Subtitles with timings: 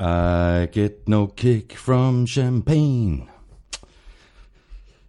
[0.00, 3.22] I get no kick from champagne.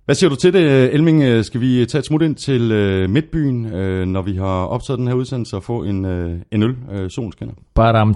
[0.05, 1.46] Hvad siger du til det, Elming?
[1.46, 5.08] Skal vi tage et smut ind til uh, Midtbyen, uh, når vi har optaget den
[5.08, 6.06] her udsendelse, og få en,
[6.52, 7.54] en øl, uh, solskinner?
[7.76, 8.16] Badam.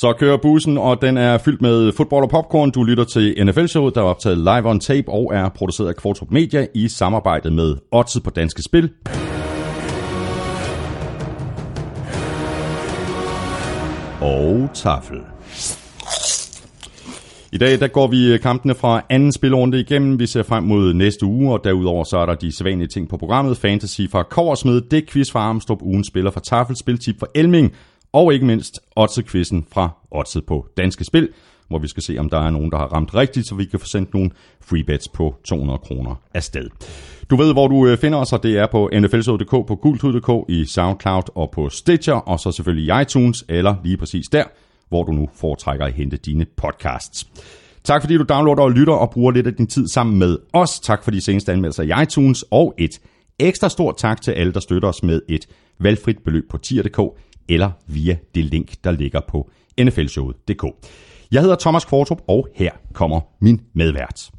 [0.00, 2.70] Så kører bussen, og den er fyldt med fodbold og popcorn.
[2.70, 6.30] Du lytter til NFL-showet, der er optaget live on tape og er produceret af Kvartrup
[6.30, 8.90] Media i samarbejde med Odset på Danske Spil.
[14.20, 15.18] Og Tafel.
[17.52, 20.18] I dag der går vi øh, kampene fra anden spilrunde igennem.
[20.18, 23.16] Vi ser frem mod næste uge, og derudover så er der de sædvanlige ting på
[23.16, 23.56] programmet.
[23.56, 27.72] Fantasy fra Koversmed, det quiz fra Armstrong, ugen spiller fra Tafel, spiltip for Elming,
[28.12, 31.28] og ikke mindst Otze-quizzen fra Otze på Danske Spil,
[31.68, 33.80] hvor vi skal se, om der er nogen, der har ramt rigtigt, så vi kan
[33.80, 36.68] få sendt nogle free bets på 200 kroner afsted.
[37.30, 40.64] Du ved, hvor du øh, finder os, og det er på nflsod.dk, på gultud.dk, i
[40.64, 44.44] SoundCloud og på Stitcher, og så selvfølgelig i iTunes, eller lige præcis der,
[44.88, 47.26] hvor du nu foretrækker at hente dine podcasts.
[47.84, 50.80] Tak fordi du downloader og lytter og bruger lidt af din tid sammen med os.
[50.80, 53.00] Tak for de seneste anmeldelser i iTunes, og et
[53.38, 55.46] ekstra stort tak til alle, der støtter os med et
[55.80, 57.00] valgfrit beløb på tier.dk
[57.48, 60.64] eller via det link, der ligger på nflshowet.dk.
[61.32, 64.30] Jeg hedder Thomas Kvartrup, og her kommer min medvært.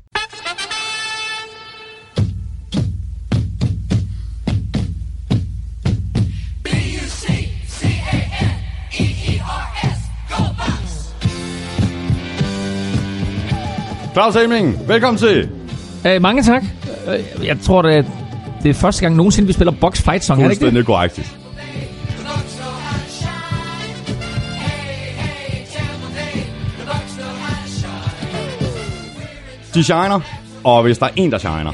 [14.13, 15.49] Claus Hemming, velkommen til.
[16.07, 16.63] Øh, mange tak.
[17.07, 18.03] Øh, Jeg tror, det er,
[18.63, 20.41] det er første gang nogensinde, vi spiller Box Fight Song.
[20.41, 20.59] Er det ikke det?
[20.73, 21.38] Fuldstændig korrekt.
[29.79, 30.19] De shiner,
[30.63, 31.71] og hvis der er en, der shiner,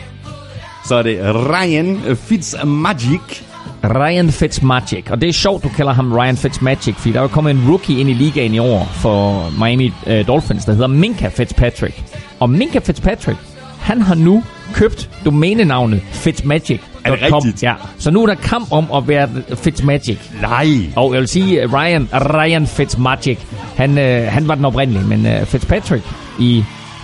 [0.87, 3.41] så er det Ryan Fitzmagic.
[3.83, 5.09] Ryan Fitzmagic.
[5.09, 7.99] Og det er sjovt, du kalder ham Ryan Fitzmagic, fordi der er kommet en rookie
[7.99, 12.03] ind i ligaen i år for Miami uh, Dolphins, der hedder Minka Fitzpatrick.
[12.39, 13.37] Og Minka Fitzpatrick,
[13.79, 16.79] han har nu købt domænenavnet Fitzmagic.
[17.03, 17.63] Er det rigtigt?
[17.63, 20.17] Ja, så nu er der kamp om at være Fitzmagic.
[20.41, 20.67] Nej.
[20.95, 23.37] Og jeg vil sige, uh, Ryan, Ryan Fitzmagic,
[23.75, 26.03] han, uh, han var den oprindelige, men uh, Fitzpatrick
[26.39, 26.63] i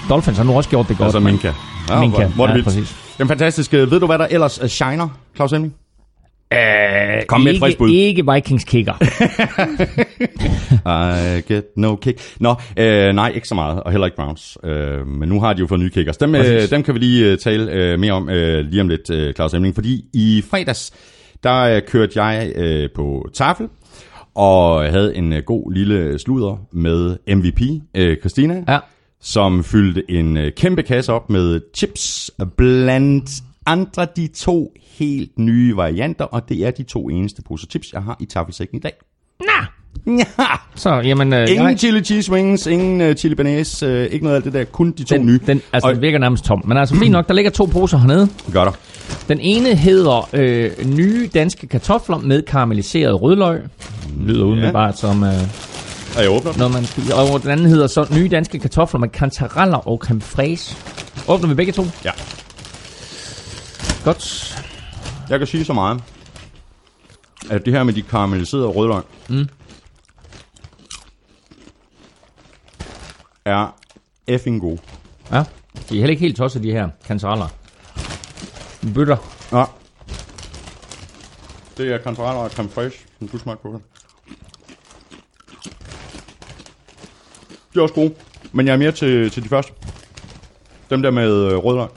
[0.09, 1.05] Dolphins har nu også gjort det godt.
[1.05, 1.51] Altså Minka.
[1.89, 2.95] Ja, Minka, hvor- ja, præcis.
[3.19, 3.73] Jamen fantastisk.
[3.73, 5.73] Ved du, hvad der ellers øh, shiner, Claus Hemming?
[6.55, 6.57] Uh,
[7.27, 7.89] Kom med et ikke, frisk bud.
[7.89, 8.93] Ikke Vikings kicker.
[11.37, 12.21] I get no kick.
[12.39, 14.57] Nå, øh, nej, ikke så meget, og heller ikke Browns.
[14.63, 16.17] Øh, men nu har de jo fået nye kickers.
[16.17, 19.09] Dem, øh, dem kan vi lige øh, tale øh, mere om øh, lige om lidt,
[19.09, 19.75] øh, Claus Hemming.
[19.75, 20.91] Fordi i fredags,
[21.43, 23.67] der øh, kørte jeg øh, på tafel,
[24.35, 27.61] og havde en øh, god lille sludder med MVP,
[27.95, 28.77] øh, Christina, ja.
[29.21, 33.29] Som fyldte en øh, kæmpe kasse op med chips, blandt
[33.65, 38.01] andre de to helt nye varianter, og det er de to eneste poser chips, jeg
[38.03, 38.93] har i tafelsækken i dag.
[39.39, 39.65] Nah.
[40.19, 40.23] Ja.
[40.75, 41.33] Så, jamen...
[41.33, 44.53] Uh, Ingen jeg, chili cheese wings, ingen uh, chili banæs, uh, ikke noget af det
[44.53, 45.39] der, kun de to den, nye.
[45.47, 46.63] den, altså, Og- den virker nærmest tom.
[46.65, 48.27] Men altså, fint nok, der ligger to poser hernede.
[48.53, 48.71] Gør der.
[49.27, 53.61] Den ene hedder øh, nye danske kartofler med karamelliseret rødløg.
[54.19, 55.33] Lyder umiddelbart som øh,
[56.17, 56.57] Er jeg åbner?
[56.57, 57.15] noget, man spiser.
[57.15, 60.75] Og den anden hedder så nye danske kartofler med kantareller og creme fraise.
[61.27, 61.83] Åbner vi begge to?
[62.05, 62.11] Ja.
[64.03, 64.57] Godt.
[65.29, 66.03] Jeg kan sige så meget,
[67.49, 69.47] at det her med de karamelliserede rødløg, mm.
[73.45, 73.75] er
[74.27, 74.77] effing god.
[75.31, 75.43] Ja.
[75.89, 77.47] De er heller ikke helt tosset, de her kantareller.
[78.81, 79.17] Vi bytter.
[79.51, 79.63] Ja.
[81.77, 83.90] Det er kantareller og creme fraiche, som du smagte på det.
[87.73, 88.13] De er også gode,
[88.51, 89.73] men jeg er mere til, til de første.
[90.89, 91.87] Dem der med øh, rødløg.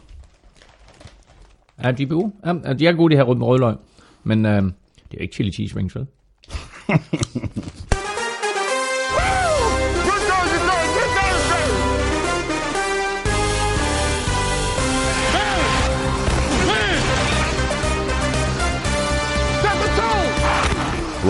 [1.82, 2.32] Ja, de er gode.
[2.46, 3.76] Ja, de er gode, de her rød med rødløg.
[4.24, 6.06] Men øh, det er jo ikke chili cheese wings, vel?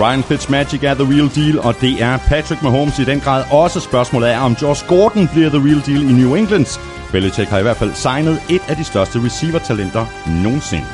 [0.01, 3.79] Ryan Fitzmagic er the real deal, og det er Patrick Mahomes i den grad også.
[3.79, 6.79] Spørgsmålet er, om Josh Gordon bliver the real deal i New England.
[7.11, 10.05] Belichick har i hvert fald signet et af de største receiver-talenter
[10.43, 10.85] nogensinde.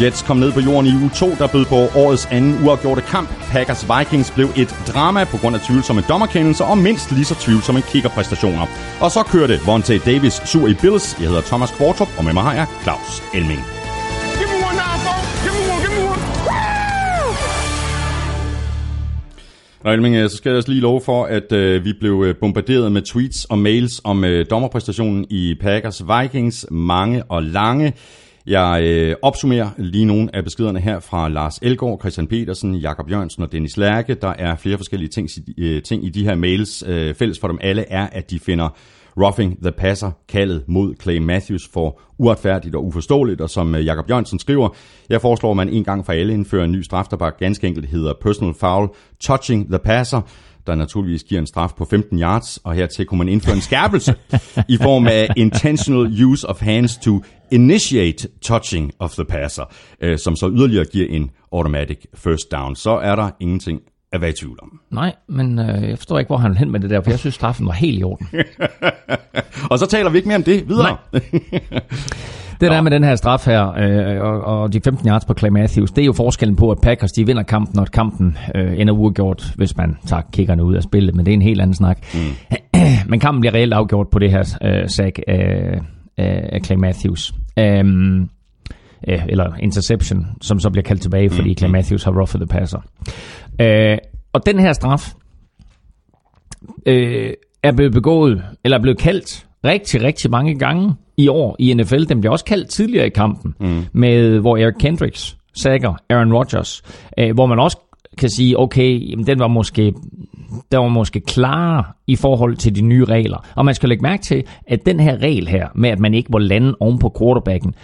[0.00, 3.28] Jets kom ned på jorden i uge 2, der bød på årets anden uafgjorte kamp.
[3.52, 7.80] Packers Vikings blev et drama på grund af tvivlsomme dommerkendelser og mindst lige så tvivlsomme
[7.82, 8.66] kickerpræstationer.
[9.00, 11.16] Og så kørte Vontae Davis sur i Bills.
[11.20, 13.60] Jeg hedder Thomas Kvartrup, og med mig har jeg Claus Elming.
[19.84, 22.34] Nå, Elming, øh, så skal jeg også lige love for, at øh, vi blev øh,
[22.40, 26.66] bombarderet med tweets og mails om øh, dommerpræstationen i Packers Vikings.
[26.70, 27.92] Mange og lange.
[28.48, 33.42] Jeg øh, opsummerer lige nogle af beskederne her fra Lars Elgård, Christian Petersen, Jakob Jørgensen
[33.42, 34.14] og Dennis Lærke.
[34.14, 35.28] Der er flere forskellige ting,
[35.58, 36.84] øh, ting i de her mails.
[36.86, 38.68] Øh, fælles for dem alle er, at de finder
[39.16, 44.10] roughing the passer kaldet mod Clay Matthews for uretfærdigt og uforståeligt, og som øh, Jakob
[44.10, 44.68] Jørgensen skriver,
[45.10, 47.66] jeg foreslår, at man en gang for alle indfører en ny straf, der bare ganske
[47.66, 48.88] enkelt hedder personal foul,
[49.20, 50.20] touching the passer,
[50.68, 54.14] der naturligvis giver en straf på 15 yards, og hertil kunne man indføre en skærpelse
[54.68, 59.64] i form af intentional use of hands to initiate touching of the passer,
[60.00, 62.76] øh, som så yderligere giver en automatic first down.
[62.76, 63.80] Så er der ingenting
[64.12, 64.80] at være i tvivl om.
[64.90, 67.34] Nej, men øh, jeg forstår ikke, hvor han hen med det der, for jeg synes,
[67.34, 68.28] straffen var helt i orden.
[69.70, 70.96] og så taler vi ikke mere om det videre.
[72.60, 75.50] Det der med den her straf her, øh, og, og de 15 yards på Clay
[75.50, 78.80] Matthews, det er jo forskellen på, at Packers de vinder kampen, og at kampen øh,
[78.80, 81.74] ender uafgjort, hvis man tager kiggerne ud af spillet, men det er en helt anden
[81.74, 81.98] snak.
[82.14, 82.20] Mm.
[83.10, 85.80] men kampen bliver reelt afgjort på det her øh, sag af,
[86.52, 87.34] af Clay Matthews.
[87.60, 88.30] Um,
[89.08, 91.56] øh, eller interception, som så bliver kaldt tilbage, fordi mm.
[91.56, 92.80] Clay Matthews har roughed the passer.
[93.60, 93.98] Øh,
[94.32, 95.12] og den her straf
[96.86, 97.32] øh,
[97.62, 102.04] er blevet begået, eller er blevet kaldt rigtig, rigtig mange gange i år i NFL.
[102.04, 103.84] Den bliver også kaldt tidligere i kampen, mm.
[103.92, 106.82] med hvor Eric Kendricks sager Aaron Rodgers,
[107.18, 107.78] øh, hvor man også
[108.18, 109.92] kan sige, okay, jamen den var måske
[110.72, 113.46] der var måske klar i forhold til de nye regler.
[113.54, 116.28] Og man skal lægge mærke til, at den her regel her, med at man ikke
[116.32, 117.74] må lande oven på quarterbacken,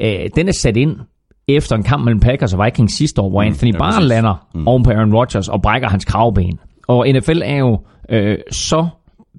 [0.00, 0.96] øh, den er sat ind
[1.48, 4.68] efter en kamp mellem Packers og Vikings sidste år, hvor mm, Anthony Barr lander mm.
[4.68, 6.58] oven på Aaron Rodgers og brækker hans kravben.
[6.88, 8.86] Og NFL er jo øh, så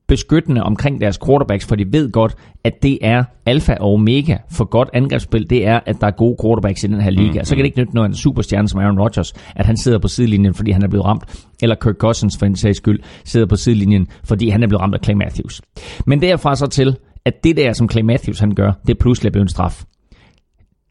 [0.08, 4.66] beskyttende omkring deres quarterbacks, for de ved godt, at det er alfa og omega for
[4.66, 7.40] godt angrebsspil, det er, at der er gode quarterbacks i den her liga.
[7.40, 10.00] Mm, så kan det ikke nytte noget en superstjerne som Aaron Rodgers, at han sidder
[10.00, 11.24] på sidelinjen, fordi han er blevet ramt,
[11.62, 14.94] eller Kirk Cousins for en sags skyld, sidder på sidelinjen, fordi han er blevet ramt
[14.94, 15.62] af Clay Matthews.
[16.06, 19.32] Men derfra så til, at det der, som Clay Matthews han gør, det er pludselig
[19.32, 19.84] blevet en straf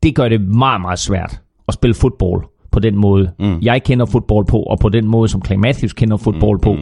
[0.05, 3.58] det gør det meget, meget svært at spille fodbold på den måde, mm.
[3.62, 6.76] jeg kender fodbold på, og på den måde, som Clay Matthews kender fodbold mm, på.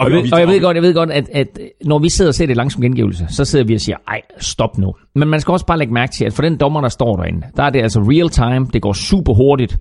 [0.00, 0.06] Mm.
[0.06, 2.30] Og, og, jeg, og jeg ved godt, jeg ved godt at, at når vi sidder
[2.30, 4.94] og ser det langsom gengivelse, så sidder vi og siger, ej, stop nu.
[5.14, 7.46] Men man skal også bare lægge mærke til, at for den dommer, der står derinde,
[7.56, 9.78] der er det altså real time, det går super hurtigt.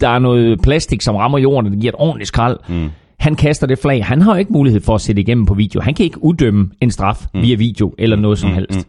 [0.00, 2.58] Der er noget plastik, som rammer jorden, og det giver et ordentligt skrald.
[2.68, 2.90] Mm.
[3.18, 4.04] Han kaster det flag.
[4.04, 5.80] Han har jo ikke mulighed for at sætte igennem på video.
[5.80, 7.42] Han kan ikke uddømme en straf mm.
[7.42, 8.54] via video eller noget som mm.
[8.54, 8.88] helst.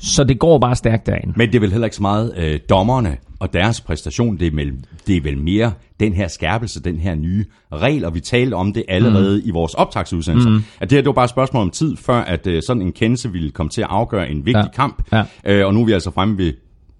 [0.00, 1.32] Så det går bare stærkt derinde.
[1.36, 4.36] Men det er vel heller ikke så meget øh, dommerne og deres præstation.
[4.36, 4.72] Det er, vel,
[5.06, 8.72] det er vel mere den her skærpelse, den her nye regel, og vi talte om
[8.72, 9.48] det allerede mm.
[9.48, 10.48] i vores optagsudsendelse.
[10.48, 10.62] Mm.
[10.80, 12.92] At det her det var bare et spørgsmål om tid, før at øh, sådan en
[12.92, 14.70] kendelse ville komme til at afgøre en vigtig ja.
[14.74, 15.02] kamp.
[15.12, 15.24] Ja.
[15.46, 16.52] Øh, og nu er vi altså fremme ved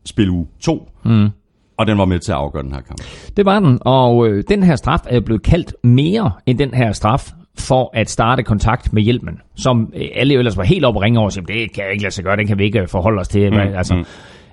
[0.04, 0.88] spil uge 2.
[1.04, 1.28] Mm.
[1.76, 3.00] Og den var med til at afgøre den her kamp.
[3.36, 6.92] Det var den, og øh, den her straf er blevet kaldt mere end den her
[6.92, 11.02] straf, for at starte kontakt med hjælpen, som øh, alle ellers var helt op og
[11.02, 12.86] ringe over og sige, det kan jeg ikke lade sig gøre, den kan vi ikke
[12.86, 13.50] forholde os til.
[13.50, 14.04] Mm, altså, mm.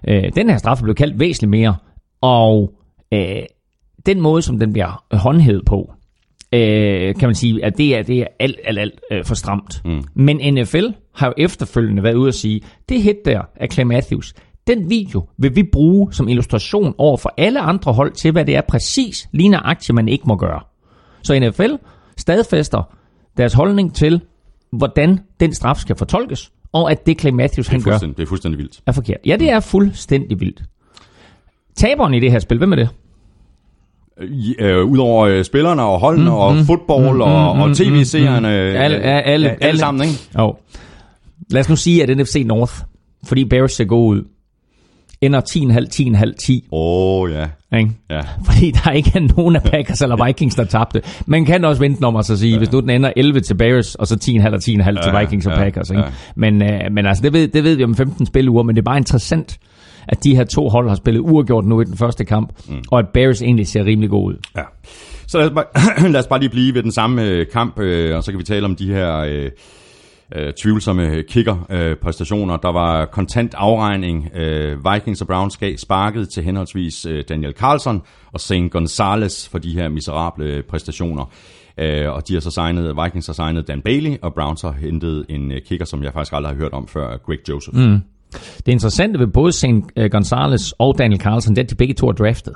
[0.08, 1.76] Øh, den her straf blev kaldt væsentligt mere,
[2.22, 2.74] og
[3.14, 3.42] øh,
[4.06, 5.94] den måde, som den bliver håndhævet på,
[6.54, 9.82] øh, kan man sige, at det er, det er alt, alt, alt øh, for stramt.
[9.86, 10.04] Mm.
[10.16, 10.86] Men NFL
[11.16, 14.34] har jo efterfølgende været ude at sige, det hit der af Clay Matthews,
[14.68, 18.56] den video vil vi bruge som illustration over for alle andre hold til, hvad det
[18.56, 20.60] er præcis lige nøjagtigt, man ikke må gøre.
[21.24, 21.74] Så NFL
[22.18, 22.94] stadfæster
[23.38, 24.22] deres holdning til,
[24.72, 28.58] hvordan den straf skal fortolkes, og at det Clay Matthews han gør, det er fuldstændig
[28.58, 28.82] vildt.
[28.86, 29.18] er forkert.
[29.26, 30.64] Ja, det er fuldstændig vildt.
[31.76, 32.90] Taberen i det her spil, hvem er det?
[34.60, 38.48] Øh, Udover øh, spillerne og holdene mm, og mm, fodbold mm, og, mm, og tv-seerne.
[38.48, 40.20] Mm, alle, alle, alle, alle, alle sammen, ikke?
[40.40, 40.56] Jo.
[41.50, 42.74] Lad os nu sige, at NFC North,
[43.26, 44.24] fordi Bears ser god ud,
[45.22, 46.68] ender 10,5, 10,5, 10.
[46.72, 47.78] Åh, oh, ja.
[47.78, 47.92] Ikke?
[48.10, 48.22] ja.
[48.46, 51.02] Fordi der ikke er nogen af Packers eller Vikings, der tabte.
[51.26, 52.58] Man kan også vente om at sige, ja.
[52.58, 55.46] hvis nu den ender 11 til Bears, og så 10,5 og 10,5 ja, til Vikings
[55.46, 55.90] og ja, Packers.
[55.90, 56.02] Ikke?
[56.02, 56.10] Ja.
[56.36, 58.86] Men, øh, men altså, det ved, det ved vi om 15 spiluger, men det er
[58.86, 59.60] bare interessant,
[60.08, 62.76] at de her to hold har spillet uafgjort nu i den første kamp, mm.
[62.92, 64.36] og at Bears egentlig ser rimelig god ud.
[64.58, 64.64] Ja.
[65.28, 68.16] Så lad os, bare, lad os bare lige blive ved den samme øh, kamp, øh,
[68.16, 69.18] og så kan vi tale om de her...
[69.18, 69.50] Øh,
[70.36, 72.54] øh, tvivlsomme kicker-præstationer.
[72.54, 74.30] Øh, øh der var kontant afregning.
[74.36, 78.02] Øh, Vikings og Browns gav sparket til henholdsvis øh, Daniel Carlson
[78.34, 81.32] og Zane Gonzalez for de her miserable præstationer.
[81.80, 85.26] Øh, og de har så signet, Vikings har signet Dan Bailey, og Browns har hentet
[85.30, 87.78] en øh, kicker, som jeg faktisk aldrig har hørt om før, Greg Joseph.
[87.78, 88.00] Mm.
[88.66, 89.66] Det interessante ved både St.
[89.98, 92.54] Øh, Gonzalez og Daniel Carlson, det er, at de begge to er draftet.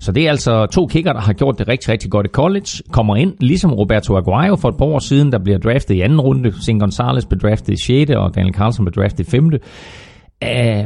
[0.00, 2.82] Så det er altså to kicker, der har gjort det rigtig, rigtig godt i college.
[2.90, 6.20] Kommer ind, ligesom Roberto Aguayo for et par år siden, der bliver draftet i anden
[6.20, 6.52] runde.
[6.64, 8.10] Sin Gonzalez blev draftet i 6.
[8.10, 9.44] og Daniel Carlson blev draftet i 5.
[9.44, 10.84] Uh, øh,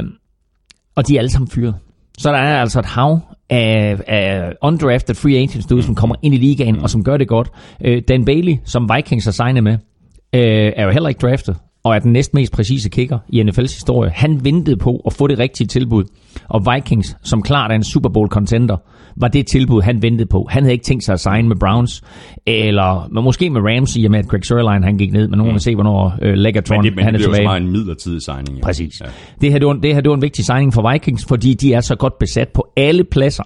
[0.95, 1.75] og de er alle sammen fyret.
[2.17, 3.19] Så der er altså et hav
[3.49, 7.27] af, af undrafted free agents du, som kommer ind i ligaen, og som gør det
[7.27, 7.49] godt.
[7.87, 10.39] Uh, Dan Bailey, som Vikings har signet med, uh,
[10.79, 11.55] er jo heller ikke draftet
[11.89, 14.11] og er den næst mest præcise kicker i NFL's historie.
[14.15, 16.03] Han ventede på at få det rigtige tilbud,
[16.49, 18.77] og Vikings, som klart er en Super Bowl contender,
[19.15, 20.47] var det tilbud, han ventede på.
[20.49, 22.03] Han havde ikke tænkt sig at signe med Browns,
[22.45, 25.53] eller måske med Rams, i og med at Greg Sörlein han gik ned, men nogen
[25.53, 25.59] mm.
[25.59, 27.41] se, hvornår uh, Legatron men det, men han er tilbage.
[27.41, 28.57] Men det er jo en midlertidig signing.
[28.57, 28.63] Ja.
[28.63, 29.01] Præcis.
[29.01, 29.05] Ja.
[29.41, 31.73] Det, her, det, var, det her det var en vigtig signing for Vikings, fordi de
[31.73, 33.43] er så godt besat på alle pladser.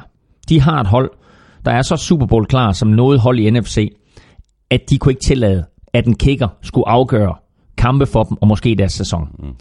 [0.49, 1.11] De har et hold,
[1.65, 3.93] der er så Super Bowl klar som noget hold i NFC,
[4.69, 7.35] at de kunne ikke tillade, at en kicker skulle afgøre
[7.83, 9.27] kampe for dem, og måske deres sæson.
[9.39, 9.53] Mm.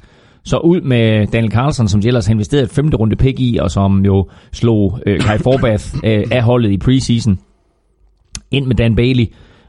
[0.45, 3.59] Så ud med Daniel Carlson, som de ellers har investeret et femte runde pick i,
[3.63, 7.39] og som jo slog øh, Kai Forbath øh, af holdet i preseason.
[8.51, 9.27] Ind med Dan Bailey,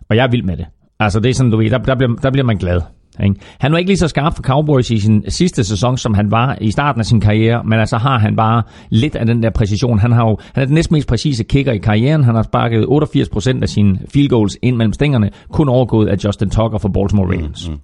[0.09, 0.65] og jeg er vild med det.
[0.99, 2.81] Altså det er sådan, du ved, der, der, bliver, der bliver man glad.
[3.23, 3.35] Ikke?
[3.59, 6.57] Han var ikke lige så skarp for Cowboys i sin sidste sæson, som han var
[6.61, 9.99] i starten af sin karriere, men altså har han bare lidt af den der præcision.
[9.99, 12.23] Han, har jo, han er den næsten mest præcise kicker i karrieren.
[12.23, 16.49] Han har sparket 88% af sine field goals ind mellem stængerne, kun overgået af Justin
[16.49, 17.69] Tucker for Baltimore Ravens.
[17.69, 17.79] Mm, mm.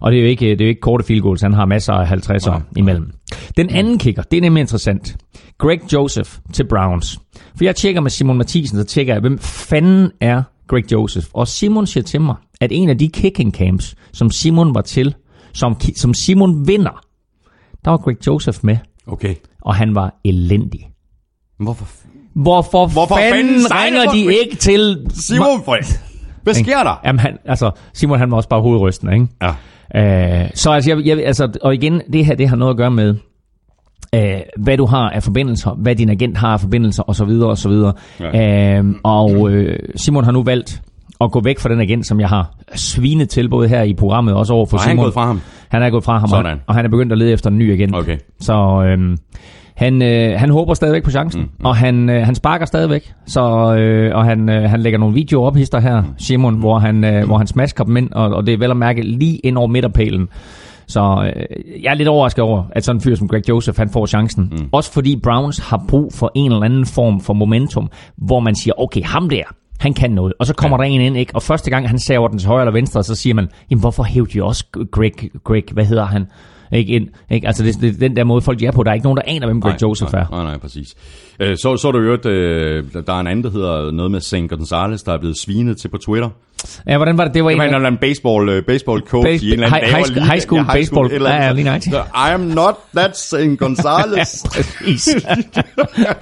[0.00, 1.92] Og det er, jo ikke, det er jo ikke korte field goals, han har masser
[1.92, 3.10] af 50'er ja, imellem.
[3.56, 5.16] Den anden kicker, det er nemlig interessant.
[5.58, 7.18] Greg Joseph til Browns.
[7.56, 11.26] For jeg tjekker med Simon Mathisen, så tjekker jeg, hvem fanden er Greg Joseph.
[11.32, 15.14] Og Simon siger til mig, at en af de kicking camps, som Simon var til,
[15.52, 17.04] som, som Simon vinder,
[17.84, 18.76] der var Greg Joseph med.
[19.06, 19.34] Okay.
[19.62, 20.88] Og han var elendig.
[21.58, 21.86] Hvorfor?
[22.34, 25.06] Hvorfor, Hvorfor fanden, fanden ringer de ikke til...
[25.10, 25.78] Simon, for
[26.42, 27.00] Hvad sker der?
[27.04, 29.26] Jamen, han, altså, Simon han var også bare hovedrysten, ikke?
[29.42, 30.42] Ja.
[30.42, 32.90] Øh, så altså, jeg, jeg, altså, og igen, det her det har noget at gøre
[32.90, 33.14] med,
[34.14, 37.30] øh, hvad du har af forbindelser, hvad din agent har af forbindelser osv.
[37.42, 37.72] osv.
[38.20, 38.78] Ja.
[38.78, 40.82] Øh, og øh, Simon har nu valgt
[41.20, 44.34] at gå væk fra den agent, som jeg har svinet til, både her i programmet,
[44.34, 44.88] også over for Simon.
[44.88, 45.40] han er gået fra ham?
[45.68, 46.60] Han er gået fra ham, Sådan.
[46.66, 47.96] og han er begyndt at lede efter en ny agent.
[47.96, 48.16] Okay.
[48.40, 49.16] Så øh,
[49.76, 51.66] han, øh, han håber stadigvæk på chancen, mm, mm.
[51.66, 53.12] og han, øh, han sparker stadigvæk.
[53.26, 57.04] Så, øh, og han, øh, han lægger nogle videoer op, hister her, Simon, hvor han,
[57.04, 59.58] øh, hvor han smasker dem ind, og, og det er vel at mærke lige ind
[59.58, 60.28] over midterpælen.
[60.86, 63.88] Så øh, jeg er lidt overrasket over, at sådan en fyr som Greg Joseph, han
[63.88, 64.48] får chancen.
[64.52, 64.68] Mm.
[64.72, 68.74] Også fordi Browns har brug for en eller anden form for momentum, hvor man siger,
[68.80, 69.42] okay, ham der,
[69.80, 70.32] han kan noget.
[70.38, 70.84] Og så kommer ja.
[70.84, 71.34] der en ind, ikke?
[71.34, 74.02] Og første gang han saver den til højre eller venstre, så siger man, jamen hvorfor
[74.02, 75.12] hævde de også Greg,
[75.44, 76.26] Greg, hvad hedder han?
[76.72, 77.46] Ikke ind, ikke?
[77.46, 79.46] Altså det, det, den der måde folk er på, der er ikke nogen, der aner,
[79.46, 80.26] hvem Greg nej, Joseph nej, er.
[80.30, 80.94] Nej, nej, præcis.
[81.40, 84.10] Øh, så, så er der jo et, øh, der er en anden, der hedder noget
[84.10, 84.34] med St.
[84.48, 86.28] Gonzalez, der er blevet svinet til på Twitter.
[86.86, 87.34] Ja, hvordan var det?
[87.34, 89.80] Det var en, en eller anden baseball, uh, baseball coach base, i en eller anden
[89.80, 91.08] high, high, school, high school ja, baseball.
[91.08, 91.94] School, ja, ja, lige nøjagtigt.
[91.94, 93.58] I am not that St.
[93.58, 94.44] Gonzalez.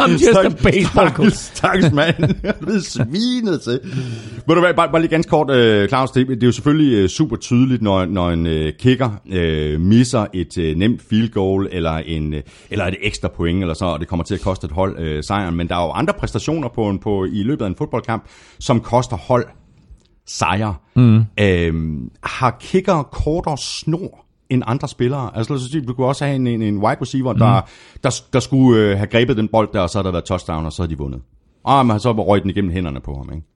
[0.03, 1.35] I'm just a baseball coach.
[1.35, 2.15] Stakkels mand.
[2.43, 3.81] Jeg er svinet til.
[4.47, 7.05] Ved du hvad, bare, bare lige ganske kort, uh, Claus, det, det er jo selvfølgelig
[7.05, 11.69] uh, super tydeligt, når, når en uh, kicker uh, misser et uh, nemt field goal,
[11.71, 14.65] eller, en, uh, eller et ekstra point, eller så, og det kommer til at koste
[14.65, 15.57] et hold uh, sejren.
[15.57, 18.25] Men der er jo andre præstationer på, en, på, i løbet af en fodboldkamp,
[18.61, 19.47] som koster hold
[20.27, 20.75] sejre.
[20.97, 21.25] Mm.
[21.41, 25.37] Øhm, har kicker kortere snor end andre spillere.
[25.37, 27.39] Altså lad os sige, vi kunne også have en, en, en wide receiver, mm.
[27.39, 27.61] der,
[28.05, 30.67] der, der skulle øh, have grebet den bold der, og så har der været touchdown,
[30.67, 31.21] og så har de vundet.
[31.65, 33.47] Og man har så røget den igennem hænderne på ham, ikke?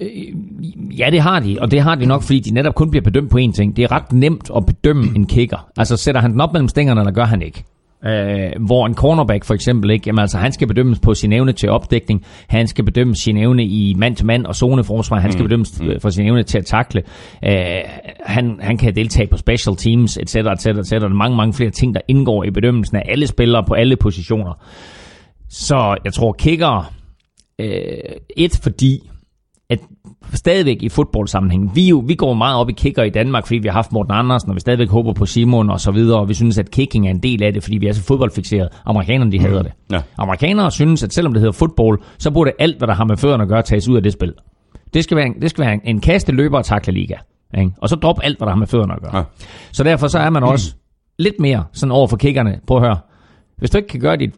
[0.00, 3.02] Øh, ja, det har de, og det har de nok, fordi de netop kun bliver
[3.02, 3.76] bedømt på én ting.
[3.76, 5.68] Det er ret nemt at bedømme en kicker.
[5.76, 7.64] Altså sætter han den op mellem stængerne, eller gør han ikke?
[8.04, 11.52] Øh, hvor en cornerback for eksempel ikke, jamen altså han skal bedømmes på sin evne
[11.52, 15.48] til opdækning, han skal bedømmes sin evne i mand-til-mand og zoneforsvar, han skal mm.
[15.48, 16.00] bedømmes mm.
[16.00, 17.02] for sin evne til at takle,
[17.44, 17.52] øh,
[18.24, 21.70] han, han kan deltage på special teams, etc., etc., etc., der er mange, mange flere
[21.70, 24.52] ting, der indgår i bedømmelsen af alle spillere på alle positioner.
[25.48, 26.92] Så jeg tror kicker,
[27.58, 27.70] øh,
[28.36, 29.10] et fordi
[30.32, 33.68] stadigvæk i fodboldsammenhæng, vi, jo, vi går meget op i kicker i Danmark, fordi vi
[33.68, 36.34] har haft Morten Andersen, og vi stadigvæk håber på Simon og så videre, og vi
[36.34, 38.68] synes, at kicking er en del af det, fordi vi er så fodboldfixeret.
[38.86, 39.72] Amerikanerne, de hader det.
[39.92, 40.00] Ja.
[40.18, 43.42] Amerikanere synes, at selvom det hedder fodbold, så burde alt, hvad der har med fødderne
[43.42, 44.32] at gøre, tages ud af det spil.
[44.94, 47.14] Det skal være en, det skal være en, en kaste, løber og takle liga.
[47.58, 47.72] Ikke?
[47.78, 49.16] Og så drop alt, hvad der har med fødderne at gøre.
[49.16, 49.22] Ja.
[49.72, 50.80] Så derfor så er man også mm.
[51.18, 52.60] lidt mere sådan over for kickerne.
[52.66, 52.98] Prøv at høre.
[53.58, 54.34] Hvis du ikke kan gøre dit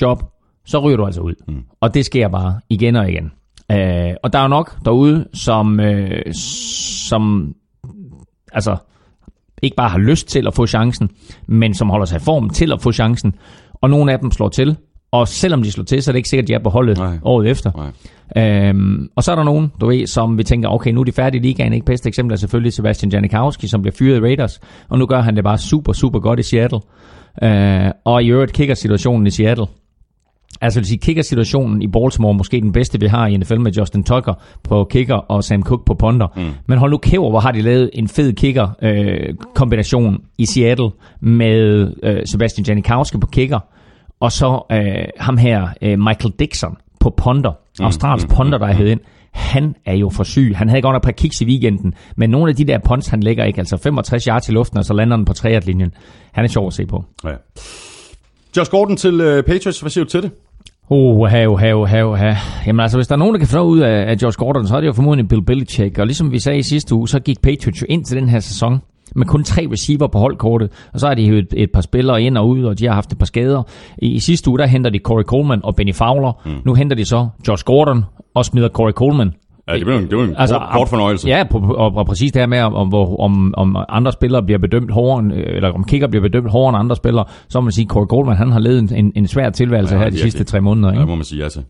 [0.00, 0.22] job,
[0.64, 1.34] så ryger du altså ud.
[1.48, 1.62] Mm.
[1.80, 3.32] Og det sker bare igen og igen.
[3.72, 6.32] Øh, og der er jo nok derude, som, øh,
[7.08, 7.54] som
[8.52, 8.76] altså,
[9.62, 11.10] ikke bare har lyst til at få chancen,
[11.46, 13.34] men som holder sig i form til at få chancen.
[13.74, 14.76] Og nogle af dem slår til,
[15.10, 16.98] Og selvom de slår til, så er det ikke sikkert, at de er på holdet
[16.98, 17.18] Nej.
[17.22, 17.70] året efter.
[18.36, 18.68] Nej.
[18.68, 21.12] Øhm, og så er der nogen, du ved, som vi tænker, okay, nu er de
[21.12, 21.72] færdige i ligaen.
[21.72, 24.60] Ikke bedste eksempel er selvfølgelig Sebastian Janikowski, som bliver fyret i Raiders.
[24.88, 26.80] Og nu gør han det bare super, super godt i Seattle.
[27.42, 29.66] Øh, og i øvrigt kigger situationen i Seattle.
[30.60, 34.04] Altså vil sige, kicker-situationen i Baltimore måske den bedste, vi har i NFL med Justin
[34.04, 36.26] Tucker på kicker og Sam Cook på punter.
[36.36, 36.42] Mm.
[36.66, 42.26] Men hold nu kæver, hvor har de lavet en fed kicker-kombination i Seattle med øh,
[42.26, 43.60] Sebastian Janikowski på kicker,
[44.20, 47.52] og så øh, ham her, øh, Michael Dixon på punter.
[47.80, 49.00] Australsk punter, der er hed ind.
[49.32, 50.52] Han er jo for syg.
[50.56, 53.08] Han havde godt nok et par kicks i weekenden, men nogle af de der punts,
[53.08, 55.94] han lægger ikke, altså 65 yards i luften, og så lander den på træerlinjen.
[56.32, 57.04] Han er sjov at se på.
[57.24, 57.30] Ja.
[58.56, 60.30] Josh Gordon til uh, Patriots, hvad siger du til det?
[60.90, 62.36] Oh, have, have, have, have.
[62.66, 64.76] Jamen altså, hvis der er nogen, der kan få ud af, af George Gordon, så
[64.76, 65.98] er det jo formodentlig Bill Belichick.
[65.98, 68.40] Og ligesom vi sagde i sidste uge, så gik Patriots jo ind til den her
[68.40, 68.80] sæson
[69.16, 70.72] med kun tre receiver på holdkortet.
[70.92, 72.94] Og så har de jo et, et par spillere ind og ud, og de har
[72.94, 73.62] haft et par skader.
[73.98, 76.32] I, i sidste uge, der henter de Corey Coleman og Benny Fowler.
[76.44, 76.52] Mm.
[76.64, 79.32] Nu henter de så Josh Gordon og smider Corey Coleman
[79.68, 81.28] Ja, det blev en, det var en altså, kort, fornøjelse.
[81.28, 84.90] Ja, på, og, og præcis det her med, om, om, om andre spillere bliver bedømt
[84.90, 87.84] hårdere, end, eller om kicker bliver bedømt hårdere end andre spillere, så må man sige,
[87.84, 90.32] at Corey Goldman, han har levet en, en, svær tilværelse Ja, ja, her de virkelig.
[90.32, 90.88] sidste tre måneder.
[90.88, 91.00] Ja, Ikke?
[91.00, 91.62] det må man sige ja til.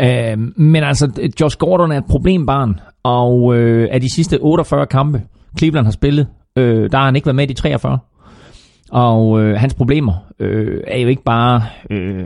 [0.00, 5.22] Øh, men altså, Josh Gordon er et problembarn, og øh, af de sidste 48 kampe,
[5.58, 6.26] Cleveland har spillet,
[6.56, 7.98] øh, der har han ikke været med i de 43.
[8.92, 12.24] Og øh, hans problemer øh, er jo ikke bare øh,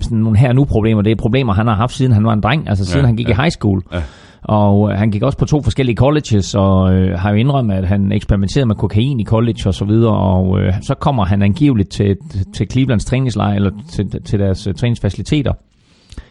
[0.00, 2.40] sådan nogle her nu problemer, det er problemer, han har haft siden han var en
[2.40, 3.32] dreng, altså siden Ja, ja, han gik ja.
[3.32, 3.40] ja.
[3.40, 3.82] i high school.
[3.92, 4.02] Ja.
[4.42, 7.88] Og øh, han gik også på to forskellige colleges, og øh, har jo indrømmet, at
[7.88, 11.90] han eksperimenterede med kokain i college og så videre, og øh, så kommer han angiveligt
[11.90, 12.16] til,
[12.54, 15.52] til Clevelands træningslejr, eller til, til deres øh, træningsfaciliteter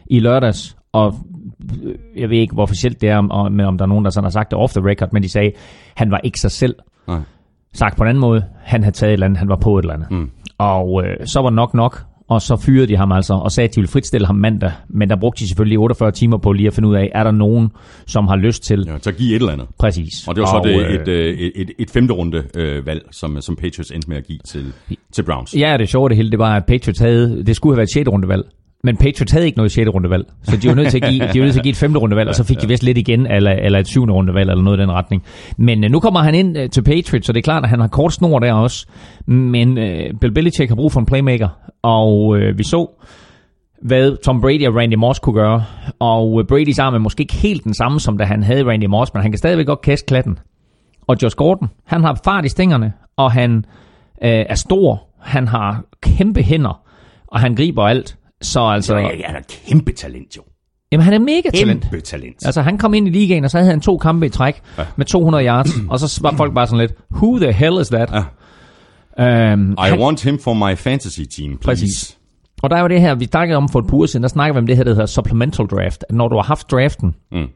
[0.06, 1.16] i lørdags, og
[1.84, 4.12] øh, jeg ved ikke, hvor officielt det er, om, om, om der er nogen, der
[4.12, 5.52] sådan har sagt det off the record, men de sagde,
[5.96, 6.76] han var ikke sig selv.
[7.08, 7.20] Nej.
[7.74, 9.84] Sagt på en anden måde, han havde taget et eller andet, han var på et
[9.84, 10.12] eller andet.
[10.12, 10.30] Mm.
[10.58, 13.76] Og øh, så var nok nok, og så fyrede de ham altså, og sagde, at
[13.76, 16.74] de ville fritstille ham mandag, men der brugte de selvfølgelig 48 timer på lige at
[16.74, 17.70] finde ud af, er der nogen,
[18.08, 18.84] som har lyst til?
[18.88, 19.68] Ja, så giv et eller andet.
[19.80, 20.28] Præcis.
[20.28, 22.86] Og det var så og, det, øh, et, øh, et, et, et femte runde øh,
[22.86, 24.74] valg, som, som Patriots endte med at give til,
[25.12, 25.56] til Browns.
[25.56, 27.94] Ja, det sjove det hele, det var, at Patriots havde, det skulle have været et
[27.94, 28.10] 6.
[28.10, 28.44] rundevalg.
[28.84, 29.90] Men Patriots havde ikke noget 6.
[29.90, 30.26] rundevalg.
[30.44, 31.98] Så de var nødt til at give, de var nødt til at give et 5.
[31.98, 34.04] rundevalg, og så fik de vist lidt igen, eller, eller et 7.
[34.04, 35.24] rundevalg, eller noget i den retning.
[35.58, 37.80] Men øh, nu kommer han ind øh, til Patriots, så det er klart, at han
[37.80, 38.88] har kort snor der også.
[39.28, 41.48] Men øh, Bill Belichick har brug for en playmaker,
[41.82, 42.88] og øh, vi så,
[43.82, 45.64] hvad Tom Brady og Randy Moss kunne gøre.
[46.00, 48.86] Og øh, Bradys arm er måske ikke helt den samme, som da han havde Randy
[48.86, 50.38] Moss, men han kan stadigvæk godt kaste klatten.
[51.08, 53.66] Og Josh Gordon, han har fart i stængerne, og han
[54.24, 56.82] øh, er stor, han har kæmpe hænder,
[57.28, 58.18] og han griber alt.
[58.42, 60.42] Så altså, Så ja, han er kæmpe talent, jo.
[60.92, 61.82] jamen han er mega talent.
[61.84, 62.46] Kæmpe talent.
[62.46, 64.84] Altså han kom ind i ligaen, og så havde han to kampe i træk Ja.
[64.96, 68.12] med 200 yards, og så var folk bare sådan lidt, who the hell is that?
[68.12, 69.54] Ja.
[69.54, 71.62] Um, I want him for my fantasy team, please.
[71.64, 72.18] Præcis.
[72.64, 74.30] Og der er jo det her, vi snakkede om for et par uger siden, der
[74.30, 76.06] snakker vi om det her, der hedder supplemental draft.
[76.10, 77.48] Når du har haft draften, Mm.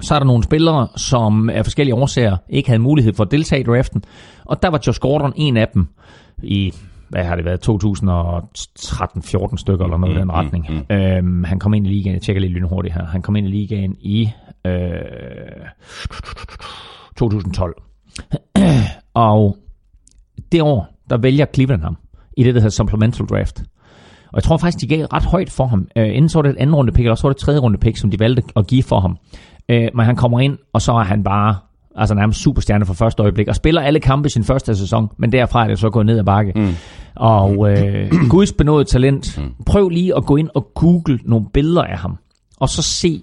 [0.00, 3.60] så er der nogle spillere, som af forskellige årsager ikke havde mulighed for at deltage
[3.60, 4.02] i draften.
[4.44, 5.86] Og der var Josh Gordon en af dem
[6.42, 6.72] i,
[7.10, 10.66] hvad har det været, 2013-14 stykker eller noget i den retning.
[10.90, 13.50] Øhm, han kom ind i ligaen, jeg tjekker lige lynhurtigt her, han kom ind i
[13.50, 14.30] ligaen i
[14.66, 14.72] øh,
[17.16, 17.82] 2012.
[19.14, 19.56] og
[20.52, 21.96] det år, der vælger Cleveland ham
[22.36, 23.62] i det, der hedder supplemental draft.
[24.26, 25.88] Og jeg tror faktisk, de gav ret højt for ham.
[25.96, 27.60] Øh, enten så var det et anden runde pick, eller også var det et tredje
[27.60, 29.16] runde pick, som de valgte at give for ham.
[29.68, 31.56] Øh, men han kommer ind, og så er han bare
[32.00, 35.32] altså nærmest superstjerne fra første øjeblik, og spiller alle kampe i sin første sæson, men
[35.32, 36.52] derfra er det så gået ned ad bakke.
[36.56, 36.74] Mm.
[37.16, 39.40] Og øh, Guds benådet talent.
[39.66, 42.18] Prøv lige at gå ind og google nogle billeder af ham,
[42.56, 43.22] og så se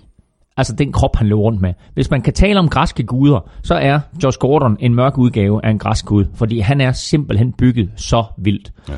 [0.57, 1.73] altså den krop, han løber rundt med.
[1.93, 5.69] Hvis man kan tale om græske guder, så er Josh Gordon en mørk udgave af
[5.69, 8.71] en græsk gud, fordi han er simpelthen bygget så vildt.
[8.89, 8.93] Ja.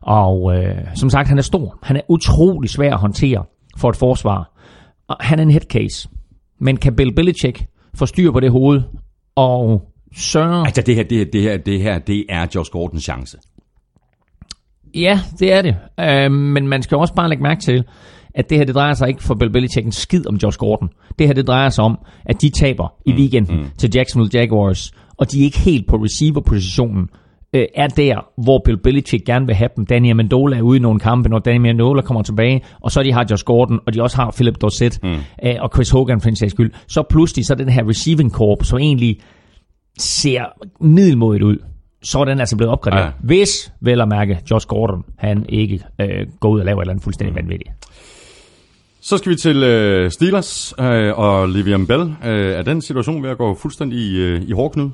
[0.00, 1.78] Og øh, som sagt, han er stor.
[1.82, 3.44] Han er utrolig svær at håndtere
[3.76, 4.52] for et forsvar.
[5.08, 6.08] Og han er en headcase.
[6.60, 8.82] Men kan Bill Belichick få styr på det hoved
[9.36, 9.82] og
[10.16, 10.66] sørge...
[10.66, 13.38] Altså, det her, det her, det her, det her, det er Josh Gordons chance.
[14.94, 15.76] Ja, det er det.
[16.00, 17.84] Øh, men man skal også bare lægge mærke til,
[18.34, 20.88] at det her, det drejer sig ikke for Bill Belichick en skid om Josh Gordon.
[21.18, 23.68] Det her, det drejer sig om, at de taber i weekenden mm, mm.
[23.78, 27.08] til Jacksonville Jaguars, og de er ikke helt på receiver-positionen,
[27.52, 29.86] øh, er der, hvor Bill Belichick gerne vil have dem.
[29.86, 33.12] Danny Amendola er ude i nogle kampe, når Danny Amendola kommer tilbage, og så de
[33.12, 35.10] har Josh Gordon, og de også har Philip Dorsett mm.
[35.44, 36.72] øh, og Chris Hogan for en sags skyld.
[36.88, 39.20] Så pludselig så den her receiving corp, som egentlig
[39.98, 40.44] ser
[40.80, 41.56] middelmodigt ud,
[42.02, 43.04] så er den altså blevet opgraderet.
[43.04, 43.10] Ja.
[43.20, 46.92] Hvis, vel at mærke, Josh Gordon, han ikke øh, går ud og laver et eller
[46.92, 47.70] andet fuldstændig vanvittigt.
[49.00, 52.00] Så skal vi til øh, Steelers øh, og Livian Bell.
[52.24, 54.90] Øh, er den situation ved at gå fuldstændig i, øh, i hårdknud?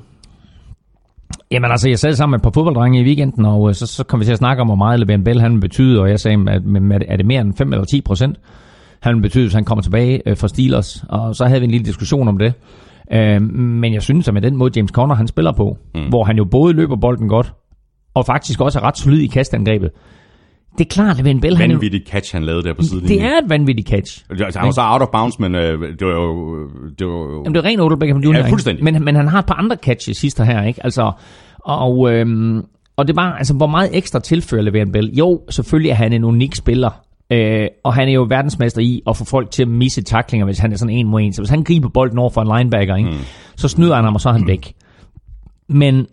[1.51, 4.03] Jamen altså, jeg sad sammen med et par fodbolddrenge i weekenden, og øh, så, så
[4.03, 6.37] kom vi til at snakke om, hvor meget Levan Bell han betyder, og jeg sagde,
[6.51, 6.61] at,
[7.07, 8.39] er det mere end 5 eller 10 procent?
[8.99, 11.71] Han vil betyde, hvis han kommer tilbage øh, fra Steelers, og så havde vi en
[11.71, 12.53] lille diskussion om det.
[13.13, 16.07] Øh, men jeg synes, at med den måde James Conner han spiller på, mm.
[16.09, 17.53] hvor han jo både løber bolden godt,
[18.13, 19.89] og faktisk også er ret solid i kastangrebet,
[20.79, 21.57] det er klart, Van Bell...
[21.57, 23.07] Vanvittigt catch, han lavede der på siden.
[23.07, 24.25] Det er et vanvittigt catch.
[24.29, 26.57] Altså, han var så out of bounds, men øh, det var jo...
[26.99, 28.37] Det var, Jamen, det er rent Odell Beckham Jr.
[28.37, 28.83] Ja, fuldstændig.
[28.83, 30.83] Men, men han har et par andre catches sidste her, ikke?
[30.83, 31.11] Altså,
[31.59, 32.61] og, øhm,
[32.97, 35.11] og det var, altså, hvor meget ekstra tilfører Levan Bell?
[35.17, 36.89] Jo, selvfølgelig er han en unik spiller.
[37.31, 40.59] Øh, og han er jo verdensmester i at få folk til at misse taklinger, hvis
[40.59, 41.33] han er sådan en mod en.
[41.33, 43.09] Så hvis han griber bolden over for en linebacker, ikke?
[43.09, 43.17] Mm.
[43.55, 44.73] så snyder han ham, og så er han væk.
[45.69, 46.07] Men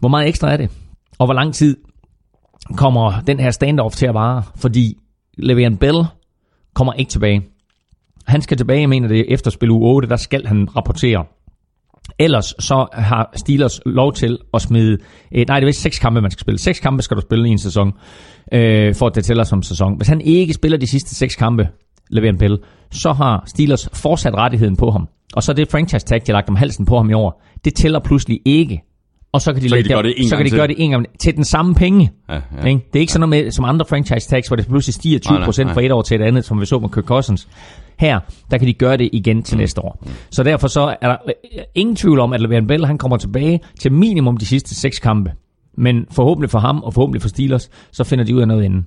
[0.00, 0.70] hvor meget ekstra er det?
[1.18, 1.76] Og hvor lang tid
[2.76, 4.98] kommer den her standoff til at vare, fordi
[5.42, 6.04] Le'Veon Bell
[6.74, 7.42] kommer ikke tilbage.
[8.26, 11.24] Han skal tilbage, mener det efter spil u 8, der skal han rapportere.
[12.18, 14.98] Ellers så har Steelers lov til at smide...
[15.32, 16.58] Eh, nej, det er vist seks kampe, man skal spille.
[16.58, 17.92] Seks kampe skal du spille i en sæson,
[18.52, 19.96] øh, for at det tæller som sæson.
[19.96, 21.68] Hvis han ikke spiller de sidste seks kampe,
[22.12, 22.58] Le'Veon Bell,
[22.90, 25.08] så har Steelers fortsat rettigheden på ham.
[25.34, 27.74] Og så det franchise tag, de har lagt om halsen på ham i år, det
[27.74, 28.82] tæller pludselig ikke
[29.34, 30.76] og så kan de, så kan de, gøre, det en så kan de gøre det
[30.78, 32.12] en gang til den samme penge.
[32.28, 32.80] Ja, ja, ikke?
[32.92, 35.30] Det er ikke sådan noget med, som andre franchise tags, hvor det pludselig stiger 20%
[35.30, 35.74] nej, nej, nej.
[35.74, 37.48] fra et år til et andet, som vi så med Kirk Cousins.
[37.98, 38.20] Her,
[38.50, 39.60] der kan de gøre det igen til mm.
[39.60, 39.98] næste år.
[40.02, 40.10] Mm.
[40.30, 43.60] Så derfor så er der øh, ingen tvivl om, at Le'Veon Bell han kommer tilbage
[43.80, 45.32] til minimum de sidste seks kampe.
[45.78, 48.86] Men forhåbentlig for ham, og forhåbentlig for Steelers, så finder de ud af noget inden.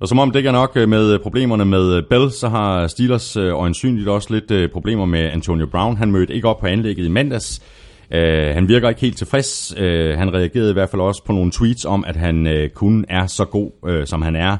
[0.00, 3.36] Og som om det ikke er nok øh, med problemerne med Bell, så har Steelers
[3.36, 5.96] øh, øjensynligt også lidt problemer med Antonio Brown.
[5.96, 7.62] Han mødte ikke op på anlægget i mandags.
[8.10, 9.74] Øh, han virker ikke helt tilfreds.
[9.76, 13.04] Uh, han reagerede i hvert fald også på nogle tweets om, at han uh, kun
[13.08, 14.56] er så god, uh, som han er,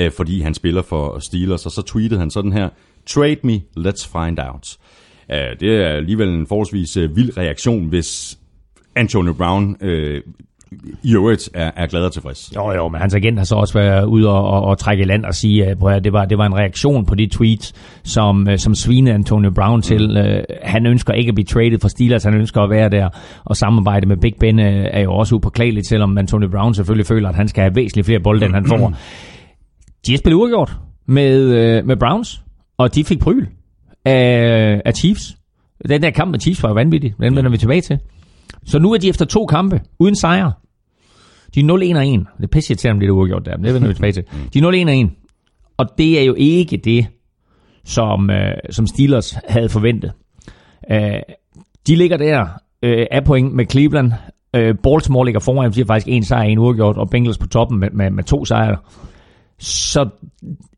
[0.00, 1.66] uh, fordi han spiller for Steelers.
[1.66, 2.68] Og så tweetede han sådan her,
[3.06, 4.76] Trade me, let's find out.
[5.28, 8.38] Uh, det er alligevel en forholdsvis uh, vild reaktion, hvis
[8.96, 10.20] Antonio Brown uh,
[11.02, 12.52] i øvrigt er, er glad og tilfreds.
[12.56, 15.24] Jo, jo, men hans agent har så også været ude og, og, og trække land
[15.24, 17.72] og sige, at det var, det var en reaktion på de tweets,
[18.04, 20.08] som, øh, som svinede Antonio Brown til.
[20.08, 20.16] Mm.
[20.16, 23.08] Uh, han ønsker ikke at blive traded for Steelers, han ønsker at være der
[23.44, 27.28] og samarbejde med Big Ben uh, er jo også upåklageligt, selvom Antonio Brown selvfølgelig føler,
[27.28, 28.92] at han skal have væsentligt flere bolde, end han får.
[30.06, 30.76] De har spillet uafgjort
[31.06, 32.42] med, med Browns,
[32.78, 33.46] og de fik pryl
[34.04, 35.36] af, af Chiefs.
[35.88, 37.98] Den der kamp med Chiefs var jo vanvittig, den vender vi tilbage til.
[38.66, 40.50] Så nu er de efter to kampe uden sejr.
[41.54, 42.26] De er 0-1 1.
[42.36, 44.24] Det er pisse irriterende, om det er uafgjort der, men det vender vi tilbage til.
[44.54, 45.10] De er 0-1 1.
[45.76, 47.06] Og det er jo ikke det,
[47.84, 50.12] som, øh, som Steelers havde forventet.
[50.92, 51.20] Øh,
[51.86, 52.46] de ligger der
[52.82, 54.12] øh, af point med Cleveland.
[54.56, 57.80] Øh, Baltimore ligger foran, de har faktisk en sejr, en uafgjort, og Bengals på toppen
[57.80, 58.76] med, med, med to sejre.
[59.58, 60.08] Så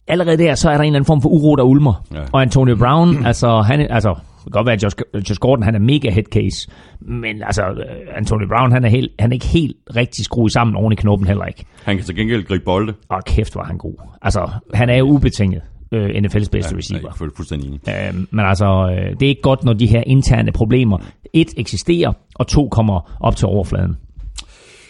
[0.08, 2.04] allerede der, så er der en eller anden form for uro, der ulmer.
[2.14, 2.20] Ja.
[2.32, 4.14] Og Antonio Brown, altså, han, altså
[4.48, 6.68] kan godt være, at Josh, Josh Gordon han er mega head case,
[7.00, 7.84] men altså,
[8.16, 11.28] Anthony Brown han er, helt, han er ikke helt rigtig skruet sammen oven i knoppen
[11.28, 11.64] heller ikke.
[11.84, 12.94] Han kan til gengæld gribe bolde.
[13.08, 13.94] Og kæft, var han god.
[14.22, 17.08] Altså, han er jo ubetinget øh, NFL's bedste ja, receiver.
[17.08, 17.80] Er fuldstændig enig.
[17.88, 20.98] Øh, men altså, øh, det er ikke godt, når de her interne problemer,
[21.32, 23.96] et, eksisterer, og to, kommer op til overfladen.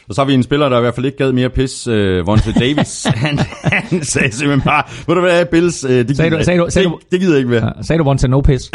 [0.09, 1.95] Og så har vi en spiller, der i hvert fald ikke gad mere pis, uh,
[2.27, 3.05] Vontae Davis.
[3.25, 6.67] han, han sagde simpelthen bare, ved du hvad, Bills, uh, det, sagde du, sagde du,
[6.71, 7.73] sagde det, det gider ikke mere.
[7.83, 8.71] Sagde du Vontae no piss?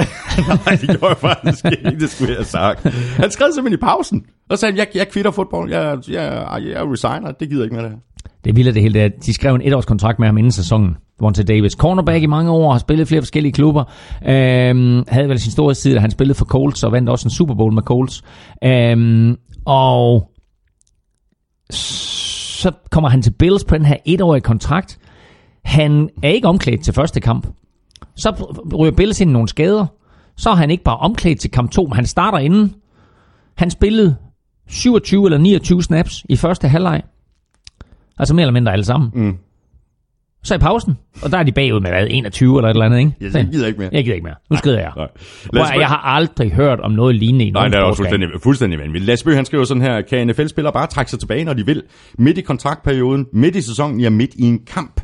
[0.66, 2.84] Nej, det gjorde jeg faktisk ikke, det skulle jeg have sagt.
[3.18, 6.82] Han skrev simpelthen i pausen, og sagde, jeg, jeg kvitter fodbold, jeg, jeg, jeg, jeg
[6.92, 8.00] resigner, det gider ikke mere det her.
[8.46, 10.96] Det vilde det hele, det de skrev en etårskontrakt med ham inden sæsonen.
[11.20, 11.72] Vontae Davis.
[11.72, 13.84] Cornerback i mange år, har spillet flere forskellige klubber.
[14.28, 17.32] Øhm, havde vel sin store side, da han spillede for Colts, og vandt også en
[17.32, 18.24] Super Bowl med Colts.
[18.64, 20.33] Øhm, og
[21.70, 25.00] så kommer han til Bills på den her etårige kontrakt.
[25.64, 27.48] Han er ikke omklædt til første kamp.
[28.16, 29.86] Så ryger Bills ind nogle skader.
[30.36, 32.76] Så er han ikke bare omklædt til kamp 2, men han starter inden.
[33.56, 34.16] Han spillede
[34.68, 37.04] 27 eller 29 snaps i første halvleg.
[38.20, 39.12] Altså mere eller mindre alle sammen.
[39.14, 39.38] Mm.
[40.44, 43.00] Så i pausen, og der er de bagud med hvad, 21 eller et eller andet,
[43.00, 43.14] ikke?
[43.22, 43.90] Jeg, jeg gider ikke mere.
[43.92, 44.36] Jeg gider ikke mere.
[44.50, 44.92] Nu skrider jeg.
[45.54, 48.80] Nej, jeg har aldrig hørt om noget lignende i Nej, det er også fuldstændig, fuldstændig
[48.80, 49.06] vanvittigt.
[49.06, 51.84] Lasby, han skriver sådan her, kan NFL-spillere bare trække sig tilbage, når de vil?
[52.18, 55.02] Midt i kontraktperioden, midt i sæsonen, ja midt i en kamp.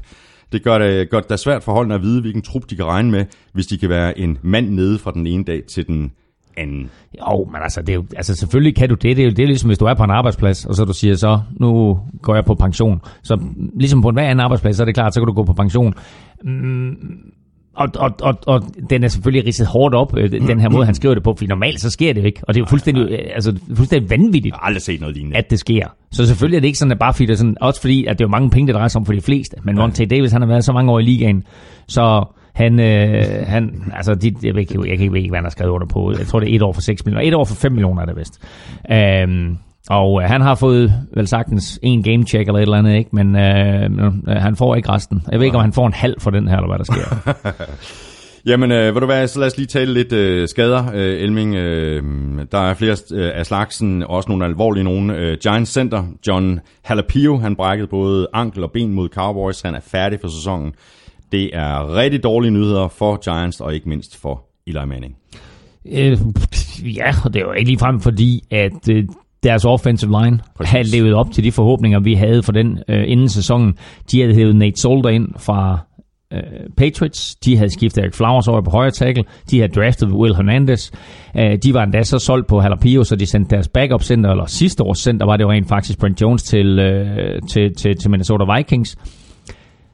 [0.52, 2.86] Det gør det, gør det da svært for holdene at vide, hvilken trup de kan
[2.86, 6.12] regne med, hvis de kan være en mand nede fra den ene dag til den
[6.58, 6.90] anden.
[7.20, 9.18] Jo, men altså, det er jo, altså selvfølgelig kan du det.
[9.18, 10.94] Det er jo det er ligesom, hvis du er på en arbejdsplads, og så du
[10.94, 13.02] siger så, nu går jeg på pension.
[13.24, 13.40] Så
[13.76, 15.54] ligesom på en hver anden arbejdsplads, så er det klart, så kan du gå på
[15.54, 15.94] pension.
[16.44, 16.96] Mm,
[17.80, 20.96] og, og, og, og den er selvfølgelig ridset hårdt op, øh, den her måde, han
[20.96, 22.42] skriver det på, for normalt så sker det jo ikke.
[22.44, 25.38] Og det er jo fuldstændig, øh, altså, fuldstændig vanvittigt, jeg har aldrig set noget lignende.
[25.38, 25.88] at det sker.
[26.12, 28.20] Så selvfølgelig er det ikke sådan, at bare fordi det er sådan, også fordi, at
[28.20, 29.58] det er jo mange penge, det drejer sig om for de fleste.
[29.64, 31.44] Men Monte Davis, han har været så mange år i ligaen,
[31.88, 32.26] så
[32.60, 35.72] Han, øh, han altså, de, jeg, ved ikke, jeg kan ikke, hvad han har skrevet
[35.72, 36.12] under på.
[36.12, 37.28] Jeg tror, det er et år for 6 millioner.
[37.28, 38.41] Et år for 5 millioner er det vist.
[38.91, 39.58] Øhm,
[39.89, 43.10] og øh, han har fået vel sagtens en game check eller et eller andet, ikke?
[43.13, 43.84] men øh,
[44.28, 45.22] øh, han får ikke resten.
[45.32, 47.34] Jeg ved ikke, om han får en halv for den her, eller hvad der sker.
[48.50, 51.56] Jamen, øh, vil du være, så lad os lige tale lidt øh, skader, øh, Elming.
[51.56, 52.04] Øh,
[52.52, 55.15] der er flere øh, af slagsen, også nogle alvorlige nogle.
[55.15, 59.62] Øh, Giants Center, John Halapio, han brækkede både ankel og ben mod Cowboys.
[59.62, 60.74] Han er færdig for sæsonen.
[61.32, 65.15] Det er rigtig dårlige nyheder for Giants, og ikke mindst for Eli Manning.
[65.92, 66.18] Øh,
[66.96, 69.04] ja, og det er jo ikke ligefrem fordi, at øh,
[69.44, 70.72] deres offensive line Præcis.
[70.72, 73.78] havde levet op til de forhåbninger, vi havde for den øh, inden sæsonen.
[74.12, 75.80] De havde hævet Nate Solder ind fra
[76.34, 76.39] øh,
[76.78, 77.36] Patriots.
[77.36, 79.24] De havde skiftet Eric Flowers over på højre tackle.
[79.52, 80.92] De havde draftet Will Hernandez.
[81.38, 84.46] Øh, de var endda så solgt på Halapio, så de sendte deres backup center, eller
[84.46, 88.12] sidste års center var det jo rent faktisk Brent Jones til, øh, til, til, til
[88.12, 88.98] Minnesota Vikings.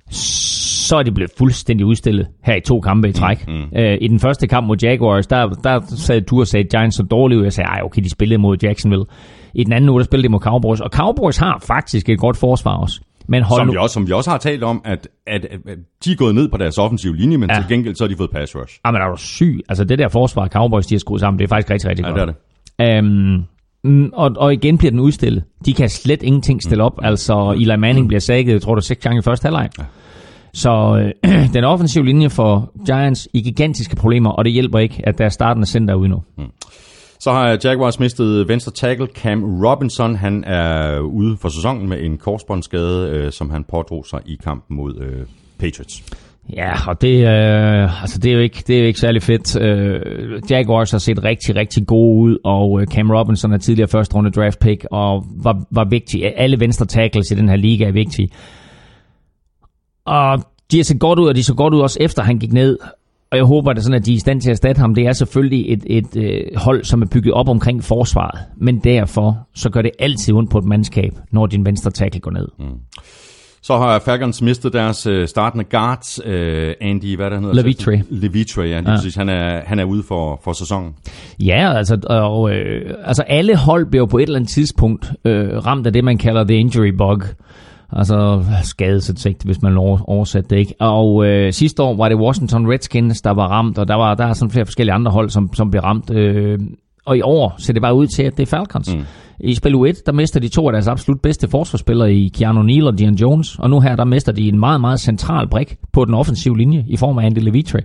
[0.10, 0.55] Så
[0.92, 3.48] er de blevet fuldstændig udstillet her i to kampe i træk.
[3.48, 3.78] Mm, mm.
[3.78, 6.98] Øh, I den første kamp mod Jaguars, der, der sad du og sagde, at Giants
[6.98, 7.44] så dårlige ud.
[7.44, 9.06] Jeg sagde, okay, de spillede mod Jacksonville.
[9.54, 10.80] I den anden uge, der spillede de mod Cowboys.
[10.80, 13.02] Og Cowboys har faktisk et godt forsvar også.
[13.28, 16.12] Men hold som, vi også, som vi også har talt om, at, at, at de
[16.12, 17.56] er gået ned på deres offensive linje, men ja.
[17.56, 18.80] til gengæld så har de fået pass rush.
[18.86, 19.60] Ja, men er du syg?
[19.70, 22.10] Altså det der forsvar, Cowboys de har skruet sammen, det er faktisk rigtig, rigtig ja,
[22.10, 22.20] godt.
[22.20, 22.36] det
[22.80, 23.06] er det.
[23.06, 25.44] Um, og, og igen bliver den udstillet.
[25.66, 26.98] De kan slet ingenting stille op.
[26.98, 27.06] Mm.
[27.06, 29.70] Altså Eli Manning bliver sækket, jeg tror du, seks gange i første halvleg.
[29.80, 29.84] Ja.
[30.56, 35.18] Så øh, den offensive linje for Giants i gigantiske problemer, og det hjælper ikke, at
[35.18, 36.24] der er startende center ude nu.
[36.38, 36.52] Mm.
[37.20, 40.16] Så har Jaguars mistet venstre tackle Cam Robinson.
[40.16, 44.78] Han er ude for sæsonen med en korsbåndsskade, øh, som han pådrog sig i kampen
[44.78, 45.26] mod øh,
[45.60, 46.04] Patriots.
[46.54, 49.62] Ja, og det, øh, altså det, er jo ikke, det er jo ikke særlig fedt.
[49.62, 50.02] Øh,
[50.50, 54.32] Jaguars har set rigtig, rigtig gode ud, og øh, Cam Robinson er tidligere første runde
[54.32, 56.34] draft pick, og var, var vigtig.
[56.38, 58.30] Alle venstre tackles i den her liga er vigtige.
[60.06, 62.54] Og de har set godt ud, og de så godt ud også efter han gik
[62.54, 62.78] ned.
[63.32, 64.80] Og jeg håber, at, det er sådan, at de er i stand til at erstatte
[64.80, 64.96] ham.
[64.96, 68.40] Det er selvfølgelig et, et, øh, hold, som er bygget op omkring forsvaret.
[68.58, 72.32] Men derfor så gør det altid ondt på et mandskab, når din venstre tackle går
[72.32, 72.48] ned.
[72.60, 72.66] Mm.
[73.62, 77.54] Så har Falcons mistet deres øh, startende guards, øh, Andy, hvad der hedder?
[77.54, 78.02] Levitre.
[78.10, 78.96] Levitre, ja, lige ja.
[78.96, 79.16] Præcis.
[79.16, 80.94] Han er, han er ude for, for sæsonen.
[81.40, 85.88] Ja, altså, og, øh, altså alle hold bliver på et eller andet tidspunkt øh, ramt
[85.88, 87.24] af det, man kalder the injury bug.
[87.92, 90.74] Altså skadesigt, hvis man oversætter det ikke.
[90.80, 94.26] Og øh, sidste år var det Washington Redskins, der var ramt, og der var der
[94.26, 96.12] er sådan flere forskellige andre hold, som, som blev ramt.
[96.12, 96.60] Øh,
[97.06, 98.96] og i år ser det bare ud til, at det er Falcons.
[98.96, 99.04] Mm.
[99.40, 102.88] I spil U1, der mister de to af deres absolut bedste forsvarsspillere i Keanu Neal
[102.88, 103.60] og Dion Jones.
[103.60, 106.86] Og nu her, der mister de en meget, meget central brik på den offensive linje
[106.88, 107.80] i form af Andy Levitre.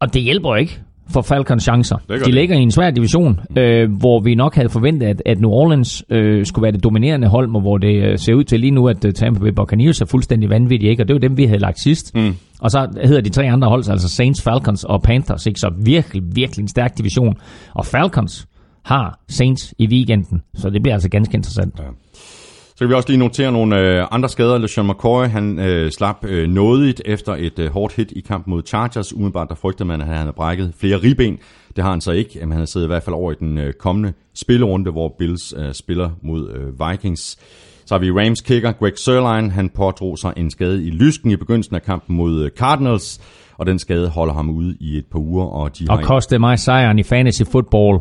[0.00, 1.96] Og det hjælper ikke, for Falcons chancer.
[1.96, 2.34] De det.
[2.34, 6.04] ligger i en svær division, øh, hvor vi nok havde forventet, at, at New Orleans
[6.10, 8.88] øh, skulle være det dominerende hold, og hvor det øh, ser ud til lige nu,
[8.88, 11.02] at uh, Tampa Bay Buccaneers er fuldstændig vanvittige, ikke?
[11.02, 12.14] og det var dem, vi havde lagt sidst.
[12.14, 12.34] Mm.
[12.60, 15.60] Og så hedder de tre andre hold, altså Saints, Falcons og Panthers, ikke?
[15.60, 17.34] så virkelig, virkelig en stærk division.
[17.74, 18.46] Og Falcons
[18.84, 21.74] har Saints i weekenden, så det bliver altså ganske interessant.
[21.78, 21.84] Ja.
[22.76, 24.58] Så kan vi også lige notere nogle øh, andre skader.
[24.58, 28.62] LeSean McCoy, han øh, slap øh, nådigt efter et øh, hårdt hit i kamp mod
[28.66, 29.12] Chargers.
[29.12, 31.38] Umiddelbart der frygter man, at han havde brækket flere ribben.
[31.76, 32.40] Det har han så ikke.
[32.40, 35.74] Men han siddet i hvert fald over i den øh, kommende spillerunde, hvor Bills øh,
[35.74, 37.38] spiller mod øh, Vikings.
[37.86, 39.50] Så har vi Rams kicker Greg Sørlein.
[39.50, 43.20] Han pådrog sig en skade i lysken i begyndelsen af kampen mod øh, Cardinals.
[43.58, 45.44] Og den skade holder ham ude i et par uger.
[45.44, 47.98] Og, de og har kostede mig sejren i fantasy football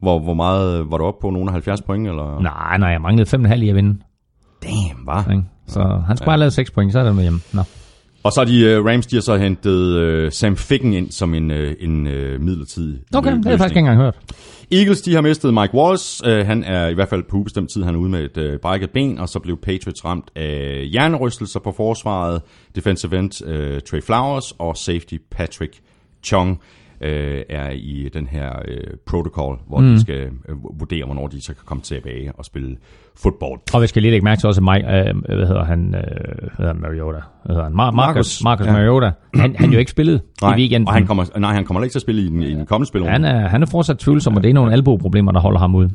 [0.00, 1.30] hvor, hvor meget var du op på?
[1.30, 2.08] Nogle 70 point?
[2.08, 2.40] Eller?
[2.40, 3.98] Nej, nej, jeg manglede 5,5 i at vinde.
[4.62, 5.42] Damn, var.
[5.66, 6.32] Så han skulle ja.
[6.32, 7.40] have lavet 6 point, så er det med hjemme.
[7.52, 7.62] Nå.
[8.22, 11.34] Og så har de, uh, Rams, de har så hentet uh, Sam Ficken ind som
[11.34, 14.16] en, uh, en uh, midlertidig Okay, det har jeg faktisk ikke engang hørt.
[14.72, 16.24] Eagles, de har mistet Mike Wallace.
[16.26, 18.60] Uh, han er i hvert fald på ubestemt tid, han er ude med et uh,
[18.60, 22.42] brækket ben, og så blev Patriots ramt af hjernerystelser på forsvaret.
[22.74, 25.80] Defensive end uh, Trey Flowers og safety Patrick
[26.24, 26.60] Chung
[27.00, 29.86] øh, er i den her øh, protocol, hvor mm.
[29.86, 30.16] de skal
[30.48, 32.76] øh, vurdere, hvornår de så kan komme tilbage og spille
[33.16, 33.60] fodbold.
[33.74, 36.00] Og vi skal lige lægge mærke til også, at Mike, øh, hvad hedder han, øh,
[36.00, 37.18] hvad hedder han, Mariota?
[37.44, 37.72] Hvad hedder han?
[37.72, 38.72] Mar- Marcus, Marcus ja.
[38.72, 39.10] Mariota.
[39.34, 40.88] Han, han jo ikke spillet nej, i weekenden.
[40.88, 42.88] Og han kommer, nej, han kommer ikke til at spille i den, i den kommende
[42.88, 43.04] spil.
[43.04, 45.88] Han er, han er fortsat tvivlsom, og det er nogle albueproblemer, der holder ham ud.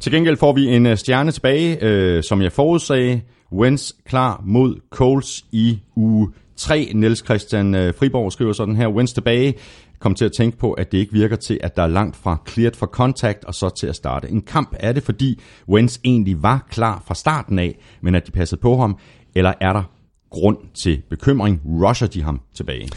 [0.00, 3.20] Til gengæld får vi en øh, stjerne tilbage, øh, som jeg forudsagde.
[3.52, 6.90] Wentz klar mod Coles i uge 3.
[6.94, 8.88] Niels Christian øh, Friborg skriver sådan her.
[8.88, 9.54] Wentz tilbage
[9.98, 12.36] kom til at tænke på, at det ikke virker til, at der er langt fra
[12.48, 14.76] cleared for kontakt og så til at starte en kamp.
[14.80, 18.76] Er det fordi Wentz egentlig var klar fra starten af, men at de passede på
[18.76, 18.98] ham,
[19.34, 19.82] eller er der
[20.30, 21.60] grund til bekymring?
[21.64, 22.88] Rusher de ham tilbage?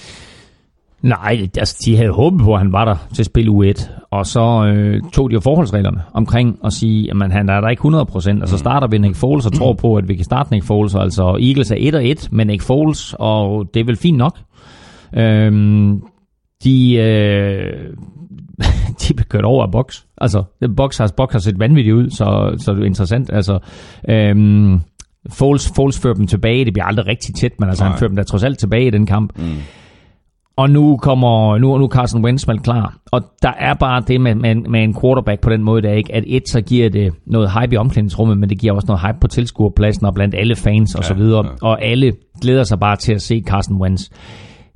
[1.01, 4.65] Nej, altså, de havde håbet på, at han var der til spil U1, og så
[4.65, 8.21] øh, tog de jo forholdsreglerne omkring at sige, at han er der ikke 100%, og
[8.21, 10.95] så altså, starter vi Nick Foles og tror på, at vi kan starte Nick Foles,
[10.95, 14.37] altså Eagles er 1 og 1 med Nick Foles, og det er vel fint nok.
[15.17, 16.01] Øhm,
[16.63, 17.93] de, øh,
[19.01, 20.05] de blev kørt over af boks.
[20.17, 20.43] Altså,
[20.77, 23.29] boks har, box har set vanvittigt ud, så, så det er interessant.
[23.33, 23.59] Altså,
[24.09, 24.81] øhm,
[25.29, 28.15] Foles, Foles fører dem tilbage, det bliver aldrig rigtig tæt, men altså, han fører dem
[28.15, 29.39] da trods alt tilbage i den kamp.
[29.39, 29.57] Mm.
[30.55, 32.97] Og nu kommer nu, nu Carson Wentz mal klar.
[33.11, 36.15] Og der er bare det med, med, med en quarterback på den måde, der ikke,
[36.15, 39.17] at et, så giver det noget hype i omklædningsrummet, men det giver også noget hype
[39.21, 41.45] på tilskuerpladsen og blandt alle fans og ja, så videre.
[41.45, 41.51] Ja.
[41.61, 44.03] Og alle glæder sig bare til at se Carson Wentz.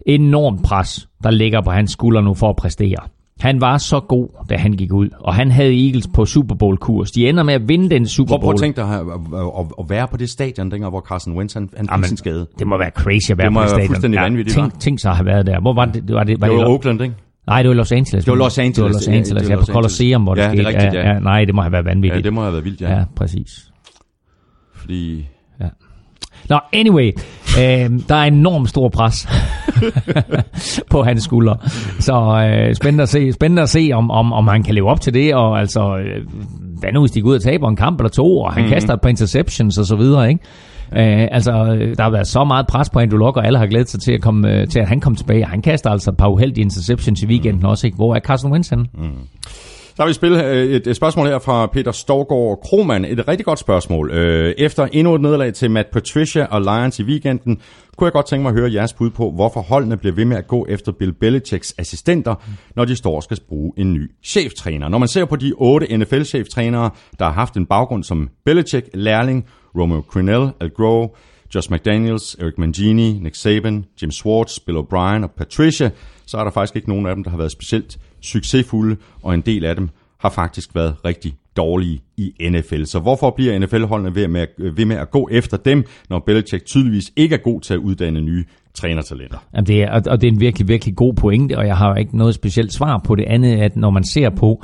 [0.05, 2.97] Enormt pres, der ligger på hans skulder nu for at præstere.
[3.39, 7.11] Han var så god, da han gik ud, og han havde Eagles på Super Bowl-kurs.
[7.11, 8.41] De ender med at vinde den Super Bowl.
[8.41, 8.99] Prøv, at tænke dig
[9.79, 12.47] at, være på det stadion, dengang, hvor Carson Wentz han, han fik sin skade.
[12.59, 13.69] Det må være crazy at være på det stadion.
[13.69, 15.59] Det må være fuldstændig vanvittigt, ja, tænk, tænk så at have været der.
[15.59, 15.93] Hvor var det?
[16.13, 17.15] Var det, var det, var det Oakland, ikke?
[17.47, 18.25] Nej, det var Los Angeles.
[18.25, 18.75] Det var Los Angeles.
[18.75, 20.63] Det var Los Angeles, ja, det ja på Colosseum, hvor det ja, skete.
[20.63, 21.13] Det er rigtigt, ja.
[21.13, 21.19] ja.
[21.19, 22.15] Nej, det må have været vanvittigt.
[22.15, 22.97] Ja, det må have været vildt, ja.
[22.97, 23.71] Ja, præcis.
[24.73, 25.25] Fordi
[26.49, 27.11] Nå, anyway,
[27.59, 29.27] øh, der er enormt stor pres
[30.91, 31.57] på hans skuldre.
[31.99, 35.01] Så øh, spændende at se, spændende at se om, om, om han kan leve op
[35.01, 36.21] til det, og altså, øh,
[36.79, 38.73] hvad nu hvis de går ud og taber en kamp eller to, og han mm-hmm.
[38.73, 40.41] kaster et par interceptions og så videre, ikke?
[40.93, 41.51] Øh, altså,
[41.97, 44.11] der har været så meget pres på Andrew Luck, og alle har glædet sig til
[44.11, 45.45] at, komme, øh, til at han kom tilbage.
[45.45, 47.67] Han kaster altså et par uheldige interceptions i weekenden mm.
[47.67, 47.95] også, ikke?
[47.95, 48.85] Hvor er Carson Wentz henne?
[48.93, 49.09] Mm.
[49.95, 53.05] Så har vi spillet øh, et, et spørgsmål her fra Peter Storgård Kroman.
[53.05, 54.11] Et rigtig godt spørgsmål.
[54.11, 57.61] Øh, efter endnu et nederlag til Matt Patricia og Lions i weekenden,
[57.97, 60.37] kunne jeg godt tænke mig at høre jeres bud på, hvorfor holdene bliver ved med
[60.37, 62.35] at gå efter Bill Belichicks assistenter,
[62.75, 64.89] når de står og skal bruge en ny cheftræner.
[64.89, 69.45] Når man ser på de otte NFL-cheftrænere, der har haft en baggrund som Belichick, Lærling,
[69.79, 71.09] Romeo Crennel, Al Groh,
[71.55, 75.89] Josh McDaniels, Eric Mangini, Nick Saban, Jim Schwartz, Bill O'Brien og Patricia,
[76.25, 79.41] så er der faktisk ikke nogen af dem, der har været specielt succesfulde, og en
[79.41, 82.83] del af dem har faktisk været rigtig dårlige i NFL.
[82.83, 87.11] Så hvorfor bliver NFL-holdene ved med, ved med at gå efter dem, når Belichick tydeligvis
[87.15, 89.37] ikke er god til at uddanne nye trænertalenter?
[89.53, 92.17] Jamen det er, og det er en virkelig, virkelig god pointe, og jeg har ikke
[92.17, 94.63] noget specielt svar på det andet, at når man ser på,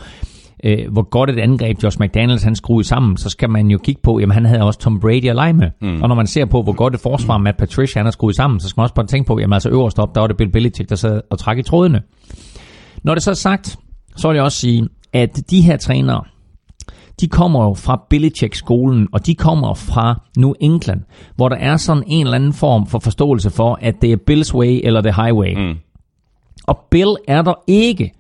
[0.64, 4.02] øh, hvor godt et angreb Josh McDaniels han skruede sammen, så skal man jo kigge
[4.04, 5.70] på, jamen han havde også Tom Brady og lege med.
[5.82, 6.02] Mm.
[6.02, 8.60] Og når man ser på, hvor godt et forsvar Matt Patricia han har skruet sammen,
[8.60, 10.52] så skal man også bare tænke på, jamen altså øverst op, der var det Bill
[10.52, 12.02] Belichick, der sad og trak i trådene.
[13.04, 13.78] Når det så er sagt,
[14.16, 16.24] så vil jeg også sige, at de her trænere,
[17.22, 21.02] de kommer jo fra Belichick-skolen, og de kommer fra New England,
[21.36, 24.54] hvor der er sådan en eller anden form for forståelse for, at det er Bills
[24.54, 25.56] way eller the highway.
[25.56, 25.78] Mm.
[26.68, 28.14] Og Bill er der ikke,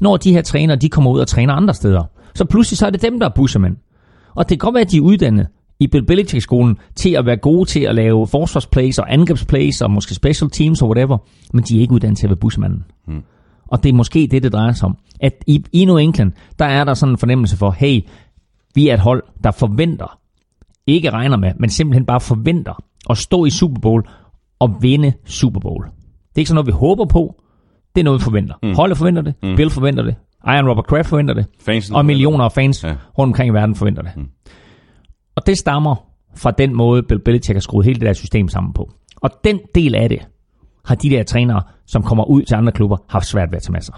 [0.00, 2.02] når de her trænere, de kommer ud og træner andre steder.
[2.34, 3.76] Så pludselig så er det dem, der er bussemænd.
[4.34, 5.46] Og det kan godt være, at de er uddannet
[5.80, 10.14] i Bill Belichick-skolen til at være gode til at lave forsvarsplays og angrebsplays og måske
[10.14, 11.18] special teams og whatever,
[11.52, 12.84] men de er ikke uddannet til at være bussemanden.
[13.08, 13.22] Mm.
[13.68, 14.96] Og det er måske det, det drejer sig om.
[15.20, 18.00] At i, i New England, der er der sådan en fornemmelse for, hey,
[18.74, 20.18] vi er et hold, der forventer,
[20.86, 24.08] ikke regner med, men simpelthen bare forventer at stå i Super Bowl
[24.58, 25.84] og vinde Super Bowl.
[25.84, 27.34] Det er ikke sådan noget, vi håber på.
[27.94, 28.54] Det er noget, vi forventer.
[28.62, 28.74] Mm.
[28.74, 29.34] Holdet forventer det.
[29.42, 29.56] Mm.
[29.56, 30.14] Bill forventer det.
[30.46, 31.46] Iron Robert Kraft forventer det.
[31.60, 32.88] Fansen og millioner af fans ja.
[32.88, 34.16] rundt omkring i verden forventer det.
[34.16, 34.28] Mm.
[35.36, 35.96] Og det stammer
[36.36, 38.90] fra den måde, Bill Belichick har skruet hele det der system sammen på.
[39.16, 40.28] Og den del af det,
[40.88, 43.72] har de der trænere, som kommer ud til andre klubber, haft svært ved at tage
[43.72, 43.94] med sig.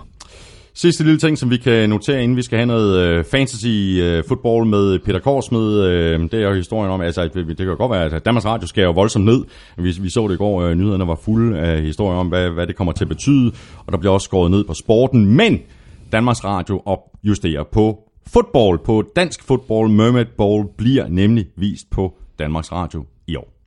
[0.75, 4.25] Sidste lille ting, som vi kan notere, inden vi skal have noget øh, fantasy øh,
[4.29, 7.91] football med Peter Korsmed, øh, det er jo historien om, altså det kan jo godt
[7.91, 9.45] være, at Danmarks Radio skal jo voldsomt ned.
[9.79, 12.77] Vi, vi så det i går, nyhederne var fulde af historier om, hvad, hvad det
[12.77, 13.53] kommer til at betyde,
[13.87, 15.59] og der bliver også skåret ned på sporten, men
[16.13, 22.73] Danmarks Radio opjusterer på fodbold, på dansk fodbold, Mermaid Ball bliver nemlig vist på Danmarks
[22.73, 23.60] Radio i år.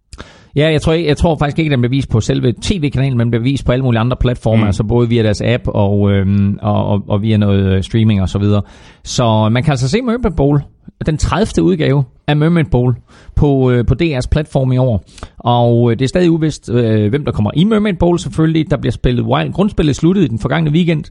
[0.55, 3.17] Ja, jeg tror, jeg, jeg tror faktisk ikke, at den bliver vist på selve tv-kanalen,
[3.17, 4.67] men bliver vist på alle mulige andre platformer, mm.
[4.67, 8.29] altså både via deres app og, øhm, og, og, og via noget øh, streaming og
[8.29, 8.61] så videre.
[9.03, 10.61] Så man kan altså se Mermaid Bowl,
[11.05, 11.63] den 30.
[11.63, 12.95] udgave af Mermaid Bowl
[13.35, 15.03] på, øh, på DR's platform i år.
[15.37, 18.71] Og øh, det er stadig uvist, øh, hvem der kommer i Mermaid Bowl selvfølgelig.
[18.71, 19.53] Der bliver spillet wild.
[19.53, 21.03] Grundspillet sluttede i den forgangne weekend.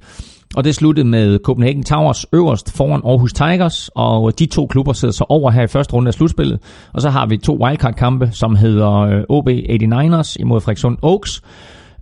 [0.56, 5.14] Og det sluttede med Copenhagen Towers øverst foran Aarhus Tigers, og de to klubber sidder
[5.14, 6.58] så over her i første runde af slutspillet.
[6.92, 11.42] Og så har vi to wildcard-kampe, som hedder øh, OB 89ers imod Frederikssund Oaks.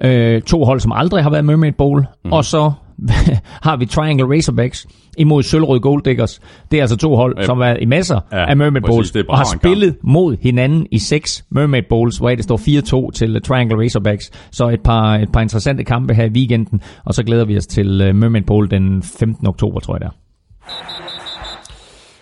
[0.05, 2.07] Øh, to hold, som aldrig har været Mermaid Bowl.
[2.25, 2.33] Mm.
[2.33, 2.73] Og så
[3.67, 4.87] har vi Triangle Razorbacks
[5.19, 6.41] imod Sølvrød Gold Diggers.
[6.71, 7.45] Det er altså to hold, ja.
[7.45, 10.99] som har været i masser ja, af Mermaid Bowls, og har spillet mod hinanden i
[10.99, 14.31] seks Mermaid Bowls, hvor det står 4-2 til Triangle Razorbacks.
[14.51, 17.67] Så et par, et par interessante kampe her i weekenden, og så glæder vi os
[17.67, 19.47] til øh, Mermaid Bowl den 15.
[19.47, 20.11] oktober, tror jeg der.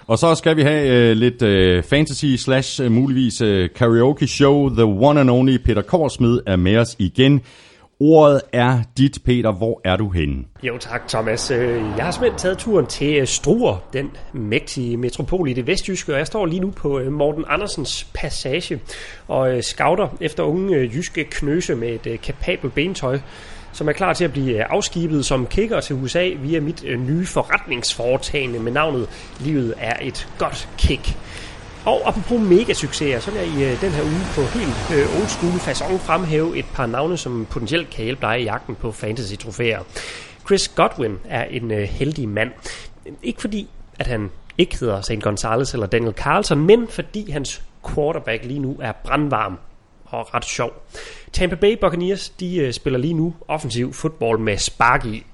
[0.07, 4.69] Og så skal vi have uh, lidt uh, fantasy slash uh, muligvis uh, karaoke show.
[4.69, 7.41] The one and only Peter Korsmed er med os igen.
[8.01, 9.53] Ordet er dit, Peter.
[9.53, 10.45] Hvor er du henne?
[10.63, 11.51] Jo tak, Thomas.
[11.51, 16.13] Øh, jeg har simpelthen taget turen til øh, Struer, den mægtige metropol i det vestjyske,
[16.13, 18.81] og jeg står lige nu på øh, Morten Andersens passage
[19.29, 23.21] og scouter efter unge jyske knøse med et kapabelt bentøj,
[23.73, 28.59] som er klar til at blive afskibet som kigger til USA via mit nye forretningsforetagende
[28.59, 29.09] med navnet
[29.41, 31.17] Livet er et godt kick.
[31.85, 35.21] Og apropos mega succeser, så vil jeg i øh, den her uge på helt øh,
[35.21, 38.93] old school façon fremhæve et par navne, som potentielt kan hjælpe dig i jagten på
[38.93, 39.81] fantasy-trofæer.
[40.47, 42.51] Chris Godwin er en øh, heldig mand.
[43.23, 43.69] Ikke fordi,
[43.99, 45.23] at han ikke hedder St.
[45.23, 47.63] Gonzalez eller Daniel Carlson, men fordi hans
[47.95, 49.59] quarterback lige nu er brandvarm
[50.05, 50.73] og ret sjov.
[51.33, 55.25] Tampa Bay Buccaneers, de øh, spiller lige nu offensiv fodbold med spark i.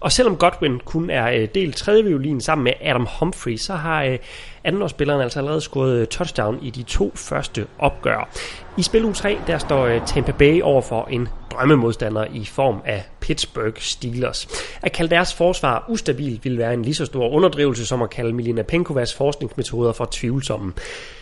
[0.00, 4.02] Og selvom Godwin kun er øh, del tredje violin sammen med Adam Humphrey, så har
[4.04, 4.18] øh,
[4.64, 8.28] andenårsspilleren altså allerede scoret øh, touchdown i de to første opgør.
[8.76, 12.82] I spil u 3, der står øh, Tampa Bay over for en drømmemodstander i form
[12.84, 14.48] af Pittsburgh Steelers.
[14.82, 18.32] At kalde deres forsvar ustabilt ville være en lige så stor underdrivelse som at kalde
[18.32, 20.72] Milina Penkovas forskningsmetoder for tvivlsomme.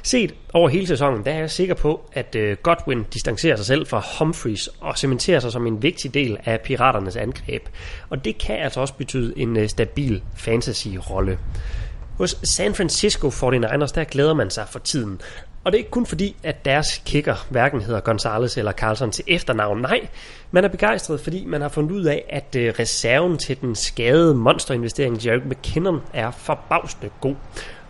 [0.02, 3.86] Set over hele sæsonen, der er jeg sikker på, at øh, Godwin distancerer sig selv
[3.86, 7.62] fra Humphreys og cementerer sig som en vigtig del af piraternes angreb.
[8.10, 11.38] Og det kan altså også betyde en stabil fantasy-rolle.
[12.20, 15.20] Hos San Francisco 49ers, der glæder man sig for tiden.
[15.64, 19.24] Og det er ikke kun fordi, at deres kicker hverken hedder Gonzales eller Carlson til
[19.26, 19.80] efternavn.
[19.80, 20.08] Nej,
[20.50, 24.34] man er begejstret, fordi man har fundet ud af, at øh, reserven til den skadede
[24.34, 27.34] monsterinvestering Jerry McKinnon er forbavsende god.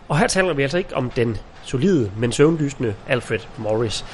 [0.07, 4.05] Og her taler vi altså ikke om den solide, men søvnlysende Alfred Morris.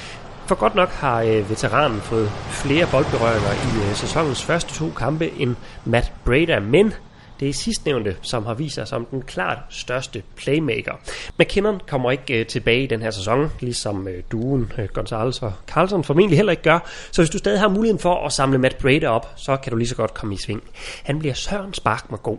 [0.46, 5.30] For godt nok har øh, veteranen fået flere boldberøringer i øh, sæsonens første to kampe
[5.30, 6.92] end Matt Breda, men
[7.40, 10.92] det er sidstnævnte, som har vist sig som den klart største playmaker.
[11.38, 15.52] McKinnon kommer ikke øh, tilbage i den her sæson, ligesom øh, duen øh, Gonzalez og
[15.66, 16.78] Carlson formentlig heller ikke gør.
[17.12, 19.76] Så hvis du stadig har muligheden for at samle Matt Brady op, så kan du
[19.76, 20.62] lige så godt komme i sving.
[21.04, 22.38] Han bliver Søren Spark med god.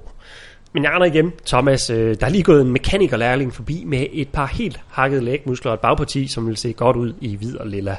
[0.73, 4.45] Men jeg igen, Thomas, øh, der er lige gået en mekanikerlærling forbi med et par
[4.45, 7.95] helt hakkede lægmuskler og et bagparti, som vil se godt ud i hvid og lilla.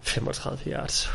[0.00, 1.10] 35 yards.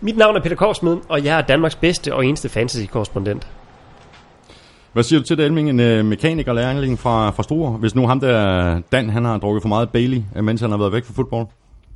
[0.00, 3.46] Mit navn er Peter Korsmed, og jeg er Danmarks bedste og eneste fantasy-korrespondent.
[4.96, 5.70] Hvad siger du til det, Elming?
[5.70, 7.70] En uh, mekanikerlærling fra, fra Struer?
[7.70, 10.78] Hvis nu ham der, Dan, han har drukket for meget Bailey, øh, mens han har
[10.78, 11.46] været væk fra fodbold?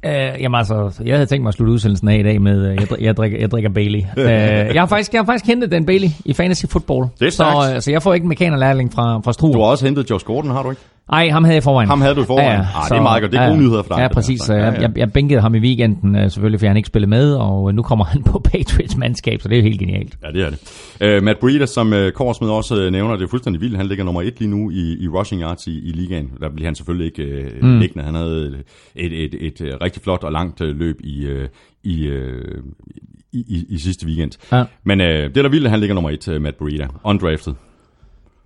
[0.07, 2.75] Uh, jamen altså, jeg havde tænkt mig at slutte udsendelsen af i dag med, uh,
[2.75, 3.99] jeg, jeg, drikker, jeg drikker Bailey.
[4.17, 4.23] Uh,
[4.75, 7.07] jeg, har faktisk, jeg har faktisk hentet den Bailey i fantasy football.
[7.21, 9.53] Det er så, uh, så jeg får ikke en mekanerlærling fra, fra Struer.
[9.53, 10.83] Du har også hentet Josh Gordon, har du ikke?
[11.11, 11.89] Nej, ham havde jeg forvejen.
[11.89, 12.51] Ham havde du forvejen?
[12.51, 12.83] Ja, ja.
[12.83, 13.33] Ah, det er meget godt.
[13.33, 14.03] Det er gode ja, nyheder for dig.
[14.03, 14.49] Ja, præcis.
[14.49, 14.71] Ja, ja.
[14.71, 17.83] Jeg, jeg bænkede ham i weekenden, øh, selvfølgelig, fordi han ikke spillede med, og nu
[17.83, 20.19] kommer han på Patriots mandskab, så det er jo helt genialt.
[20.23, 21.19] Ja, det er det.
[21.19, 23.77] Uh, Matt Breida, som uh, Korsmed også uh, nævner, det er fuldstændig vildt.
[23.77, 26.31] Han ligger nummer et lige nu i, i rushing yards i, i ligaen.
[26.41, 27.79] Der bliver han selvfølgelig ikke uh, mm.
[27.79, 28.05] liggende.
[28.05, 28.63] Han havde
[28.95, 31.49] et, et, et, et rigtig flot og langt uh, løb i, uh,
[31.85, 32.15] i, uh,
[33.33, 34.33] i, i, i sidste weekend.
[34.53, 34.65] Ja.
[34.85, 36.87] Men uh, det er da vildt, at han ligger nummer et, uh, Matt Breida.
[37.05, 37.55] Undrafted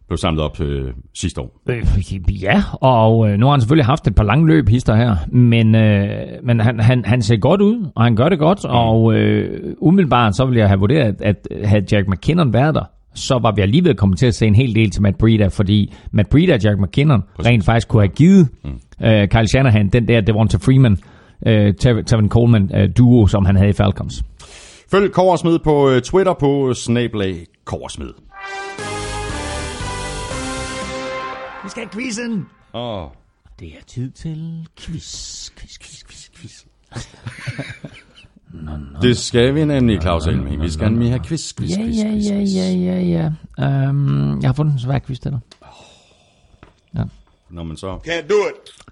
[0.09, 1.61] blev samlet op øh, sidste år.
[1.69, 5.17] Øh, ja, og øh, nu har han selvfølgelig haft et par lange løb, hister her,
[5.29, 6.09] men, øh,
[6.43, 8.71] men han, han, han ser godt ud, og han gør det godt, mm.
[8.71, 12.85] og øh, umiddelbart så vil jeg have vurderet, at, at havde Jack McKinnon været der,
[13.15, 15.95] så var vi alligevel kommet til at se en hel del til Matt Breida, fordi
[16.13, 17.51] Matt Breida og Jack McKinnon Præcis.
[17.51, 19.07] rent faktisk kunne have givet mm.
[19.07, 20.99] øh, Kyle Shanahan den der Devonta Freeman,
[21.47, 21.75] øh,
[22.07, 24.23] Tevin Coleman øh, duo, som han havde i Falcons.
[24.91, 27.35] Følg Koversmed på øh, Twitter på snablag
[27.65, 28.11] Koversmed.
[31.65, 32.47] Vi skal have quizzen.
[32.75, 33.03] Åh.
[33.03, 33.11] Oh.
[33.61, 36.65] Det er tid til quiz, quiz, quiz, quiz, quiz.
[38.53, 39.01] no, no.
[39.03, 40.63] Det skal vi nemlig, Claus Elming.
[40.63, 43.89] Vi skal nemlig have quiz, quiz, ja, quiz, ja, quiz, ja, ja, ja, ja.
[43.89, 45.41] Um, jeg har fundet en svær quiz til dig.
[46.95, 47.03] Ja.
[47.51, 47.97] Nå, men så...
[47.97, 48.85] Can't do it.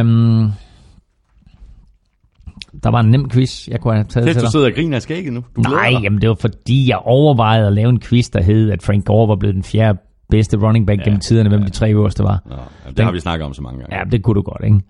[0.00, 0.52] Um,
[2.82, 4.46] der var en nem quiz, jeg kunne have taget Kæft, til dig.
[4.46, 5.44] du sidder og griner af skægget nu.
[5.56, 8.82] Du Nej, jamen det var fordi, jeg overvejede at lave en quiz, der hed, at
[8.82, 9.98] Frank Gore var blevet den fjerde
[10.30, 12.42] bedste running back ja, gennem tiderne, hvem ja, de tre øverste var.
[12.46, 13.96] Nå, ja, det Den, har vi snakket om så mange gange.
[13.96, 14.80] Ja, det kunne du godt, ikke?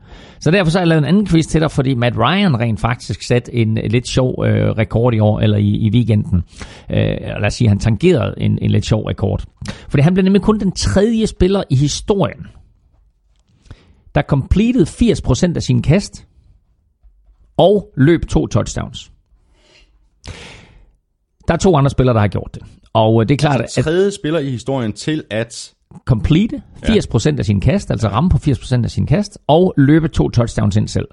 [0.41, 2.81] Så derfor så har jeg lavet en anden quiz til dig, fordi Matt Ryan rent
[2.81, 6.43] faktisk satte en lidt sjov øh, rekord i år, eller i, i weekenden.
[6.91, 9.45] Øh, lad os sige, han tangerede en, en lidt sjov rekord.
[9.89, 12.47] Fordi han blev nemlig kun den tredje spiller i historien,
[14.15, 14.87] der completed
[15.53, 16.27] 80% af sin kast,
[17.57, 19.13] og løb to touchdowns.
[21.49, 22.63] Der er to andre spillere, der har gjort det.
[22.97, 25.75] Og øh, det er klart, altså, tredje at spiller i historien til at
[26.07, 27.37] complete 80% ja.
[27.39, 30.89] af sin kast, altså ramme på 80% af sin kast, og løbe to touchdowns ind
[30.89, 31.09] selv.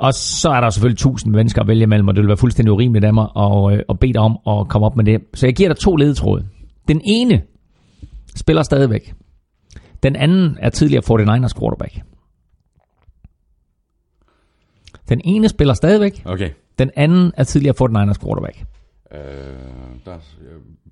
[0.00, 2.72] Og så er der selvfølgelig tusind mennesker at vælge mellem, og det vil være fuldstændig
[2.72, 5.20] urimeligt af mig at, øh, at bede dig om at komme op med det.
[5.34, 6.44] Så jeg giver dig to ledetråde.
[6.88, 7.42] Den ene
[8.36, 9.14] spiller stadigvæk.
[10.02, 12.00] Den anden er tidligere 49ers quarterback.
[15.08, 16.22] Den ene spiller stadigvæk.
[16.24, 16.50] Okay.
[16.78, 18.64] Den anden er tidligere Fort Niners quarterback.
[19.14, 19.20] Øh,
[20.06, 20.16] der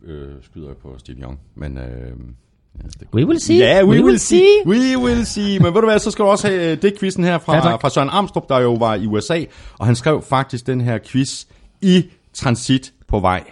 [0.04, 1.78] øh, skyder jeg på Steve Young, men...
[1.78, 3.08] Øh, ja, det...
[3.14, 3.56] We will see.
[3.56, 4.42] Ja, we, we will see.
[4.66, 5.58] We will see.
[5.58, 7.90] Men ved du hvad, så skal du også have det quizzen her fra, Ja, fra
[7.90, 9.44] Søren Armstrong, der jo var i USA,
[9.78, 11.44] og han skrev faktisk den her quiz
[11.82, 12.04] i
[12.34, 13.42] transit på vej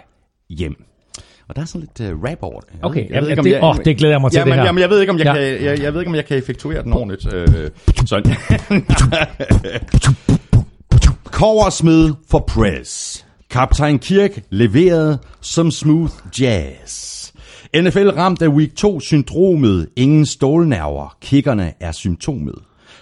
[0.51, 0.85] hjem.
[1.49, 2.69] Og der er sådan lidt uh, rap over det.
[2.73, 4.31] Jeg Okay, ved- jeg ved ja, ikke, om det- jeg- åh, det glæder jeg mig
[4.31, 4.65] til, jamen, det her.
[4.67, 5.33] Jamen, jeg ved ikke, om jeg, Ja.
[5.35, 7.35] kan, jeg, jeg ved ikke, om jeg kan effektuere den ordentligt.
[7.35, 7.71] Øh,
[8.07, 8.35] sådan.
[11.25, 13.27] Koversmed for press.
[13.51, 17.33] Kaptajn Kirk leverede som smooth jazz.
[17.77, 19.89] NFL ramt af week 2-syndromet.
[19.97, 21.17] Ingen stålnerver.
[21.21, 22.55] Kickerne er symptomet.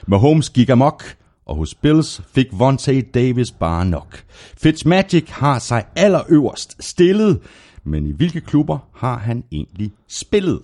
[0.06, 1.04] Mahomes gik amok,
[1.46, 4.24] og hos Bills fik Vontae Davis bare nok.
[4.58, 7.40] Fitzmagic har sig allerøverst stillet,
[7.84, 10.60] men i hvilke klubber har han egentlig spillet?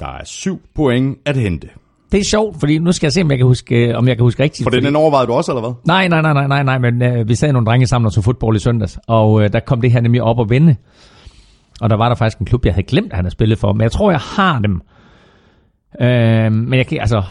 [0.00, 1.68] Der er syv point at hente.
[2.12, 4.16] Det er sjovt, fordi nu skal jeg se, om jeg kan huske, øh, om jeg
[4.16, 4.64] kan huske rigtigt.
[4.64, 4.86] For fordi...
[4.86, 5.72] den overvejede du også, eller hvad?
[5.84, 8.22] Nej, nej, nej, nej, nej, nej, men øh, vi sad nogle drenge sammen og så
[8.22, 10.76] fodbold i søndags, og øh, der kom det her nemlig op og vende.
[11.80, 13.72] Og der var der faktisk en klub, jeg havde glemt, at han havde spillet for,
[13.72, 14.80] men jeg tror, jeg har dem.
[16.00, 17.22] Øh, men jeg kan, altså,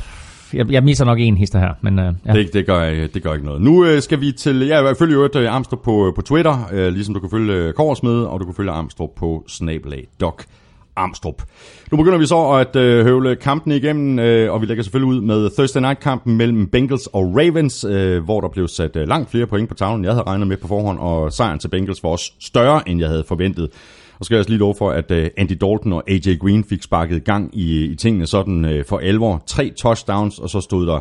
[0.53, 2.33] jeg, jeg misser nok en hister her, men øh, ja.
[2.33, 3.61] Det, det, gør, det gør ikke noget.
[3.61, 6.69] Nu øh, skal vi til, ja, jeg følger jo et øh, Armstrong på, på Twitter,
[6.71, 10.43] øh, ligesom du kan følge øh, Korsmed, og du kan følge Armstrong på snabelag Doc
[10.95, 11.35] Armstrong.
[11.91, 15.21] Nu begynder vi så at øh, høvle kampen igennem, øh, og vi lægger selvfølgelig ud
[15.21, 19.47] med Thursday Night-kampen mellem Bengals og Ravens, øh, hvor der blev sat øh, langt flere
[19.47, 22.31] point på tavlen, jeg havde regnet med på forhånd, og sejren til Bengals var også
[22.39, 23.63] større, end jeg havde forventet.
[24.19, 26.63] Og så skal jeg også lige love for, at øh, Andy Dalton og AJ Green
[26.63, 29.43] fik sparket gang i, i tingene sådan øh, for alvor.
[29.47, 30.99] Tre touchdowns, og så stod der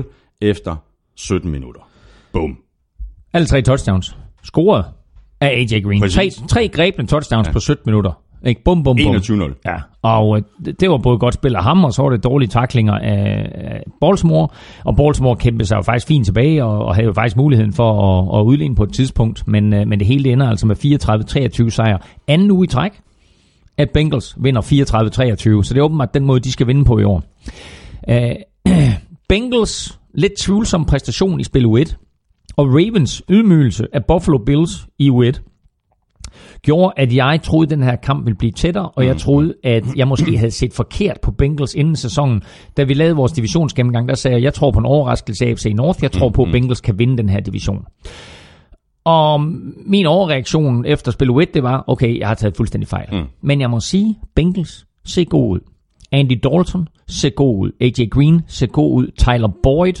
[0.00, 0.76] 21-0 efter
[1.16, 1.80] 17 minutter.
[2.32, 2.56] Boom.
[3.32, 4.84] Alle tre touchdowns scoret
[5.40, 6.10] af AJ Green.
[6.10, 7.52] Tre, tre grebne touchdowns ja.
[7.52, 8.12] på 17 minutter.
[8.46, 8.64] Ikke?
[8.64, 9.16] Bum, bum, bum.
[9.16, 9.60] 21-0.
[9.66, 12.48] Ja, og øh, det, var både godt spil af ham, og så var det dårlige
[12.48, 14.48] taklinger af, af Baltimore.
[14.84, 17.90] Og Baltimore kæmpede sig jo faktisk fint tilbage, og, og havde jo faktisk muligheden for
[18.02, 19.48] at, at udligne på et tidspunkt.
[19.48, 20.76] Men, øh, men det hele ender altså med
[21.66, 21.98] 34-23 sejr.
[22.28, 22.92] Anden uge i træk,
[23.78, 25.62] at Bengals vinder 34-23.
[25.62, 27.22] Så det er åbenbart den måde, de skal vinde på i år.
[28.08, 28.34] Øh,
[29.28, 31.96] Bengals lidt tvivlsom præstation i spil U1,
[32.56, 35.51] og Ravens ydmygelse af Buffalo Bills i U1,
[36.62, 39.84] gjorde, at jeg troede, at den her kamp ville blive tættere, og jeg troede, at
[39.96, 42.42] jeg måske havde set forkert på Bengals inden sæsonen.
[42.76, 45.56] Da vi lavede vores divisionsgennemgang, der sagde jeg, at jeg tror på en overraskelse af
[45.58, 45.98] FC North.
[46.02, 47.84] Jeg tror på, at Bengals kan vinde den her division.
[49.04, 49.40] Og
[49.86, 53.08] min overreaktion efter spil 1, det var, okay, jeg har taget fuldstændig fejl.
[53.12, 53.24] Mm.
[53.40, 55.60] Men jeg må sige, Bengals ser god ud.
[56.12, 57.72] Andy Dalton ser god ud.
[57.80, 59.10] AJ Green ser god ud.
[59.18, 59.94] Tyler Boyd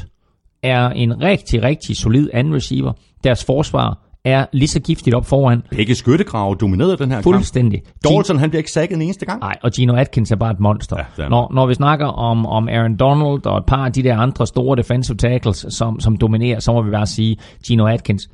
[0.62, 2.92] er en rigtig, rigtig solid anden receiver.
[3.24, 5.62] Deres forsvar er lige så giftigt op foran.
[5.70, 7.24] Begge skyttegrave dominerede den her kamp.
[7.24, 7.82] Fuldstændig.
[8.04, 9.40] Dalton, han bliver ikke sækket en eneste gang.
[9.40, 10.96] Nej, og Gino Atkins er bare et monster.
[11.18, 14.18] Ja, når, når vi snakker om, om Aaron Donald og et par af de der
[14.18, 18.28] andre store defensive tackles, som, som dominerer, så må vi bare sige, Gino Atkins,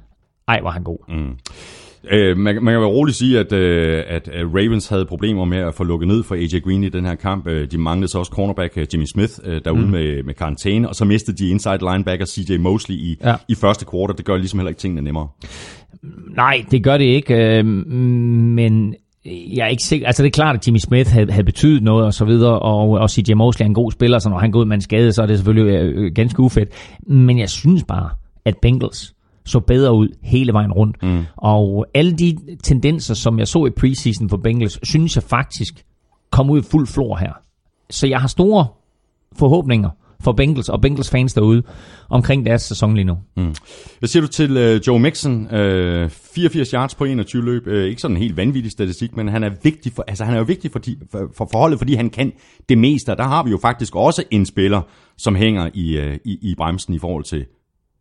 [0.49, 0.99] ej, var han god.
[1.09, 1.39] Mm.
[2.13, 5.59] Øh, man, man kan vel roligt sige, at, øh, at at Ravens havde problemer med
[5.59, 7.47] at få lukket ned for AJ Green i den her kamp.
[7.47, 9.91] Øh, De manglede så også cornerback øh, Jimmy Smith øh, derude mm.
[9.91, 13.29] med, med karantæne, og så mistede de inside linebacker CJ Mosley i, Ja.
[13.31, 13.37] ja.
[13.49, 14.17] i første kvartal.
[14.17, 15.29] Det gør ligesom heller ikke tingene nemmere.
[16.37, 18.95] Nej, det gør det ikke, øh, men
[19.27, 20.07] jeg er ikke sikker.
[20.07, 22.91] Altså det er klart, at Jimmy Smith havde, havde betydet noget og så videre, og,
[22.91, 25.13] og CJ Mosley er en god spiller, så når han går ud med en skade,
[25.13, 26.69] så er det selvfølgelig øh, ganske ufedt.
[27.07, 28.09] Men jeg synes bare,
[28.45, 29.15] at Bengals
[29.49, 31.03] så bedre ud hele vejen rundt.
[31.03, 31.25] Mm.
[31.37, 35.85] Og alle de tendenser, som jeg så i preseason for Bengals, synes jeg faktisk
[36.31, 37.33] kom ud i fuld flor her.
[37.91, 38.67] Så jeg har store
[39.39, 39.91] forhåbninger
[40.21, 41.63] for Bengals og Bengals fans derude
[42.09, 43.19] omkring deres sæson lige nu.
[43.99, 45.55] Hvad siger du til øh, Joe Mixon?
[45.55, 47.67] Øh, 84 yards på 21 løb.
[47.67, 50.39] Øh, ikke sådan en helt vanvittig statistik, men han er vigtig for, altså, han er
[50.39, 52.33] jo vigtig for, de, for, for forholdet, fordi han kan
[52.69, 53.11] det meste.
[53.11, 54.83] Og der har vi jo faktisk også en spiller,
[55.17, 57.47] som hænger i, øh, i, i bremsen i forhold til,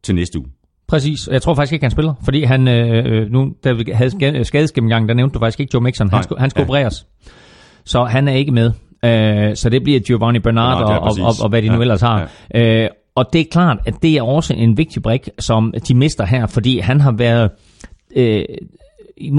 [0.03, 0.47] til næste uge.
[0.87, 4.11] Præcis, og jeg tror faktisk ikke, han spiller, fordi han, øh, nu, da vi havde
[4.11, 6.67] ska- skadesgennemgang, der nævnte du faktisk ikke Joe Mixon, han skulle, han skulle Ja.
[6.69, 7.05] opereres.
[7.85, 8.71] Så han er ikke med.
[9.05, 11.73] Øh, så det bliver Giovanni Bernard Bernard, ja, og, og, og, og hvad de nu
[11.75, 12.29] Ja, ellers har.
[12.55, 16.25] Øh, og det er klart, at det er også en vigtig brik, som de mister
[16.25, 17.51] her, fordi han har været...
[18.15, 18.43] Øh,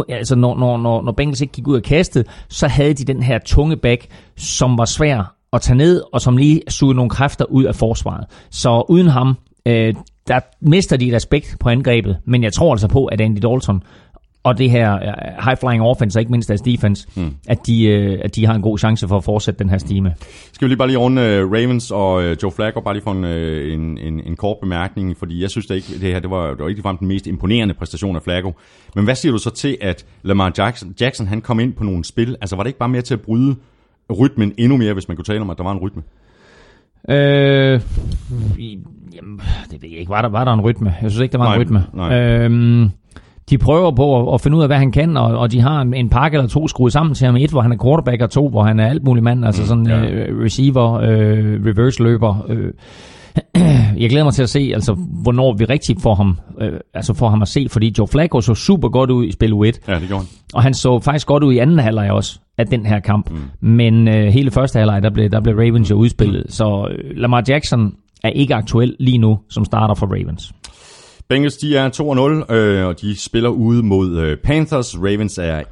[0.08, 3.22] altså når, når, når, når Bengals ikke gik ud af kastet, så havde de den
[3.22, 7.44] her tunge back, som var svær at tage ned, og som lige sugede nogle kræfter
[7.44, 8.24] ud af forsvaret.
[8.50, 9.36] Så uden ham,
[9.66, 9.94] øh,
[10.28, 13.82] der mister de et aspekt på angrebet, men jeg tror altså på, at Andy Dalton
[14.42, 15.00] og det her øh,
[15.44, 17.34] high-flying offense, og ikke mindst deres defense, mm.
[17.48, 20.14] at, de, øh, at de har en god chance for at fortsætte den her stime.
[20.52, 23.12] Skal vi lige bare lige runde uh, Ravens og uh, Joe Flacco, bare lige for
[23.12, 26.48] en, en, en, en kort bemærkning, fordi jeg synes det ikke, det her det var,
[26.50, 28.52] det var ikke den mest imponerende præstation af Flacco.
[28.94, 32.04] Men hvad siger du så til, at Lamar Jackson, Jackson han kom ind på nogle
[32.04, 32.36] spil?
[32.40, 33.56] Altså var det ikke bare mere til at bryde
[34.20, 36.02] rytmen endnu mere, hvis man kunne tale om, at der var en rytme?
[37.08, 37.80] Øh,
[39.16, 39.40] jamen,
[39.70, 40.10] det ved jeg ikke.
[40.10, 40.94] Var der, var der en rytme?
[41.02, 41.84] Jeg synes ikke, der var Nej, en rytme.
[41.94, 42.20] nej.
[42.20, 42.90] Øhm,
[43.50, 45.80] de prøver på at, at finde ud af, hvad han kan, og, og de har
[45.80, 47.36] en, en pakke eller to skruet sammen til ham.
[47.36, 49.44] Et, hvor han er quarterback, og to, hvor han er alt muligt mand.
[49.44, 49.98] Altså sådan ja.
[50.02, 50.10] ja.
[50.10, 52.46] øh, receiver, øh, reverse løber.
[52.48, 52.72] Øh.
[54.02, 57.28] Jeg glæder mig til at se, altså, hvornår vi rigtig får ham, øh, altså får
[57.28, 60.08] ham at se, fordi Joe Flacco så super godt ud i spil 1, Ja, det
[60.08, 60.26] gjorde han.
[60.54, 63.30] og han så faktisk godt ud i anden halvleg også af den her kamp.
[63.30, 63.68] Mm.
[63.68, 66.44] Men øh, hele første halvleg, der blev, der blev Ravens jo udspillet.
[66.48, 70.52] Så øh, Lamar Jackson er ikke aktuel lige nu som starter for Ravens.
[71.28, 71.88] Bengals, de er
[72.48, 74.98] 2-0, øh, og de spiller ude mod øh, Panthers.
[74.98, 75.62] Ravens er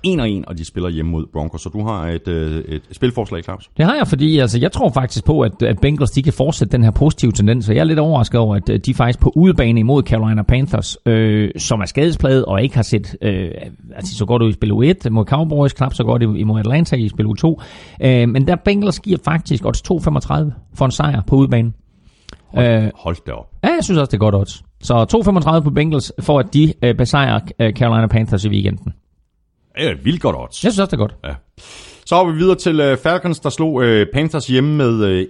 [0.43, 1.63] 1-1, og de spiller hjemme mod Broncos.
[1.63, 3.71] Så du har et, øh, et spilforslag, Claus?
[3.77, 6.73] Det har jeg, fordi altså, jeg tror faktisk på, at, at Bengals de kan fortsætte
[6.73, 7.65] den her positive tendens.
[7.65, 11.51] Så jeg er lidt overrasket over, at de faktisk på udebane imod Carolina Panthers, øh,
[11.59, 13.51] som er skadespladet og ikke har set øh,
[13.97, 17.09] altså, så godt ud i spil 1 mod Cowboys, knap så godt imod Atlanta i
[17.09, 17.61] spil 2.
[18.03, 21.73] Øh, men der Bengals giver faktisk odds 2,35 for en sejr på udebane.
[22.57, 23.47] Hold, hold da op.
[23.65, 24.63] Ja, jeg synes også, det er godt odds.
[24.83, 25.07] Så
[25.57, 28.95] 2,35 på Bengals, for at de øh, besejrer øh, Carolina Panthers i weekenden.
[29.79, 30.65] Et vildt godt odds.
[30.65, 31.17] Jeg synes også, det er godt.
[31.25, 31.35] Ja.
[32.07, 35.27] Så er vi videre til øh, Falcons, der slog øh, Panthers hjemme med øh,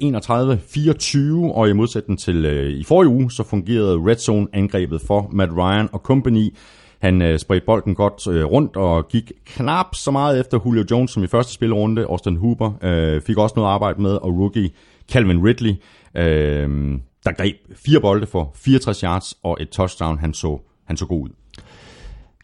[1.50, 5.28] 31-24, og i modsætning til øh, i forrige uge, så fungerede Red Zone angrebet for
[5.32, 6.54] Matt Ryan og company.
[7.02, 11.10] Han øh, spredte bolden godt øh, rundt og gik knap så meget efter Julio Jones
[11.10, 12.04] som i første spilrunde.
[12.04, 14.70] Austin Hooper øh, fik også noget arbejde med, og rookie
[15.12, 15.74] Calvin Ridley,
[16.16, 17.56] øh, der greb
[17.86, 20.18] fire bolde for 64 yards og et touchdown.
[20.18, 21.30] Han så, han så god ud.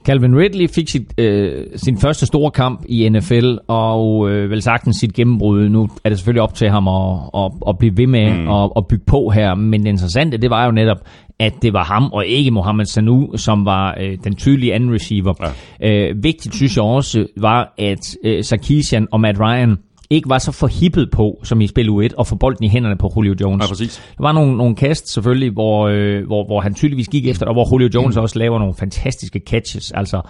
[0.04, 4.96] Calvin Ridley fik sit, øh, sin første store kamp i NFL, og øh, vel sagtens
[4.96, 5.68] sit gennembrud.
[5.68, 8.48] Nu er det selvfølgelig op til ham at, at, at blive ved med mm.
[8.48, 10.98] at, at bygge på her, men det interessante, det var jo netop,
[11.38, 15.52] at det var ham og ikke Mohamed Sanu, som var øh, den tydelige anden receiver.
[15.80, 16.08] Ja.
[16.08, 19.76] Øh, vigtigt synes jeg også var, at øh, Sarkisian og Matt Ryan
[20.12, 23.12] ikke var så forhippet på, som i spil U1, og få bolden i hænderne på
[23.16, 23.64] Julio Jones.
[23.64, 24.14] Ja, præcis.
[24.16, 27.52] Der var nogle, nogle kast selvfølgelig, hvor, øh, hvor, hvor han tydeligvis gik efter, og
[27.52, 28.22] hvor Julio Jones mm.
[28.22, 29.90] også laver nogle fantastiske catches.
[29.90, 30.20] Altså,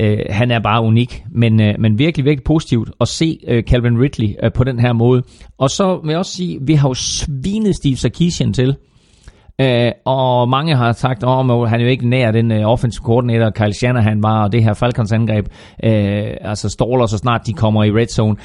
[0.00, 4.00] øh, han er bare unik, men, øh, men virkelig, virkelig positivt at se øh, Calvin
[4.00, 5.22] Ridley øh, på den her måde.
[5.58, 8.76] Og så vil jeg også sige, vi har jo svinet Steve Sarkisian til,
[9.60, 13.50] Øh, og mange har sagt, at han er jo ikke nær den uh, offensive coordinator,
[13.50, 15.46] Kyle Shanahan var, og det her Falcons angreb,
[15.84, 18.36] øh, altså ståler så snart de kommer i red zone.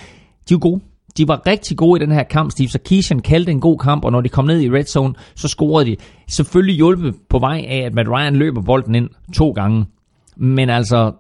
[0.50, 0.82] De jo gode.
[1.18, 2.52] De var rigtig gode i den her kamp.
[2.52, 5.48] Steve Sarkisian kaldte en god kamp, og når de kom ned i red zone, så
[5.48, 5.96] scorede de.
[6.28, 9.86] Selvfølgelig hjulpet på vej af, at Matt Ryan løber bolden ind to gange.
[10.38, 11.12] Men altså,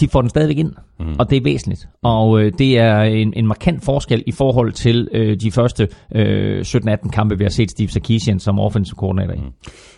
[0.00, 1.16] de får den stadigvæk ind, mm.
[1.18, 1.88] og det er væsentligt.
[2.02, 6.60] Og øh, det er en, en markant forskel i forhold til øh, de første øh,
[6.60, 9.40] 17-18 kampe, vi har set Steve Sarkisian som offensive coordinator i.
[9.40, 9.52] Mm.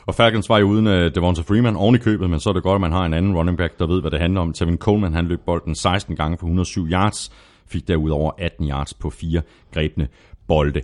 [0.06, 2.62] Og Falcons var jo uden uh, Devonta Freeman oven i købet, men så er det
[2.62, 4.52] godt, at man har en anden running back, der ved, hvad det handler om.
[4.52, 7.32] Tevin Coleman, han løb bolden 16 gange for 107 yards,
[7.70, 9.42] fik derudover 18 yards på fire
[9.74, 10.08] grebne
[10.48, 10.80] bolde.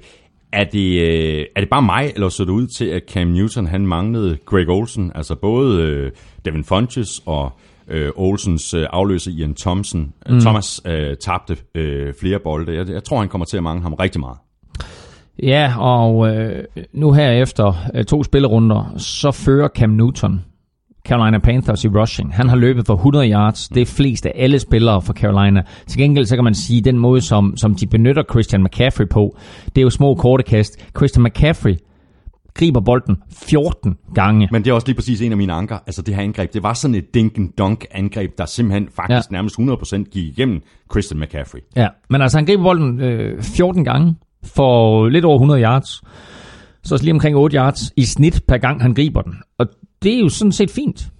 [0.53, 3.67] Er det, øh, er det bare mig, eller så det ud til, at Cam Newton
[3.67, 5.13] han manglede Greg Olsen?
[5.15, 6.13] Altså både øh,
[6.45, 7.53] Devin Funches og
[7.89, 10.13] øh, Olsens øh, afløser Ian Thompson.
[10.29, 10.41] Mm.
[10.41, 12.75] Thomas øh, tabte øh, flere bolde.
[12.75, 14.39] Jeg, jeg tror, han kommer til at mangle ham rigtig meget.
[15.43, 20.45] Ja, og øh, nu her efter øh, to spillerunder, så fører Cam Newton
[21.09, 22.35] Carolina Panthers i rushing.
[22.35, 23.69] Han har løbet for 100 yards.
[23.69, 25.63] Det er flest af alle spillere for Carolina.
[25.87, 29.37] Til gengæld så kan man sige, den måde, som, som de benytter Christian McCaffrey på,
[29.67, 30.85] det er jo små korte kast.
[30.97, 31.77] Christian McCaffrey
[32.55, 34.49] griber bolden 14 gange.
[34.53, 35.79] Men det er også lige præcis en af mine anker.
[35.87, 39.31] Altså det her angreb, det var sådan et dink and dunk angreb, der simpelthen faktisk
[39.31, 39.35] ja.
[39.35, 41.61] nærmest 100% gik igennem Christian McCaffrey.
[41.77, 46.03] Ja, men altså han griber bolden øh, 14 gange for lidt over 100 yards.
[46.85, 49.35] Så lige omkring 8 yards i snit per gang han griber den.
[49.59, 49.67] Og
[50.05, 51.11] det er jo sådan set fint.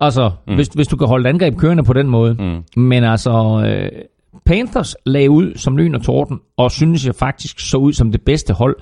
[0.00, 0.54] Altså, mm.
[0.54, 2.34] hvis, hvis du kan holde et angreb kørende på den måde.
[2.34, 2.82] Mm.
[2.82, 4.02] Men altså, øh,
[4.46, 8.22] Panthers lagde ud som lyn og torden, og synes jeg faktisk så ud som det
[8.22, 8.76] bedste hold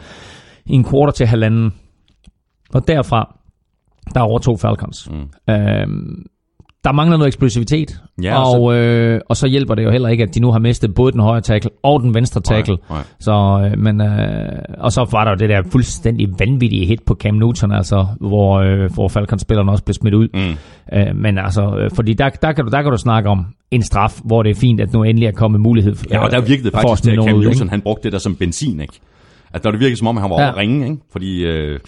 [0.67, 1.75] i en quarter til halvanden.
[2.75, 3.37] Og derfra,
[4.15, 5.11] der overtog Falcons.
[5.11, 5.53] Mm.
[5.55, 6.27] Øhm,
[6.87, 10.23] der mangler noget eksplosivitet, ja, og, og, øh, og så hjælper det jo heller ikke,
[10.23, 12.75] at de nu har mistet både den højre tackle og den venstre tackle.
[12.75, 13.05] Nej, nej.
[13.21, 13.33] Så,
[13.65, 17.35] øh, men, øh, og så var der jo det der fuldstændig vanvittige hit på Cam
[17.35, 20.29] Newton, altså, hvor, øh, hvor Falcons-spillerne også blev smidt ud.
[20.35, 20.99] Mm.
[20.99, 23.83] Øh, men altså, øh, fordi der, der, kan du, der kan du snakke om en
[23.83, 26.41] straf, hvor det er fint, at nu endelig er kommet mulighed for Ja, og der
[26.41, 29.01] virkede det faktisk, at Cam Newton han brugte det der som benzin, ikke?
[29.53, 30.47] At der det virkede som om, han var ja.
[30.47, 31.03] over ringe, ikke?
[31.13, 31.45] Fordi...
[31.45, 31.79] Øh,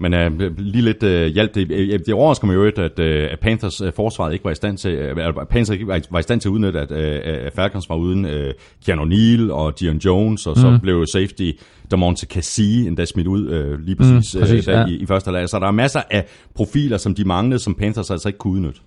[0.00, 1.54] men uh, lige lidt uh, hjælp.
[1.54, 1.68] Det,
[2.06, 5.12] det overrasker mig jo at, at, at Panthers uh, forsvaret ikke var i stand til,
[5.12, 8.30] uh, Panthers ikke var i stand til at udnytte, at, at Falcons var uden uh,
[8.86, 10.80] Keanu Neal og Dion Jones, og så mm.
[10.80, 11.50] blev safety
[11.90, 14.86] Damonte Cassie endda smidt ud uh, lige præcis, mm, præcis uh, ja.
[14.86, 15.48] i, i første lag.
[15.48, 16.24] Så der er masser af
[16.54, 18.80] profiler, som de manglede, som Panthers altså ikke kunne udnytte.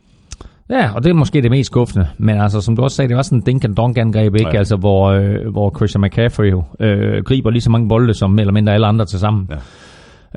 [0.69, 2.07] Ja, og det er måske det mest skuffende.
[2.17, 4.51] Men altså, som du også sagde, det var sådan en dink and donk angreb, ikke?
[4.53, 4.57] Ja.
[4.57, 8.53] Altså, hvor, øh, hvor Christian McCaffrey jo øh, griber lige så mange bolde som eller
[8.53, 9.47] mindre alle andre til sammen.
[9.49, 9.55] Ja.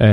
[0.01, 0.09] Øh,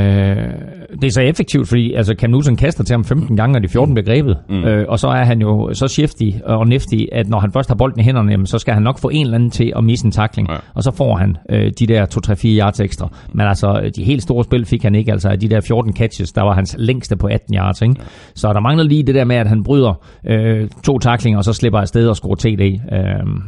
[1.01, 3.67] det er så effektivt, fordi altså Cam Newton kaster til ham 15 gange, og de
[3.67, 4.37] 14 bliver grebet.
[4.49, 4.63] Mm.
[4.63, 7.75] Øh, og så er han jo så shifty og nifty, at når han først har
[7.75, 10.05] bolden i hænderne, jamen, så skal han nok få en eller anden til at misse
[10.05, 10.49] en takling.
[10.49, 10.55] Ja.
[10.73, 13.09] Og så får han øh, de der 2-3-4 yards ekstra.
[13.33, 15.11] Men altså, de helt store spil fik han ikke.
[15.11, 17.81] Altså, de der 14 catches, der var hans længste på 18 yards.
[17.81, 17.95] Ikke?
[17.99, 18.03] Ja.
[18.35, 21.53] Så der mangler lige det der med, at han bryder øh, to taklinger, og så
[21.53, 22.79] slipper afsted og scorer TD.
[22.93, 22.99] Øh,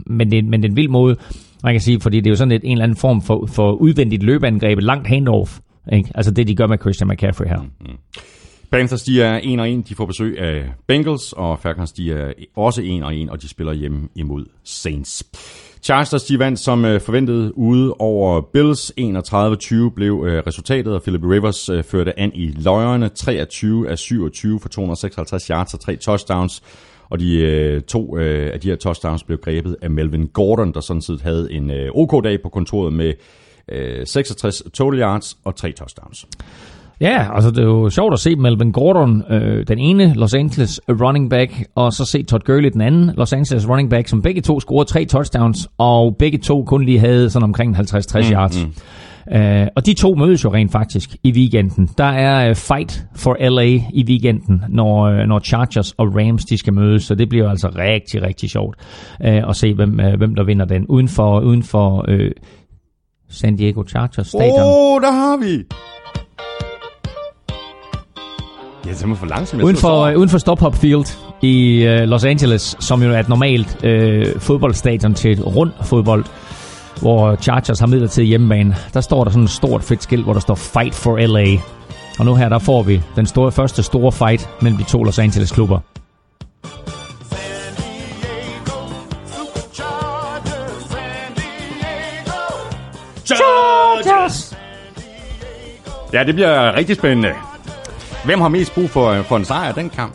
[0.08, 1.16] men, det, men det er en vild måde,
[1.64, 3.72] man kan sige, fordi det er jo sådan et, en eller anden form for, for
[3.72, 5.60] udvendigt løbeangreb, langt handoff,
[5.94, 6.12] ikke?
[6.16, 7.60] Altså det, de gør med Christian McCaffrey her.
[7.60, 7.98] Mm-hmm.
[8.72, 9.90] Panthers, de er 1 og 1.
[9.90, 13.50] De får besøg af Bengals, og Falcons, de er også 1 og 1, og de
[13.50, 15.24] spiller hjemme imod Saints.
[15.84, 18.92] Chargers, de vandt som øh, forventet ude over Bills.
[19.00, 23.10] 31-20 blev øh, resultatet, og Philip Rivers øh, førte an i løjerne.
[23.10, 26.64] 23 af 27 for 256 yards og tre touchdowns.
[27.10, 31.22] Og de to af de her touchdowns blev grebet af Melvin Gordon, der sådan set
[31.22, 33.14] havde en OK-dag på kontoret med
[34.06, 36.26] 66 total yards og 3 touchdowns.
[37.02, 40.82] Ja, altså det er jo sjovt at se Melvin Gordon, øh, den ene Los Angeles
[40.90, 44.42] running back, og så se Todd Gurley, den anden Los Angeles running back, som begge
[44.42, 48.66] to scorede tre touchdowns, og begge to kun lige havde sådan omkring 50-60 mm, yards.
[48.66, 48.74] Mm.
[49.36, 51.90] Uh, og de to mødes jo rent faktisk i weekenden.
[51.98, 56.58] Der er uh, fight for LA i weekenden, når, uh, når Chargers og Rams de
[56.58, 58.78] skal mødes, så det bliver altså rigtig, rigtig sjovt
[59.20, 60.86] uh, at se, hvem, uh, hvem der vinder den.
[60.88, 62.30] Uden for, uden for uh,
[63.36, 64.60] San Diego Chargers stadion.
[64.60, 65.64] Åh, oh, der har vi!
[68.86, 69.64] Ja, det er for langsomt.
[69.64, 73.20] Uden for, uh, uden for Stop Hop Field i uh, Los Angeles, som jo er
[73.20, 76.26] et normalt uh, fodboldstadion til et rund fodbold,
[77.02, 80.40] hvor Chargers har midlertidig hjemmebane, der står der sådan et stort fedt skilt, hvor der
[80.40, 81.46] står Fight for LA.
[82.20, 85.20] Og nu her, der får vi den store, første store fight mellem de to Los
[85.20, 85.80] Angeles klubber.
[93.26, 94.58] Chargers!
[96.14, 97.34] Ja, det bliver rigtig spændende.
[98.26, 100.14] Hvem har mest brug for, for en sejr i den kamp?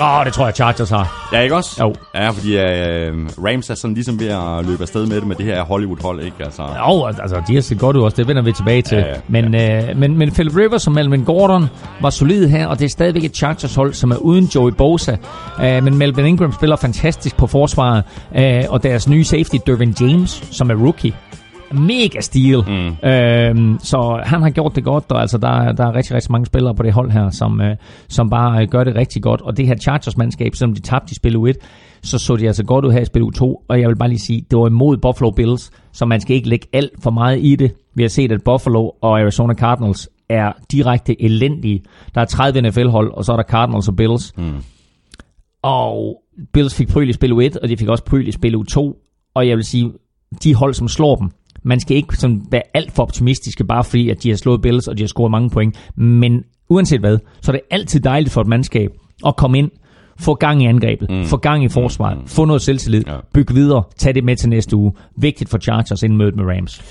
[0.00, 1.28] Åh, oh, det tror jeg Chargers har.
[1.32, 1.84] Ja, ikke også?
[1.84, 1.94] Jo.
[2.14, 5.46] Ja, fordi uh, Rams er sådan ligesom ved at løbe afsted med det med det
[5.46, 6.36] her Hollywood-hold, ikke?
[6.40, 6.62] Altså.
[6.62, 8.98] Jo, altså de har set godt ud også, det vender vi tilbage til.
[8.98, 9.90] Ja, ja, men, ja.
[9.90, 11.66] Uh, men, men Philip Rivers og Melvin Gordon
[12.00, 15.16] var solid her, og det er stadigvæk et Chargers-hold, som er uden Joey Bosa.
[15.58, 20.44] Uh, men Melvin Ingram spiller fantastisk på forsvaret, uh, og deres nye safety, Dervin James,
[20.50, 21.14] som er rookie,
[21.72, 22.64] mega stil.
[22.66, 23.08] Mm.
[23.08, 26.46] Øhm, så han har gjort det godt, og altså, der, der er rigtig, rigtig mange
[26.46, 27.76] spillere på det hold her, som, øh,
[28.08, 29.40] som bare øh, gør det rigtig godt.
[29.40, 31.52] Og det her Chargers-mandskab, selvom de tabte i spil U1,
[32.02, 33.42] så så de altså godt ud her i spil U2.
[33.68, 36.48] Og jeg vil bare lige sige, det var imod Buffalo Bills, så man skal ikke
[36.48, 37.72] lægge alt for meget i det.
[37.94, 41.82] Vi har set, at Buffalo og Arizona Cardinals er direkte elendige.
[42.14, 44.32] Der er 30 NFL-hold, og så er der Cardinals og Bills.
[44.36, 44.52] Mm.
[45.62, 48.78] Og Bills fik pryl i spil U1, og de fik også pryl i spil U2.
[49.34, 49.92] Og jeg vil sige,
[50.44, 51.30] de hold, som slår dem,
[51.66, 54.88] man skal ikke sådan være alt for optimistiske, bare fordi at de har slået Bills,
[54.88, 55.76] og de har scoret mange point.
[55.96, 58.90] Men uanset hvad, så er det altid dejligt for et mandskab
[59.26, 59.70] at komme ind,
[60.18, 61.24] få gang i angrebet, mm.
[61.24, 62.26] få gang i forsvaret, mm.
[62.26, 63.16] få noget selvtillid, ja.
[63.34, 64.92] bygge videre, tag det med til næste uge.
[65.16, 66.82] Vigtigt for Chargers inden mødet med Rams.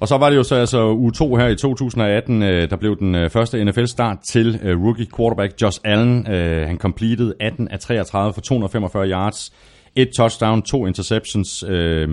[0.00, 2.98] Og så var det jo så altså uge 2 her i 2018, øh, der blev
[2.98, 6.26] den øh, første NFL-start til øh, rookie quarterback Josh Allen.
[6.66, 9.52] Han completed 18 af 33 for 245 yards,
[9.96, 12.08] et touchdown, to interceptions, øh,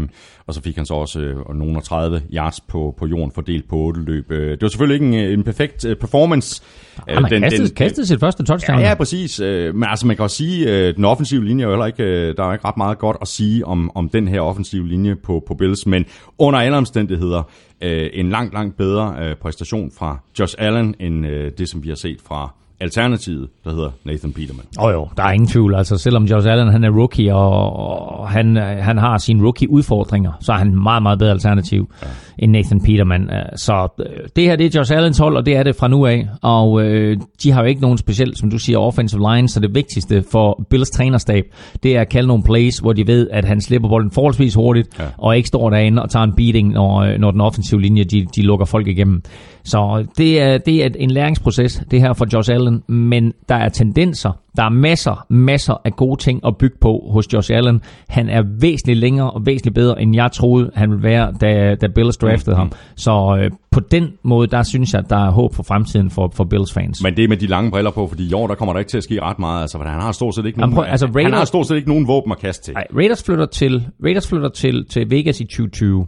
[0.48, 3.76] og så fik han så også øh, nogle 30 yards på, på jorden fordelt på
[3.76, 4.32] otte løb.
[4.32, 6.62] Øh, det var selvfølgelig ikke en, en perfekt øh, performance.
[7.08, 8.80] Han har den, kastet, den, kastet sit første touchdown.
[8.80, 9.40] Ja, ja præcis.
[9.40, 12.38] Øh, men altså man kan også sige, øh, den offensive linje er heller ikke, øh,
[12.38, 15.44] der er ikke ret meget godt at sige om, om den her offensive linje på,
[15.48, 16.06] på Bills, men
[16.38, 17.44] under alle omstændigheder
[17.82, 21.90] øh, en langt, langt bedre øh, præstation fra Josh Allen, end øh, det, som vi
[21.90, 24.66] har set fra alternativet, der hedder Nathan Peterman.
[24.80, 25.76] Åh oh jo, der er ingen tvivl.
[25.76, 27.76] Altså, selvom Josh Allen han er rookie, og,
[28.20, 32.08] og han, han har sine rookie-udfordringer, så er han meget, meget bedre alternativ ja.
[32.40, 33.30] end Nathan Peterman.
[33.56, 34.06] Så øh,
[34.36, 36.28] det her, det er Josh Allens hold, og det er det fra nu af.
[36.42, 39.76] Og øh, de har jo ikke nogen specielt, som du siger, offensive line, så det
[39.76, 41.44] vigtigste for Bills trænerstab,
[41.84, 45.00] det er at kalde nogle plays, hvor de ved, at han slipper bolden forholdsvis hurtigt,
[45.00, 45.06] ja.
[45.18, 48.26] og ikke står derinde og tager en beating, når, øh, når den offensive linje, de,
[48.36, 49.22] de lukker folk igennem.
[49.64, 53.70] Så det er, det er en læringsproces, det her for Josh Allen, men der er
[53.70, 57.82] tendenser, der er masser, masser af gode ting at bygge på hos Josh Allen.
[58.08, 61.88] Han er væsentligt længere og væsentligt bedre, end jeg troede, han ville være, da, da
[61.88, 62.72] Bills draftede mm-hmm.
[62.72, 62.96] ham.
[62.96, 66.44] Så øh, på den måde, der synes jeg, der er håb for fremtiden for, for
[66.44, 67.04] Bills fans.
[67.04, 68.90] Men det er med de lange briller på, fordi i år, der kommer der ikke
[68.90, 69.62] til at ske ret meget.
[69.62, 71.90] Altså, han har stort set ikke nogen, prøv, altså, Raiders, han har stort set ikke
[71.90, 72.74] nogen våben at kaste til.
[72.74, 76.08] Nej, Raiders flytter til, Raiders flytter til, til Vegas i 2020.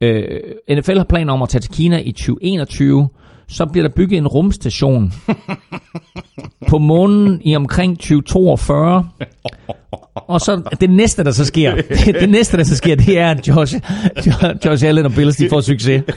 [0.00, 0.40] Øh,
[0.70, 3.08] NFL har planer om at tage til Kina i 2021
[3.48, 5.12] så bliver der bygget en rumstation
[6.68, 9.08] på månen i omkring 2042.
[10.14, 11.74] Og så det næste, der så sker,
[12.06, 13.74] det, det næste, der så sker, det er, at Josh,
[14.64, 16.02] Josh Allen og Bills, de får succees.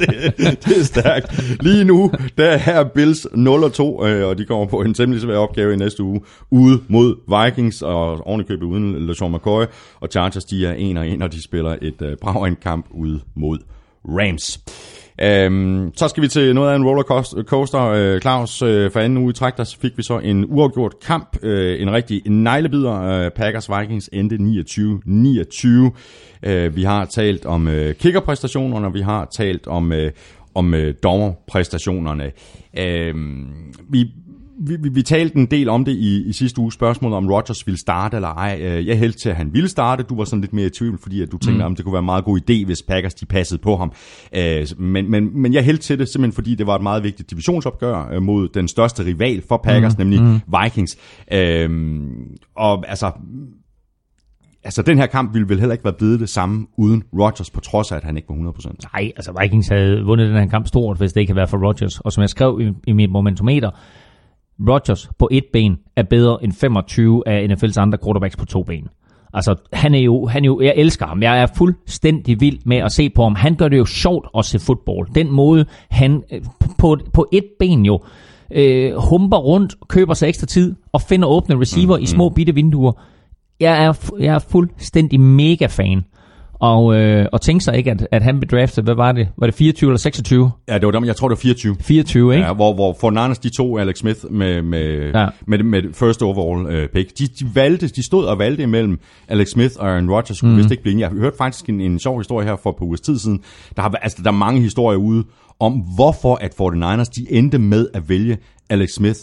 [0.00, 1.62] det, det er stærkt.
[1.62, 5.72] Lige nu, der er Bills 0-2, øh, og de kommer på en temmelig svær opgave
[5.72, 9.64] i næste uge, ude mod Vikings, og ovenikøbet uden LeSean McCoy,
[10.00, 13.58] og Chargers, de er 1-1, og de spiller et øh, brav kamp ude mod
[14.04, 14.60] Rams.
[15.22, 17.86] Øhm, så skal vi til noget af en rollercoaster.
[17.86, 21.36] Øh, Claus, øh, for anden uge i træk, der fik vi så en uafgjort kamp.
[21.42, 23.02] Øh, en rigtig neglebider.
[23.02, 24.36] Øh, Packers Vikings endte
[26.42, 26.48] 29-29.
[26.50, 30.12] Øh, vi har talt om øh, kickerpræstationerne, og vi har talt om, øh,
[30.54, 32.30] om øh, dommerpræstationerne.
[32.78, 33.14] Øh,
[33.88, 34.10] vi
[34.60, 37.66] vi, vi, vi talte en del om det i, i sidste uge, spørgsmålet om Rodgers
[37.66, 38.58] ville starte eller ej.
[38.62, 40.02] Øh, jeg hældte til, at han ville starte.
[40.02, 41.66] Du var sådan lidt mere i tvivl, fordi at du tænkte, mm.
[41.66, 43.92] om det kunne være en meget god idé, hvis Packers de passede på ham.
[44.36, 47.30] Øh, men, men, men jeg hældte til det simpelthen, fordi det var et meget vigtigt
[47.30, 50.04] divisionsopgør øh, mod den største rival for Packers, mm.
[50.04, 50.40] nemlig mm.
[50.62, 50.96] Vikings.
[52.56, 53.12] Og altså,
[54.64, 57.60] altså den her kamp ville vel heller ikke være blevet det samme uden Rodgers, på
[57.60, 58.72] trods af, at han ikke var 100%.
[58.94, 61.66] Nej, altså Vikings havde vundet den her kamp stort, hvis det ikke havde været for
[61.66, 62.00] Rodgers.
[62.00, 63.70] Og som jeg skrev i, i mit momentometer,
[64.68, 68.88] Rodgers på et ben er bedre end 25 af NFL's andre quarterbacks på to ben.
[69.34, 71.22] Altså, han er jo, han er jo, jeg elsker ham.
[71.22, 73.34] Jeg er fuldstændig vild med at se på ham.
[73.34, 75.08] Han gør det jo sjovt at se fodbold.
[75.14, 76.40] Den måde, han øh,
[76.78, 78.00] på, på et ben jo
[78.52, 82.54] øh, humper rundt, køber sig ekstra tid og finder åbne receiver mm, i små bitte
[82.54, 82.92] vinduer.
[83.60, 86.04] Jeg er, jeg er fuldstændig mega fan.
[86.60, 89.28] Og, øh, og tænke sig ikke, at, at han blev draftet, hvad var det?
[89.38, 90.50] Var det 24 eller 26?
[90.68, 91.76] Ja, det var dem, jeg tror det var 24.
[91.80, 92.46] 24, ikke?
[92.46, 95.26] Ja, hvor, hvor for Niners, de to Alex Smith med, med, ja.
[95.46, 98.98] med, med, first overall uh, pick, de, de, valgte, de stod og valgte imellem
[99.28, 100.56] Alex Smith og Aaron Rodgers, mm.
[100.56, 103.18] vist ikke blive Jeg hørte faktisk en, en sjov historie her for på uges tid
[103.18, 103.42] siden.
[103.76, 105.24] Der, har, altså, der er mange historier ude
[105.60, 108.38] om, hvorfor at 49ers, de endte med at vælge
[108.70, 109.18] Alex Smith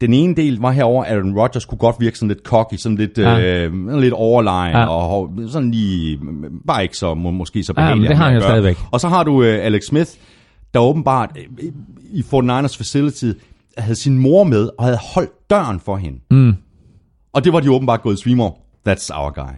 [0.00, 2.98] den ene del var herover at Aaron Rodgers kunne godt virke sådan lidt cocky, sådan
[2.98, 3.64] lidt, ja.
[3.64, 4.86] øh, lidt overlegen, ja.
[4.86, 6.20] og sådan lige,
[6.66, 8.02] bare ikke så, må, måske så behagelig.
[8.04, 8.76] Ja, det har han jo stadigvæk.
[8.90, 10.10] Og så har du øh, Alex Smith,
[10.74, 11.72] der åbenbart øh,
[12.10, 13.30] i 49ers facility
[13.78, 16.18] havde sin mor med, og havde holdt døren for hende.
[16.30, 16.54] Mm.
[17.32, 18.50] Og det var de åbenbart gået svimmer.
[18.88, 19.54] That's our guy.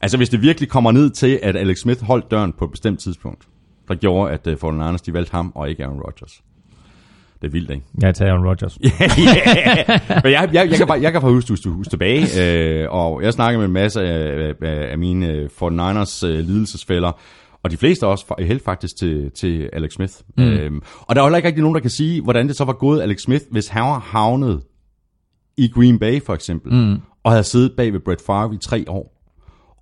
[0.00, 3.00] Altså hvis det virkelig kommer ned til, at Alex Smith holdt døren på et bestemt
[3.00, 3.48] tidspunkt,
[3.88, 6.42] der gjorde, at uh, 49ers de valgte ham, og ikke Aaron Rodgers.
[7.40, 7.82] Det er vildt, ikke?
[8.02, 8.78] Jeg tager Aaron Rodgers.
[8.82, 10.00] ja, yeah.
[10.24, 13.22] Men jeg, jeg, jeg, kan bare, jeg kan bare huske, huske, huske tilbage, øh, og
[13.22, 17.12] jeg snakker med en masse af, af, af mine 49ers øh, lidelsesfælder,
[17.62, 20.12] og de fleste også helt faktisk til, til Alex Smith.
[20.38, 20.44] Mm.
[20.44, 22.72] Øhm, og der er heller ikke rigtig nogen, der kan sige, hvordan det så var
[22.72, 24.62] gået Alex Smith, hvis han var havnet
[25.56, 27.00] i Green Bay for eksempel, mm.
[27.24, 29.15] og havde siddet bag ved Brett Favre i tre år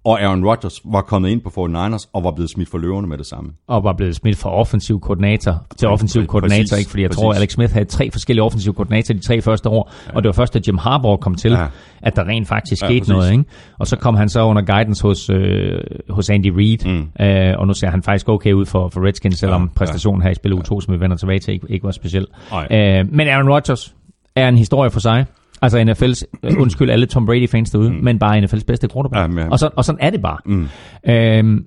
[0.04, 3.18] og Aaron Rodgers var kommet ind på 49ers og var blevet smidt for løverne med
[3.18, 3.50] det samme.
[3.68, 6.90] Og var blevet smidt fra offensiv koordinator til offensiv koordinator, præcis, ikke?
[6.90, 7.20] fordi jeg præcis.
[7.20, 10.16] tror, Alex Smith havde tre forskellige offensive koordinatorer de tre første år, ja.
[10.16, 11.66] og det var først, da Jim Harbaugh kom til, ja.
[12.02, 13.12] at der rent faktisk ja, skete præcis.
[13.12, 13.32] noget.
[13.32, 13.44] Ikke?
[13.78, 15.80] Og så kom han så under guidance hos, øh,
[16.10, 17.24] hos Andy Reid, mm.
[17.26, 20.24] øh, og nu ser han faktisk okay ud for, for Redskins, selvom ja, præstationen ja.
[20.24, 22.26] her i spil U2, som vi vender tilbage til, ikke, ikke var speciel.
[22.52, 23.94] Øh, men Aaron Rodgers
[24.36, 25.26] er en historie for sig.
[25.64, 27.96] Altså NFL's, øh, undskyld alle Tom Brady-fans derude, mm.
[27.96, 29.34] men bare NFL's bedste quarterback.
[29.34, 29.48] Ja, ja.
[29.48, 30.38] Og, så, og sådan er det bare.
[30.46, 30.68] Mm.
[31.08, 31.66] Øhm,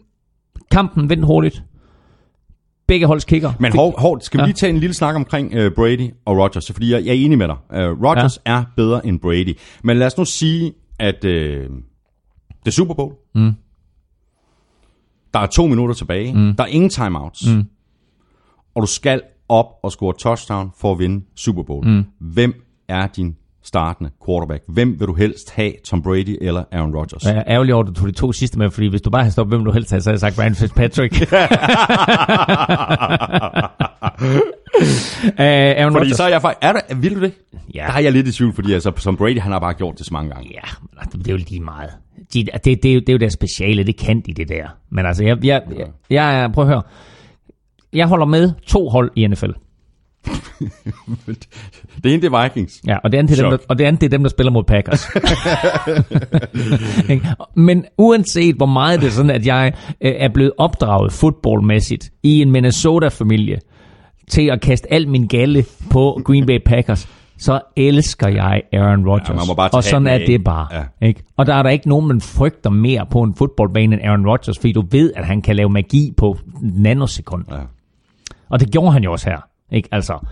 [0.71, 1.63] kampen vendte hurtigt.
[2.87, 3.53] Begge holds kigger.
[3.59, 6.71] Men hov, hov, skal vi lige tage en lille snak omkring uh, Brady og Rodgers,
[6.71, 7.55] fordi jeg, jeg er enig med dig.
[7.69, 8.51] Uh, Rodgers ja.
[8.51, 9.57] er bedre end Brady.
[9.83, 11.69] Men lad os nu sige, at uh, det
[12.65, 13.13] er Super Bowl.
[13.35, 13.51] Mm.
[15.33, 16.33] Der er to minutter tilbage.
[16.33, 16.55] Mm.
[16.55, 17.55] Der er ingen timeouts.
[17.55, 17.63] Mm.
[18.75, 21.87] Og du skal op og score touchdown for at vinde Super Bowl.
[21.87, 22.03] Mm.
[22.19, 22.53] Hvem
[22.87, 23.35] er din
[23.67, 24.63] startende quarterback.
[24.67, 27.25] Hvem vil du helst have, Tom Brady eller Aaron Rodgers?
[27.25, 29.21] Jeg er ærgerlig over, at du tog de to sidste med, fordi hvis du bare
[29.21, 31.13] havde stoppet, hvem du helst have, så havde jeg sagt Ryan Fitzpatrick.
[31.13, 31.27] uh,
[35.37, 36.17] Aaron fordi Rodgers.
[36.17, 36.59] så er jeg faktisk...
[36.61, 37.33] Er der, vil du det?
[37.73, 37.83] Ja.
[37.85, 40.05] Der har jeg lidt i tvivl, fordi altså, som Brady, han har bare gjort det
[40.05, 40.49] så mange gange.
[40.53, 41.89] Ja, altså, det er jo lige meget.
[42.33, 44.49] De, det, det, det, er jo, det er jo deres speciale, det kan de, det
[44.49, 44.67] der.
[44.89, 46.81] Men altså, jeg, jeg, jeg, jeg, prøv at høre.
[47.93, 49.51] Jeg holder med to hold i NFL.
[52.03, 52.81] det ene det er Vikings.
[52.87, 54.29] Ja, og det andet, det er dem, der, og det andet det er dem, der
[54.29, 55.07] spiller mod Packers.
[57.67, 62.41] Men uanset hvor meget det er sådan, at jeg øh, er blevet opdraget fodboldmæssigt i
[62.41, 63.59] en Minnesota-familie
[64.29, 69.47] til at kaste al min galle på Green Bay Packers, så elsker jeg Aaron Rodgers.
[69.57, 70.67] Ja, og sådan er det bare.
[70.71, 71.07] Ja.
[71.07, 71.23] Ikke?
[71.37, 74.59] Og der er der ikke nogen, man frygter mere på en fodboldbane end Aaron Rodgers,
[74.59, 77.45] fordi du ved, at han kan lave magi på nanosekund.
[77.51, 77.57] Ja.
[78.49, 79.37] Og det gjorde han jo også her.
[79.71, 79.89] Ikke?
[79.91, 80.25] Altså,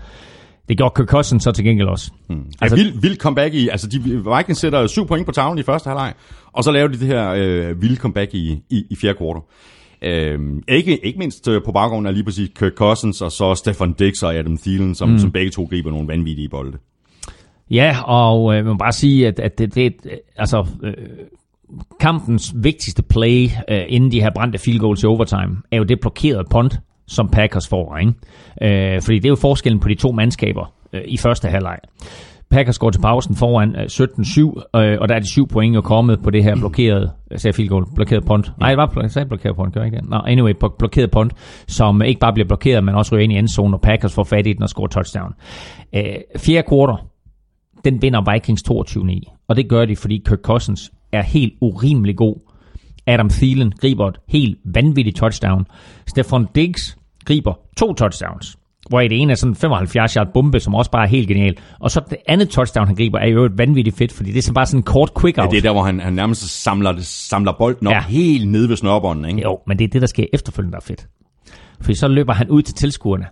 [0.68, 2.10] det gjorde Kirk Cousins så til gengæld også.
[2.28, 2.44] Hmm.
[2.60, 3.98] Altså, ja, vild, vild comeback i, altså de,
[4.36, 6.14] Vikings sætter syv point på tavlen i første halvleg,
[6.52, 9.42] og så laver de det her øh, vilde comeback i, i, i fjerde kvartal.
[10.02, 10.38] Øh,
[10.68, 14.22] ikke, ikke mindst øh, på baggrund af lige præcis Kirk Cousins og så Stefan Dix
[14.22, 15.18] og Adam Thielen, som, mm.
[15.18, 16.78] som begge to griber nogle vanvittige bolde.
[17.70, 19.94] Ja, og øh, man må bare sige, at, at det, det
[20.36, 20.94] altså, øh,
[22.00, 26.00] kampens vigtigste play, øh, inden de her brændte field goals i overtime, er jo det
[26.00, 27.96] blokerede punt, som Packers får.
[27.96, 28.94] Ikke?
[28.94, 31.78] Øh, fordi det er jo forskellen på de to mandskaber øh, i første halvleg.
[32.50, 35.80] Packers går til pausen foran øh, 17-7, øh, og der er de syv point jo
[35.80, 38.52] kommet på det her blokerede, jeg sagde field goal, blokeret punt.
[38.58, 40.10] Nej, det var jeg sagde blokeret punt, gør jeg ikke det?
[40.10, 41.32] Nå, anyway, blokeret punt,
[41.68, 44.46] som ikke bare bliver blokeret, men også ryger ind i endzone, og Packers får fat
[44.46, 45.34] i den og scorer touchdown.
[45.94, 46.04] Øh,
[46.36, 47.06] fjerde quarter,
[47.84, 52.45] den vinder Vikings 22-9, og det gør de, fordi Kirk Cousins er helt urimelig god.
[53.06, 55.66] Adam Thielen griber et helt vanvittigt touchdown.
[56.06, 58.56] Stefan Diggs griber to touchdowns
[58.88, 61.56] hvor det ene er sådan 75 yard bombe, som også bare er helt genial.
[61.80, 64.42] Og så det andet touchdown, han griber, er jo et vanvittigt fedt, fordi det er
[64.42, 65.44] så bare sådan en kort quick out.
[65.44, 68.02] Ja, det er der, hvor han, han nærmest samler, samler bolden op ja.
[68.02, 69.42] helt nede ved snørbånden, ikke?
[69.42, 71.06] Jo, men det er det, der sker efterfølgende, der er fedt.
[71.80, 73.26] Fordi så løber han ud til tilskuerne.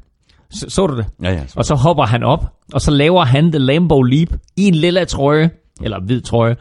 [0.50, 1.06] Så, så du det?
[1.22, 1.46] Ja, ja.
[1.46, 4.74] Så og så hopper han op, og så laver han The Lambo Leap i en
[4.74, 5.50] lille trøje,
[5.82, 6.56] eller hvid trøje,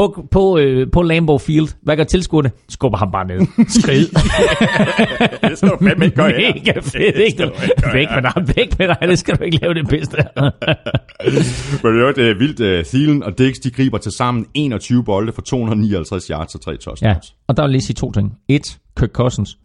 [0.00, 1.68] på, på, øh, på Lambeau Field.
[1.82, 2.50] Hvad gør tilskuerne?
[2.68, 3.40] Skubber ham bare ned.
[3.68, 4.06] Skrid.
[5.48, 7.50] det skal du fandme ikke gøre Mega fedt, ikke?
[7.92, 8.96] Væk med dig, væk med dig.
[9.00, 10.16] Det skal du ikke lave det bedste.
[11.82, 12.60] Men det er jo vildt.
[12.60, 16.76] Uh, Thielen og Dix, de griber til sammen 21 bolde for 259 yards og 3
[16.76, 17.02] touchdowns.
[17.02, 17.14] Ja,
[17.48, 18.32] og der vil lige sige to ting.
[18.48, 19.58] Et, Kirk Cousins.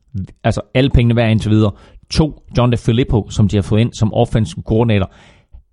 [0.43, 1.71] Altså alle pengene værd indtil videre.
[2.09, 5.11] To, John DeFilippo, som de har fået ind som offensive koordinator.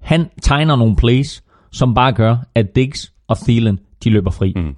[0.01, 1.43] Han tegner nogle plays,
[1.73, 2.95] som bare gør, at Dix
[3.29, 4.53] og Thielen de løber fri.
[4.57, 4.75] Mm.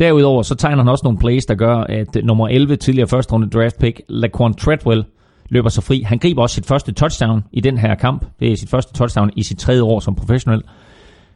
[0.00, 3.50] Derudover så tegner han også nogle plays, der gør, at nummer 11 tidligere første runde
[3.50, 5.04] draft pick, Laquan Treadwell,
[5.50, 6.02] løber sig fri.
[6.02, 8.26] Han griber også sit første touchdown i den her kamp.
[8.40, 10.62] Det er sit første touchdown i sit tredje år som professionel.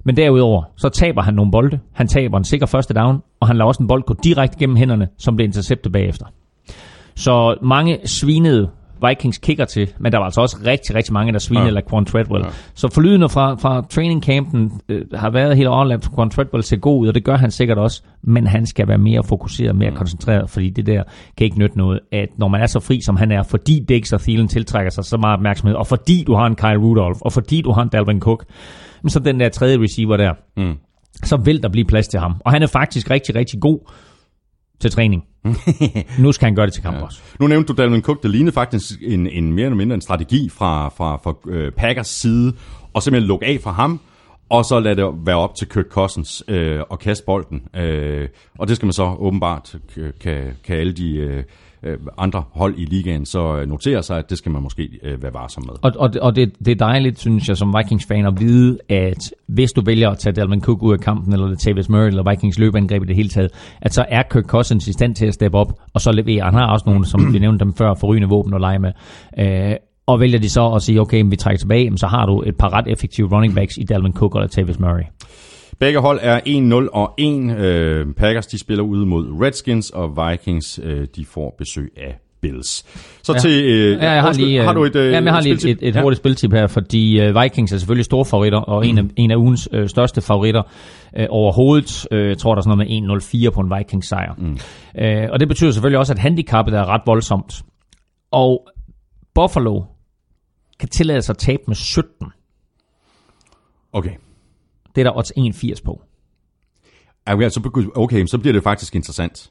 [0.04, 1.78] Men derudover, så taber han nogle bolde.
[1.92, 4.76] Han taber en sikker første down, og han lader også en bold gå direkte gennem
[4.76, 6.26] hænderne, som bliver interceptet bagefter.
[7.14, 8.70] Så mange svinede
[9.08, 11.70] Vikings kigger til, men der var altså også rigtig, rigtig mange, der svinede ja.
[11.70, 12.44] Laquan Treadwell.
[12.44, 12.50] Ja.
[12.74, 17.00] Så forlydende fra, fra training campen øh, har været helt overladt Laquan Treadwell ser god
[17.02, 19.96] ud, og det gør han sikkert også, men han skal være mere fokuseret, mere mm.
[19.96, 21.02] koncentreret, fordi det der
[21.36, 24.12] kan ikke nytte noget, at når man er så fri, som han er, fordi Dix
[24.12, 27.32] og Thielen tiltrækker sig så meget opmærksomhed, og fordi du har en Kyle Rudolph, og
[27.32, 28.44] fordi du har en Dalvin Cook,
[29.08, 30.74] så den der tredje receiver der, mm.
[31.22, 32.34] så vil der blive plads til ham.
[32.44, 33.78] Og han er faktisk rigtig, rigtig god
[34.80, 35.22] til træning.
[36.18, 37.02] Nu skal han gøre det til kamp ja.
[37.02, 37.20] også.
[37.40, 40.48] Nu nævnte du Dalvin Cook, det lignede faktisk en, en mere eller mindre en strategi
[40.48, 42.52] fra, fra, fra uh, Packers side,
[42.94, 44.00] og simpelthen lukke af for ham,
[44.50, 47.62] og så lade det være op til Kirk Cousins øh, og kaste bolden.
[47.76, 48.28] Øh,
[48.58, 49.74] og det skal man så åbenbart,
[50.20, 51.44] kan, kan alle de øh,
[51.82, 55.22] øh, andre hold i ligaen så øh, noterer sig, at det skal man måske øh,
[55.22, 55.74] være varsom med.
[55.82, 59.72] Og, og, og det, det er dejligt, synes jeg, som Vikings-fan at vide, at hvis
[59.72, 63.02] du vælger at tage Dalvin Cook ud af kampen, eller Tavis Murray, eller Vikings løbeangreb
[63.02, 63.50] i det hele taget,
[63.80, 66.44] at så er Kirk Cousins i stand til at steppe op, og så leverer.
[66.44, 68.92] Han har også nogle, som vi nævnte dem før, forrygende våben at lege med.
[69.38, 69.76] Øh,
[70.06, 72.72] og vælger de så at sige, okay, vi trækker tilbage, så har du et par
[72.72, 75.02] ret effektive running backs i Dalvin Cook eller Tavis Murray.
[75.80, 76.40] Begge hold er
[76.86, 77.58] 1-0 og 1.
[77.58, 82.84] Øh, Packers de spiller ude mod Redskins, og Vikings øh, de får besøg af Bills.
[83.22, 83.38] Så ja.
[83.38, 83.64] til...
[83.64, 85.78] Øh, ja, jeg har, lige, har du et, øh, ja, jeg har lige et, et,
[85.82, 86.02] et ja.
[86.02, 88.88] hurtigt spiltip her, fordi øh, Vikings er selvfølgelig store favoritter, og mm.
[88.88, 90.62] en, af, en af ugens øh, største favoritter
[91.16, 92.06] øh, overhovedet.
[92.10, 94.34] Øh, jeg tror, der er sådan noget med 1-0-4 på en Vikings sejr.
[94.38, 94.58] Mm.
[94.98, 97.62] Øh, og det betyder selvfølgelig også, at handicappet er ret voldsomt.
[98.30, 98.68] Og
[99.34, 99.82] Buffalo
[100.80, 102.26] kan tillade sig at tabe med 17.
[103.92, 104.12] Okay.
[104.94, 106.02] Det er der odds 81 på.
[107.26, 109.50] Okay, så, okay, så bliver det faktisk interessant.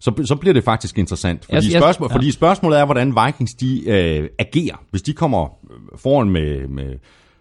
[0.00, 1.44] Så, så bliver det faktisk interessant.
[1.44, 2.14] Fordi, yes, yes, spørgsmål, ja.
[2.14, 5.48] fordi spørgsmålet er, hvordan Vikings de øh, agerer, hvis de kommer
[5.96, 6.94] foran med, med,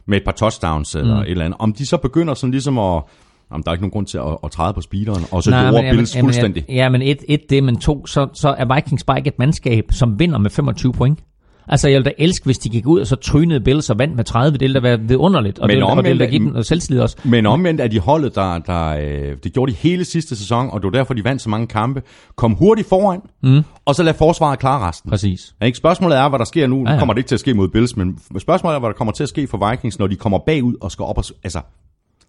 [0.06, 1.22] med et par touchdowns eller mm.
[1.22, 1.58] et eller andet.
[1.60, 3.04] Om de så begynder sådan ligesom at
[3.52, 5.72] Jamen, der er ikke nogen grund til at, at træde på speederen, og så Nej,
[5.72, 6.66] men, Bills fuldstændig.
[6.70, 9.86] Ja, men et, et det, men to, så, så er Vikings bare ikke et mandskab,
[9.92, 11.20] som vinder med 25 point.
[11.68, 14.16] Altså, jeg ville da elske, hvis de gik ud og så trynede Bills og vandt
[14.16, 14.52] med 30.
[14.52, 15.60] Det ville da være vidunderligt.
[15.60, 17.18] Og men det, omvendt, og det ville da give dem noget selvtillid også.
[17.24, 20.82] Men omvendt er de holdet, der, der øh, det gjorde de hele sidste sæson, og
[20.82, 22.02] det var derfor, de vandt så mange kampe.
[22.36, 23.64] Kom hurtigt foran, mm.
[23.86, 25.10] og så lad forsvaret klare resten.
[25.10, 25.56] Præcis.
[25.62, 25.78] Ja, ikke?
[25.78, 26.84] Spørgsmålet er, hvad der sker nu.
[26.86, 27.00] Ja, ja.
[27.00, 29.24] kommer det ikke til at ske mod Bills, men spørgsmålet er, hvad der kommer til
[29.24, 31.24] at ske for Vikings, når de kommer bagud og skal op og...
[31.44, 31.62] Altså,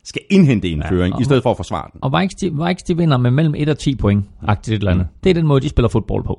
[0.04, 2.00] skal indhente en ja, føring, i stedet for at forsvare den.
[2.02, 4.90] Og Vikings, de, Vikings, de vinder med mellem 1 og 10 point, agtigt et eller
[4.90, 5.06] andet.
[5.06, 5.18] Mm.
[5.24, 6.38] Det er den måde, de spiller fodbold på.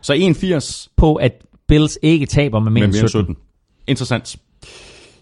[0.00, 1.32] Så 81 på, at
[1.70, 3.08] Bills ikke taber med mere, end 17.
[3.08, 3.36] 17.
[3.86, 4.36] Interessant.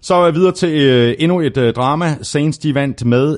[0.01, 2.17] Så er vi videre til øh, endnu et øh, drama.
[2.23, 3.37] Saints de vandt med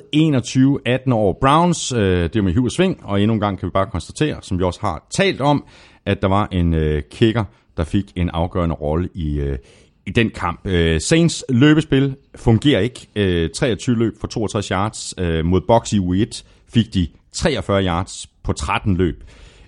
[1.08, 1.92] 21-18 over Browns.
[1.92, 4.58] Øh, det er med Hugh Sving, og endnu en gang kan vi bare konstatere, som
[4.58, 5.64] vi også har talt om,
[6.06, 7.44] at der var en øh, kicker,
[7.76, 9.58] der fik en afgørende rolle i, øh,
[10.06, 10.60] i den kamp.
[10.66, 13.08] Øh, Saints løbespil fungerer ikke.
[13.16, 15.14] Øh, 23 løb for 62 yards.
[15.18, 19.24] Øh, mod Box i U1 fik de 43 yards på 13 løb.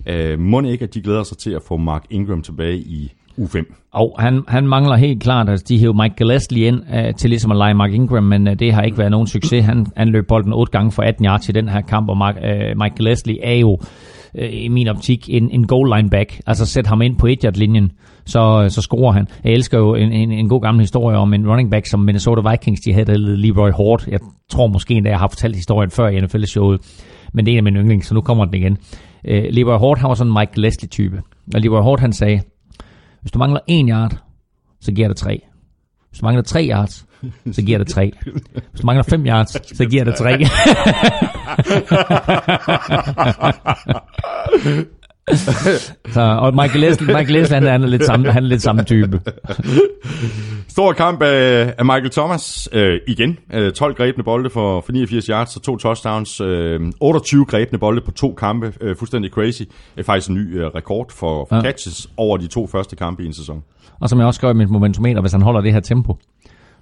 [0.07, 3.89] Øh, må ikke, at de glæder sig til at få Mark Ingram tilbage i U5?
[3.91, 7.29] Og han, han mangler helt klart, at altså, de hævde Mike Gillespie ind uh, til
[7.29, 9.65] ligesom at lege Mark Ingram, men uh, det har ikke været nogen succes.
[9.65, 12.35] Han, han løb bolden otte gange for 18 yards i den her kamp, og Mark,
[12.35, 16.39] uh, Mike Gillespie er jo uh, i min optik en, en goal line back.
[16.47, 17.91] Altså sæt ham ind på 1 linjen
[18.25, 19.27] så, så scorer han.
[19.43, 22.49] Jeg elsker jo en, en, en god gammel historie om en running back, som Minnesota
[22.49, 24.07] Vikings, de havde Leroy Hort.
[24.07, 24.19] Jeg
[24.49, 26.79] tror måske endda, jeg har fortalt historien før i NFL-showet,
[27.33, 28.77] men det er en af mine yndlings, så nu kommer den igen.
[29.23, 31.21] Uh, Leroy Hort, han var sådan en Mike Leslie-type.
[31.55, 32.41] Og Leroy Hort, han sagde,
[33.23, 34.17] hvis du mangler en yard,
[34.81, 35.41] så giver det tre.
[36.09, 37.05] Hvis du mangler tre yards,
[37.51, 38.11] så giver det tre.
[38.71, 40.39] Hvis du mangler fem yards, så giver det tre.
[46.13, 49.21] så, og Michael Leslie, Michael Leslie han, er lidt samme, han er lidt samme type.
[50.67, 52.69] Stor kamp af, af Michael Thomas.
[52.71, 56.41] Øh, igen, øh, 12 grebne bolde for, for 89 yards og to touchdowns.
[56.41, 58.73] Øh, 28 grebne bolde på to kampe.
[58.81, 59.61] Øh, fuldstændig crazy.
[59.61, 61.61] Det er faktisk en ny øh, rekord for, for ja.
[61.61, 63.63] catches over de to første kampe i en sæson.
[63.99, 66.17] Og som jeg også skrev i mit momentometer, hvis han holder det her tempo,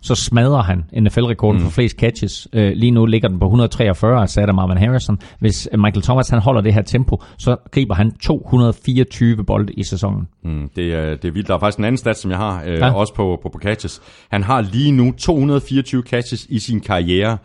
[0.02, 1.66] så smadrer han NFL-rekorden mm.
[1.66, 2.47] for flest catches.
[2.54, 5.20] Øh, lige nu ligger den på 143 af Saddam Marvin Harrison.
[5.39, 9.84] Hvis øh, Michael Thomas han holder det her tempo, så griber han 224 bolde i
[9.84, 10.28] sæsonen.
[10.43, 11.47] Mm, det, er, det er vildt.
[11.47, 12.93] Der er faktisk en anden stat, som jeg har, øh, ja.
[12.93, 14.02] også på, på, på catches.
[14.32, 17.38] Han har lige nu 224 catches i sin karriere.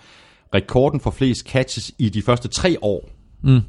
[0.54, 3.08] Rekorden for flest catches i de første tre år
[3.42, 3.60] mm.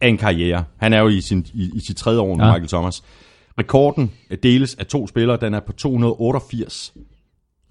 [0.00, 0.64] af en karriere.
[0.76, 2.50] Han er jo i, sin, i, i sit tredje år nu, ja.
[2.50, 3.02] Michael Thomas.
[3.58, 4.10] Rekorden
[4.42, 5.38] deles af to spillere.
[5.40, 6.92] Den er på 288.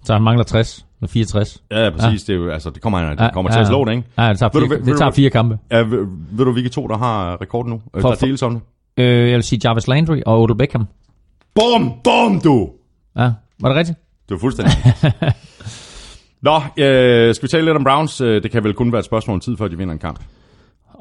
[0.04, 1.62] Så han mangler 60 eller 64.
[1.70, 2.28] Ja, præcis.
[2.28, 2.32] Ja.
[2.32, 4.04] Det, er jo, altså, det kommer, han, det kommer ja, til at slå det, ikke?
[4.18, 5.58] Ja, det tager fire, du, det tager fire kampe.
[5.70, 7.80] Ja, ved, ved du, hvilke to, der har rekorden nu?
[8.00, 8.62] For, der deles om det?
[9.02, 10.86] Øh, jeg vil sige Jarvis Landry og Odell Beckham.
[11.54, 12.70] Bum, bum, du!
[13.16, 13.30] Ja,
[13.60, 13.98] var det rigtigt?
[14.28, 14.74] Det var fuldstændig.
[16.48, 18.20] Nå, øh, skal vi tale lidt om Browns?
[18.20, 20.18] Øh, det kan vel kun være et spørgsmål om tid, før de vinder en kamp.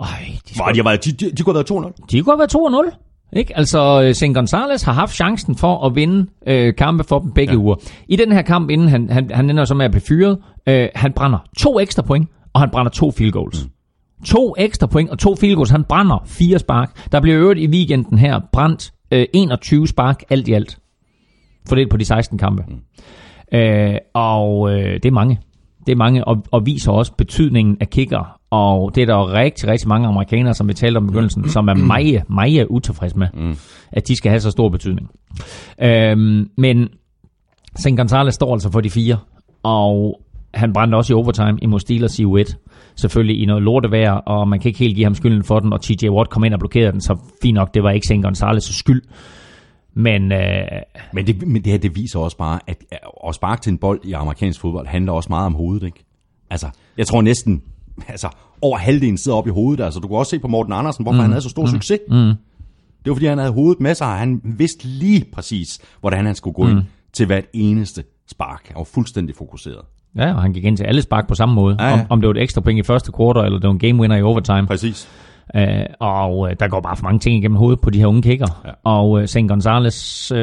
[0.01, 0.07] Ej,
[0.49, 0.73] de, skulle...
[0.73, 2.05] de, har været, de, de, de kunne have været 2-0.
[2.11, 3.10] De kunne have været 2-0.
[3.33, 3.57] Ikke?
[3.57, 4.33] Altså, øh, St.
[4.33, 7.59] Gonzalez har haft chancen for at vinde øh, kampe for dem begge ja.
[7.59, 7.75] uger.
[8.07, 10.89] I den her kamp, inden han, han, han ender så med at blive fyret, øh,
[10.95, 13.63] han brænder to ekstra point, og han brænder to field goals.
[13.63, 13.71] Mm.
[14.25, 15.69] To ekstra point og to field goals.
[15.69, 17.11] Han brænder fire spark.
[17.11, 20.77] Der bliver øvrigt i weekenden her brændt øh, 21 spark alt i alt.
[21.69, 22.63] Fordelt på de 16 kampe.
[22.67, 23.57] Mm.
[23.57, 25.39] Øh, og øh, det er mange.
[25.85, 29.69] Det er mange, og, og viser også betydningen af kicker og det er der rigtig,
[29.69, 33.27] rigtig mange amerikanere, som vi talte om i begyndelsen, som er meget, meget utilfredse med,
[33.33, 33.55] mm.
[33.91, 35.09] at de skal have så stor betydning.
[35.81, 36.89] Øhm, men
[37.75, 37.97] St.
[37.97, 39.17] Gonzalez står altså for de fire,
[39.63, 40.21] og
[40.53, 42.55] han brændte også i overtime imod Steelers i U1.
[42.95, 45.81] Selvfølgelig i noget lortevejr, og man kan ikke helt give ham skylden for den, og
[45.81, 48.25] TJ Watt kom ind og blokerede den, så fint nok, det var ikke St.
[48.25, 49.01] Gonzalez' skyld.
[49.93, 50.65] Men, øh,
[51.13, 52.83] men, det, men det her, det viser også bare, at
[53.27, 56.05] at sparke til en bold i amerikansk fodbold handler også meget om hovedet, ikke?
[56.49, 57.61] Altså, jeg tror næsten,
[58.07, 58.29] altså,
[58.61, 59.83] over halvdelen sidder op i hovedet.
[59.83, 61.21] Altså, du kan også se på Morten Andersen, hvorfor mm.
[61.21, 61.71] han havde så stor mm.
[61.71, 61.99] succes.
[62.09, 62.33] Mm.
[63.03, 66.35] Det var, fordi han havde hovedet med sig, og han vidste lige præcis, hvordan han
[66.35, 66.69] skulle gå mm.
[66.69, 66.79] ind
[67.13, 68.67] til hvert eneste spark.
[68.67, 69.85] Han var fuldstændig fokuseret.
[70.15, 71.75] Ja, og han gik ind til alle spark på samme måde.
[71.79, 71.93] Ja, ja.
[71.93, 73.99] Om, om det var et ekstra point i første kvartal, eller det var en game
[73.99, 74.67] winner i overtime.
[74.67, 75.09] Præcis.
[75.55, 75.61] Uh,
[75.99, 78.61] og uh, der går bare for mange ting igennem hovedet på de her unge kicker.
[78.65, 78.71] Ja.
[78.83, 79.37] Og uh, St.
[79.47, 80.39] Gonzales, uh,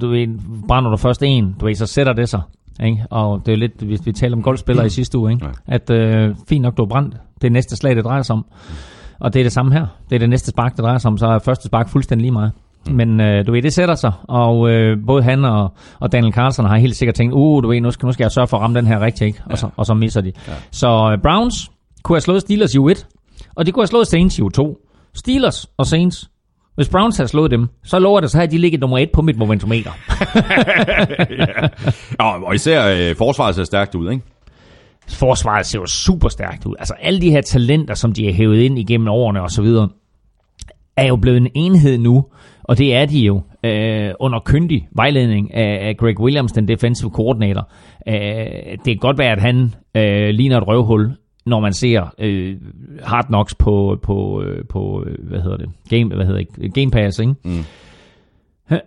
[0.00, 0.28] du ved,
[0.68, 2.40] brænder du først en, du ved, så sætter det sig.
[2.84, 3.04] Ikke?
[3.10, 5.46] Og det er lidt, hvis vi taler om golfspillere i sidste uge, ikke?
[5.46, 5.52] Ja.
[5.74, 7.16] at øh, fint nok, du er brændt.
[7.40, 8.46] Det er næste slag, det drejer sig om.
[9.20, 9.86] Og det er det samme her.
[10.10, 11.18] Det er det næste spark, det drejer sig om.
[11.18, 12.52] Så er første spark fuldstændig lige meget.
[12.88, 12.94] Mm.
[12.94, 16.64] Men øh, du ved, det sætter sig, og øh, både han og, og Daniel Carlson
[16.64, 18.62] har helt sikkert tænkt, uh, du ved, nu skal, nu skal jeg sørge for at
[18.62, 19.42] ramme den her rigtigt, ikke?
[19.44, 19.56] Og, ja.
[19.56, 20.32] så, og så misser de.
[20.48, 20.52] Ja.
[20.70, 21.70] Så øh, Browns
[22.02, 23.17] kunne have slået Steelers i U1,
[23.58, 24.84] og de kunne have slået Saints i U2.
[25.14, 26.30] Steelers og Saints
[26.78, 29.22] hvis Browns havde slået dem, så lover det, så havde de ligget nummer et på
[29.22, 29.90] mit momentometer.
[32.20, 32.44] ja.
[32.44, 34.22] Og især øh, forsvaret ser stærkt ud, ikke?
[35.08, 36.74] Forsvaret ser jo super stærkt ud.
[36.78, 39.88] Altså alle de her talenter, som de har hævet ind igennem årene og så videre,
[40.96, 42.24] er jo blevet en enhed nu,
[42.64, 47.10] og det er de jo øh, under kyndig vejledning af, af Greg Williams, den defensive
[47.10, 47.70] coordinator.
[48.08, 48.14] Øh,
[48.70, 51.12] det kan godt være, at han øh, ligner et røvhul
[51.48, 52.56] når man ser øh,
[53.02, 56.90] Hard Knocks på, på, øh, på øh, hvad hedder det, Game, hvad hedder det, Game
[56.90, 57.34] Pass, ikke?
[57.44, 57.64] Mm.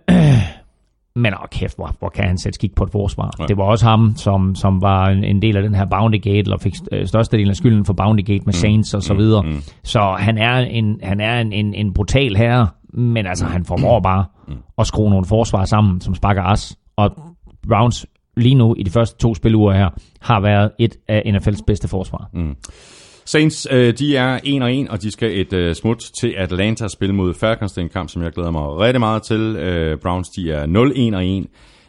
[1.16, 3.30] Men åh, kæft, hvor, hvor kan han sætte skik på et forsvar.
[3.38, 3.44] Ja.
[3.46, 6.58] Det var også ham, som, som var en del af den her Bounty Gate, eller
[6.58, 8.52] fik øh, størstedelen af skylden for Bounty Gate med mm.
[8.52, 9.18] Saints og så mm.
[9.18, 9.42] videre.
[9.42, 9.62] Mm.
[9.82, 14.00] Så han er en, han er en, en, en brutal herre, men altså han formår
[14.10, 14.54] bare mm.
[14.78, 16.78] at skrue nogle forsvar sammen, som sparker as.
[16.96, 17.10] Og
[17.68, 18.06] Browns
[18.36, 19.88] lige nu i de første to spiluger her,
[20.20, 22.30] har været et af NFL's bedste forsvar.
[22.34, 22.54] Mm.
[23.24, 26.88] Saints, øh, de er 1 og 1, og de skal et øh, smut til Atlanta
[26.88, 27.72] spille mod Falcons.
[27.72, 29.40] Det er en kamp, som jeg glæder mig rigtig meget til.
[29.40, 31.46] Øh, Browns, de er 0-1 og 1,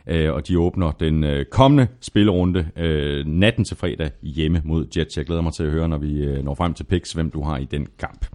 [0.07, 5.17] øh, og de åbner den øh, kommende spillerunde øh, natten til fredag hjemme mod Jets.
[5.17, 7.43] Jeg glæder mig til at høre, når vi øh, når frem til picks, hvem du
[7.43, 8.25] har i den kamp.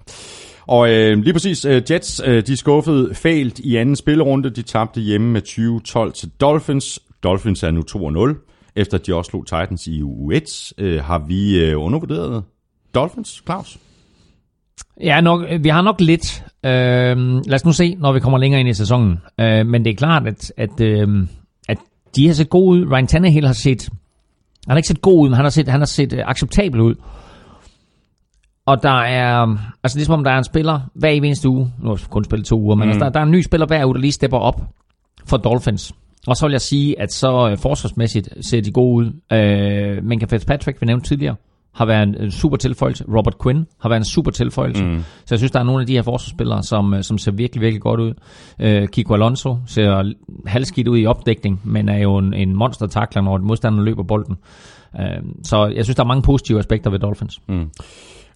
[0.67, 4.51] Og øh, lige præcis, øh, Jets, øh, de skuffede fælt i anden spillerunde.
[4.51, 5.43] De tabte hjemme med
[6.09, 7.01] 20-12 til Dolphins.
[7.23, 10.73] Dolphins er nu 2-0, efter de også slog Titans i u 1.
[10.79, 12.45] Øh, har vi øh, undervurderet
[12.95, 13.79] Dolphins, Claus?
[15.01, 16.45] Ja, nok, vi har nok lidt.
[16.65, 17.17] Øh,
[17.47, 19.19] lad os nu se, når vi kommer længere ind i sæsonen.
[19.41, 21.27] Øh, men det er klart, at, at, øh,
[21.69, 21.79] at
[22.17, 22.93] de har set gode ud.
[22.93, 23.89] Ryan Tannehill har set...
[24.67, 26.81] Han har ikke set god ud, men han har set, han har set uh, acceptabel
[26.81, 26.95] ud.
[28.67, 31.89] Og der er, altså ligesom om der er en spiller hver i eneste uge, nu
[31.89, 32.91] har kun spillet to uger, men mm.
[32.91, 34.61] altså, der, der er en ny spiller hver uge, der lige stepper op
[35.27, 35.95] for Dolphins.
[36.29, 39.07] Og så vil jeg sige, at så uh, forsvarsmæssigt ser de gode ud.
[39.07, 41.37] Uh, Minka Fitzpatrick, vi nævnte tidligere,
[41.75, 43.05] har været en super tilføjelse.
[43.17, 44.85] Robert Quinn har været en super tilføjelse.
[44.85, 44.99] Mm.
[45.01, 47.63] Så jeg synes, der er nogle af de her forsvarsspillere, som, øh, som ser virkelig,
[47.63, 48.13] virkelig godt ud.
[48.65, 50.13] Uh, Kiko Alonso ser
[50.47, 54.37] halvskidt ud i opdækning, men er jo en, en monster-takler, når modstanderen løber bolden.
[54.95, 55.01] Uh,
[55.45, 57.41] så jeg synes, der er mange positive aspekter ved Dolphins.
[57.49, 57.71] Mm.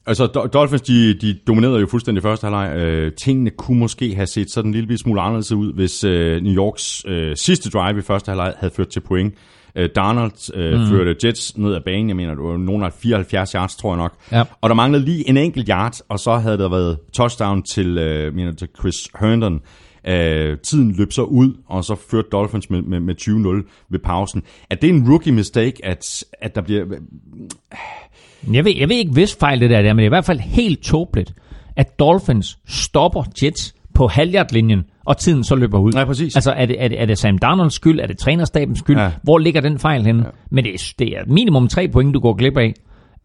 [0.06, 2.76] Altså, Dolphins, de, de dominerede jo fuldstændig første halvleg.
[2.76, 6.54] Øh, tingene kunne måske have set sådan en lille smule anderledes ud, hvis øh, New
[6.54, 9.34] Yorks øh, sidste drive i første halvleg havde ført til point.
[9.76, 10.86] Øh, Darnold øh, mm.
[10.86, 13.98] førte Jets ned ad banen, jeg mener, det var nogen af 74 yards, tror jeg
[13.98, 14.14] nok.
[14.32, 14.44] Ja.
[14.60, 18.34] Og der manglede lige en enkelt yard, og så havde der været touchdown til, øh,
[18.34, 19.60] mener, til Chris Herndon.
[20.08, 24.42] Øh, tiden løb så ud, og så førte Dolphins med, med, med 20-0 ved pausen.
[24.70, 26.84] Er det en rookie mistake, at, at der bliver...
[28.52, 30.24] Jeg ved, jeg ved ikke, hvis fejl det der er, men det er i hvert
[30.24, 31.34] fald helt tåbeligt,
[31.76, 35.92] at Dolphins stopper Jets på halvhjertlinjen, og tiden så løber ud.
[35.92, 36.36] Nej, præcis.
[36.36, 38.00] Altså, er det, er det, er det Sam Darnolds skyld?
[38.00, 38.98] Er det trænerstabens skyld?
[38.98, 39.10] Ja.
[39.22, 40.22] Hvor ligger den fejl henne?
[40.22, 40.30] Ja.
[40.50, 42.74] Men det er, det er minimum tre point, du går glip af.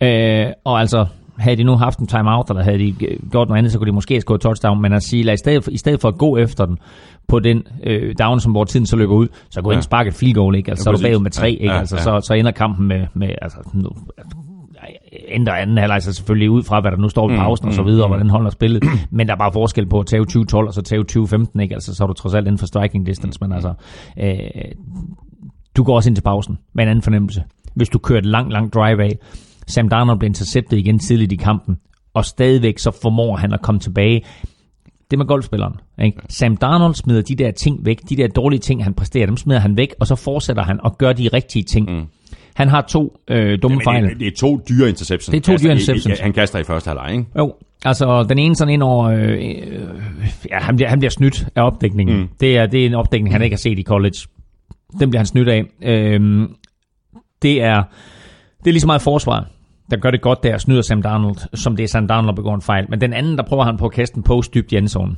[0.02, 1.06] Øh, og altså,
[1.38, 2.96] havde de nu haft en timeout, eller havde de
[3.32, 5.38] gjort noget andet, så kunne de måske have skåret touchdown, men at sige, lad i
[5.38, 6.78] stedet, for, i stedet for at gå efter den
[7.28, 9.74] på den øh, down, som hvor tiden så løber ud, så gå ja.
[9.74, 10.72] ind og sparke et field goal, ikke?
[10.72, 11.66] Altså, ja, så er du bagud med tre, ikke?
[11.66, 12.02] Ja, altså, ja.
[12.02, 13.90] Så, så ender kampen med, med altså, nu,
[15.28, 17.68] ændrer anden halvleg så selvfølgelig ud fra, hvad der nu står i mm, pausen mm,
[17.68, 18.84] og så videre, mm, hvordan holder spillet.
[19.12, 21.74] Men der er bare forskel på at tage 20-12 og så tage 20-15, ikke?
[21.74, 23.74] Altså, så er du trods alt inden for striking distance, men altså,
[24.20, 24.38] øh,
[25.78, 27.44] du går også ind til pausen med en anden fornemmelse.
[27.74, 29.18] Hvis du kører et langt, langt drive af,
[29.68, 31.78] Sam Darnold bliver interceptet igen tidligt i kampen,
[32.14, 34.22] og stadigvæk så formår han at komme tilbage.
[35.12, 35.74] Det med golfspilleren.
[36.04, 36.22] Ikke?
[36.30, 39.60] Sam Darnold smider de der ting væk, de der dårlige ting, han præsterer, dem smider
[39.60, 41.92] han væk, og så fortsætter han og gør de rigtige ting.
[41.92, 42.06] Mm.
[42.58, 44.04] Han har to øh, dumme fejl.
[44.04, 45.26] Det, det er to dyre interceptions.
[45.26, 46.20] Det er to dyre interceptions.
[46.20, 47.26] I, han kaster i første halvleg, ikke?
[47.38, 47.54] Jo,
[47.86, 49.06] altså den ene sådan ind over...
[49.06, 49.80] Øh, øh,
[50.52, 52.18] ja, han bliver, han bliver snydt af opdækningen.
[52.18, 52.28] Mm.
[52.40, 54.18] Det, er, det er en opdækning, han ikke har set i college.
[55.00, 55.64] Den bliver han snydt af.
[55.82, 56.50] Øh,
[57.42, 57.84] det er
[58.60, 59.48] det er lige så meget forsvar,
[59.92, 62.56] der gør det godt der, snyder Sam Darnold, som det er Sam Darnold, der begår
[62.56, 62.86] en fejl.
[62.90, 65.16] Men den anden, der prøver han på at kaste en post dybt i endzone.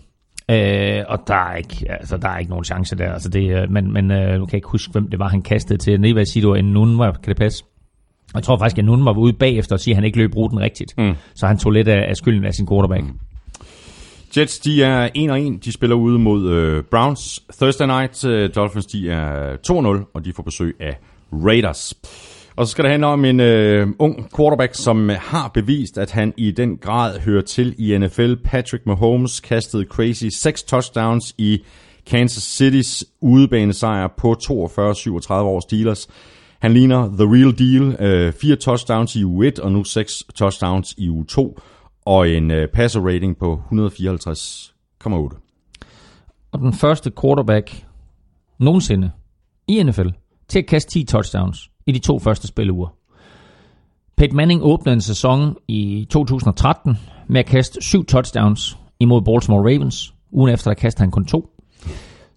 [0.50, 3.14] Øh, og der er, ikke, altså, der er ikke nogen chance der.
[3.14, 5.42] Altså, det, øh, men men øh, nu kan jeg ikke huske, hvem det var, han
[5.42, 6.02] kastede til.
[6.02, 7.64] Neva Sido en Nunva, kan det passe?
[8.34, 10.60] Jeg tror faktisk, at Nunva var ude bagefter og sige, at han ikke løb ruten
[10.60, 10.98] rigtigt.
[10.98, 11.14] Mm.
[11.36, 13.04] Så han tog lidt af, af skylden af sin quarterback.
[13.04, 13.20] Mm.
[14.38, 15.66] Jets, de er 1 og 1.
[15.66, 17.44] De spiller ude mod øh, Browns.
[17.62, 19.56] Thursday night, øh, Dolphins, de er
[20.06, 20.98] 2-0, og de får besøg af
[21.32, 21.94] Raiders.
[22.60, 26.12] Og så skal det handle om en øh, ung quarterback, som øh, har bevist, at
[26.12, 28.34] han i den grad hører til i NFL.
[28.36, 31.64] Patrick Mahomes kastede crazy seks touchdowns i
[32.06, 36.08] Kansas City's udebanesejr på 42-37 over Steelers.
[36.60, 37.96] Han ligner the real deal.
[38.00, 41.60] Øh, fire touchdowns i u 1 og nu seks touchdowns i u 2
[42.06, 45.10] og en øh, passer rating på 154,8.
[46.52, 47.86] Og den første quarterback
[48.58, 49.12] nogensinde
[49.68, 50.10] i NFL
[50.48, 52.88] til at kaste 10 touchdowns i de to første spilleuger.
[54.18, 56.98] Peyton Manning åbnede en sæson i 2013
[57.28, 60.14] med at kaste syv touchdowns imod Baltimore Ravens.
[60.32, 61.50] Ugen efter der kastede han kun to.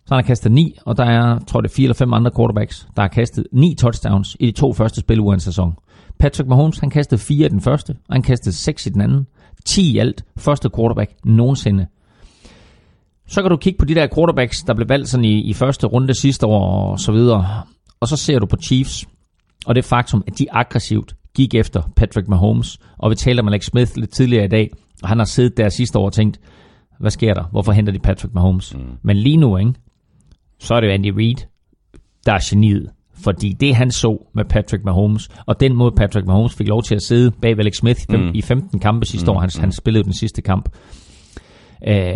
[0.06, 2.88] Så han har kastet ni, og der er, tror det fire eller fem andre quarterbacks,
[2.96, 5.74] der har kastet ni touchdowns i de to første spilleuger en sæson.
[6.18, 9.26] Patrick Mahomes, han kastede fire i den første, og han kastede seks i den anden.
[9.64, 10.24] 10 i alt.
[10.36, 11.86] Første quarterback nogensinde.
[13.26, 15.86] Så kan du kigge på de der quarterbacks, der blev valgt sådan i, i første
[15.86, 17.62] runde sidste år og så videre.
[18.00, 19.06] Og så ser du på Chiefs,
[19.66, 22.78] og det faktum, at de aggressivt gik efter Patrick Mahomes.
[22.98, 24.70] Og vi talte om Alex Smith lidt tidligere i dag,
[25.02, 26.40] og han har siddet der sidste år og tænkt,
[27.00, 27.44] hvad sker der?
[27.50, 28.74] Hvorfor henter de Patrick Mahomes?
[28.74, 28.80] Mm.
[29.02, 29.72] Men lige nu, ikke?
[30.62, 31.36] så er det jo Andy Reid,
[32.26, 32.90] der er geniet.
[33.14, 36.94] Fordi det han så med Patrick Mahomes, og den måde Patrick Mahomes fik lov til
[36.94, 38.30] at sidde bag Alex Smith mm.
[38.34, 39.36] i 15 kampe sidste mm.
[39.36, 39.60] år, han, mm.
[39.60, 40.68] han spillede den sidste kamp,
[41.88, 42.14] øh,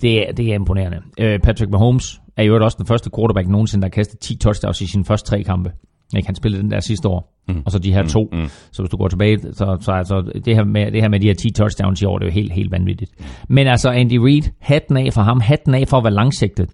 [0.00, 0.98] det, det er imponerende.
[1.20, 4.80] Øh, Patrick Mahomes er jo også den første quarterback nogensinde, der har kastet 10 touchdowns
[4.80, 5.72] i sine første tre kampe.
[6.16, 6.26] Ikke?
[6.26, 7.62] Han spillede den der sidste år, mm.
[7.66, 8.28] og så de her mm, to.
[8.32, 8.48] Mm.
[8.72, 11.26] Så hvis du går tilbage, så, så altså, det, her med, det her med de
[11.26, 13.10] her 10 touchdowns i år, det er jo helt, helt vanvittigt.
[13.48, 16.70] Men altså Andy Reid, hatten af for ham, hatten af for at være langsigtet.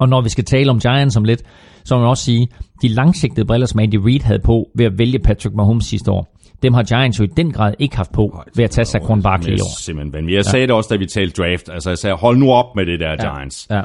[0.00, 1.42] Og når vi skal tale om Giants om lidt,
[1.84, 2.48] så må man også sige,
[2.82, 6.38] de langsigtede briller, som Andy Reid havde på ved at vælge Patrick Mahomes sidste år,
[6.62, 9.52] dem har Giants jo i den grad ikke haft på ved at tage Saquon Barkley
[9.52, 9.80] i år.
[9.80, 10.36] Simpelthen vanvittigt.
[10.36, 11.68] Jeg sagde det også, da vi talte draft.
[11.70, 13.66] Altså, jeg sagde, hold nu op med det der, Giants.
[13.70, 13.82] Ja.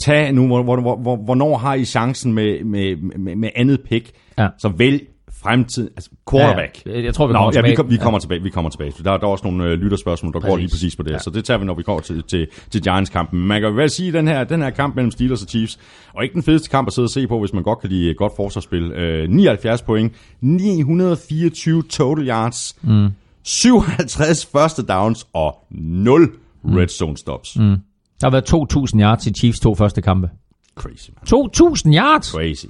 [0.00, 4.10] Tag nu, hvor, hvor, hvor, hvornår har I chancen med, med, med, med andet pick?
[4.38, 4.48] Ja.
[4.58, 5.06] Så vælg
[5.42, 6.86] fremtid, altså quarterback.
[6.86, 7.88] Ja, jeg tror, vi Nå, kommer ja, vi, tilbage.
[7.88, 8.42] vi kommer tilbage.
[8.42, 8.92] Vi kommer tilbage.
[9.04, 10.50] Der, der er også nogle øh, lytterspørgsmål, der præcis.
[10.50, 11.10] går lige præcis på det.
[11.10, 11.18] Ja.
[11.18, 13.40] Så det tager vi, når vi går til, til, til Giants-kampen.
[13.40, 15.78] Man kan vel sige, den her, den her kamp mellem Steelers og Chiefs,
[16.14, 18.14] og ikke den fedeste kamp at sidde og se på, hvis man godt kan lide
[18.14, 18.92] godt forsvarsspil.
[18.92, 23.08] Øh, 79 point, 924 total yards, mm.
[23.42, 26.30] 57 første downs og 0
[26.62, 26.74] mm.
[26.74, 27.56] red zone stops.
[27.58, 27.76] Mm.
[28.20, 30.30] Der har været 2.000 yards i Chiefs to første kampe.
[30.76, 31.50] Crazy, man.
[31.50, 32.26] 2.000 yards!
[32.26, 32.66] Crazy.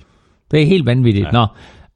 [0.51, 1.27] Det er helt vanvittigt.
[1.27, 1.31] Ja.
[1.33, 1.47] Nå.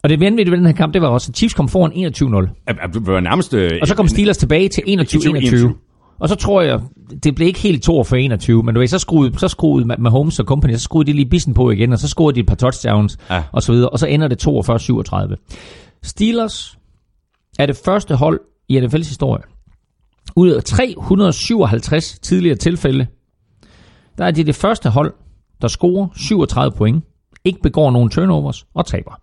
[0.02, 2.62] Og det vanvittige ved den her kamp, det var også, at Chiefs kom foran 21-0.
[2.66, 3.54] At- at Det var nærmest...
[3.54, 4.90] Øh, Og så kom Steelers tilbage til 21-21.
[5.28, 5.74] 21.
[6.18, 6.80] Og så tror jeg,
[7.24, 8.28] det blev ikke helt 42
[8.62, 11.28] men du ved, så skruede, så skruede med Holmes og company, så skruede de lige
[11.30, 13.42] bissen på igen, og så scorede de et par touchdowns, Ja.
[13.52, 15.98] og så videre, og så ender det 42-37.
[16.02, 16.78] Steelers
[17.58, 19.42] er det første hold i NFL's historie.
[20.36, 23.06] Ud af 357 tidligere tilfælde,
[24.18, 25.14] der er de det første hold,
[25.62, 27.04] der scorer 37 point,
[27.44, 29.20] ikke begår nogen turnovers og taber.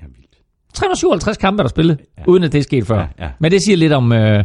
[0.00, 0.36] Ja, vildt.
[0.74, 2.22] 357 kampe er der spillet, ja.
[2.26, 2.98] uden at det er sket før.
[2.98, 3.30] Ja, ja.
[3.38, 4.44] Men det siger lidt om, øh, ja.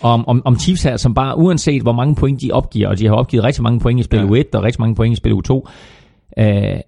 [0.00, 3.06] om, om, om Chiefs her, som bare uanset hvor mange point de opgiver, og de
[3.06, 4.24] har opgivet rigtig mange point i spil Ja.
[4.26, 5.62] U1 og rigtig mange point i spil U2,
[6.38, 6.80] øh,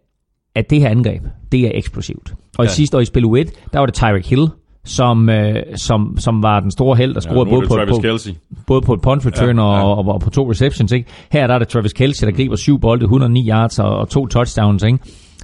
[0.55, 1.23] at det her angreb,
[1.53, 2.35] det er eksplosivt.
[2.59, 2.73] Og i Ja.
[2.73, 4.49] sidste år i spil U1, der var det Tyreek Hill,
[4.85, 8.29] som, øh, som, som var den store held, der Ja, scorede er både, på, Travis
[8.29, 9.85] på, både på et punt return Ja, ja, ja.
[9.85, 10.93] Og, og, og på to receptions.
[10.93, 11.11] Ikke?
[11.33, 14.27] Her der er det Travis Kelce, der griber syv bolde, 109 yards og, og to
[14.27, 14.83] touchdowns.
[14.83, 14.99] Ikke?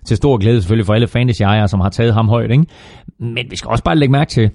[0.05, 2.51] Til stor glæde selvfølgelig for alle fantasy-ejere, som har taget ham højt.
[2.51, 2.67] Ikke?
[3.19, 4.51] Men vi skal også bare lægge mærke til,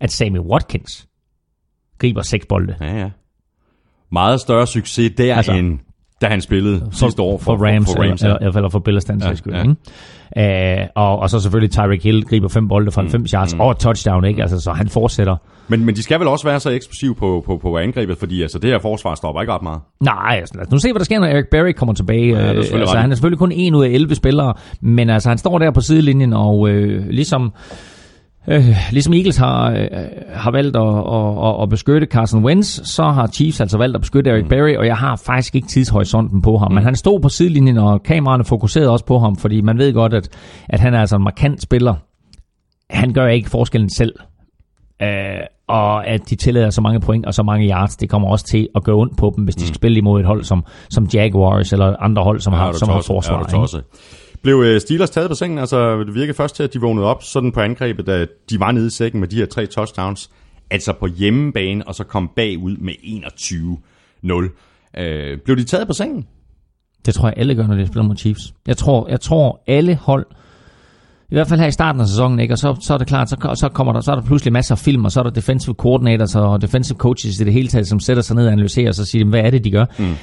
[0.00, 1.06] at Sammy Watkins
[1.98, 2.74] griber seks bolde.
[2.80, 3.10] Ja, ja.
[4.12, 5.78] Meget større succes der, altså, end
[6.22, 8.46] da han spillede for, sidste år for, for Rams, For, Rams eller, ja.
[8.46, 9.62] eller, for Bills stand Ja, skyld, ja.
[9.62, 9.74] ikke?
[10.36, 13.76] Uh, og, og så selvfølgelig Tyreek Hill griber fem bolde for 90 yards og et
[13.76, 14.42] touchdown, ikke?
[14.42, 15.36] Altså, så han fortsætter.
[15.68, 18.58] men, men de skal vel også være så eksplosive på, på, på angrebet, fordi altså,
[18.58, 19.80] det her forsvar stopper ikke ret meget.
[20.00, 22.34] Nej, altså, lad os nu se, hvad der sker, når Eric Berry kommer tilbage.
[22.34, 25.10] er Ja, du selvfølgelig altså, han er selvfølgelig kun en ud af 11 spillere, men
[25.10, 27.52] altså, han står der på sidelinjen, og øh, ligesom,
[28.50, 29.86] øh, ligesom Eagles har, øh,
[30.32, 34.00] har valgt at, at, at, at beskytte Carson Wentz, så har Chiefs altså valgt at
[34.00, 36.72] beskytte Eric Berry, og jeg har faktisk ikke tidshorisonten på ham.
[36.72, 40.14] Men han stod på sidelinjen, og kameraerne fokuserede også på ham, fordi man ved godt,
[40.14, 40.28] at,
[40.68, 41.94] at han er altså en markant spiller.
[42.90, 44.14] Han gør ikke forskellen selv.
[45.02, 45.08] Øh,
[45.68, 48.68] og at de tillader så mange point og så mange yards, det kommer også til
[48.74, 51.72] at gøre ondt på dem, hvis de skal spille imod et hold som, som Jaguars
[51.72, 53.42] eller andre hold, som, Ja, har, som har forsvar.
[53.42, 53.84] Tosset?
[54.42, 55.58] Blev øh, Steelers taget på sengen?
[55.58, 58.72] Altså, det virkede først til, at de vågnede op sådan på angrebet, da de var
[58.72, 60.30] nede i sækken med de her tre touchdowns.
[60.70, 65.00] Altså på hjemmebane, og så kom bagud med 21-0.
[65.00, 66.26] Øh, blev de taget på sengen?
[67.06, 68.54] Det tror jeg alle gør, når de spiller mod Chiefs.
[68.66, 70.26] Jeg tror, jeg tror alle hold,
[71.30, 72.54] i hvert fald her i starten af sæsonen, ikke?
[72.54, 74.74] og så, så er det klart, så, så, kommer der, så er der pludselig masser
[74.74, 77.88] af film, og så er der defensive coordinators og defensive coaches i det hele taget,
[77.88, 79.84] som sætter sig ned og analyserer, og så siger, hvad er det, de gør?
[79.98, 80.14] Mm.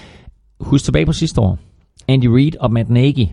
[0.60, 1.60] Husk tilbage på sidste år.
[2.08, 3.28] Andy Reid og Matt Nagy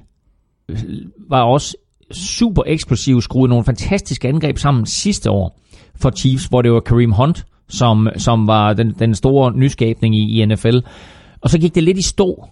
[1.30, 1.76] var også
[2.12, 5.60] super eksplosive, skruede nogle fantastiske angreb sammen sidste år
[5.94, 10.42] for Chiefs, hvor det var Kareem Hunt, som, som var den, den store nyskabning i,
[10.42, 10.78] i NFL.
[11.40, 12.44] Og så gik det lidt i stå,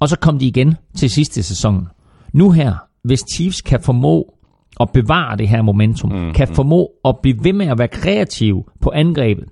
[0.00, 1.88] og så kom de igen til sidste sæson.
[2.32, 2.74] Nu her,
[3.04, 4.34] hvis Chiefs kan formå
[4.80, 8.64] at bevare det her momentum, mm, kan formå at blive ved med at være kreative
[8.80, 9.44] på angrebet,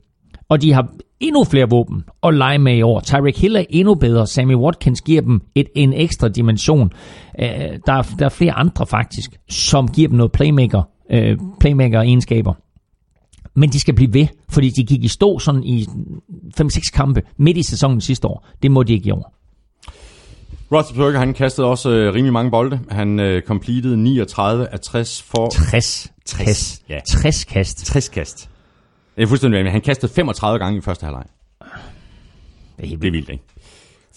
[0.48, 0.88] og de har
[1.22, 3.00] endnu flere våben at lege med i år.
[3.00, 4.26] Tyreek Hill er endnu bedre.
[4.26, 6.90] Sammy Watkins giver dem et, en ekstra dimension.
[7.38, 7.44] Uh,
[7.86, 10.82] der, er, der er flere andre faktisk, som giver dem noget playmaker,
[11.14, 12.52] uh, playmaker-egenskaber.
[13.54, 15.86] Men de skal blive ved, fordi de gik i stå sådan i
[16.60, 18.46] 5-6 kampe midt i sæsonen sidste år.
[18.62, 19.34] Det må de ikke i år.
[20.72, 22.80] Roethlisberger, han kastede også øh, rimelig mange bolde.
[22.90, 26.12] Han øh, completed 39 af 60 for 60.
[26.26, 26.82] 60.
[26.88, 27.00] Ja.
[27.06, 27.86] 60 kast.
[27.86, 28.50] 60 kast.
[29.16, 29.72] Det er fuldstændig vanvittigt.
[29.72, 31.24] Han kastede 35 gange i første halvleg.
[32.76, 33.44] Det er helt vildt, ikke?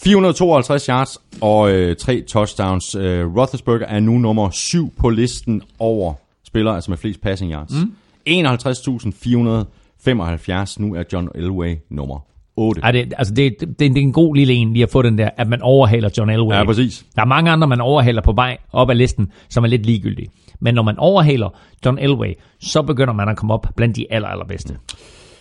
[0.04, 2.96] 452 yards og øh, tre touchdowns.
[2.96, 6.14] Øh, Roethlisberger er nu nummer 7 på listen over
[6.44, 7.74] spillere, altså med flest passing yards.
[7.74, 7.96] Mm.
[8.30, 10.76] 51.475.
[10.80, 12.20] Nu er John Elway nummer
[12.58, 12.82] 8.
[12.84, 15.18] Ej, det, altså det, det, det er en god lille en lige at få den
[15.18, 16.56] der, at man overhaler John Elway.
[16.56, 17.06] Ja, præcis.
[17.16, 20.30] Der er mange andre, man overhaler på vej op ad listen, som er lidt ligegyldige.
[20.60, 21.50] Men når man overhaler
[21.86, 24.78] John Elway, så begynder man at komme op blandt de aller, allerbedste.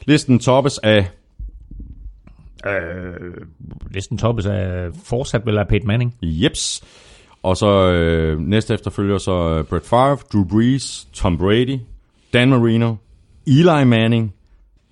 [0.06, 1.06] Listen toppes af
[3.90, 6.14] Listen toppes af fortsat vel af Peyton Manning.
[6.22, 6.84] Jeps.
[7.42, 11.78] Og så øh, næste efterfølger så øh, Brett Favre, Drew Brees, Tom Brady,
[12.32, 12.94] Dan Marino,
[13.46, 14.34] Eli Manning,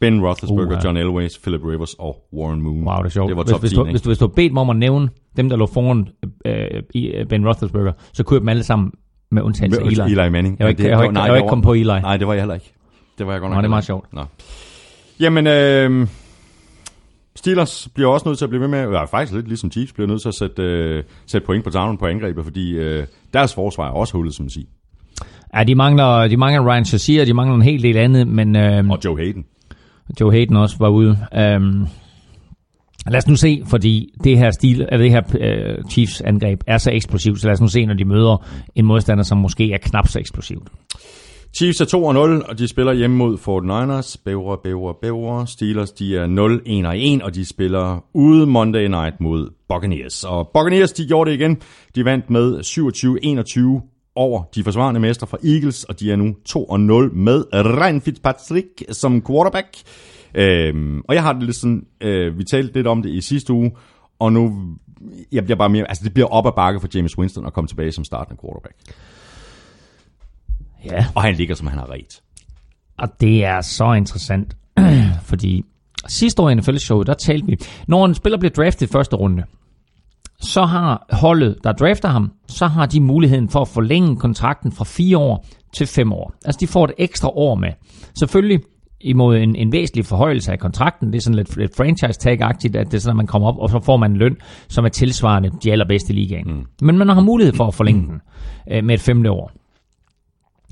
[0.02, 0.84] Ben Roethlisberger, Uh.
[0.84, 2.84] John Elway, Philip Rivers og Warren Moon.
[2.88, 3.28] Wow, det er sjovt.
[3.28, 3.90] Det var hvis, top hvis, 10, du, ikke?
[3.90, 6.08] hvis, du, hvis du bedt mig om at nævne dem, der lå foran
[6.44, 8.92] øh, i, øh, Ben Roethlisberger, så kunne jeg dem alle sammen
[9.30, 10.12] med undtagelse af Eli.
[10.20, 10.56] Eli Manning.
[10.58, 11.84] Jeg var ikke, jeg var ikke, nej, jeg var det ikke kommet på Eli.
[11.84, 12.72] Nej, det var jeg heller ikke.
[13.18, 14.12] Det var jeg godt nok Nå, det er meget sjovt.
[14.12, 14.24] Nå.
[15.20, 16.06] Jamen, øh,
[17.36, 20.08] Steelers bliver også nødt til at blive ved med, ja, faktisk lidt ligesom Chiefs, bliver
[20.08, 23.88] nødt til at sætte, øh, sætte point på tavlen på angrebet, fordi øh, deres forsvar
[23.88, 24.66] er også hullet, som man siger.
[25.56, 28.88] Ja, de mangler, de mangler Ryan Shazier, de mangler en hel del andet, men øh,
[28.90, 29.44] Og Joe Hayden.
[30.20, 31.10] Joe Hayden også var ude.
[31.56, 31.86] Um,
[33.06, 35.22] lad os nu se, fordi det her, stil, eller det her
[35.78, 38.86] uh, Chiefs angreb er så eksplosivt, så lad os nu se, når de møder en
[38.86, 40.68] modstander, som måske er knap så eksplosivt.
[41.54, 41.84] Chiefs er
[42.42, 44.22] 2-0, og de spiller hjemme mod 49ers.
[44.24, 45.46] Bævre, bævre, bævre.
[45.46, 50.24] Steelers, de er 0-1-1, og de spiller ude Monday Night mod Buccaneers.
[50.24, 51.60] Og Buccaneers, de gjorde det igen.
[51.94, 57.14] De vandt med 27-21 over de forsvarende mestre fra Eagles, og de er nu 2-0
[57.14, 59.68] med Ryan Fitzpatrick som quarterback.
[60.34, 63.52] Øhm, og jeg har det lidt sådan, øh, vi talte lidt om det i sidste
[63.52, 63.72] uge,
[64.18, 64.62] og nu,
[65.32, 67.68] jeg bliver bare mere, altså det bliver op ad bakke for James Winston at komme
[67.68, 68.74] tilbage som startende quarterback.
[70.84, 72.22] Ja, Og han ligger, som han har ret.
[72.98, 74.56] og det er så interessant,
[75.30, 75.64] fordi
[76.08, 77.58] sidste år i NFL-showet, der talte vi,
[77.88, 79.44] når en spiller bliver draftet i første runde,
[80.42, 84.84] så har holdet, der drafter ham, så har de muligheden for at forlænge kontrakten fra
[84.84, 85.46] fire år
[85.76, 86.34] til fem år.
[86.44, 87.72] Altså de får et ekstra år med.
[88.18, 88.60] Selvfølgelig
[89.00, 91.12] imod en, en væsentlig forhøjelse af kontrakten.
[91.12, 93.58] Det er sådan lidt, lidt franchise tag-agtigt, at det er sådan, at man kommer op,
[93.58, 94.36] og så får man en løn,
[94.68, 96.46] som er tilsvarende de allerbedste i ligaen.
[96.46, 96.66] Mm.
[96.86, 98.20] Men man har mulighed for at forlænge den
[98.70, 99.52] øh, med et femte år.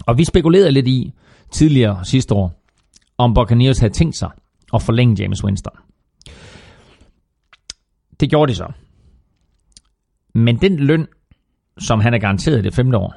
[0.06, 1.12] Og vi spekulerede lidt i
[1.50, 2.52] tidligere sidste år,
[3.18, 4.30] om Buccaneers havde tænkt sig
[4.74, 5.76] at forlænge James Winston.
[8.20, 8.72] Det gjorde de så.
[10.34, 11.06] Men den løn,
[11.78, 13.14] som han er garanteret i det femte år,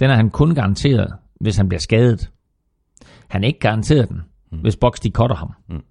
[0.00, 2.30] den er han kun garanteret, hvis han bliver skadet.
[3.28, 4.20] Han er ikke garanteret den,
[4.52, 4.58] mm.
[4.58, 5.52] hvis Box de cutter ham.
[5.68, 5.82] Mm.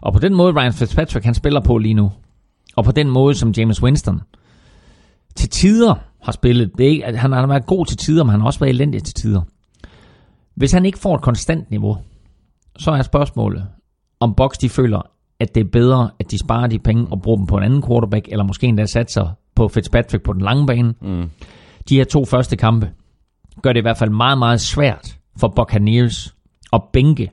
[0.00, 2.12] Og på den måde, Ryan Fitzpatrick han spiller på lige nu,
[2.76, 4.20] og på den måde, som James Winston
[5.34, 8.40] til tider har spillet, det er ikke, han har været god til tider, men han
[8.40, 9.42] har også været elendig til tider.
[10.54, 11.98] Hvis han ikke får et konstant niveau,
[12.78, 13.66] så er spørgsmålet,
[14.20, 15.02] om Box de føler,
[15.40, 17.82] at det er bedre, at de sparer de penge og bruger dem på en anden
[17.82, 20.94] quarterback, eller måske endda satser på Fitzpatrick på den lange bane.
[21.02, 21.30] Mm.
[21.88, 22.90] De her to første kampe
[23.62, 26.34] gør det i hvert fald meget, meget svært for Buccaneers
[26.72, 27.30] at bænke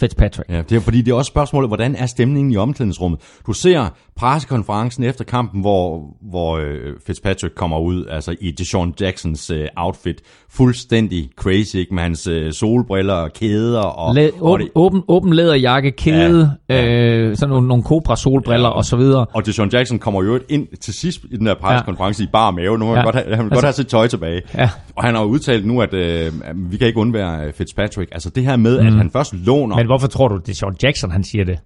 [0.00, 0.50] Fitzpatrick.
[0.50, 3.20] Ja, det er fordi, det er også spørgsmålet, hvordan er stemningen i omklædningsrummet?
[3.46, 9.50] Du ser pressekonferencen efter kampen, hvor, hvor øh, Fitzpatrick kommer ud, altså i Deshaun Jacksons
[9.50, 11.94] øh, outfit, fuldstændig crazy, ikke?
[11.94, 13.80] Med hans øh, solbriller og kæder.
[13.80, 17.12] Og, og, åben, det, åben, åben læderjakke, kæde, ja, ja.
[17.16, 19.26] Øh, sådan nogle, nogle Cobra solbriller ja, og så videre.
[19.34, 22.26] og Deshaun Jackson kommer jo ind til sidst i den her pressekonference ja.
[22.28, 22.78] i bar mave.
[22.78, 23.02] Nu vil Ja.
[23.04, 24.42] godt have, han Altså- godt have sit tøj tilbage.
[24.54, 24.70] Ja.
[24.96, 28.08] Og han har jo udtalt nu, at øh, vi kan ikke undvære øh, Fitzpatrick.
[28.12, 28.86] Altså det her med, mm.
[28.86, 29.76] at han først låner...
[29.84, 31.58] Men hvorfor tror du, det er Sean Jackson, han siger det?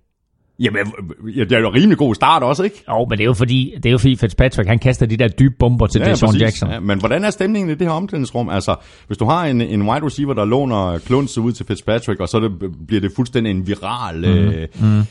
[0.61, 0.81] Jamen,
[1.37, 2.85] ja, det er jo en rimelig god start også, ikke?
[2.89, 5.29] Jo, men det er jo fordi, det er jo fordi Fitzpatrick, han kaster de der
[5.29, 6.37] dybe bomber til ja, Deshaun.
[6.37, 6.71] Jackson.
[6.71, 8.49] Ja, men hvordan er stemningen i det her omklædningsrum?
[8.49, 8.77] Altså,
[9.07, 12.41] hvis du har en, en wide receiver, der låner klunse ud til Fitzpatrick, og så
[12.41, 12.53] det,
[12.87, 14.25] bliver det fuldstændig en viral mm.
[14.25, 14.99] Øh, mm.
[14.99, 15.05] Øh,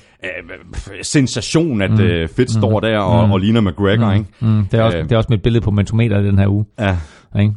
[1.01, 1.99] sensation, at mm.
[1.99, 2.61] øh, Fitz mm.
[2.61, 3.31] står der og, mm.
[3.31, 4.25] og ligner McGregor, ikke?
[4.39, 5.03] Mm, det, er også, Øh.
[5.03, 6.65] det er også mit billede på mentometer den her uge.
[6.79, 6.97] Ja,
[7.39, 7.53] Ikke?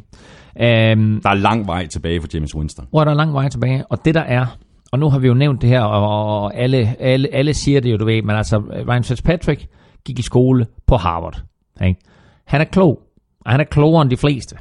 [0.55, 2.85] Um, der er lang vej tilbage for James Winston.
[2.93, 3.85] er der lang vej tilbage.
[3.89, 4.45] Og det der er,
[4.91, 7.91] og nu har vi jo nævnt det her, og, og alle, alle, alle siger det
[7.91, 8.57] jo, du ved, men altså,
[8.87, 9.67] Ryan Fitzpatrick
[10.05, 11.43] gik i skole på Harvard.
[11.85, 11.99] Ikke?
[12.45, 13.01] Han er klog,
[13.45, 14.55] og han er klogere end de fleste.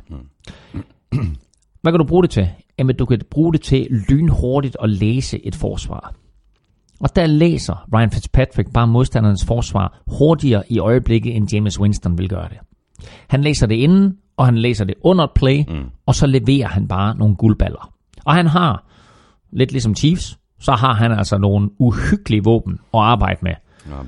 [1.83, 2.49] Hvad kan du bruge det til?
[2.79, 6.15] Jamen, du kan bruge det til lynhurtigt at læse et forsvar.
[7.01, 12.29] Og der læser Ryan Fitzpatrick bare modstanderens forsvar hurtigere i øjeblikket, end James Winston vil
[12.29, 12.59] gøre det.
[13.29, 15.91] Han læser det inden, og han læser det under play, mm.
[16.07, 17.93] og så leverer han bare nogle guldballer.
[18.25, 18.90] Og han har,
[19.53, 23.53] lidt ligesom Chiefs, så har han altså nogle uhyggelige våben at arbejde med.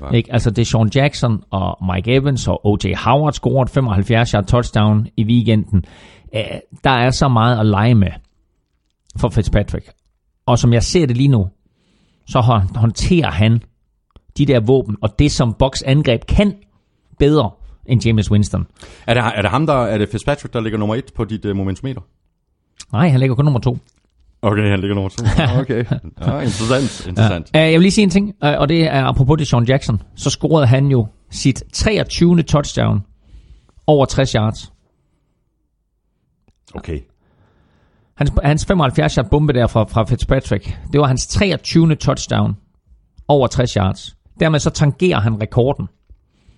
[0.03, 0.33] Ja, Ikke?
[0.33, 2.95] Altså det er Sean Jackson og Mike Evans og O.J.
[2.97, 5.85] Howard scoret 75 yard touchdown i weekenden.
[6.35, 6.41] Øh,
[6.83, 8.07] Der er så meget at lege med
[9.17, 9.89] for Fitzpatrick.
[10.45, 11.47] Og som jeg ser det lige nu,
[12.27, 13.61] så hå- håndterer han
[14.37, 16.53] de der våben, og det som Box angreb kan
[17.19, 17.51] bedre
[17.85, 18.67] end James Winston.
[19.07, 21.45] Er det, er det ham, der er det Fitzpatrick, der ligger nummer et på dit
[21.45, 22.01] uh, momentometer?
[22.91, 23.77] Nej, han ligger kun nummer to.
[24.45, 25.25] Okay, han ligger nummer to.
[25.61, 25.85] Okay,
[26.21, 27.47] ja, interessant, interessant.
[27.55, 30.01] Uh, jeg vil lige sige en ting, uh, og det er apropos det Sean Jackson.
[30.15, 32.43] Så scorede han jo sit 23.
[32.43, 33.01] touchdown
[33.87, 34.73] over 60 yards.
[36.75, 36.99] Okay.
[38.15, 41.95] Hans, hans 75 yard bombe der fra, fra Fitzpatrick, det var hans 23.
[41.95, 42.55] touchdown
[43.27, 44.17] over 60 yards.
[44.39, 45.87] Dermed så tangerer han rekorden.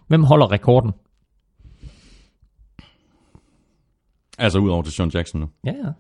[0.08, 0.92] Hvem holder rekorden?
[4.38, 5.48] Altså ud over til Sean Jackson nu.
[5.66, 5.92] Ja, ja.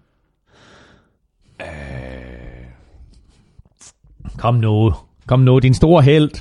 [4.37, 4.93] Kom nu.
[5.27, 6.31] Kom nu, din store held.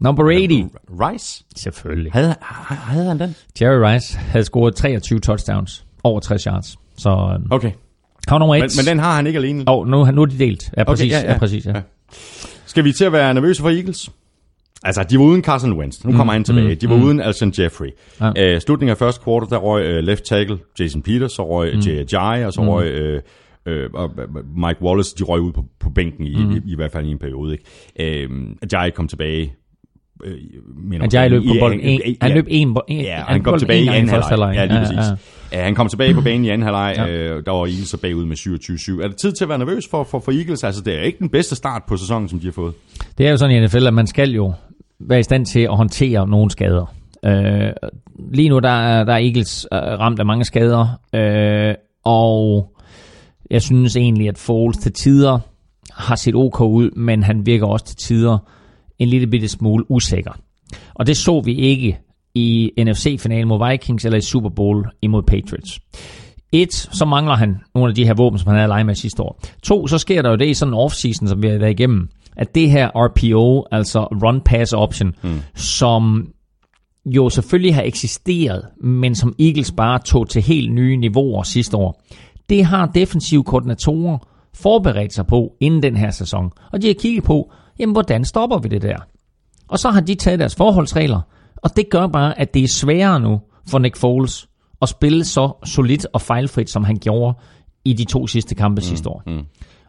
[0.00, 0.70] Number 80.
[1.00, 1.44] Rice?
[1.56, 2.12] Selvfølgelig.
[2.12, 2.34] Havde,
[2.68, 3.34] havde han den?
[3.60, 5.84] Jerry Rice havde scoret 23 touchdowns.
[6.04, 6.78] Over 60 yards.
[6.96, 7.70] Så øhm, Okay.
[8.28, 8.60] han var nummer 1.
[8.60, 9.64] Men, men den har han ikke alene.
[9.66, 10.70] Oh, nu, nu er de delt.
[10.76, 11.12] Ja, præcis.
[11.12, 11.32] ja, ja, ja.
[11.32, 11.38] ja.
[11.38, 11.72] præcis ja.
[11.74, 11.80] Ja.
[12.66, 14.10] Skal vi til at være nervøse for Eagles?
[14.84, 16.04] Altså, de var uden Carson Wentz.
[16.04, 16.74] Nu kommer han tilbage.
[16.74, 17.90] De var uden Alshon Jeffrey.
[18.20, 18.54] Ja.
[18.54, 21.80] Uh, slutningen af første kvartal, der røg uh, left tackle Jason Peters, så røg mm.
[21.80, 23.20] J.J., og så røg
[23.66, 24.10] uh, uh,
[24.56, 26.52] Mike Wallace, de røg ud på, på bænken, i, mm.
[26.52, 27.52] i, i hvert fald i en periode.
[27.98, 28.28] Ikke?
[28.28, 28.40] Uh,
[28.72, 28.90] J.J.
[28.90, 29.54] kom tilbage.
[31.00, 31.80] At jeg løb på bolden.
[31.80, 34.22] En, han løb en, bo- en Ja, han, han kom tilbage i en gang anden
[34.22, 34.54] halvleg.
[34.54, 34.96] Ja, lige præcis.
[34.96, 35.02] Ja,
[35.52, 35.64] Ja, ja.
[35.64, 36.94] Han kom tilbage på banen i anden halvleg.
[36.96, 37.08] Ja.
[37.08, 38.36] Øh, der var Eagles så bagud med
[39.00, 39.04] 27-7.
[39.04, 40.64] Er det tid til at være nervøs for, for, for Eagles?
[40.64, 42.74] Altså, det er ikke den bedste start på sæsonen, som de har fået.
[43.18, 44.52] Det er jo sådan i NFL, at man skal jo
[45.00, 46.94] være i stand til at håndtere nogle skader.
[47.24, 47.72] Øh,
[48.32, 51.74] lige nu der er, der er Eagles øh, ramt af mange skader, øh,
[52.04, 52.70] og
[53.50, 55.38] jeg synes egentlig, at Foles til tider
[55.92, 58.38] har set ok ud, men han virker også til tider
[58.98, 60.32] en lille bitte smule usikker.
[60.94, 61.98] Og det så vi ikke
[62.34, 65.80] i NFC-finalen mod Vikings eller i Super Bowl imod Patriots.
[66.52, 69.22] Et, så mangler han nogle af de her våben, som han havde leget med sidste
[69.22, 69.40] år.
[69.62, 72.08] To, så sker der jo det i sådan en off-season, som vi har været igennem,
[72.36, 75.40] at det her RPO, altså Run Pass Option, mm.
[75.54, 76.28] som
[77.06, 82.02] jo selvfølgelig har eksisteret, men som Eagles bare tog til helt nye niveauer sidste år.
[82.48, 84.18] Det har defensive koordinatorer
[84.54, 86.50] forberedt sig på inden den her sæson.
[86.72, 88.96] Og de har kigget på, jamen hvordan stopper vi det der?
[89.68, 91.20] Og så har de taget deres forholdsregler,
[91.56, 93.40] og det gør bare, at det er sværere nu
[93.70, 94.48] for Nick Foles
[94.82, 97.38] at spille så solidt og fejlfrit, som han gjorde
[97.84, 99.22] i de to sidste kampe mm, sidste år.
[99.26, 99.44] Mm.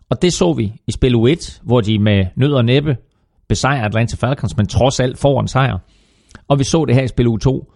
[0.10, 2.98] Og det så vi i spil U1, hvor de med nød og næppe
[3.48, 5.78] besejrer Atlanta Falcons, men trods alt får en sejr.
[6.48, 7.75] Og vi så det her i spil U2,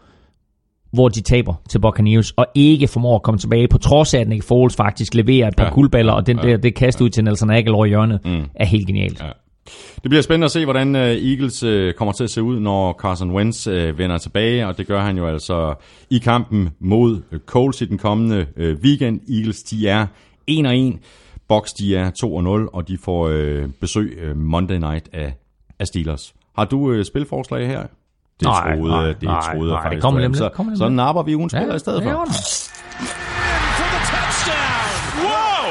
[0.91, 4.27] hvor de taber til Buccaneers, og ikke formår at komme tilbage, på trods af, at
[4.29, 7.23] Nick Foles faktisk leverer et par ja, guldballer, og den der, det kast ud til
[7.23, 8.43] Nelson Aguilar i hjørnet, Mm.
[8.55, 9.19] er helt genialt.
[9.21, 9.29] Ja.
[10.03, 12.93] Det bliver spændende at se, hvordan øh, Eagles øh, kommer til at se ud, når
[13.01, 15.73] Carson Wentz øh, vender tilbage, og det gør han jo altså
[16.09, 18.45] i kampen mod Colts i den kommende
[18.83, 19.19] weekend.
[19.37, 20.05] Eagles, de er
[20.51, 20.97] 1-1,
[21.49, 22.11] Bucks, de er
[22.65, 23.29] 2-0, og de får
[23.81, 25.33] besøg Monday night af,
[25.83, 26.33] Steelers.
[26.57, 27.83] Har du spilforslag her?
[28.39, 30.05] Det Nej, troede, nej, det nej, troede nej, faktisk.
[30.05, 30.27] er.
[30.27, 32.09] lidt, kommer så, så napper vi ugen spiller i stedet for.
[32.09, 32.19] det.
[35.23, 35.65] Wow!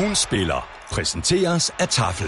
[0.00, 2.26] Ugen spiller præsenteres af Tafel.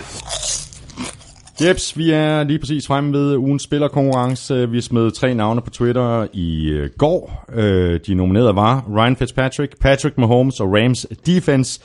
[1.62, 4.70] Jeps, vi er lige præcis fremme ved ugens spillerkonkurrence.
[4.70, 7.44] Vi smed tre navne på Twitter i øh, går.
[7.52, 11.80] Øh, de nominerede var Ryan Fitzpatrick, Patrick Mahomes og Rams Defense.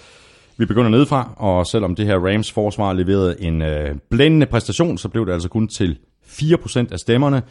[0.58, 5.10] Vi begynder nedefra, og selvom det her Rams forsvar leverede en øh, blændende præstation, så
[5.10, 5.98] blev det altså kun til
[6.32, 7.42] 4% af stemmerne.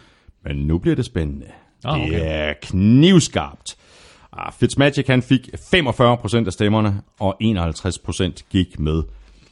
[0.44, 1.46] Men nu bliver det spændende.
[1.84, 2.10] Ah, okay.
[2.12, 3.76] Det er knivskarpt.
[4.32, 9.02] Ah, Fitzmagic han fik 45% af stemmerne, og 51% gik med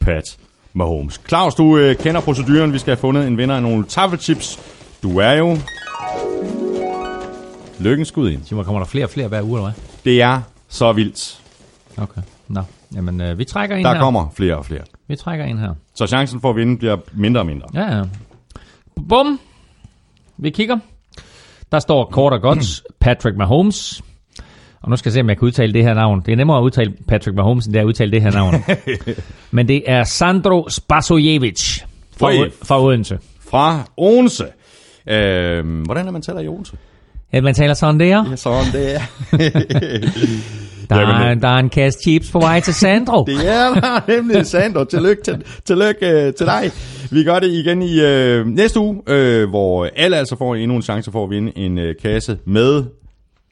[0.00, 0.38] Pat
[0.72, 1.20] Mahomes.
[1.28, 2.72] Claus, du øh, kender proceduren.
[2.72, 4.60] Vi skal have fundet en vinder af nogle taffelchips.
[5.02, 5.56] Du er jo...
[7.80, 8.44] Lykkens skud ind.
[8.44, 9.82] Simon, kommer der flere og flere hver uge, eller hvad?
[10.04, 11.40] Det er så vildt.
[11.96, 12.20] Okay.
[12.48, 12.60] Nå,
[12.94, 14.00] jamen øh, vi trækker en Der her.
[14.00, 14.82] kommer flere og flere.
[15.08, 15.74] Vi trækker en her.
[15.94, 17.68] Så chancen for at vinde bliver mindre og mindre.
[17.74, 18.02] Ja, ja.
[19.08, 19.40] Bum.
[20.38, 20.78] Vi kigger.
[21.72, 24.02] Der står kort og godt Patrick Mahomes.
[24.82, 26.22] Og nu skal jeg se, om jeg kan udtale det her navn.
[26.26, 28.54] Det er nemmere at udtale Patrick Mahomes, end det er at udtale det her navn.
[29.50, 31.80] Men det er Sandro Spasojevic
[32.16, 32.28] fra.
[32.32, 33.18] Od- fra Odense.
[33.50, 34.46] Fra Odense.
[35.08, 36.72] Øh, hvordan er man tæller i Odense?
[37.32, 38.24] Ja, man taler sådan der.
[38.30, 39.00] Ja, sådan det
[40.94, 41.00] er.
[41.00, 43.24] Der, er, Jamen, der er en kasse chips på vej til Sandro.
[43.30, 44.84] Det er der nemlig, Sandro.
[44.84, 46.70] Tillykke til, tillykke, øh, til dig.
[47.10, 50.82] Vi gør det igen i øh, næste uge, øh, hvor alle altså får endnu en
[50.82, 52.84] chance for at vinde en øh, kasse med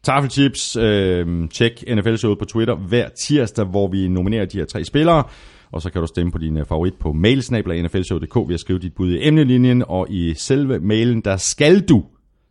[0.04, 0.76] Taffelchips.
[0.76, 5.24] Øh, tjek NFL-showet på Twitter hver tirsdag, hvor vi nominerer de her tre spillere.
[5.72, 8.94] Og så kan du stemme på din øh, favorit på mailsnabla.nflshow.dk ved at skrive dit
[8.94, 9.84] bud i emnelinjen.
[9.88, 12.04] Og i selve mailen, der skal du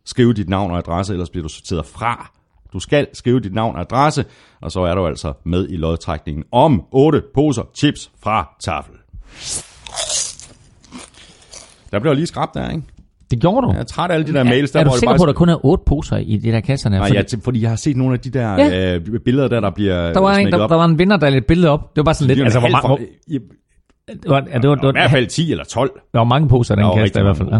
[0.04, 2.35] skrive dit navn og adresse, ellers bliver du sorteret fra.
[2.76, 4.24] Du skal skrive dit navn og adresse,
[4.62, 8.94] og så er du altså med i lodtrækningen om 8 poser chips fra Tafel.
[11.92, 12.82] Der blev lige skrabt der, ikke?
[13.30, 13.72] Det gjorde du.
[13.72, 15.18] Jeg er træt af alle de der mails, der er du det sikker bare...
[15.18, 16.98] på, at der kun er otte poser i de der kasserne?
[16.98, 18.94] Nej, Fordi til- fordi jeg har set nogle af de der Ja.
[18.94, 20.70] øh, billeder der, der bliver der, var en, smækket der, op.
[20.70, 21.80] der var en vinder, der et billede op.
[21.80, 22.36] Det var bare sådan lidt...
[22.36, 23.38] Det er Altså, en hvor, mange, for- I-
[24.08, 25.90] det var, ja, det var, det I var, hvert fald 10 eller 12.
[26.12, 27.48] der var mange poser i den var kasse, i hvert fald.
[27.52, 27.58] Ja.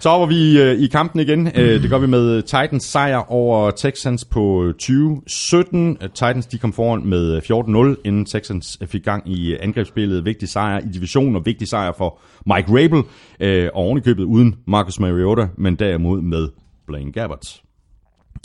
[0.00, 1.46] Så hopper vi øh, i kampen igen.
[1.46, 5.76] Øh, det gør vi med Titans sejr over Texans på øh, 20-17.
[5.76, 10.24] Øh, Titans de kom foran med øh, 14-0, inden Texans fik gang i angrebsspillet.
[10.24, 13.02] Vigtig sejr i divisionen og vigtig sejr for Mike Rabel.
[13.40, 16.48] Øh, og ovenikøbet uden Marcus Mariota, men derimod med
[16.86, 17.62] Blaine Gabbert.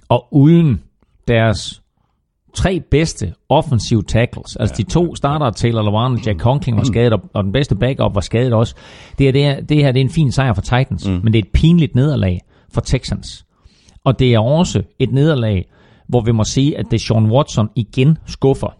[0.10, 0.82] Og uden
[1.27, 1.82] deres
[2.56, 4.56] tre bedste offensive tackles.
[4.56, 7.52] Altså ja, de to starter, Taylor Lewan og Jack Conkling var skadet, og, og den
[7.52, 8.76] bedste backup var skadet også.
[9.19, 11.19] Det, er, det, her, det her det er en fin sejr for Titans, mm.
[11.23, 12.41] men det er et pinligt nederlag
[12.73, 13.45] for Texans.
[14.03, 15.65] Og det er også et nederlag,
[16.07, 18.77] hvor vi må sige, at det Sean Watson igen skuffer.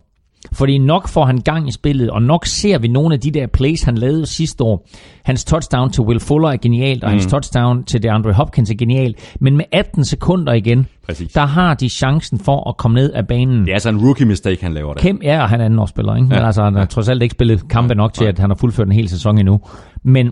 [0.54, 3.48] Fordi nok får han gang i spillet, og nok ser vi nogle af de der
[3.48, 4.88] plays, han lavede sidste år.
[5.24, 7.12] Hans touchdown til Will Fuller er genialt, og mm.
[7.12, 9.36] hans touchdown til DeAndre Hopkins er genialt.
[9.40, 11.34] Men med 18 sekunder igen, Præcis.
[11.34, 13.62] der har de chancen for at komme ned af banen.
[13.62, 15.02] Det er altså en rookie mistake, han laver der.
[15.02, 16.28] Kæm, ja, og han er anden årsspiller, ikke?
[16.32, 16.36] Ja.
[16.36, 18.88] Men altså, han har trods alt ikke spillet kampe nok til, at han har fuldført
[18.88, 19.60] en hel sæson endnu.
[20.04, 20.32] Men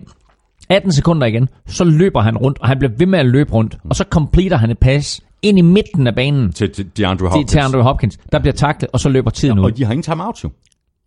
[0.70, 3.78] 18 sekunder igen, så løber han rundt, og han bliver ved med at løbe rundt,
[3.90, 7.52] og så completer han et pass ind i midten af banen Til, til DeAndre Hopkins.
[7.52, 8.18] til, til Andrew Hopkins.
[8.32, 9.64] Der bliver taklet, og så løber tiden ud.
[9.66, 10.50] Og de har ingen timeout jo.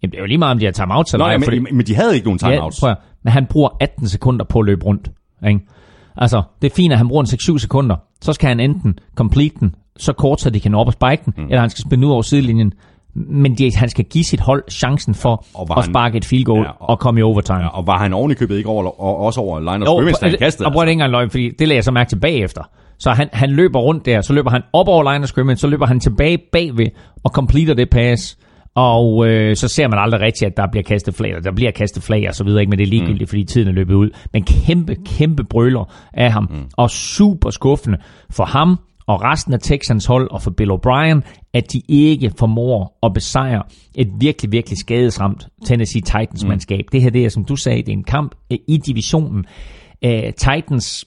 [0.02, 1.60] Jamen, det er jo lige meget, om de har timeout eller Nej, ej, men, fordi-
[1.60, 2.80] men de havde ikke nogen Ja, timeouts.
[2.80, 5.10] prøv at, men han bruger 18 sekunder på at løbe rundt.
[5.48, 5.60] Ikke?
[6.16, 7.96] Altså, det er fint, at han bruger en 6-7 sekunder.
[8.22, 11.22] Så skal han enten complete den, så kort, så de kan nå op og spike
[11.24, 11.44] den, mm.
[11.44, 12.72] eller han skal spænde ud over sidelinjen.
[13.14, 16.44] Men de, han skal give sit hold chancen for Og at han- sparke et field
[16.44, 17.58] goal Ja, ja, og- og, komme i overtime.
[17.58, 20.16] Ja, og var han oven i købet ikke over, og også over line of scrimmage,
[20.20, 20.66] da han og- kastede?
[20.66, 22.62] Og prøv at det ikke engang løgn, fordi det lagde jeg så mærke til bagefter.
[22.98, 25.66] Så han, han løber rundt der, så løber han op over line of scrimmage, så
[25.66, 26.86] løber han tilbage bagved
[27.24, 28.39] og completer det pass.
[28.74, 31.70] Og øh, så ser man aldrig rigtigt, at der bliver kastet flag, eller der bliver
[31.70, 32.70] kastet flag og så videre, ikke?
[32.70, 33.27] men det er ligegyldigt, mm.
[33.27, 34.10] fordi tiden er løbet ud.
[34.32, 36.64] Men kæmpe, kæmpe brøler af ham, mm.
[36.77, 37.98] og super skuffende
[38.31, 41.20] for ham og resten af Texans hold og for Bill O'Brien,
[41.55, 43.62] at de ikke formår at besejre
[43.94, 46.85] et virkelig, virkelig skadesramt Tennessee Titans-mandskab.
[46.93, 49.44] Det her, det er, som du sagde, det er en kamp øh, i divisionen.
[50.06, 51.05] Uh, Titans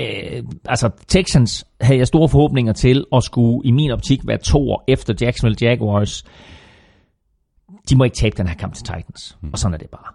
[0.00, 4.70] øh, altså Texans havde jeg store forhåbninger til at skulle i min optik være to
[4.70, 6.24] år efter Jacksonville Jaguars.
[7.90, 10.12] De må ikke tabe den her kamp til Titans, og sådan er det bare.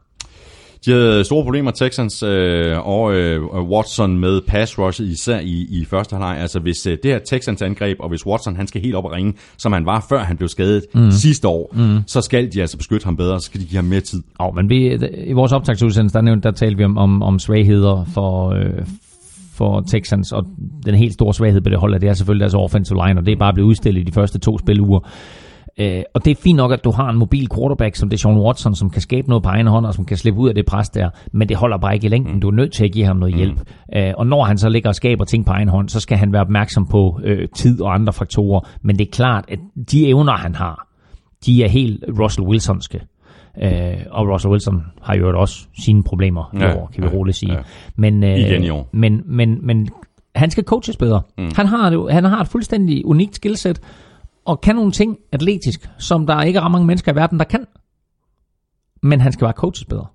[0.85, 3.41] De havde store problemer, Texans øh, og øh,
[3.71, 6.37] Watson med pass rush, især i, i første halvleg.
[6.37, 9.11] Altså hvis øh, det her Texans angreb, og hvis Watson han skal helt op og
[9.11, 11.11] ringe, som han var før han blev skadet mm.
[11.11, 11.97] sidste år, mm.
[12.07, 14.23] så skal de altså beskytte ham bedre, så skal de give ham mere tid.
[14.39, 14.93] Og, men vi,
[15.27, 18.85] i vores optagsudsendelse, der, nævnte, der talte vi om, om, om svagheder for, øh,
[19.53, 20.45] for Texans, og
[20.85, 23.31] den helt store svaghed på det hold, det er selvfølgelig deres offensive line, og det
[23.31, 24.99] er bare blevet udstillet i de første to spiluger.
[25.79, 28.75] Øh, og det er fint nok, at du har en mobil quarterback som Deshaun Watson,
[28.75, 30.89] som kan skabe noget på egen hånd, og som kan slippe ud af det pres
[30.89, 32.39] der, men det holder bare ikke i længden.
[32.39, 33.59] Du er nødt til at give ham noget hjælp.
[33.95, 36.33] Øh, og når han så ligger og skaber ting på egen hånd, så skal han
[36.33, 38.69] være opmærksom på øh, tid og andre faktorer.
[38.81, 39.59] Men det er klart, at
[39.91, 40.87] de evner, han har,
[41.45, 43.01] de er helt Russell Wilsonske.
[43.61, 47.13] Øh, og Russell Wilson har jo også sine problemer i Ja, år, kan vi ja,
[47.13, 47.53] roligt sige.
[47.53, 47.59] ja.
[47.95, 48.89] Men, øh, Igen i år.
[48.91, 49.89] Men, men, men
[50.35, 51.21] han skal coaches bedre.
[51.37, 51.51] Mm.
[51.55, 53.81] Han, har, han har et fuldstændig unikt skillset,
[54.45, 57.45] og kan nogle ting atletisk, som der ikke er ret mange mennesker i verden, der
[57.45, 57.65] kan.
[59.03, 60.05] Men han skal bare coaches bedre.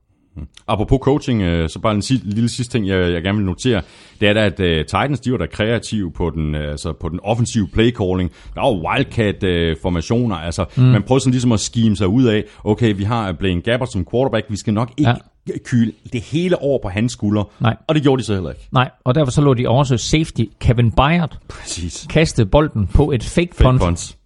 [0.68, 3.82] Apropos coaching, øh, så bare en si- lille sidste ting, jeg, jeg gerne vil notere.
[4.20, 7.08] Det er da, at uh, Titans, de var da kreative på den, uh, altså på
[7.08, 8.30] den offensive play calling.
[8.54, 10.36] Der var wildcat-formationer.
[10.36, 10.82] altså, mm.
[10.82, 14.06] man prøvede sådan ligesom at scheme sig ud af, okay, vi har Blaine Gabbert som
[14.12, 15.52] quarterback, vi skal nok ikke ja.
[15.64, 17.44] kyle det hele over på hans skulder.
[17.60, 17.76] Nej.
[17.86, 18.68] Og det gjorde de så heller ikke.
[18.72, 22.06] Nej, og derfor så lå de også safety Kevin Byard Præcis.
[22.10, 24.17] kaste bolden på et fake Fake punt, punts.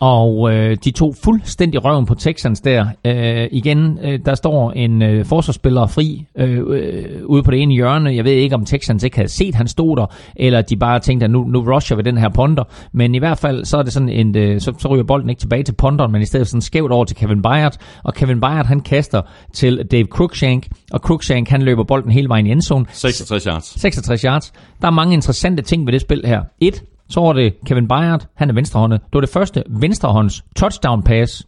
[0.00, 2.86] Og øh, de tog fuldstændig røven på Texans der.
[3.04, 7.74] Øh, igen, øh, der står en øh, forsvarsspiller fri øh, øh, ude på det ene
[7.74, 8.14] hjørne.
[8.16, 10.06] Jeg ved ikke, om Texans ikke havde set, han stod der,
[10.36, 12.64] eller de bare tænkte, at nu, nu rusher vi den her punter.
[12.92, 15.40] Men i hvert fald, så er det sådan en, øh, så, så ryger bolden ikke
[15.40, 17.76] tilbage til punteren, men i stedet sådan skævt over til Kevin Byard.
[18.04, 22.46] Og Kevin Byard, han kaster til Dave Cruikshank, og Cruikshank, han løber bolden hele vejen
[22.46, 22.86] i endzone.
[22.92, 23.80] 66 yards.
[23.80, 24.52] 66 yards.
[24.80, 26.42] Der er mange interessante ting ved det spil her.
[26.60, 29.00] Et, så var det Kevin Byard, han er venstrehåndet.
[29.00, 31.46] Det var det første venstrehånds touchdown pass,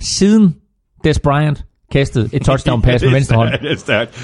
[0.00, 0.54] siden
[1.04, 3.50] Des Bryant kastede et touchdown pass med venstre hånd.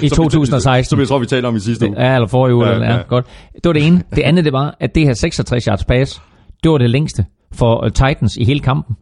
[0.01, 0.89] I Som- 2016.
[0.89, 2.01] Som jeg tror, vi talte om i sidste uge.
[2.01, 2.65] Ja, eller forrige uge.
[2.65, 3.01] Ja, Ja, eller, ja, ja.
[3.07, 3.25] godt.
[3.55, 4.03] Det var det ene.
[4.15, 6.21] Det andet, det var, at det her 66 yards pass,
[6.63, 8.95] det var det længste for uh, Titans i hele kampen.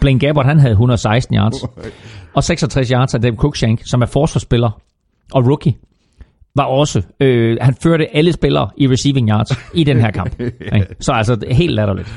[0.00, 1.56] Blaine Gabbert, han havde 116 yards.
[2.36, 4.70] Og 66 yards af Dave Cookshank, som er forsvarsspiller
[5.32, 5.74] og rookie,
[6.56, 10.40] var også, øh, han førte alle spillere i receiving yards i den her kamp.
[10.40, 10.86] Ikke?
[11.00, 12.08] Så altså, helt latterligt.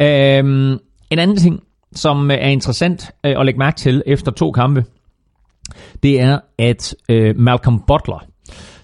[0.00, 0.78] øhm,
[1.10, 1.60] en anden ting,
[1.92, 4.84] som øh, er interessant øh, at lægge mærke til efter to kampe,
[6.02, 8.24] det er, at øh, Malcolm Butler,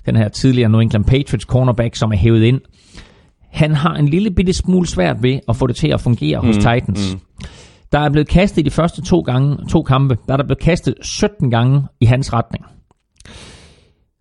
[0.07, 2.61] den her tidligere New England Patriots cornerback, som er hævet ind,
[3.53, 6.57] han har en lille bitte smule svært ved at få det til at fungere hos
[6.57, 7.17] Titans.
[7.93, 10.63] Der er blevet kastet i de første to, gange, to kampe, der er der blevet
[10.63, 12.65] kastet 17 gange i hans retning.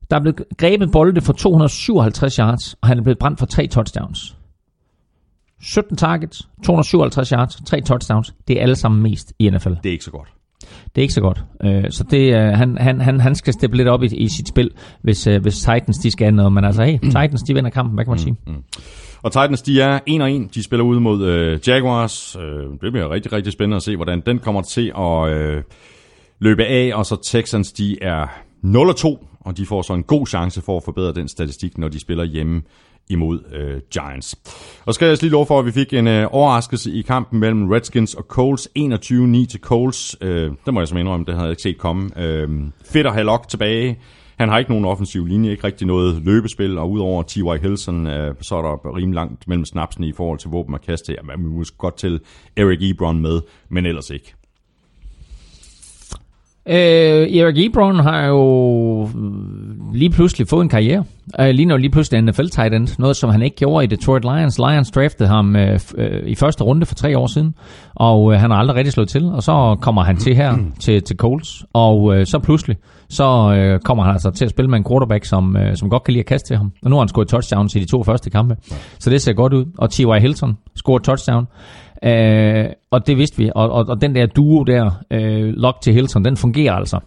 [0.10, 3.68] Der er blevet grebet bolde for 257 yards, og han er blevet brændt for tre
[3.68, 4.38] touchdowns.
[5.62, 8.34] 17 targets, 257 yards, tre touchdowns.
[8.48, 9.70] Det er alle sammen mest i NFL.
[9.70, 10.34] Det er ikke så godt.
[10.62, 11.44] Det er ikke så godt.
[11.64, 14.48] Øh, så det, øh, han, han, han, han skal steppe lidt op i, i sit
[14.48, 14.72] spil,
[15.02, 16.54] hvis, øh, hvis Titans de skal noget.
[16.54, 18.36] Men altså, hey, Titans de vinder kampen, hvad kan man sige?
[19.22, 20.00] Og Titans, de er
[20.48, 20.50] 1-1.
[20.54, 22.36] De spiller ud mod øh, Jaguars.
[22.36, 25.64] Øh, det bliver rigtig, rigtig spændende at se, hvordan den kommer til at øh,
[26.40, 26.92] løbe af.
[26.94, 28.26] Og så Texans, de er
[28.66, 31.88] 0-2, og og de får så en god chance for at forbedre den statistik, når
[31.88, 32.62] de spiller hjemme
[33.10, 34.36] imod øh, Giants.
[34.86, 37.70] Og skal jeg lige lov for, at vi fik en øh, overraskelse i kampen mellem
[37.70, 38.68] Redskins og Coles.
[38.80, 38.82] 21-9
[39.46, 40.18] til Coles.
[40.22, 42.10] Øh, det må jeg som indrømme, det havde jeg ikke set komme.
[42.18, 42.50] Øh,
[42.86, 44.00] fedt at have Locke tilbage.
[44.38, 47.62] Han har ikke nogen offensiv linje, ikke rigtig noget løbespil, og udover T.Y.
[47.62, 51.14] Hilson, øh, så er der rimelig langt mellem snapsene i forhold til våben og kaste.
[51.14, 52.20] Ja, man må godt til
[52.58, 54.37] Eric Ebron med, men ellers ikke.
[56.70, 59.10] Øh, Eric Ebron har jo
[59.94, 61.04] lige pludselig fået en karriere.
[61.40, 62.88] Øh, lige nu lige pludselig en NFL tight end.
[63.00, 64.58] Noget, som han ikke gjorde i Detroit Lions.
[64.58, 67.56] Lions draftede ham øh, øh, i første runde for tre år siden.
[67.96, 69.26] Og øh, han har aldrig rigtig slået til.
[69.26, 71.66] Og så kommer han til her, til, til Colts.
[71.74, 72.78] Og øh, så pludselig,
[73.10, 76.04] så øh, kommer han altså til at spille med en quarterback, som, øh, som godt
[76.04, 76.72] kan lide at kaste til ham.
[76.84, 78.56] Og nu har han scoret touchdowns i de to første kampe.
[79.00, 79.66] Så det ser godt ud.
[79.78, 80.20] Og T.Y.
[80.20, 81.46] Hilton scorer touchdown.
[82.04, 83.52] Øh, og det vidste vi.
[83.56, 87.00] Og, og, og den der duo der, øh, Lock til Hilton, den fungerer altså.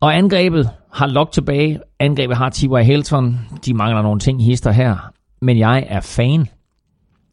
[0.00, 1.80] Og angrebet har Lock tilbage.
[1.98, 2.82] Angrebet har T.Y.
[2.82, 3.38] Hilton.
[3.64, 5.12] De mangler nogle ting, hister her.
[5.40, 6.40] Men jeg er fan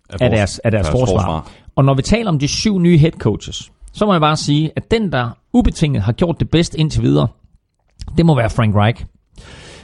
[0.09, 1.21] af, af deres, af deres, deres forsvar.
[1.21, 1.51] forsvar.
[1.75, 4.71] Og når vi taler om de syv nye head coaches, så må jeg bare sige,
[4.75, 7.27] at den, der ubetinget har gjort det bedst indtil videre,
[8.17, 9.05] det må være Frank Reich.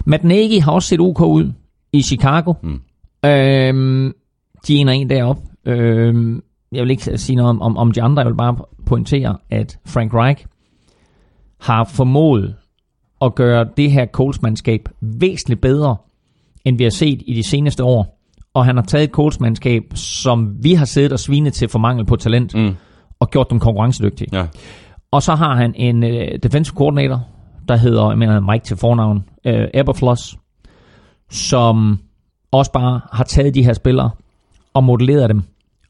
[0.06, 1.52] Matt Nagy har også set OK ud
[1.94, 2.54] i Chicago.
[2.64, 2.82] Mm.
[3.26, 4.14] Øhm,
[4.68, 5.38] de er en derop.
[5.66, 6.44] Øhm,
[6.76, 8.56] jeg vil ikke sige noget om, om, om de andre, jeg vil bare
[8.86, 10.46] pointere, at Frank Reich
[11.62, 12.56] har formået
[13.22, 15.96] at gøre det her Colts-mandskab væsentligt bedre,
[16.66, 18.20] end vi har set i de seneste år.
[18.54, 22.06] Og han har taget et Colts-mandskab, som vi har siddet og svinet til for mangel
[22.06, 22.76] på talent, mm.
[23.20, 24.30] og gjort dem konkurrencedygtige.
[24.38, 24.46] Ja.
[25.12, 26.10] Og så har han en uh,
[26.44, 27.22] defensive coordinator,
[27.68, 30.38] der hedder, jeg mener Mike til fornavn, uh, Eberfloss,
[31.30, 32.00] som
[32.52, 34.10] også bare har taget de her spillere
[34.74, 35.44] og modelleret dem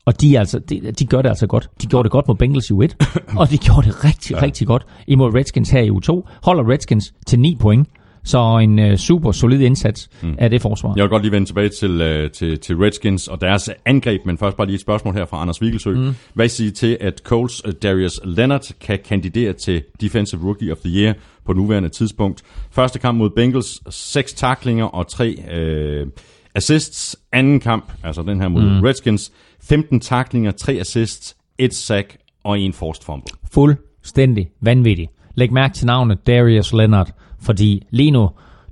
[0.06, 1.70] og de, altså, de, de gør det altså godt.
[1.82, 2.96] De gjorde det godt mod Bengals i U1,
[3.40, 4.42] og de gjorde det rigtig, ja.
[4.42, 6.30] rigtig godt imod Redskins her i U2.
[6.44, 7.88] Holder Redskins til 9 point.
[8.26, 10.36] Så en uh, super solid indsats mm.
[10.38, 10.94] af det forsvar.
[10.96, 14.38] Jeg vil godt lige vende tilbage til, uh, til, til Redskins og deres angreb, men
[14.38, 15.92] først bare lige et spørgsmål her fra Anders Vigelsø.
[15.92, 16.16] Mm.
[16.34, 20.78] Hvad siger I til, at Coles uh, Darius Leonard kan kandidere til Defensive Rookie of
[20.78, 21.14] the Year
[21.46, 22.42] på nuværende tidspunkt?
[22.72, 26.08] Første kamp mod Bengals, seks taklinger og tre uh,
[26.56, 27.18] assists.
[27.32, 28.82] Anden kamp, altså den her mod mm.
[28.82, 29.32] Redskins,
[29.70, 33.38] 15 taklinger, 3 assists, 1 sack og en forced fumble.
[33.54, 35.12] Fuldstændig vanvittigt.
[35.36, 37.10] Læg mærke til navnet Darius Leonard,
[37.42, 38.30] fordi lige nu,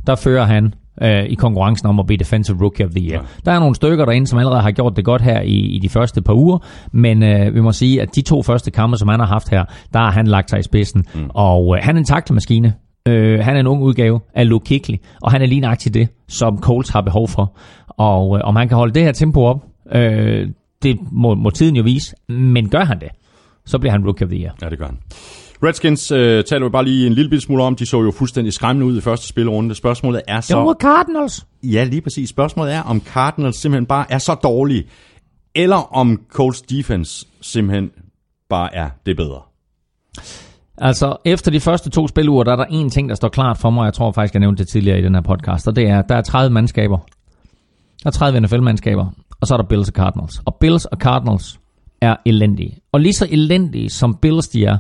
[0.07, 3.21] der fører han øh, i konkurrencen om at blive Defensive Rookie of the Year.
[3.21, 3.27] Ja.
[3.45, 5.89] Der er nogle stykker derinde, som allerede har gjort det godt her i, i de
[5.89, 6.57] første par uger,
[6.91, 9.65] men øh, vi må sige, at de to første kampe, som han har haft her,
[9.93, 11.29] der har han lagt sig i spidsen, mm.
[11.29, 12.73] og øh, han er en taklemaskine.
[13.07, 16.07] Øh, han er en ung udgave af Luke Kigley, og han er lige til det,
[16.27, 17.57] som Colts har behov for.
[17.87, 20.47] Og øh, om han kan holde det her tempo op, øh,
[20.83, 23.09] det må, må tiden jo vise, men gør han det,
[23.65, 24.55] så bliver han Rookie of the Year.
[24.61, 24.97] Ja, det gør han.
[25.63, 27.75] Redskins øh, taler vi bare lige en lille smule om.
[27.75, 29.75] De så jo fuldstændig skræmmende ud i første spilrunde.
[29.75, 30.57] Spørgsmålet er så...
[30.57, 31.45] Det var Cardinals.
[31.63, 32.29] Ja, lige præcis.
[32.29, 34.83] Spørgsmålet er, om Cardinals simpelthen bare er så dårlige,
[35.55, 37.91] eller om Colts defense simpelthen
[38.49, 39.41] bare er det bedre.
[40.77, 43.69] Altså, efter de første to spiluger, der er der en ting, der står klart for
[43.69, 43.85] mig.
[43.85, 45.67] Jeg tror faktisk, jeg nævnte det tidligere i den her podcast.
[45.67, 46.97] Og det er, der er 30 mandskaber.
[48.03, 49.05] Der er 30 NFL-mandskaber
[49.41, 50.41] og så er der Bills og Cardinals.
[50.45, 51.59] Og Bills og Cardinals
[52.01, 52.77] er elendige.
[52.91, 54.77] Og lige så elendige som Bills de er,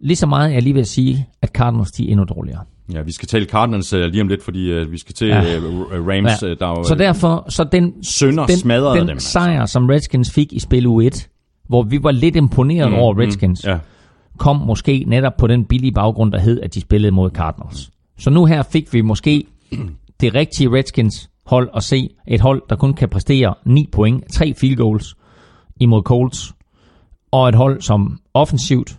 [0.00, 2.64] lige så meget er jeg lige ved at sige, at Cardinals de er endnu dårligere.
[2.92, 5.58] Ja, vi skal tale Cardinals uh, lige om lidt, fordi uh, vi skal til ja.
[5.58, 6.42] uh, Rams.
[6.42, 6.50] Ja.
[6.50, 9.30] Uh, der er, så derfor, så den, sønder den, smadrede den dem, altså.
[9.30, 11.28] sejr, som Redskins fik i spil U1,
[11.68, 13.78] hvor vi var lidt imponeret mm, over Redskins, mm, ja.
[14.38, 17.90] kom måske netop på den billige baggrund, der hed, at de spillede mod Cardinals.
[18.18, 19.44] Så nu her fik vi måske
[20.20, 24.54] det rigtige Redskins hold at se et hold, der kun kan præstere 9 point, 3
[24.54, 25.14] field goals
[25.80, 26.54] imod Colts,
[27.30, 28.98] og et hold, som offensivt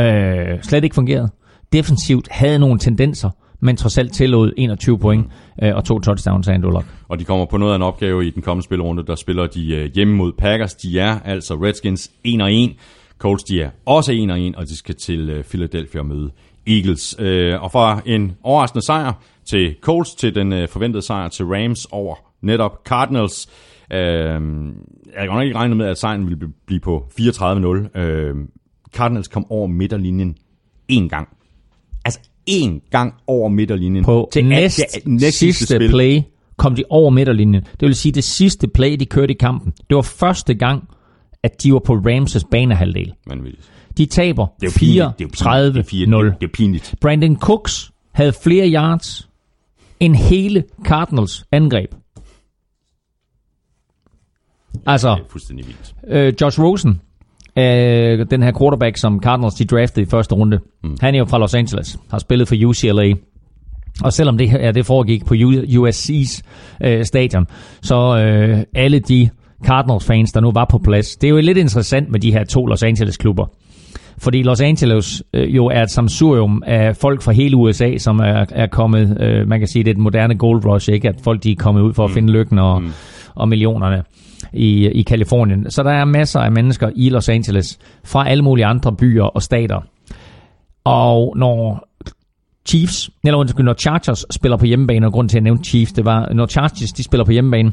[0.00, 1.30] øh, slet ikke fungerede.
[1.72, 5.26] Defensivt havde nogle tendenser, men trods alt tillod 21 point
[5.62, 6.86] øh, og to touchdowns af Andrew Luck.
[7.08, 9.74] Og de kommer på noget af en opgave i den kommende spilrunde, der spiller de
[9.74, 10.74] øh, hjemme mod Packers.
[10.74, 12.74] De er altså Redskins 1-1.
[13.18, 16.30] Colts de er også 1-1, og de skal til øh, Philadelphia møde
[16.66, 17.16] Eagles.
[17.18, 19.12] Øh, og fra en overraskende sejr
[19.44, 23.48] til Colts, til den øh, forventede sejr til Rams over netop Cardinals.
[23.92, 24.38] Øh, jeg
[25.18, 28.00] kan nok ikke regne med, at sejren ville blive på 34-0.
[28.00, 28.34] Øh,
[28.92, 30.36] Cardinals kom over midterlinjen
[30.88, 31.28] en gang.
[32.04, 34.04] Altså en gang over midterlinjen.
[34.04, 35.88] På til næst, at, næst sidste spil.
[35.88, 36.22] play
[36.56, 37.62] kom de over midterlinjen.
[37.62, 39.72] Det vil sige, det sidste play, de kørte i kampen.
[39.90, 40.88] Det var første gang,
[41.42, 43.12] at de var på Rams' banehalvdel.
[43.98, 44.64] De taber 34-0.
[44.64, 46.94] Det er jo pinligt.
[47.00, 49.28] Brandon Cooks havde flere yards
[50.02, 51.94] end hele Cardinals angreb.
[54.86, 55.94] Altså, fuldstændig vildt.
[56.08, 57.00] øh, Josh Rosen,
[57.58, 60.96] øh, den her quarterback, som Cardinals de draftede i første runde, mm.
[61.00, 63.14] han er jo fra Los Angeles, har spillet for UCLA.
[64.04, 66.42] Og selvom det her det foregik på USC's
[66.84, 67.46] øh, stadion,
[67.82, 69.30] så øh, alle de
[69.64, 72.66] Cardinals-fans, der nu var på plads, det er jo lidt interessant med de her to
[72.66, 73.46] Los Angeles-klubber.
[74.22, 78.44] Fordi Los Angeles øh, jo er et samsurium af folk fra hele USA, som er,
[78.50, 81.08] er kommet, øh, man kan sige, det er et moderne gold rush, ikke?
[81.08, 82.90] At folk de er kommet ud for at finde lykken og, mm.
[83.34, 84.02] og millionerne
[84.52, 85.70] i, i Kalifornien.
[85.70, 89.42] Så der er masser af mennesker i Los Angeles fra alle mulige andre byer og
[89.42, 89.80] stater.
[90.84, 91.88] Og når
[92.68, 96.04] Chiefs, eller undskyld, når Chargers spiller på hjemmebane, og grund til at nævne Chiefs, det
[96.04, 97.72] var, når Chargers de spiller på hjemmebane,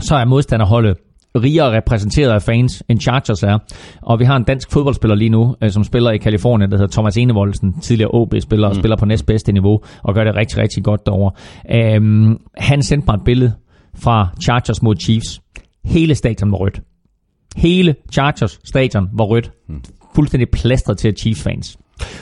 [0.00, 0.96] så er modstanderholdet
[1.36, 3.58] rigere repræsenteret af fans, end Chargers er.
[4.02, 6.92] Og vi har en dansk fodboldspiller lige nu, øh, som spiller i Kalifornien, der hedder
[6.92, 11.06] Thomas Enevoldsen, tidligere OB-spiller og spiller på næstbedste niveau, og gør det rigtig, rigtig godt
[11.06, 11.32] derovre.
[11.74, 13.52] Øhm, han sendte mig et billede
[13.94, 15.40] fra Chargers mod Chiefs.
[15.84, 16.80] Hele stadion var rødt.
[17.56, 19.52] Hele Chargers stadion var rødt.
[20.14, 21.78] Fuldstændig plastret til Chiefs-fans.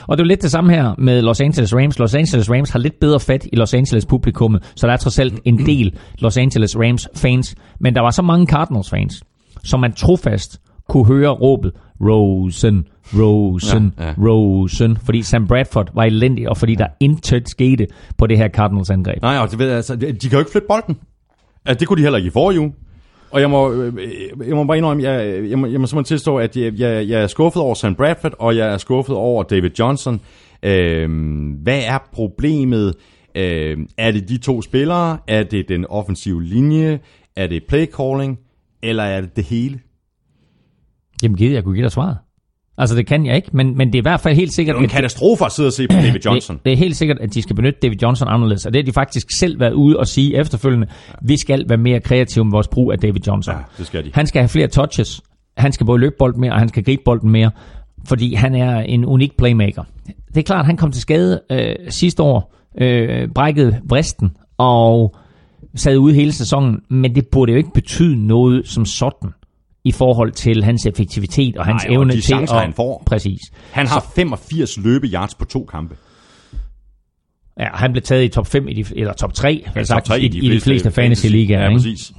[0.07, 1.99] Og det er jo lidt det samme her med Los Angeles Rams.
[1.99, 5.19] Los Angeles Rams har lidt bedre fat i Los Angeles publikummet, så der er trods
[5.19, 7.55] alt en del Los Angeles Rams fans.
[7.81, 9.23] Men der var så mange Cardinals fans,
[9.65, 12.85] som man trofast kunne høre råbet Rosen,
[13.15, 14.15] Rosen, Ja, ja.
[14.19, 17.87] Rosen, fordi Sam Bradford var elendig, og fordi der intet skete
[18.19, 19.23] på det her Cardinals angreb.
[19.23, 20.97] Nej, og det ved, jeg, altså, de kan jo ikke flytte bolden.
[21.67, 22.73] Altså, det kunne de heller ikke i forrige uge.
[23.31, 23.93] Og jeg må, øh,
[24.47, 27.23] jeg må bare indrømme, jeg, jeg, må, jeg må simpelthen tilstå, at jeg, jeg, jeg
[27.23, 30.21] er skuffet over Sam Bradford, og jeg er skuffet over David Johnson.
[30.63, 31.11] Øh,
[31.63, 32.95] hvad er problemet?
[33.35, 35.19] Øh, er det de to spillere?
[35.27, 37.01] Er det den offensive linje?
[37.37, 38.39] Er det play calling?
[38.83, 39.81] Eller er det det hele?
[41.23, 42.17] Jamen jeg kunne give dig svaret.
[42.79, 44.75] Altså det kan jeg ikke, men, men det er i hvert fald helt sikkert...
[44.75, 46.57] Det er en at- katastrofe at sidde og se på David Johnson.
[46.57, 48.85] Det, det er helt sikkert, at de skal benytte David Johnson anderledes, og det har
[48.85, 50.87] de faktisk selv været ude og sige efterfølgende.
[51.23, 53.55] Vi skal være mere kreative med vores brug af David Johnson.
[53.55, 54.11] Ja, det skal de.
[54.15, 55.21] Han skal have flere touches.
[55.57, 57.51] Han skal både løbe bolden mere, og han skal gribe bolden mere,
[58.09, 59.85] fordi han er en unik playmaker.
[60.29, 65.17] Det er klart, at han kom til skade øh, sidste år, øh, brækkede vristen og
[65.75, 69.31] sad ude hele sæsonen, men det burde jo ikke betyde noget som sådan
[69.85, 72.63] i forhold til hans effektivitet og hans Nej, og evne de til chancer, at...
[72.63, 73.03] han får.
[73.07, 73.41] Præcis.
[73.73, 75.97] Han har 85 løbeyards på to kampe.
[77.61, 80.07] Ja, han blev taget i top 5, i de, eller top 3, ja, top sagt,
[80.07, 81.61] tre i, i, de fleste fantasy-ligaer.
[81.61, 81.77] Ja, ikke?
[81.77, 82.13] præcis.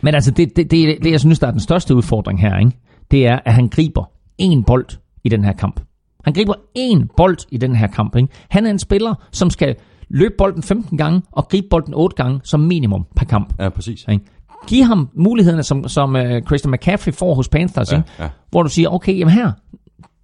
[0.00, 2.72] Men altså, det, det, det, det, jeg synes, der er den største udfordring her, ikke?
[3.10, 4.04] det er, at han griber
[4.42, 4.86] én bold
[5.24, 5.80] i den her kamp.
[6.24, 8.16] Han griber én bold i den her kamp.
[8.16, 8.28] Ikke?
[8.50, 9.76] Han er en spiller, som skal
[10.08, 13.54] løbe bolden 15 gange og gribe bolden 8 gange som minimum per kamp.
[13.60, 14.04] Ja, præcis.
[14.12, 14.24] Ikke?
[14.68, 18.08] Giv ham mulighederne, som, som uh, Christian McCaffrey får hos Panthers, Ja, ikke?
[18.18, 18.28] ja.
[18.50, 19.52] hvor du siger, okay, jamen her,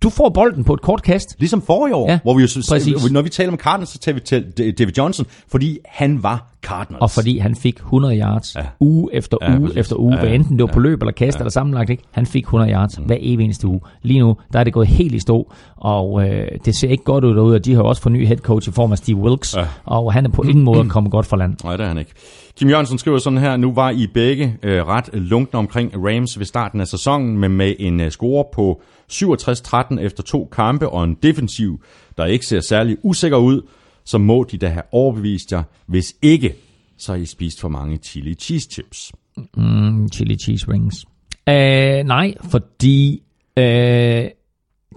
[0.03, 3.11] du får bolden på et kort kast, Ligesom forrige år, Ja, hvor vi jo, præcis.
[3.13, 7.01] når vi taler om Cardinals, så tager vi til David Johnson, fordi han var Cardinals.
[7.03, 8.61] Og fordi han fik 100 yards Ja.
[8.61, 8.67] ja.
[8.81, 9.77] uge efter Ja, uge præcis.
[9.77, 10.35] efter uge, Ja, hvad ja.
[10.35, 11.41] enten det var på løb eller kast Ja.
[11.41, 12.03] eller sammenlagt, ikke?
[12.11, 13.81] han fik 100 yards hver evig eneste uge.
[14.03, 17.25] Lige nu, der er det gået helt i stå, og øh, det ser ikke godt
[17.25, 19.57] ud derude, og de har også fået ny head coach i form af Steve Wilkes,
[19.57, 19.61] Ja.
[19.61, 19.67] ja.
[19.85, 21.57] og han er på ingen måde kommet godt fra land.
[21.65, 22.13] Nej, det er han ikke.
[22.57, 26.47] Kim Jørgensen skriver sådan her, nu var I begge øh, ret lunkne omkring Rams ved
[26.47, 31.15] starten af sæsonen, men med en øh, score på 67-13 efter to kampe og en
[31.23, 31.83] defensiv,
[32.17, 33.63] der ikke ser særlig usikker ud,
[34.05, 35.63] så må de da have overbevist jer.
[35.87, 36.55] Hvis ikke,
[36.99, 39.13] så har I spist for mange chili cheese chips.
[39.57, 41.05] Mm, chili cheese rings.
[41.49, 43.23] Øh, nej, fordi
[43.57, 43.65] øh,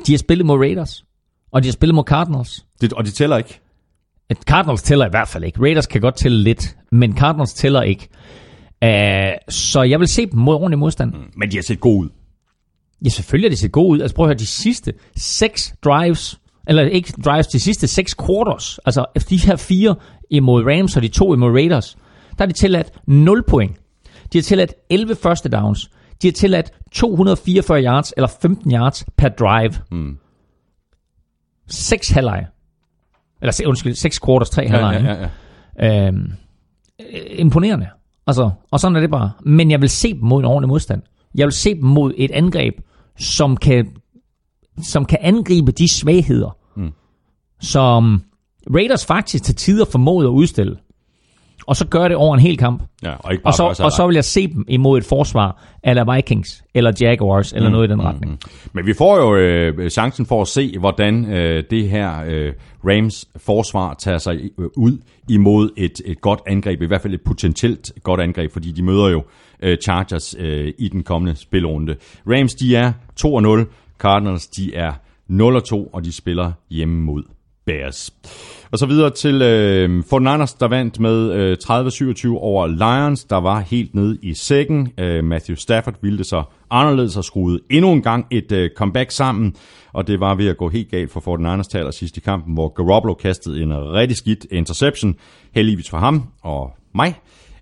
[0.08, 1.06] de har spillet mod Raiders,
[1.52, 2.66] og de har spillet mod Cardinals.
[2.82, 3.60] Det, og de tæller ikke.
[4.34, 5.62] Cardinals tæller i hvert fald ikke.
[5.62, 8.08] Raiders kan godt tælle lidt, men Cardinals tæller ikke.
[8.86, 11.14] Uh, så jeg vil se dem mod ordentlig modstand.
[11.36, 12.10] Men de har set gode ud.
[13.06, 14.02] Ja, selvfølgelig er det set godt ud.
[14.02, 18.80] Altså prøv at høre, de sidste seks drives, eller ikke drives, de sidste seks quarters,
[18.86, 19.96] altså de her fire
[20.30, 21.98] imod Rams og de to imod Raiders,
[22.30, 23.78] der har de tilladt 0 point.
[24.34, 25.90] De har tilladt 11 første downs.
[26.22, 29.74] De har tilladt 244 yards, eller 15 yards per drive.
[29.92, 30.18] Mm.
[31.68, 32.48] Seks halvleje.
[33.46, 35.04] Eller undskyld, seks quarters, tre halvleje.
[35.04, 35.30] ja, ja,
[35.80, 36.08] ja.
[36.08, 36.32] Øhm,
[37.02, 37.88] øh, imponerende.
[38.28, 39.32] Altså, og sådan er det bare.
[39.46, 41.02] Men jeg vil se dem mod en ordentlig modstand.
[41.36, 42.74] Jeg vil se dem mod et angreb,
[43.18, 43.88] som kan,
[44.84, 46.92] som kan angribe de svagheder, Mm.
[47.62, 48.22] som
[48.76, 50.78] Raiders faktisk til tider formåede at udstille.
[51.68, 52.84] Og så gør det over en hel kamp.
[53.04, 55.64] ja og, ikke bare Og så, og så vil jeg se dem imod et forsvar,
[55.84, 58.40] eller Vikings, eller Jaguars, eller noget i den retning.
[58.74, 62.54] Men vi får jo øh, chancen for at se, hvordan øh, det her øh,
[62.86, 64.98] Rams forsvar tager sig øh, ud
[65.30, 69.10] imod et, et godt angreb, i hvert fald et potentielt godt angreb, fordi de møder
[69.10, 69.24] jo
[69.64, 71.96] øh, Chargers øh, i den kommende spilrunde.
[72.28, 74.92] Rams, de er 2-0, Cardinals, de er
[75.32, 77.24] 0-2, og de spiller hjemme mod
[77.66, 78.14] Bears.
[78.72, 83.60] Og så videre til øh, 49ers, der vandt med øh, 30-27 over Lions, der var
[83.60, 84.92] helt nede i sækken.
[84.98, 89.12] Øh, Matthew Stafford ville det så anderledes og skruede endnu en gang et øh, comeback
[89.12, 89.56] sammen,
[89.94, 92.68] og det var ved at gå helt galt for 49ers taler sidst i kampen, hvor
[92.68, 95.16] Garoppolo kastede en rigtig skidt interception,
[95.56, 97.16] heldigvis for ham og mig.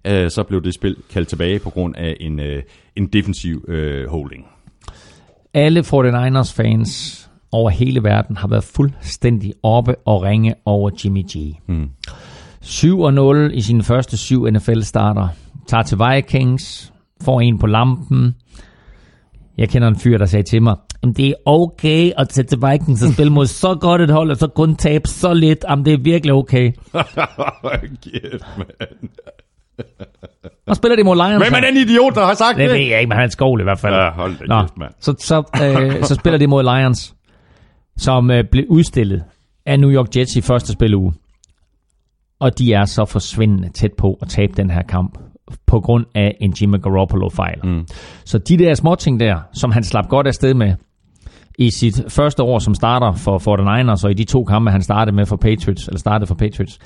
[0.07, 2.63] Øh, så blev det spil kaldt tilbage på grund af en, øh,
[2.95, 4.45] en defensiv øh, holding.
[5.53, 7.23] Alle 49ers fans
[7.53, 11.55] over hele verden har været fuldstændig oppe og ringe over Jimmy G.
[11.67, 11.89] Mm.
[12.63, 15.27] 7-0 i sine første syv NFL-starter.
[15.67, 18.35] Tager til Vikings, får en på lampen.
[19.57, 23.03] Jeg kender en fyr, der sagde til mig, det er okay at tage til Vikings
[23.03, 25.63] og spille mod så godt et hold, og så kun tabe så lidt.
[25.63, 26.71] Om det er virkelig okay.
[26.71, 29.09] Kæft, mand.
[30.67, 31.43] Og spiller de mod Lions.
[31.43, 32.63] Hvem er den idiot, der har sagt det?
[32.63, 32.69] det?
[32.69, 33.95] Det ved jeg ikke, men han er i hvert fald.
[33.95, 34.91] Ja, hold da kæft, mand.
[34.99, 37.15] så, så, øh, så spiller de mod Lions,
[37.97, 39.23] som øh, blev udstillet
[39.65, 41.13] af New York Jets i første spiluge.
[42.39, 45.17] Og de er så forsvindende tæt på at tabe den her kamp
[45.65, 47.59] på grund af en Jimmy Garoppolo-fejl.
[47.63, 47.85] Mm.
[48.25, 50.73] Så de der småting der, som han slap godt afsted med
[51.59, 55.15] i sit første år som starter for 49ers, og i de to kampe, han startede
[55.15, 56.79] med for Patriots, eller startede for Patriots,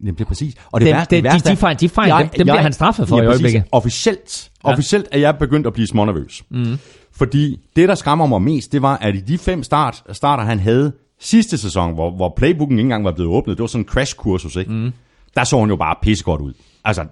[0.00, 0.54] Jamen, det er præcis.
[0.72, 2.60] Og det, Dem- værste, det- det værste de- de fejl- de fejl, dem- dem bliver
[2.60, 3.28] han straffet for i præcis.
[3.28, 3.64] øjeblikket.
[3.72, 6.42] Officielt, officielt er jeg begyndt at blive smånervøs.
[6.50, 6.78] Mm.
[7.18, 10.58] Fordi det, der skræmmer mig mest, det var, at i de fem start, starter, han
[10.58, 13.88] havde sidste sæson, hvor, hvor playbooken ikke engang var blevet åbnet, det var sådan en
[13.88, 14.72] crash-kursus, ikke?
[14.72, 14.92] Mm.
[15.36, 16.52] der så han jo bare pissegodt ud.
[16.84, 17.04] Altså,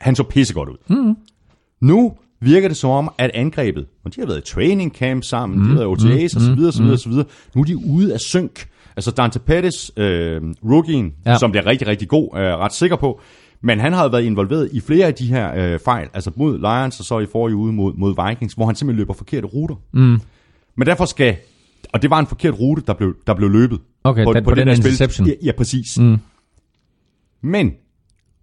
[0.00, 0.76] han så pissegodt ud.
[0.96, 1.16] Mm.
[1.80, 5.58] Nu virker det som om, at angrebet, og de har været i training camp sammen,
[5.58, 5.64] mm.
[5.64, 7.24] de har været i OTA's, og så videre, så videre, så videre.
[7.54, 8.66] Nu er de ude af synk.
[8.96, 11.38] Altså Dante Pettis, øh, rookien, Ja.
[11.38, 13.20] som bliver rigtig, rigtig god, er jeg ret sikker på.
[13.64, 16.98] Men han har været involveret i flere af de her øh, fejl, altså mod Lions
[17.00, 19.74] og så i forrige uge mod, mod Vikings, hvor han simpelthen løber forkerte ruter.
[19.92, 20.20] Mm.
[20.76, 21.36] Men derfor skal,
[21.92, 23.80] og det var en forkert rute, der blev, der blev løbet.
[24.04, 24.86] Okay, den- på den her spil.
[24.86, 25.26] interception.
[25.28, 25.98] Ja, ja, præcis.
[25.98, 26.16] Mm.
[27.42, 27.72] Men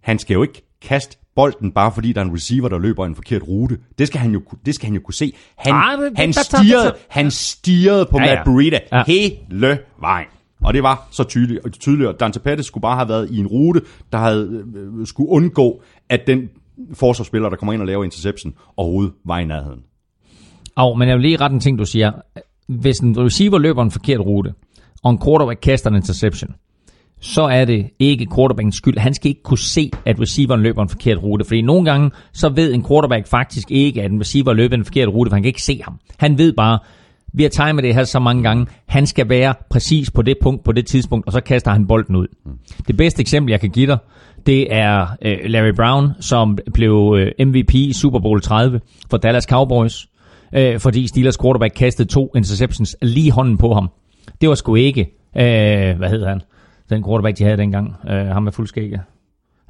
[0.02, 3.14] han skal jo ikke kaste bolden, bare fordi der er en receiver, der løber en
[3.14, 3.78] forkert rute.
[3.98, 5.32] Det skal han jo, det skal han jo kunne se.
[5.56, 8.44] Han, Ah, det- han, stirrede, han stirrede på Ja, ja.
[8.44, 8.96] Matt Ja.
[8.98, 9.04] ja.
[9.06, 10.26] hele vejen.
[10.64, 11.64] Og det var så tydeligt.
[11.64, 12.08] Og tydeligt.
[12.08, 13.80] Og Dante Pettis skulle bare have været i en rute,
[14.12, 16.48] der havde øh, skulle undgå, at den
[16.94, 19.80] forsvarsspiller, der kommer ind og laver interception, overhovedet var i nærheden.
[20.76, 22.12] Og, men jeg vil lige rette en ting, du siger.
[22.68, 24.54] Hvis en receiver løber en forkert rute,
[25.02, 26.54] og en quarterback kaster en interception,
[27.20, 28.98] så er det ikke quarterbackens skyld.
[28.98, 31.44] Han skal ikke kunne se, at receiveren løber en forkert rute.
[31.44, 35.08] Fordi nogle gange, så ved en quarterback faktisk ikke, at en receiver løber en forkert
[35.08, 35.98] rute, for han kan ikke se ham.
[36.18, 36.78] Han ved bare,
[37.32, 40.64] vi har timet det her så mange gange, han skal være præcis på det punkt,
[40.64, 42.26] på det tidspunkt, og så kaster han bolden ud.
[42.88, 43.98] Det bedste eksempel, jeg kan give dig,
[44.46, 48.80] det er øh, Larry Brown, som blev øh, MVP i Super Bowl 30
[49.10, 50.06] for Dallas Cowboys,
[50.54, 53.90] øh, fordi Steelers quarterback kastede to interceptions lige hånden på ham.
[54.40, 55.00] Det var sgu ikke,
[55.36, 56.40] øh, hvad hedder han,
[56.90, 59.00] den quarterback, de havde dengang, øh, ham med fuldskægge.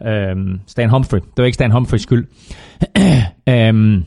[0.06, 0.36] Øh,
[0.66, 1.20] Stan Humphrey.
[1.20, 2.26] Det var ikke Stan Humphreys skyld.
[3.48, 4.02] øh,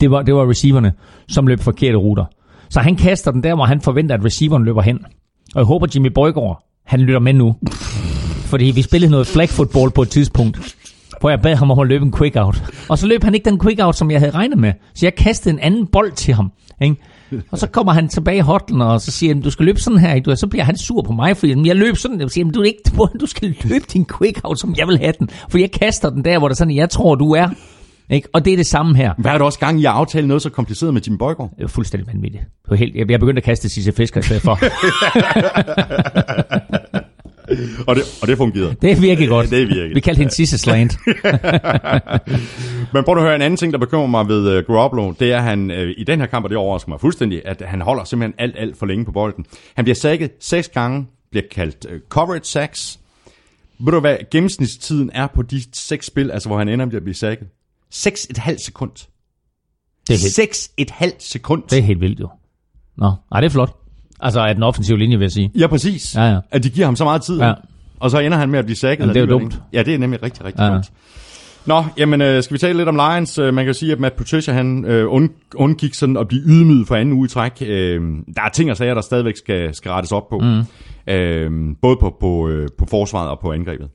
[0.00, 0.92] det, var, det var receiverne,
[1.28, 2.24] som løb forkerte ruter.
[2.70, 4.98] Så han kaster den der, hvor han forventer, at receiveren løber hen.
[5.54, 7.54] Og jeg håber, Jimmy Bøjgaard, han lytter med nu.
[8.46, 10.76] Fordi vi spillede noget flag football på et tidspunkt,
[11.20, 12.62] hvor jeg bad ham om at løbe en quick out.
[12.88, 14.72] Og så løb han ikke den quick out, som jeg havde regnet med.
[14.94, 16.52] Så jeg kastede en anden bold til ham.
[16.82, 16.96] Ikke?
[17.50, 19.98] Og så kommer han tilbage i hotlen, og så siger han, du skal løbe sådan
[19.98, 20.14] her.
[20.14, 20.24] Ikke?
[20.24, 22.20] Du- Og så bliver han sur på mig, fordi jeg løb sådan.
[22.20, 22.82] Jeg siger, du, er ikke,
[23.20, 25.28] du skal løbe din quick out, som jeg vil have den.
[25.48, 27.48] For jeg kaster den der, hvor det er sådan, jeg tror, du er.
[28.10, 28.28] Ikke?
[28.32, 29.14] Og det er det samme her.
[29.18, 31.50] Hvad er det også gang i at aftale noget så kompliceret med Jimmy Bøjgaard?
[31.50, 32.42] Det er jo fuldstændig vanvittigt.
[32.42, 34.58] Det var helt, jeg, jeg begyndte at kaste Cisse Fisker i stedet for.
[37.86, 38.76] Og det, og det fungerede.
[38.82, 39.50] Det er virkelig godt.
[39.50, 39.94] Det er virkelig.
[39.94, 40.98] Vi kaldte hende Cisse Slant.
[42.92, 45.36] Men prøv at høre, en anden ting, der bekymrer mig ved uh, Garoppolo, det er,
[45.36, 48.04] at han uh, i den her kamp, og det overrasker mig fuldstændig, at han holder
[48.04, 49.46] simpelthen alt, alt for længe på bolden.
[49.74, 52.98] Han bliver sækket seks gange, bliver kaldt uh, coverage sacks.
[53.78, 57.02] Ved du hvad gennemsnitstiden er på de seks spil, altså hvor han ender med at
[57.02, 57.48] blive sækket?
[57.96, 58.90] 6,5 sekund.
[60.08, 61.62] Det er helt, 6,5 sekund.
[61.70, 62.28] det er helt vildt jo.
[62.98, 63.72] Nå, nej, det er flot.
[64.20, 65.50] Altså af den offensive linje, vil jeg sige.
[65.58, 66.14] Ja, præcis.
[66.16, 66.38] Ja, ja.
[66.50, 67.38] At de giver ham så meget tid.
[67.40, 67.52] Ja.
[68.00, 69.02] Og så ender han med at blive sækket.
[69.02, 69.54] Jamen, det er jo dumt.
[69.54, 69.64] ikke?
[69.72, 70.70] Ja, det er nemlig rigtig, rigtig Ja, ja.
[70.70, 70.74] ja.
[70.76, 70.92] dumt.
[71.66, 73.38] Nå, jamen, øh, skal vi tale lidt om Lions?
[73.38, 76.42] Øh, Man kan jo sige, at Matt Patricia, han øh, und, undgik sådan at blive
[76.46, 77.52] ydmyget for anden uge i træk.
[77.60, 78.00] Øh,
[78.36, 80.38] der er ting og sager, der stadigvæk skal, skal rettes op på.
[80.38, 80.62] Mm.
[81.14, 83.88] Øh, både på, på, øh, på forsvaret og på angrebet.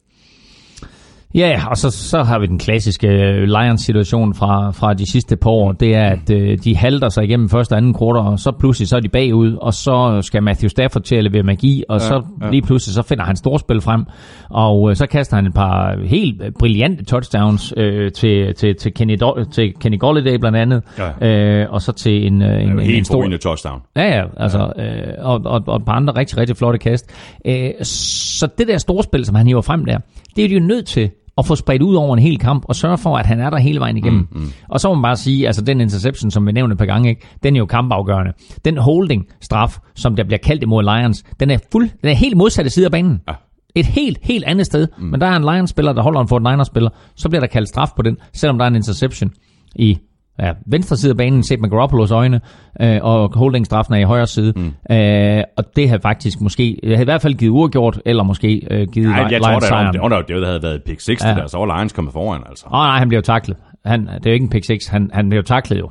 [1.33, 5.49] Ja, og så, så har vi den klassiske øh, Lions-situation fra, fra de sidste par
[5.49, 5.71] år.
[5.71, 8.87] Det er, at øh, de halter sig igennem første og anden kvartal, og så pludselig
[8.87, 12.07] så er de bagud, og så skal Matthew Stafford til at levere magi, og ja,
[12.07, 12.49] så ja.
[12.49, 14.05] lige pludselig så finder han storspil frem,
[14.49, 19.17] og øh, så kaster han et par helt brillante touchdowns øh, til, til, til, Kenny
[19.23, 20.83] Do- til Kenny Golladay blandt andet,
[21.21, 21.27] ja.
[21.27, 23.37] øh, og så til en, øh, en, en, en stor...
[23.41, 23.81] touchdown.
[23.95, 24.83] Ja, ja, altså, ja.
[24.83, 27.13] Øh, og, og, og et par andre rigtig, rigtig flotte kast.
[27.45, 29.97] Øh, så det der storspil, som han hiver frem der,
[30.35, 32.75] det er de jo nødt til at få spredt ud over en hel kamp, og
[32.75, 34.27] sørge for, at han er der hele vejen igennem.
[34.31, 34.51] Mm, mm.
[34.69, 37.09] Og så må man bare sige, altså den interception, som vi nævnte et par gange,
[37.09, 38.33] ikke, den er jo kampafgørende.
[38.65, 42.71] Den holding-straf, som der bliver kaldt imod Lions, den er, fuld, den er helt modsatte
[42.71, 43.21] side af banen.
[43.27, 43.33] Ja.
[43.75, 44.87] Et helt, helt andet sted.
[44.97, 45.03] Mm.
[45.03, 47.89] Men der er en Lions-spiller, der holder en Fort Niners-spiller, så bliver der kaldt straf
[47.95, 49.31] på den, selvom der er en interception
[49.75, 49.97] i
[50.39, 52.41] ja, venstre side af banen, set med Garoppolo's øjne,
[52.81, 54.53] øh, og holdingstraffen er i højre side.
[54.55, 54.95] Mm.
[54.95, 58.67] Øh, og det havde faktisk måske, det havde i hvert fald givet uafgjort, eller måske
[58.71, 59.61] øh, givet Nej, jeg tror, det,
[59.93, 61.29] det, var, det havde været pick 6, ja.
[61.29, 62.41] der, så var Lions kommet foran.
[62.49, 62.65] Altså.
[62.65, 63.57] Åh oh, nej, han blev taklet.
[63.85, 65.89] Han, det er jo ikke en pick 6, han, han blev taklet jo.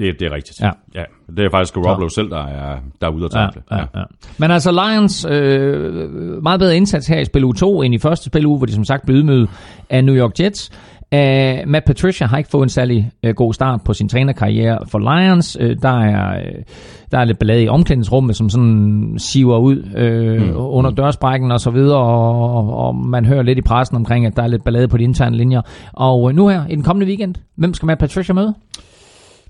[0.00, 0.60] Det, det er rigtigt.
[0.60, 0.70] Ja.
[0.94, 1.04] ja.
[1.36, 2.08] Det er faktisk Garoppolo ja.
[2.08, 3.62] selv, der er, der er ude at takle.
[3.70, 4.04] Ja, ja, ja.
[4.38, 8.26] Men altså Lions, øh, meget bedre indsats her i spil u 2 end i første
[8.26, 9.48] spil uge, hvor de som sagt blev ydmyget
[9.90, 10.70] af New York Jets.
[11.14, 14.98] Uh, Matt Patricia har ikke fået en særlig uh, god start på sin trænerkarriere for
[14.98, 15.58] Lions.
[15.60, 16.62] Uh, der, er, uh,
[17.10, 20.56] der er lidt ballade i omklædningsrummet, som sådan siver ud uh, mm.
[20.56, 24.36] under dørsprækken og så videre, og, og, og man hører lidt i pressen omkring, at
[24.36, 25.62] der er lidt ballade på de interne linjer.
[25.92, 28.54] Og uh, nu her, i den kommende weekend, hvem skal Matt Patricia møde?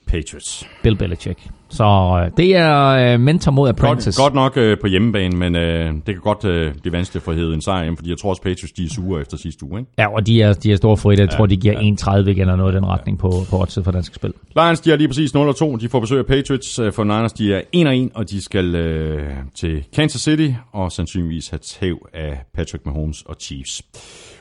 [0.07, 0.67] Patriots.
[0.83, 1.51] Bill Belichick.
[1.71, 1.85] Så
[2.25, 4.23] øh, det er øh, mentor mod apprentice.
[4.23, 7.33] Godt, godt nok øh, på hjemmebane, men øh, det kan godt øh, blive vanskeligt for
[7.33, 9.81] at en sejr hjem, fordi jeg tror også Patriots de er sure efter sidste uge.
[9.81, 9.93] Ikke?
[9.99, 11.25] Ja, og de er, de er store favoritter.
[11.25, 11.91] Jeg ja, tror, de giver ja.
[11.91, 14.33] 1,30 eller noget i den retning på, på oddset for dansk spil.
[14.57, 15.81] Lions de er lige præcis 0-2.
[15.81, 16.79] De får besøg af Patriots.
[16.79, 17.61] Øh, for Niners de er
[18.09, 23.23] 1-1, og de skal øh, til Kansas City og sandsynligvis have tæv af Patrick Mahomes
[23.23, 23.83] og Chiefs.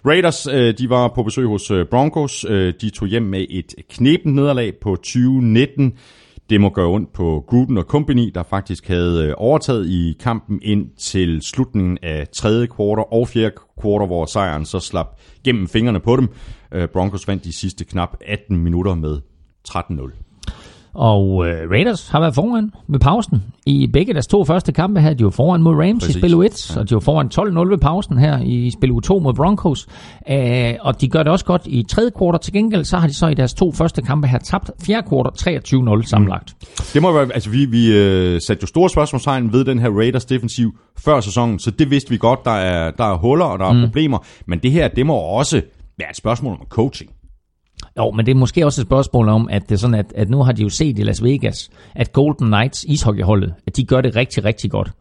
[0.06, 2.46] Raiders øh, de var på besøg hos Broncos.
[2.82, 5.94] De tog hjem med et knepent nederlag på 2019.
[6.50, 10.60] Det må gøre ondt på Gruden og Company, der faktisk havde øh, overtaget i kampen
[10.62, 16.00] ind til slutningen af tredje kvartal og fjerde kvartal, hvor sejren så slap gennem fingrene
[16.00, 16.30] på dem.
[16.72, 19.22] Øh, Broncos vandt de sidste knap 18 minutter med
[19.70, 20.29] 13-0.
[20.94, 23.44] Og øh, Raiders har været foran med pausen.
[23.66, 26.16] I begge deres to første kampe havde de jo foran mod Rams Præcis.
[26.16, 26.80] i spil 1, ja.
[26.80, 27.30] og de var foran
[27.68, 29.88] 12-0 ved pausen her i spil 2 mod Broncos.
[30.28, 32.40] Æh, og de gør det også godt i tredje kvartal.
[32.40, 35.62] Til gengæld så har de så i deres to første kampe her tabt fjerde kvartal
[36.00, 36.56] 23-0 sammenlagt.
[36.62, 36.84] Mm.
[36.94, 40.26] Det må være, altså vi, vi øh, satte jo store spørgsmålstegn ved den her Raiders
[40.26, 43.66] defensiv før sæsonen, så det vidste vi godt, der er, der er huller og der
[43.66, 43.82] er mm.
[43.82, 44.18] problemer.
[44.46, 45.62] Men det her, det må også
[45.98, 47.12] være et spørgsmål om coaching.
[47.98, 50.30] Jo, men det er måske også et spørgsmål om, at det er sådan, at, at
[50.30, 54.02] nu har de jo set i Las Vegas, at Golden Knights ishockeyholdet, at de gør
[54.02, 54.92] det rigtig, rigtig godt.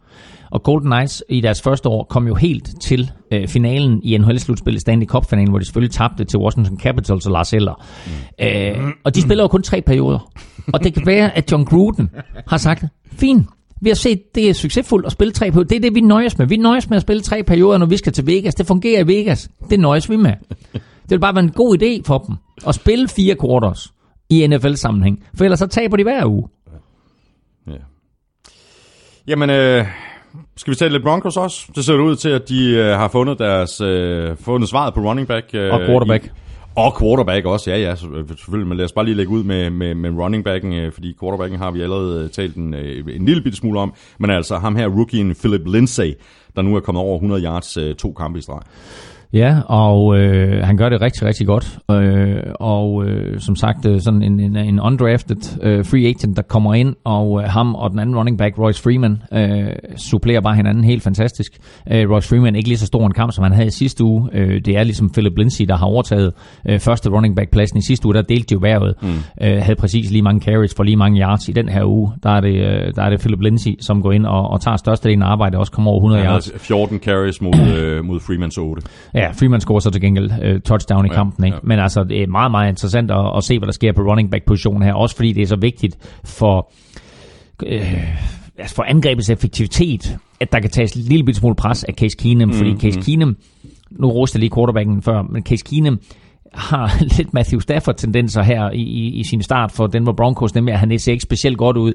[0.51, 4.81] Og Golden Knights i deres første år kom jo helt til øh, finalen i NHL-slutspillet,
[4.81, 7.85] Stanley Cup-finalen, hvor de selvfølgelig tabte til Washington Capitals og Lars Eller.
[8.39, 8.45] Mm.
[8.45, 10.31] Øh, og de spiller jo kun tre perioder.
[10.73, 12.09] Og det kan være, at John Gruden
[12.47, 13.47] har sagt, fint,
[13.81, 15.67] vi har set, det er succesfuldt at spille tre perioder.
[15.67, 16.47] Det er det, vi nøjes med.
[16.47, 18.55] Vi nøjes med at spille tre perioder, når vi skal til Vegas.
[18.55, 19.49] Det fungerer i Vegas.
[19.69, 20.33] Det nøjes vi med.
[21.09, 22.35] Det vil bare være en god idé for dem
[22.67, 23.93] at spille fire quarters
[24.29, 26.47] i NFL-sammenhæng, for ellers så taber de hver uge.
[27.67, 27.73] Ja.
[29.27, 29.85] Jamen, øh,
[30.57, 31.71] skal vi tale lidt Broncos også?
[31.75, 35.27] Det ser ud til, at de øh, har fundet deres øh, fundet svaret på running
[35.27, 35.45] back.
[35.53, 36.25] Øh, og quarterback.
[36.25, 36.29] I,
[36.75, 38.67] og quarterback også, ja, ja, selvfølgelig.
[38.67, 41.59] Men lad os bare lige lægge ud med, med, med running backen, øh, fordi quarterbacken
[41.59, 43.93] har vi allerede øh, talt en, øh, en lille bitte smule om.
[44.19, 46.13] Men altså ham her, rookien Philip Lindsay,
[46.55, 48.61] der nu er kommet over 100 yards to kampe i streg.
[49.33, 51.77] Ja, og øh, han gør det rigtig, rigtig godt.
[51.91, 56.41] Øh, og øh, som sagt, øh, sådan en, en, en undrafted øh, free agent, der
[56.41, 60.55] kommer ind, og øh, ham og den anden running back, Royce Freeman, øh, supplerer bare
[60.55, 61.57] hinanden helt fantastisk.
[61.91, 64.29] Øh, Royce Freeman ikke lige så stor en kamp, som han havde i sidste uge.
[64.33, 66.33] Øh, det er ligesom Philip Lindsay, der har overtaget
[66.69, 68.15] øh, første running back-pladsen i sidste uge.
[68.15, 68.95] Der delte de jo vejret.
[69.01, 69.07] Mm.
[69.41, 72.11] Øh, havde præcis lige mange carries for lige mange yards i den her uge.
[72.23, 74.77] Der er det, øh, der er det Philip Lindsay, som går ind og, og tager
[74.77, 76.51] størstedelen af arbejdet, også kommer over 100 yards.
[76.57, 78.81] 14 carries mod, øh, mod Freemans 8.
[79.19, 81.45] Ja, Freeman scorer så til gengæld uh, touchdown i ja, kampen.
[81.45, 81.55] Ikke?
[81.55, 81.59] Ja.
[81.63, 84.31] Men altså, det er meget, meget interessant at, at se, hvad der sker på running
[84.31, 84.93] back positionen her.
[84.93, 86.71] Også fordi det er så vigtigt for,
[87.65, 88.17] øh,
[88.57, 92.49] altså for angrebets effektivitet, at der kan tages en lille smule pres af Case Keenum.
[92.49, 93.05] Mm, fordi Case mm.
[93.05, 93.35] Keenum,
[93.91, 95.99] nu roste lige quarterbacken før, men Case Keenum
[96.53, 100.79] har lidt Matthew Stafford-tendenser her i, i, i sin start for Denver Broncos, nemlig at
[100.79, 101.93] han ser ikke specielt godt ud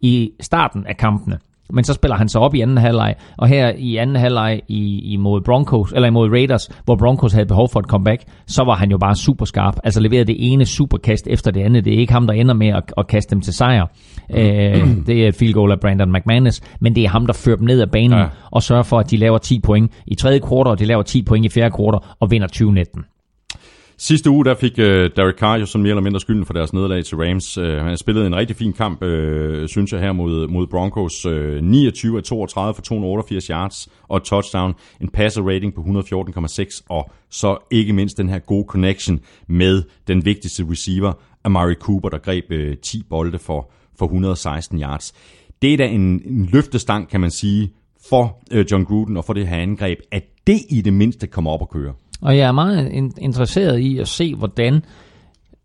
[0.00, 1.38] i starten af kampene.
[1.70, 5.12] Men så spiller han sig op i anden halvleg, og her i anden halvleg i,
[5.12, 8.90] imod Broncos, eller imod Raiders, hvor Broncos havde behov for et comeback, så var han
[8.90, 9.76] jo bare super skarp.
[9.84, 11.84] Altså leverede det ene superkast efter det andet.
[11.84, 13.86] Det er ikke ham, der ender med at, at kaste dem til sejr.
[14.30, 14.36] Mm.
[14.36, 17.56] Øh, det er et field goal af Brandon McManus, men det er ham, der fører
[17.56, 18.26] dem ned ad banen ja.
[18.50, 21.22] og sørger for, at de laver 10 point i tredje kvartal, og de laver 10
[21.22, 23.04] point i fjerde kvartal og vinder 2019.
[23.98, 26.72] Sidste uge, der fik øh, Derek Carr jo sådan mere eller mindre skylden for deres
[26.72, 27.58] nederlag til Rams.
[27.58, 31.26] Øh, han spillede en rigtig fin kamp, øh, synes jeg, her mod, mod Broncos.
[31.26, 34.74] Øh, 29 af 32 for 288 yards og touchdown.
[35.00, 40.24] En passer rating på 114,6 og så ikke mindst den her gode connection med den
[40.24, 41.12] vigtigste receiver,
[41.44, 45.14] Amari Cooper, der greb øh, 10 bolde for, for 116 yards.
[45.62, 47.72] Det er da en, en løftestang, kan man sige,
[48.10, 51.50] for øh, John Gruden og for det her angreb, at det i det mindste kommer
[51.50, 51.92] op og køre.
[52.26, 54.82] Og jeg er meget interesseret i at se, hvordan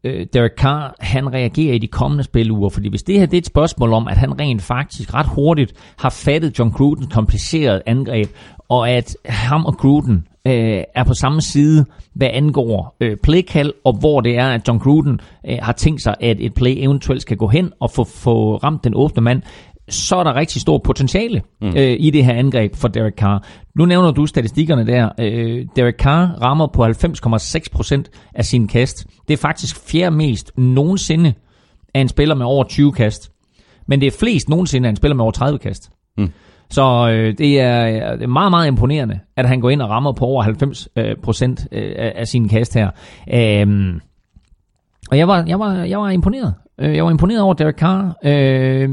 [0.03, 2.69] øh, Derek Carr han reagerer i de kommende spiluger.
[2.69, 5.73] Fordi hvis det her det er et spørgsmål om, at han rent faktisk ret hurtigt
[5.97, 8.29] har fattet John Grudens komplicerede angreb,
[8.69, 13.99] og at ham og Gruden øh, er på samme side, hvad angår øh, playkald, og
[13.99, 15.19] hvor det er, at John Gruden
[15.49, 18.83] øh, har tænkt sig, at et play eventuelt skal gå hen og få, få ramt
[18.83, 19.41] den åbne mand,
[19.89, 21.67] så er der rigtig stor potentiale mm.
[21.67, 23.47] øh, i det her angreb for Derek Carr.
[23.75, 25.09] Nu nævner du statistikkerne der.
[25.19, 29.07] Øh, Derek Carr rammer på 90,6% af sin kast.
[29.27, 31.33] Det er faktisk fjerde mest nogensinde
[31.93, 33.31] af en spiller med over 20 kast.
[33.87, 35.91] Men det er flest nogensinde af en spiller med over 30 kast.
[36.17, 36.29] Mm.
[36.69, 40.11] Så øh, det, er, det er meget, meget imponerende, at han går ind og rammer
[40.11, 42.89] på over 90 øh, procent øh, af sin kast her.
[43.33, 43.95] Øh,
[45.11, 46.53] og jeg var, jeg var, jeg var imponeret.
[46.81, 48.17] Øh, jeg var imponeret over Derek Carr.
[48.23, 48.89] Øh,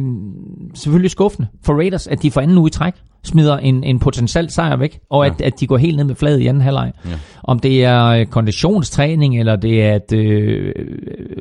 [0.75, 2.95] selvfølgelig skuffende for Raiders, at de for anden uge i træk
[3.25, 5.47] smider en, en potentiel sejr væk, og at, ja.
[5.47, 6.93] at de går helt ned med fladet i anden halvleg.
[7.05, 7.11] Ja.
[7.45, 10.75] Om det er øh, konditionstræning, eller det er et, øh,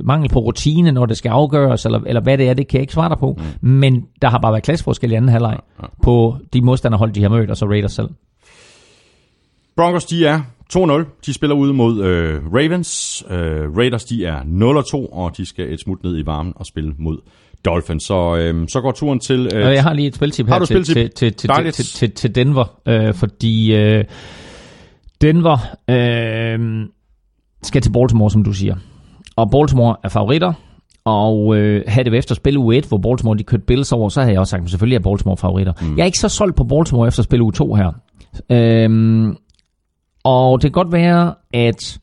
[0.03, 2.82] mangel på rutine, når det skal afgøres, eller, eller hvad det er, det kan jeg
[2.82, 3.38] ikke svare dig på.
[3.61, 3.69] Mm.
[3.69, 5.84] Men der har bare været klasseforskel i anden halvleg ja.
[5.84, 5.88] Ja.
[6.03, 8.10] på de modstanderhold, de har mødt, og så Raiders selv.
[9.76, 10.41] Broncos, de er
[10.73, 11.22] 2-0.
[11.26, 13.23] De spiller ud mod øh, Ravens.
[13.30, 16.94] Øh, Raiders, de er 0-2, og de skal et smut ned i varmen og spille
[16.98, 17.18] mod
[17.65, 18.03] Dolphins.
[18.03, 19.49] Så, øh, så går turen til...
[19.53, 23.14] Øh, jeg har lige et spiltip her til, til, til, til, til, til, Denver, øh,
[23.14, 24.03] fordi øh,
[25.22, 25.57] Denver
[25.89, 26.88] øh,
[27.64, 28.76] skal til Baltimore, som du siger.
[29.35, 30.53] Og Baltimore er favoritter,
[31.06, 34.22] og øh, havde det efter spil u 1, hvor Baltimore de kørte Bills over, så
[34.22, 35.73] havde jeg også sagt, at selvfølgelig er Baltimore favoritter.
[35.81, 35.98] Mm.
[35.98, 37.91] Jeg er ikke så solgt på Baltimore efter spil u 2 her.
[38.52, 38.89] Øh,
[40.27, 41.99] og det kan godt være, at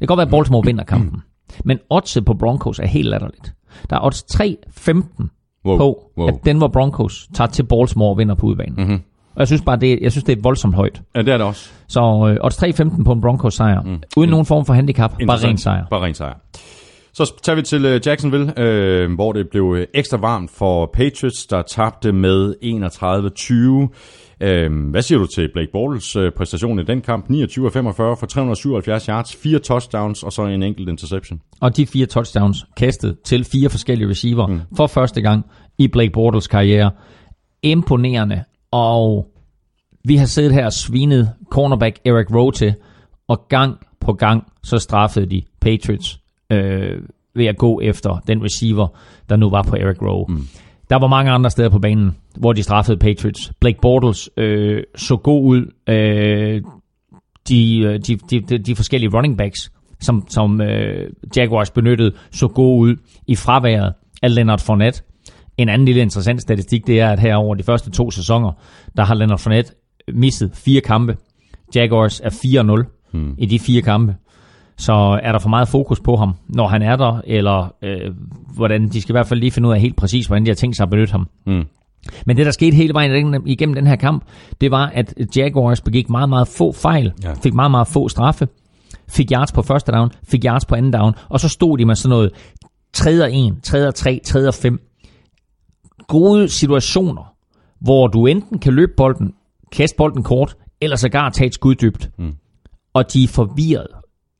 [0.00, 1.22] kan godt være, at Baltimore vinder kampen.
[1.64, 3.54] Men oddset på Broncos er helt latterligt.
[3.90, 5.26] Der er odds 3-15
[5.66, 5.76] wow.
[5.76, 6.28] på, wow.
[6.28, 8.74] at Denver Broncos tager til Baltimore og vinder på udbanen.
[8.76, 9.00] Mm-hmm.
[9.34, 11.02] Og jeg synes bare, det, jeg synes, det er voldsomt højt.
[11.14, 11.70] Ja, det er det også.
[11.88, 13.82] Så øh, odds 3-15 på en Broncos sejr.
[13.82, 13.88] Mm.
[14.16, 14.30] Uden mm.
[14.30, 15.12] nogen form for handicap.
[15.26, 15.86] Bare ren sejr.
[15.90, 16.34] Bare ren sejr.
[17.12, 21.46] Så tager vi til øh, Jacksonville, øh, hvor det blev øh, ekstra varmt for Patriots,
[21.46, 22.54] der tabte med
[23.90, 23.94] 31-20.
[24.40, 27.28] Øhm, hvad siger du til Blake Bortles øh, præstation i den kamp?
[27.28, 31.40] 29 45 for 377 yards, fire touchdowns og så en enkelt interception.
[31.60, 34.60] Og de fire touchdowns kastet til fire forskellige receiver mm.
[34.76, 35.46] for første gang
[35.78, 36.90] i Blake Bortles karriere.
[37.62, 39.26] Imponerende, og
[40.04, 42.74] vi har siddet her og svinet cornerback Eric Rowe til,
[43.28, 46.20] og gang på gang så straffede de Patriots
[46.52, 47.02] øh,
[47.34, 48.88] ved at gå efter den receiver,
[49.28, 50.26] der nu var på Eric Rowe.
[50.28, 50.46] Mm.
[50.90, 53.52] Der var mange andre steder på banen, hvor de straffede Patriots.
[53.60, 55.72] Blake Bortles øh, så god ud.
[55.88, 56.62] Øh,
[57.48, 62.48] de, øh, de, de, de, de forskellige running backs, som, som øh, Jaguars benyttede, så
[62.48, 62.96] god ud
[63.26, 63.92] i fraværet
[64.22, 65.02] af Leonard Fournette.
[65.58, 68.52] En anden lille interessant statistik, det er, at her over de første to sæsoner,
[68.96, 69.72] der har Leonard Fournette
[70.14, 71.16] misset fire kampe.
[71.74, 72.30] Jaguars er
[72.84, 73.34] 4-0 hmm.
[73.38, 74.16] i de fire kampe.
[74.76, 78.14] Så er der for meget fokus på ham, når han er der, eller øh,
[78.56, 80.54] hvordan de skal i hvert fald lige finde ud af helt præcis, hvordan de har
[80.54, 81.28] tænkt sig at benytte ham.
[81.46, 81.64] Mm.
[82.26, 84.24] Men det, der skete hele vejen igennem den her kamp,
[84.60, 87.32] det var, at Jaguars begik meget, meget få fejl, ja.
[87.42, 88.48] fik meget, meget få straffe,
[89.08, 91.94] fik yards på første down, fik yards på anden down, og så stod de med
[91.94, 92.32] sådan noget
[92.92, 94.80] 3 og 1, 3 og 3, 3 og 5.
[96.08, 97.34] Gode situationer,
[97.80, 99.32] hvor du enten kan løbe bolden,
[99.72, 102.10] kaste bolden kort, eller sågar tage et skud dybt.
[102.18, 102.32] Mm.
[102.94, 103.86] Og de er forvirret,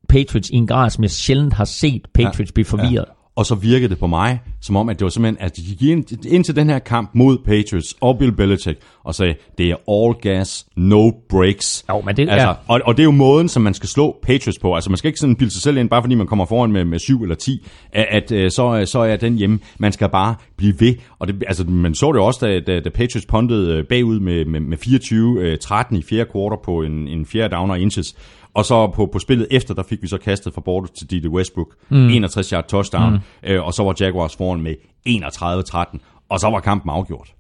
[0.09, 2.55] Patriots i en grad, som jeg sjældent har set Patriots ja.
[2.55, 3.05] blive forvirret.
[3.09, 3.24] Ja.
[3.37, 5.83] Og så virkede det på mig, som om, at det var simpelthen, at de gik
[5.83, 9.77] ind, ind til den her kamp mod Patriots og Bill Belichick, og sagde, det er
[9.91, 11.85] all gas, no breaks.
[11.89, 12.55] Jo, men det, altså, ja.
[12.69, 14.75] og, og det er jo måden, som man skal slå Patriots på.
[14.75, 16.85] Altså, man skal ikke sådan bilde sig selv ind, bare fordi man kommer foran med,
[16.85, 19.59] med 7 eller 10, at, at øh, så, så er den hjemme.
[19.79, 20.95] Man skal bare blive ved.
[21.19, 24.45] Og det, altså, man så det også, da, da, da Patriots pondede øh, bagud med,
[24.45, 28.17] med, med 24-13 øh, i fjerde kvartal på en, en fjerde downer inches.
[28.55, 31.29] Og så på, på spillet efter, der fik vi så kastet fra bordet til Didi
[31.29, 31.75] Westbrook.
[31.89, 32.09] Mm.
[32.09, 33.13] 61 yard touchdown.
[33.13, 33.19] Mm.
[33.43, 34.75] Øh, og så var Jaguars foran med
[35.09, 35.99] 31-13.
[36.29, 37.35] Og så var kampen afgjort.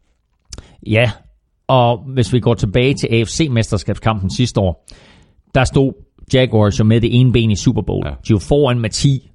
[0.87, 1.11] Ja,
[1.67, 4.87] og hvis vi går tilbage til AFC-mesterskabskampen sidste år,
[5.55, 5.93] der stod
[6.35, 8.07] Jaguars jo med det ene ben i Super Bowl.
[8.07, 8.15] Ja.
[8.29, 9.31] De var foran med 10,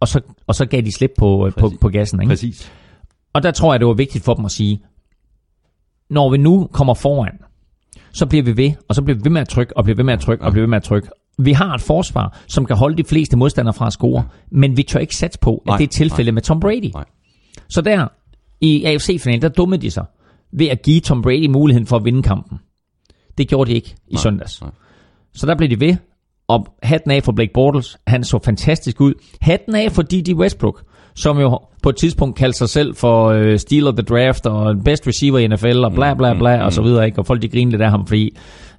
[0.00, 2.20] og så, og så gav de slip på, på, på gassen.
[2.20, 2.30] Ikke?
[2.30, 2.72] Præcis.
[3.32, 4.82] Og der tror jeg, det var vigtigt for dem at sige,
[6.10, 7.38] når vi nu kommer foran,
[8.14, 10.04] så bliver vi ved, og så bliver vi ved med at trykke, og bliver ved
[10.04, 11.08] med at trykke, og bliver ved med at trykke.
[11.38, 14.28] vi har et forsvar, som kan holde de fleste modstandere fra at score, ja.
[14.50, 16.34] men vi tør ikke satse på, at Nej, det er tilfældet nej.
[16.34, 16.90] med Tom Brady.
[16.94, 17.04] Nej.
[17.68, 18.08] Så der
[18.60, 20.04] i AFC-finalen, der dummede de sig
[20.52, 22.58] ved at give Tom Brady muligheden for at vinde kampen.
[23.38, 24.60] Det gjorde de ikke i Nej, søndags.
[24.62, 24.70] nej.
[25.34, 25.96] Så der blev de ved,
[26.48, 29.14] og hatten af for Blake Bortles, han så fantastisk ud.
[29.40, 30.34] Hatten af for D.D.
[30.34, 30.84] Westbrook,
[31.16, 34.76] som jo på et tidspunkt kaldte sig selv for øh, Steal of the Draft, og
[34.84, 37.18] best receiver i NFL, og bla bla bla, og så videre, ikke?
[37.18, 38.36] og folk de griner lidt af ham, fordi,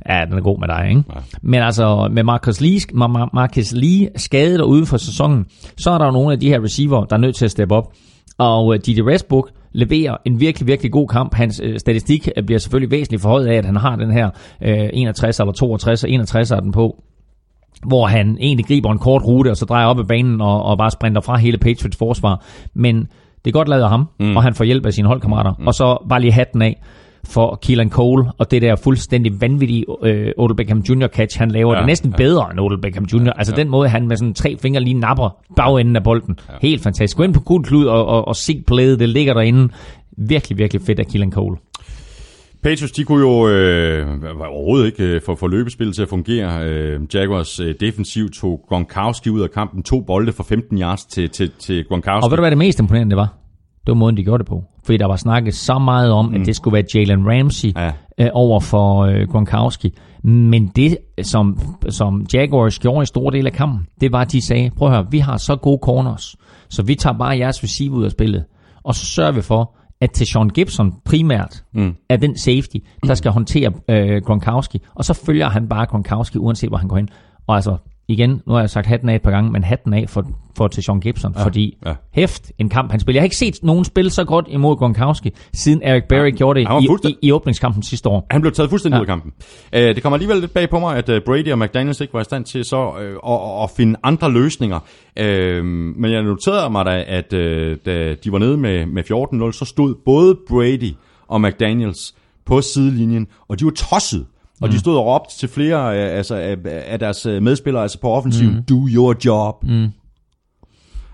[0.10, 1.04] ja, den er god med dig, ikke?
[1.16, 1.20] Ja.
[1.42, 5.46] Men altså, med Marcus Lee, Ma- Ma- Marcus Lee skadet og uden for sæsonen,
[5.78, 7.76] så er der jo nogle af de her receiver, der er nødt til at steppe
[7.76, 7.94] op.
[8.38, 9.02] Og øh, D.D.
[9.02, 11.34] Westbrook leverer en virkelig, virkelig god kamp.
[11.34, 14.30] Hans øh, statistik øh, bliver selvfølgelig væsentligt forhøjet af, at han har den her
[14.62, 17.04] øh, 61 eller 62, og 61 er den på
[17.84, 20.78] hvor han egentlig griber en kort rute, og så drejer op ad banen og, og
[20.78, 22.44] bare sprinter fra hele Patriots forsvar.
[22.74, 22.96] Men
[23.46, 24.36] det er godt lavet af ham, mm.
[24.38, 25.54] og han får hjælp af sine holdkammerater.
[25.60, 25.68] Mm.
[25.68, 26.82] Og så bare lige hatten af
[27.28, 31.08] for Keelan Cole, og det der fuldstændig vanvittige øh, Odell Beckham Jr.
[31.08, 31.74] catch, han laver.
[31.74, 32.18] Ja, det er næsten ja.
[32.18, 33.32] bedre end Odell Beckham Jr.
[33.32, 33.62] Altså ja.
[33.62, 36.40] den måde, han med sådan tre fingre lige napper bagenden af bolden.
[36.50, 36.54] Ja.
[36.62, 37.18] Helt fantastisk.
[37.18, 39.70] Gå ind på Gud Klud og, og, og se playet, det ligger derinde.
[40.18, 41.58] Virkelig, virkelig fedt af Keelan Cole.
[42.66, 44.08] Patriots, de kunne jo øh,
[44.40, 46.64] overhovedet ikke øh, få, få løbespillet til at fungere.
[46.64, 49.84] Øh, Jaguars øh, defensiv tog Gronkowski ud af kampen.
[49.84, 52.26] To bolde for 15 yards til, til, til Gronkowski.
[52.26, 53.34] Og ved du, hvad det mest imponerende var?
[53.86, 54.64] Det var måden, de gjorde det på.
[54.86, 56.36] Fordi der var snakket så meget om, mm.
[56.36, 57.92] at det skulle være Jalen Ramsey Ja.
[58.18, 59.94] øh, over for øh, Gronkowski.
[60.24, 61.60] Men det, som,
[61.90, 64.94] som Jaguars gjorde i store del af kampen, det var, at de sagde, prøv at
[64.94, 66.36] høre, vi har så gode corners,
[66.70, 68.44] så vi tager bare jeres receiver ud af spillet.
[68.84, 69.76] Og så sørger vi for,
[70.06, 71.96] at til Sean Gibson primært mm.
[72.10, 72.78] er den safety,
[73.08, 74.80] der skal håndtere øh, Gronkowski.
[74.96, 77.10] Og så følger han bare Gronkowski, uanset hvor han går hen.
[77.48, 77.78] Og altså,
[78.08, 80.26] igen, nu har jeg sagt hatten af et par gange, men hatten af for,
[80.58, 81.94] for til Sean Gibson, ja, fordi ja.
[82.12, 83.18] hæft en kamp, han spiller.
[83.18, 86.60] Jeg har ikke set nogen spille så godt imod Gronkowski, siden Eric Berry ja, gjorde
[86.60, 88.28] det i, i, i åbningskampen sidste år.
[88.32, 89.02] Han blev taget fuldstændig Ja.
[89.02, 89.32] ud af kampen.
[89.74, 92.22] Øh, det kommer alligevel lidt bag på mig, at øh, Brady og McDaniels ikke var
[92.22, 94.80] i stand til så øh, at, at- finde andre løsninger.
[95.20, 99.04] Øh, men jeg noterede mig da, at øh, da de var nede med, med
[99.54, 100.94] 14-0, så stod både Brady
[101.28, 102.16] og McDaniels
[102.46, 104.26] på sidelinjen, og de var tosset.
[104.62, 108.00] Og de stod og råbte til flere øh, altså, af, af deres øh, medspillere altså
[108.00, 108.64] på offensiven, mm.
[108.64, 109.64] do your job.
[109.64, 109.88] Mm.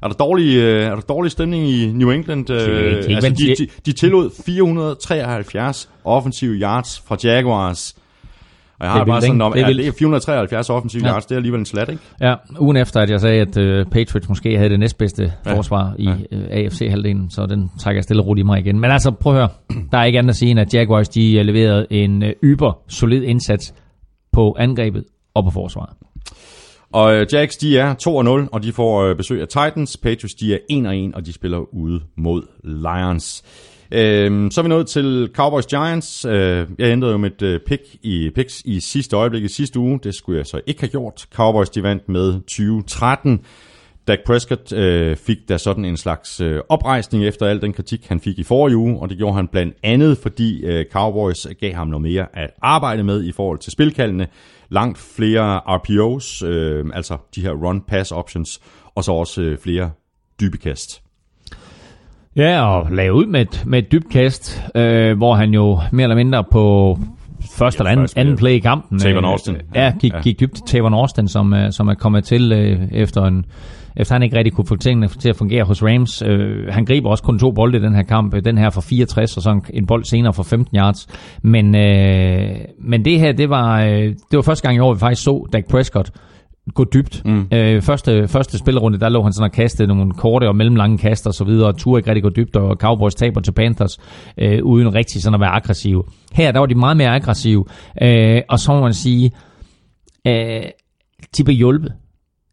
[0.03, 2.49] Er der dårlig, øh, er der dårlig stemning i New England?
[2.49, 7.95] Øh, det er ikke altså, de, de, de tillod 473 offensive yards fra Jaguars.
[8.81, 9.81] Og jeg har Det bare vildt, sådan om, Det er at vildt.
[9.83, 11.13] det er 473 offensive Ja.
[11.13, 12.01] yards, det er alligevel en slat, ikke?
[12.21, 15.55] Ja, ugen efter, at jeg sagde, at øh, Patriots måske havde det næstbedste Ja.
[15.55, 16.13] forsvar i Ja.
[16.31, 18.79] øh, AFC-halvdelen, så den trækker jeg stille og roligt i mig igen.
[18.79, 19.49] Men altså, prøv at høre.
[19.91, 22.79] Der er ikke andet at sige, end at Jaguars de øh, leverede en øh, yber
[22.87, 23.73] solid indsats
[24.33, 25.03] på angrebet
[25.33, 25.89] og på forsvaret.
[26.93, 27.93] Og øh, Jags, de er
[28.45, 29.97] 2-0, og de får øh, besøg af Titans.
[29.97, 30.57] Patriots, de er
[31.11, 33.43] 1-1, og de spiller ude mod Lions.
[33.91, 36.25] Øh, så er vi nået til Cowboys Giants.
[36.25, 39.99] Øh, jeg ændrede jo mit øh, pick i, picks i sidste øjeblik i sidste uge.
[40.03, 41.27] Det skulle jeg så ikke have gjort.
[41.33, 43.41] Cowboys, de vandt med 2013.
[44.07, 48.19] Dak Prescott øh, fik da sådan en slags øh, oprejsning efter al den kritik, han
[48.19, 51.87] fik i forrige uge, og det gjorde han blandt andet, fordi øh, Cowboys gav ham
[51.87, 54.27] noget mere at arbejde med i forhold til spilkaldene.
[54.69, 58.61] Langt flere RPOs, øh, altså de her run-pass options,
[58.95, 59.91] og så også øh, flere
[60.41, 61.01] dybekast.
[62.35, 66.03] Ja, og lagde ud med et, med et dybt kast, øh, hvor han jo mere
[66.03, 66.97] eller mindre på
[67.57, 68.99] første Ja, eller anden, anden play i kampen.
[68.99, 69.55] Tavon øh, Austin.
[69.75, 70.21] Ja, gik, Ja.
[70.21, 73.45] gik dybt til Tavon Austin, som, øh, som er kommet til øh, efter en
[73.95, 76.21] efter han ikke rigtig kunne få tingene til at fungere hos Rams.
[76.21, 78.35] Øh, han griber også kun to bolde i den her kamp.
[78.45, 81.07] Den her for 64, og så en, en bold senere for 15 yards.
[81.41, 82.49] Men, øh,
[82.79, 85.47] men det her, det var, øh, det var første gang i år, vi faktisk så
[85.53, 86.11] Dak Prescott
[86.73, 87.21] gå dybt.
[87.25, 87.47] Mm.
[87.53, 91.29] Øh, første, første spillerunde, der lå han sådan og kastede nogle korte og mellemlange kaster
[91.29, 93.97] og så videre, og turde ikke rigtig gå dybt, og Cowboys taber til Panthers,
[94.37, 96.03] øh, uden rigtig sådan at være aggressive.
[96.33, 97.65] Her, der var de meget mere aggressive,
[98.01, 99.31] øh, og så må man sige,
[100.27, 100.63] øh,
[101.37, 101.93] de blev hjulpet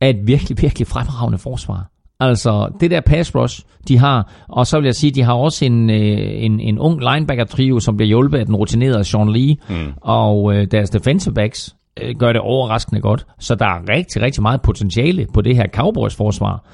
[0.00, 1.90] af et virkelig, virkelig fremragende forsvar.
[2.20, 5.64] Altså, det der pass rush, de har, og så vil jeg sige, de har også
[5.64, 9.92] en, øh, en, en ung linebacker-trio, som bliver hjulpet af den rutinerede Sean Lee, mm.
[10.00, 13.26] og øh, deres defensive backs Øh, gør det overraskende godt.
[13.38, 16.64] Så der er rigtig, rigtig meget potentiale på det her Cowboys-forsvar.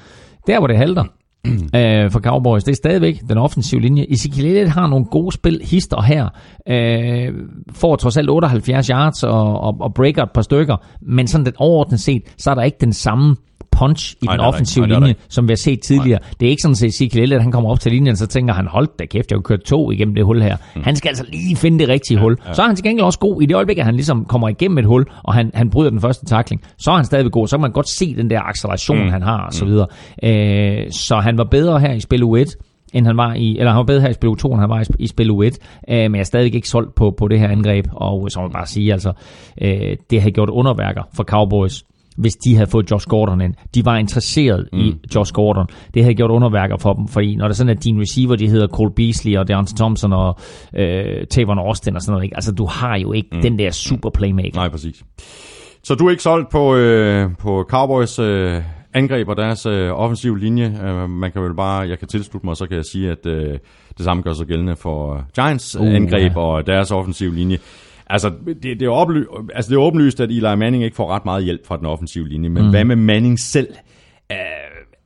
[0.47, 1.03] Der, hvor det halter
[1.79, 4.05] øh, for Cowboys, det er stadigvæk den offensive linje.
[4.09, 6.29] Ezekiel Elliott har nogle gode spil, hister her,
[6.69, 7.33] øh,
[7.73, 11.55] får trods alt 78 yards og, og, og breaker et par stykker, men sådan lidt
[11.59, 13.35] overordnet set, så er der ikke den samme
[13.75, 14.87] punch i Nej, den der offensive.
[14.87, 16.19] Nej, der linje, som vi har set tidligere.
[16.19, 16.29] Nej.
[16.39, 18.67] Det er ikke sådan, at Ezekiel Elliott, han kommer op til linjen, så tænker han,
[18.67, 20.57] hold da kæft, jeg har kørt to igennem det hul her.
[20.75, 20.83] Mm.
[20.83, 22.37] Han skal altså lige finde det rigtige ja, hul.
[22.47, 22.53] Ja.
[22.53, 24.77] Så er han til gengæld også god i det øjeblik, at han ligesom kommer igennem
[24.77, 26.61] et hul, og han, han bryder den første takling.
[26.77, 27.47] Så er han stadigvæk god.
[27.47, 29.09] Så kan man godt se den der acceleration, mm.
[29.09, 29.87] han har, og så videre.
[30.23, 32.55] Øh, så han var bedre her i spil U1,
[32.93, 34.81] end han var i, eller han var bedre her i spil U2, end han var
[34.81, 35.51] i, i spil U1, øh,
[35.87, 38.51] men jeg er stadig ikke solgt på, på det her angreb, og så må jeg
[38.51, 39.13] bare sige, altså,
[39.61, 41.83] øh, det har gjort underværker for Cowboys.
[42.15, 43.53] Hvis de havde fået Josh Gordon ind.
[43.75, 44.79] De var interesseret mm.
[44.79, 45.67] i Josh Gordon.
[45.93, 48.49] Det havde gjort underværker for dem, fordi når det er sådan, at dine receiver, de
[48.49, 50.37] hedder Cole Beasley og Deontay Thompson og
[50.75, 52.35] øh, Tavon Austin og sådan noget, ikke?
[52.35, 53.41] altså du har jo ikke mm.
[53.41, 54.55] den der super playmaker.
[54.55, 55.03] Nej, præcis.
[55.83, 58.61] Så du er ikke solgt på, øh, på Cowboys øh,
[58.93, 60.79] angreb og deres øh, offensiv linje.
[60.83, 63.59] Øh, man kan vel bare, jeg kan tilslutte mig, så kan jeg sige, at øh,
[63.97, 66.39] det samme gør sig gældende for Giants uh, angreb ja.
[66.39, 67.57] og deres offensiv linje.
[68.07, 69.23] Altså det, det, er oply,
[69.53, 72.27] altså, det er åbenlyst, at Eli Manning ikke får ret meget hjælp fra den offensive
[72.27, 72.69] linje, men mm.
[72.69, 73.67] hvad med Manning selv?
[74.29, 74.35] Uh,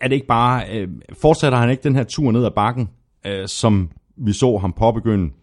[0.01, 0.89] er det ikke bare, uh,
[1.21, 2.89] fortsætter han ikke den her tur ned ad bakken,
[3.27, 5.34] uh, som vi så ham påbegynde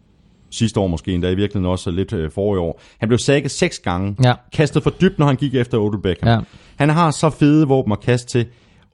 [0.51, 2.81] sidste år måske endda, i virkeligheden også lidt uh, forrige år.
[2.99, 4.33] Han blev sækket seks gange, ja.
[4.53, 6.29] kastet for dybt, når han gik efter Odell Beckham.
[6.29, 6.39] Ja.
[6.75, 8.45] Han har så fede våben at kaste til.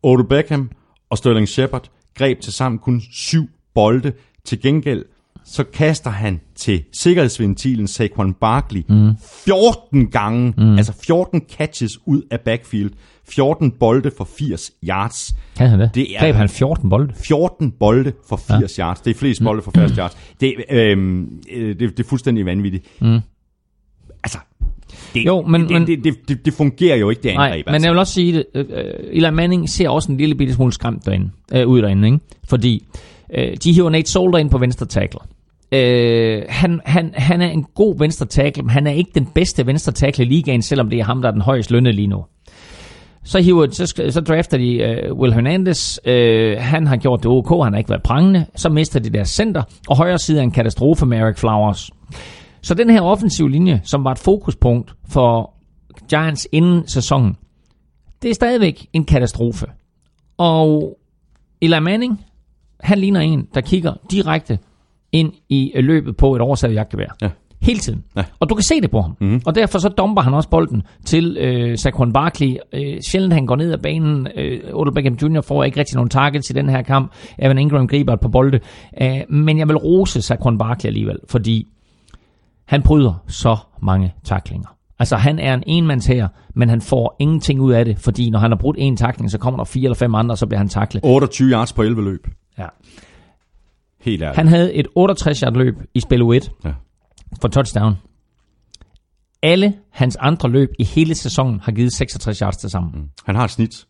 [0.03, 0.71] Odell Beckham
[1.09, 4.13] og Sterling Shepard greb til sammen kun syv bolde.
[4.45, 5.05] Til gengæld
[5.45, 9.11] så kaster han til sikkerhedsventilen Saquon Barkley mm.
[9.45, 10.77] 14 gange, mm.
[10.77, 12.91] altså 14 catches ud af backfield,
[13.29, 15.35] 14 bolde for 80 yards.
[15.57, 15.91] Kan han det?
[15.95, 17.13] det er, Greb han 14 bolde?
[17.15, 18.83] 14 bolde for 80 ja.
[18.83, 19.01] yards.
[19.01, 19.45] Det er flest mm.
[19.45, 20.17] bolde for 80 yards.
[20.41, 23.01] Det, øhm, øh, det, det er fuldstændig vanvittigt.
[23.01, 23.19] Mm.
[24.23, 24.37] Altså,
[25.13, 27.49] det, jo, men, det, men, det, det, det, det fungerer jo ikke, det angreb.
[27.49, 27.71] Nej, altså.
[27.71, 28.71] men jeg vil også sige, at uh,
[29.11, 32.19] Eli Manning ser også en lille bitte smule skræmt derinde, uh, ud derinde, ikke?
[32.49, 32.85] fordi
[33.37, 35.19] Øh, de hiver Nate Solder ind på venstre tackle.
[35.71, 39.67] Øh, han, han, han er en god venstre tackle, men han er ikke den bedste
[39.67, 42.25] venstre tackle i ligaen, selvom det er ham, der er den højst lønnet lige nu.
[43.23, 45.97] Så, hiver, så, så drafter de uh, Will Hernandez.
[46.07, 46.13] Uh,
[46.63, 48.45] han har gjort det ok, han har ikke været prangende.
[48.55, 51.91] Så mister de deres center, og højre side er en katastrofe med Eric Flowers.
[52.61, 55.53] Så den her offensiv linje, som var et fokuspunkt for
[56.09, 57.35] Giants inden sæsonen,
[58.21, 59.65] det er stadigvæk en katastrofe.
[60.37, 60.97] Og
[61.61, 62.25] Eli Manning,
[62.83, 64.59] han ligner en, der kigger direkte
[65.11, 67.15] ind i løbet på et oversat jagtgevær.
[67.21, 67.29] Ja.
[67.61, 68.03] Hele tiden.
[68.15, 68.23] Ja.
[68.39, 69.17] Og du kan se det på ham.
[69.21, 69.41] Mm-hmm.
[69.45, 72.57] Og derfor så dumper han også bolden til øh, Saquon Barkley.
[72.73, 74.27] Øh, sjældent han går ned ad banen.
[74.35, 75.41] Øh, Odell Beckham Jr.
[75.41, 77.11] får ikke rigtig nogen targets i den her kamp.
[77.39, 78.59] Evan Ingram griber et par bolde.
[79.01, 81.67] Øh, men jeg vil rose Saquon Barkley alligevel, fordi
[82.65, 84.67] han bryder så mange taklinger.
[84.99, 88.39] Altså han er en enmands her, men han får ingenting ud af det, fordi når
[88.39, 90.57] han har brudt en takling, så kommer der fire eller fem andre, og så bliver
[90.57, 91.01] han taklet.
[91.03, 92.27] 28 yards på 11 løb.
[92.57, 92.67] Ja.
[94.01, 94.35] Helt ærligt.
[94.35, 96.73] Han havde et 68 yard løb i spil 1 ja.
[97.41, 97.95] for touchdown.
[99.41, 102.91] Alle hans andre løb i hele sæsonen har givet 66 yards til sammen.
[102.95, 103.09] Mm.
[103.25, 103.85] Han har et snit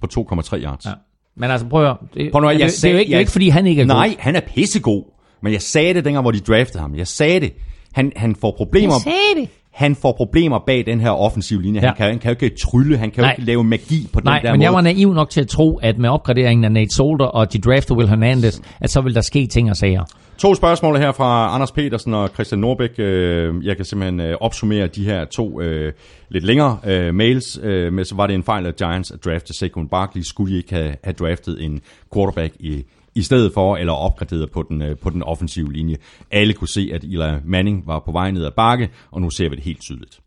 [0.00, 0.86] på 2,3 yards.
[0.86, 0.92] Ja.
[1.36, 3.32] Men altså prøv at det, prøv nu, jeg, jeg, det, er jo ikke, jeg, ikke,
[3.32, 4.16] fordi han ikke er nej, god.
[4.16, 5.04] Nej, han er pissegod.
[5.42, 6.94] Men jeg sagde det dengang, hvor de draftede ham.
[6.94, 7.52] Jeg sagde det.
[7.92, 8.94] Han, han får problemer.
[8.94, 9.48] Jeg sagde det.
[9.80, 11.80] Han får problemer bag den her offensive linje.
[11.80, 11.86] Ja.
[11.86, 13.30] Han, kan, han kan jo ikke trylle, han kan Nej.
[13.30, 14.64] jo ikke lave magi på den Nej, der men måde.
[14.64, 17.58] jeg var naiv nok til at tro, at med opgraderingen af Nate Solder og de
[17.58, 20.04] draftede Will Hernandez, at så vil der ske ting og sager.
[20.38, 22.90] To spørgsmål her fra Anders Petersen og Christian Norbæk.
[22.98, 25.92] Øh, jeg kan simpelthen øh, opsummere de her to øh,
[26.28, 26.78] lidt længere
[27.12, 27.58] mails.
[27.64, 30.22] Men så var det en fejl, at Giants at drafte Saquon Barkley.
[30.22, 31.80] Skulle de ikke have, have draftet en
[32.14, 35.96] quarterback i i stedet for, eller opgraderet på den, øh, på den offensive linje.
[36.30, 39.48] Alle kunne se, at Eli Manning var på vej ned ad bakke, og nu ser
[39.48, 40.20] vi det helt tydeligt.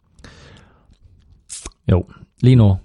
[1.92, 2.06] Jo,
[2.42, 2.78] lige nu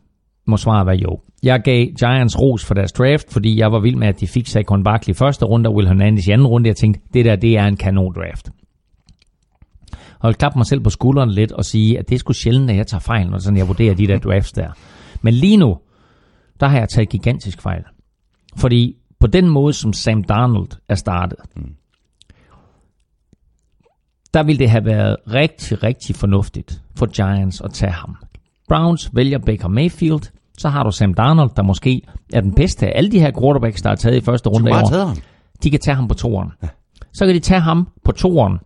[0.46, 1.20] må svaret være jo.
[1.42, 4.46] Jeg gav Giants ros for deres draft, fordi jeg var vild med, at de fik
[4.46, 6.68] Saquon Barkley i første runde, og Will Hernandez i anden runde.
[6.68, 8.50] Jeg tænkte, det der, det er en kanon draft.
[10.20, 12.70] Og jeg klappe mig selv på skulderen lidt og sige, at det er sgu sjældent,
[12.70, 14.70] at jeg tager fejl, når sådan jeg vurderer de der drafts der.
[15.22, 15.78] Men lige nu,
[16.60, 17.82] der har jeg taget gigantisk fejl.
[18.56, 21.74] Fordi på den måde, som Sam Darnold er startet, mm.
[24.34, 28.16] der ville det have været rigtig, rigtig fornuftigt for Giants at tage ham.
[28.68, 32.92] Browns vælger Baker Mayfield, så har du Sam Darnold, der måske er den bedste af
[32.94, 35.14] alle de her quarterbacks, der er taget i første runde i år.
[35.62, 36.52] De kan tage ham på toeren.
[36.62, 36.68] Ja.
[37.12, 38.58] Så kan de tage ham på toeren.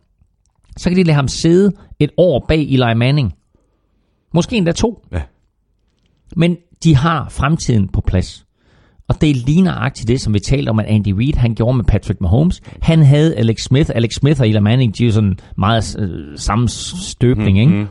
[0.77, 3.35] Så kan de lade ham sidde et år bag Eli Manning.
[4.35, 5.05] Måske endda to.
[5.13, 5.23] Ja.
[6.37, 8.47] Men de har fremtiden på plads.
[9.09, 11.85] Og det ligner agtigt det, som vi talte om, at Andy Reid han gjorde med
[11.85, 12.61] Patrick Mahomes.
[12.83, 13.91] Han havde Alex Smith.
[13.95, 17.87] Alex Smith og Eli Manning, de er jo sådan meget øh, samme støbning, mm, ikke?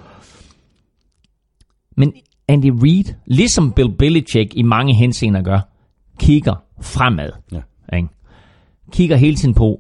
[1.98, 2.14] Men
[2.48, 5.60] Andy Reid, ligesom Bill Belichick i mange henseender gør,
[6.20, 7.30] kigger fremad.
[7.52, 7.62] Ja.
[7.98, 8.08] Ikke?
[8.92, 9.80] Kigger hele tiden på,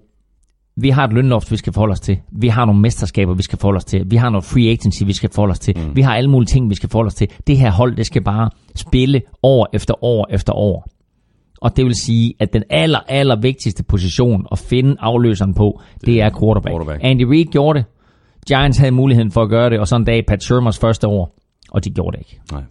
[0.76, 2.20] vi har et lønloft, vi skal forholde os til.
[2.32, 4.12] Vi har nogle mesterskaber, vi skal forholde os til.
[4.12, 5.78] Vi har noget free agency, vi skal forholde os til.
[5.78, 5.96] Mm.
[5.96, 7.28] Vi har alle mulige ting, vi skal forholde os til.
[7.48, 10.88] Det her hold, det skal bare spille år efter år efter år.
[11.62, 16.06] Og det vil sige, at den aller, aller vigtigste position at finde afløseren på, det,
[16.06, 16.72] det er quarterback.
[16.74, 17.00] quarterback.
[17.04, 17.86] Andy Reid gjorde det.
[18.48, 21.36] Giants havde muligheden for at gøre det, og så en dag Pat Shermers første år,
[21.72, 22.42] og de gjorde det ikke.
[22.52, 22.62] Nej.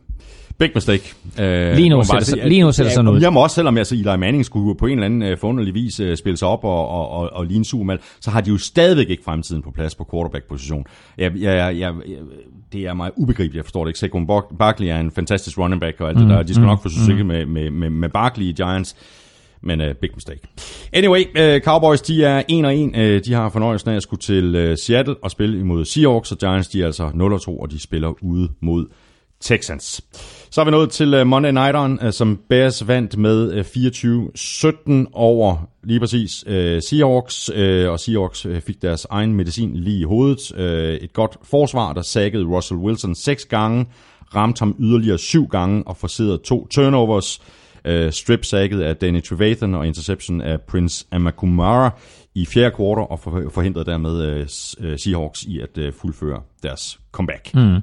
[0.58, 1.02] Big mistake.
[1.38, 1.42] Uh,
[1.76, 3.20] Lige nu det så- lige nu ser det sådan ud.
[3.20, 6.00] Jeg må også, selvom altså, Eli Manning skulle på en eller anden uh, forunderlig vis
[6.00, 9.10] uh, spille sig op og, og, og, og ligne Superman, så har de jo stadigvæk
[9.10, 10.84] ikke fremtiden på plads på quarterback-position.
[11.18, 11.92] Jeg, jeg, jeg, jeg,
[12.72, 13.98] det er mig ubegribeligt, jeg forstår det ikke.
[13.98, 16.42] Saquon Bar- Barkley er en fantastisk running back og alt mm, det der.
[16.42, 17.26] De skal mm, nok få succes mm.
[17.26, 18.96] med, med, med, med Barkley i Giants.
[19.62, 20.40] Men uh, big mistake.
[20.92, 22.86] Anyway, uh, Cowboys de er 1 og 1.
[22.88, 26.38] Uh, de har fornøjelsen af at skulle til uh, Seattle og spille imod Seahawks, og
[26.38, 28.86] Giants de er altså 0 og 2, og de spiller ude mod
[29.40, 30.00] Texans.
[30.52, 33.64] Så er vi nået til øh, Monday Nighteren, øh, som Bears vandt med øh,
[35.04, 36.44] 24-17 over lige præcis
[36.88, 37.48] Seahawks,
[37.88, 40.52] og Seahawks fik deres egen medicin lige i hovedet.
[41.02, 43.86] Et godt forsvar, der sækkede Russell Wilson seks gange,
[44.34, 47.42] ramte ham yderligere syv gange og forserede to turnovers.
[48.10, 51.90] Strip sækket af Danny Trevathan og interception af Prince Amakumara
[52.34, 53.20] i fjerde kvartal og
[53.52, 54.46] forhindrede dermed
[54.98, 57.54] Seahawks i at fuldføre deres comeback.
[57.54, 57.80] Mm.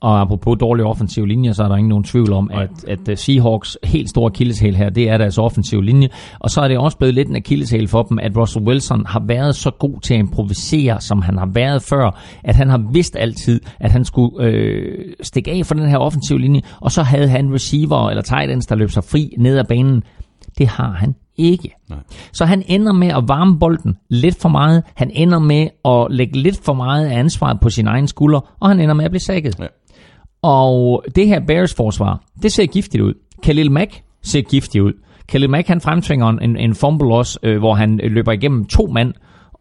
[0.00, 3.16] Og apropos dårlig offensiv linje, så er der ingen nogen tvivl om, at, at øh,
[3.16, 6.08] Seahawks helt store akilleshæl her, det er deres offensiv linje.
[6.38, 9.22] Og så er det også blevet lidt en akilleshæl for dem, at Russell Wilson har
[9.26, 13.16] været så god til at improvisere, som han har været før, at han har vidst
[13.16, 17.28] altid, at han skulle øh, stikke af for den her offensiv linje, og så havde
[17.28, 20.02] han receiver eller tight ends, der løb sig fri ned ad banen.
[20.58, 21.74] Det har han ikke.
[21.90, 21.98] Nej.
[22.32, 24.82] Så han ender med at varme bolden lidt for meget.
[24.94, 28.68] Han ender med at lægge lidt for meget af ansvaret på sin egen skulder, og
[28.68, 29.60] han ender med at blive sækket.
[29.60, 29.66] Ja.
[30.42, 33.14] Og det her Bears forsvar, det ser giftigt ud.
[33.42, 34.92] Khalil Mack ser giftigt ud.
[35.28, 39.14] Khalil Mack han fremtvinger en, en fumble også, øh, hvor han løber igennem to mand,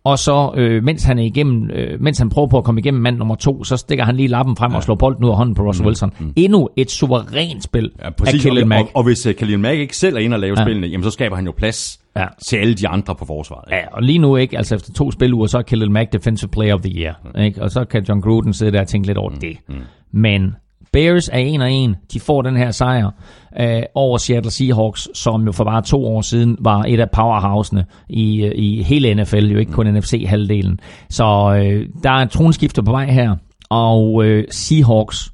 [0.04, 3.02] og så øh, mens han er igennem, øh, mens han prøver på at komme igennem
[3.02, 4.78] mand nummer to, så stikker han lige lappen frem ja.
[4.78, 6.12] og slår bolden ud af hånden på Russell mm, Wilson.
[6.20, 6.34] Mm.
[6.36, 8.82] Endnu et suverænt spil ja, præcis, af Khalil Mack.
[8.82, 10.64] Og, og, hvis uh, Khalil Mack ikke selv er inde og lave ja.
[10.64, 12.26] spillene, jamen så skaber han jo plads ja.
[12.48, 13.64] til alle de andre på forsvaret.
[13.68, 13.76] Ikke?
[13.76, 16.74] Ja, og lige nu ikke, altså efter to spiluger, så er Khalil Mack Defensive Player
[16.74, 17.22] of the Year.
[17.36, 17.42] Mm.
[17.42, 17.62] Ikke?
[17.62, 19.40] Og så kan John Gruden sidde der og tænke lidt over mm.
[19.40, 19.58] det.
[19.70, 19.76] Mm.
[20.12, 20.56] Men
[20.94, 21.96] Bears er 1 og 1.
[22.14, 23.12] De får den her sejr
[23.60, 27.86] øh, over Seattle Seahawks, som jo for bare to år siden var et af powerhousene
[28.10, 30.80] i, øh, i hele NFL, jo ikke kun NFC-halvdelen.
[31.10, 31.24] Så
[31.64, 33.36] øh, der er en tronskifter på vej her,
[33.70, 35.34] og øh, Seahawks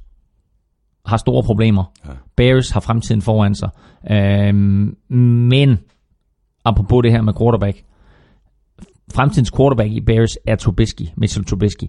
[1.05, 1.83] har store problemer.
[2.05, 2.11] Ja.
[2.37, 3.69] Bears har fremtiden foran sig.
[4.11, 4.55] Øh,
[5.49, 5.79] men,
[6.65, 7.83] apropos det her med quarterback,
[9.15, 11.85] fremtidens quarterback i Bears er Trubisky, Mitchell Trubisky.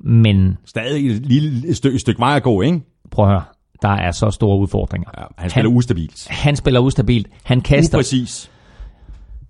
[0.00, 0.58] Men...
[0.64, 2.80] Stadig et lille stykke, stykke vej at gå, ikke?
[3.10, 3.42] Prøv at høre.
[3.82, 5.10] Der er så store udfordringer.
[5.18, 6.26] Ja, han spiller han, ustabilt.
[6.30, 7.26] Han spiller ustabilt.
[7.44, 7.98] Han kaster...
[7.98, 8.50] Upræcis.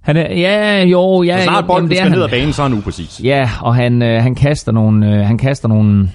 [0.01, 1.39] Han er, ja, jo, ja.
[1.39, 3.21] Så snart bolden skal ned ad banen, så er han upræcis.
[3.25, 6.11] Ja, og han, øh, han kaster nogle, øh, han kaster nogle,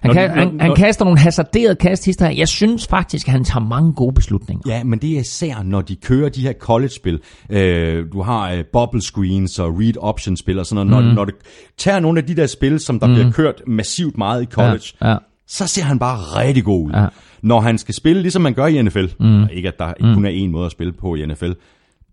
[0.00, 3.32] han, kan, når, han, når, han kaster nogle hasarderede kast hister Jeg synes faktisk, at
[3.32, 4.62] han tager mange gode beslutninger.
[4.74, 7.20] Ja, men det er især, når de kører de her college-spil.
[7.50, 11.04] Øh, du har øh, bubble screens og read option-spil og sådan noget.
[11.04, 11.08] Mm.
[11.08, 11.34] Når, når det
[11.76, 13.14] tager nogle af de der spil, som der mm.
[13.14, 15.16] bliver kørt massivt meget i college, ja, ja.
[15.46, 16.92] så ser han bare rigtig god ud.
[16.92, 17.06] Ja.
[17.42, 19.48] Når han skal spille, ligesom man gør i NFL, mm.
[19.52, 20.14] ikke at der mm.
[20.14, 21.52] kun er en måde at spille på i NFL,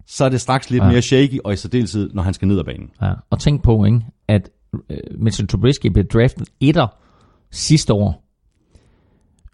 [0.08, 0.90] så er det straks lidt ja.
[0.90, 2.90] mere shaky, og i særdeleshed, når han skal ned ad banen.
[3.02, 3.12] Ja.
[3.30, 4.80] Og tænk på, ikke, at uh,
[5.20, 6.88] Mitchell Trubisky blev draftet etter
[7.56, 8.22] sidste år.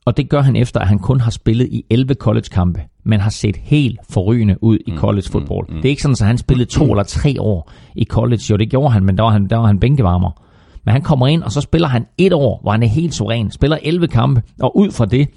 [0.06, 3.30] Og det gør han efter, at han kun har spillet i 11 college-kampe, men har
[3.30, 5.40] set helt forrygende ud i mm, college mm.
[5.40, 5.76] Mm, mm.
[5.76, 8.42] Det er ikke sådan, at han spillede to eller tre år i college.
[8.50, 10.42] Jo, det gjorde han, men der var han, der var han bænkevarmer.
[10.86, 13.52] Men han kommer ind, og så spiller han et år, hvor han er helt suveræn.
[13.52, 15.28] Spiller 11 kampe, og ud fra det,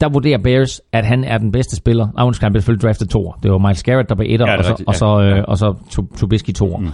[0.00, 2.08] der vurderer Bears, at han er den bedste spiller.
[2.14, 4.58] Nej, undskyld, han blev selvfølgelig draftet to Det var Miles Garrett, der blev etter, ja,
[4.58, 5.36] og, så, og, så, ja, ja.
[5.36, 5.74] Øh, og så
[6.16, 6.88] Trubisky to mm.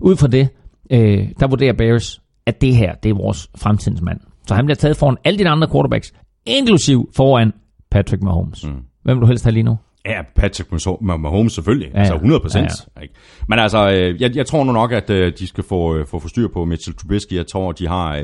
[0.08, 0.48] ud fra det,
[0.90, 4.20] øh, der vurderer Bears, at det her, det er vores fremtidens mand.
[4.46, 6.12] Så han bliver taget foran alle de andre quarterbacks,
[6.46, 7.52] inklusiv foran
[7.90, 8.64] Patrick Mahomes.
[8.64, 8.70] Mm.
[9.02, 9.78] Hvem vil du helst have lige nu?
[10.06, 12.00] Ja, Patrick Mahomes selvfølgelig, ja, ja.
[12.00, 12.70] altså 100 procent.
[12.96, 13.06] Ja, ja.
[13.48, 16.18] Men altså, øh, jeg, jeg tror nu nok, at øh, de skal få, øh, få
[16.18, 17.32] forstyr på Mitchell Trubisky.
[17.32, 18.14] Jeg tror, de har,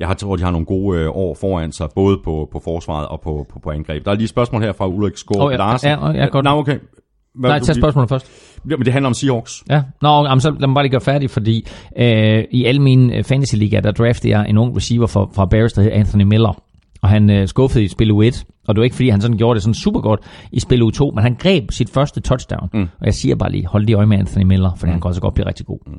[0.00, 3.46] jeg tror, de har nogle gode år foran sig, både på, på forsvaret og på,
[3.52, 4.04] på, på angreb.
[4.04, 5.90] Der er lige et spørgsmål her fra Ulrik Skåre oh, ja, Larsen.
[5.90, 6.44] Ja, ja, godt.
[6.44, 6.78] Nå, okay.
[7.34, 8.30] Hvad, Nej, tag spørgsmålet først.
[8.64, 9.64] men det handler om Seahawks.
[9.70, 11.66] Ja, Nå, jamen, så lad mig bare lige gøre færdig, fordi
[11.98, 15.46] øh, i alle mine øh, fantasy ligaer, der draftede jeg en ung receiver fra, fra
[15.46, 16.62] Bears, der hedder Anthony Miller.
[17.02, 19.36] Og han øh, skuffede i spil u 1, og det var ikke fordi, han sådan
[19.36, 20.20] gjorde det sådan super godt
[20.52, 22.68] i spil u 2, men han greb sit første touchdown.
[22.74, 22.82] Mm.
[22.82, 24.92] Og jeg siger bare lige, hold lige øje med Anthony Miller, for mm.
[24.92, 25.78] han kan også godt blive rigtig god.
[25.86, 25.98] Mm.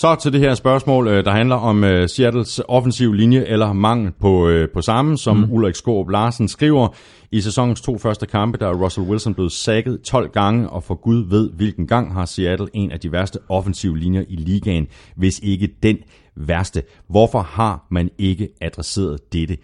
[0.00, 4.12] Så til det her spørgsmål, øh, der handler om øh, Seattles offensiv linje eller mangel
[4.20, 5.52] på, øh, på samme, som mm.
[5.52, 6.88] Ulrik Skåb Larsen skriver.
[7.32, 10.94] I sæsonens to første kampe, der er Russell Wilson blevet sækket 12 gange, og for
[10.94, 15.40] Gud ved, hvilken gang har Seattle en af de værste offensive linjer i ligaen, hvis
[15.42, 15.98] ikke den
[16.36, 16.82] værste.
[17.08, 19.56] Hvorfor har man ikke adresseret dette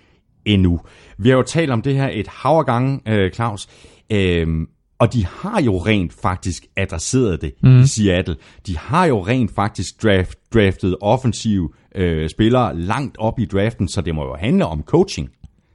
[0.45, 0.81] endnu?
[1.19, 3.69] Vi har jo talt om det her et hav af gange, Claus.
[4.13, 7.81] Øhm, og de har jo rent faktisk adresseret det mm.
[7.81, 8.37] i Seattle.
[8.67, 14.01] De har jo rent faktisk draft, draftet offensive øh, spillere langt op i draften, så
[14.01, 15.29] det må jo handle om coaching.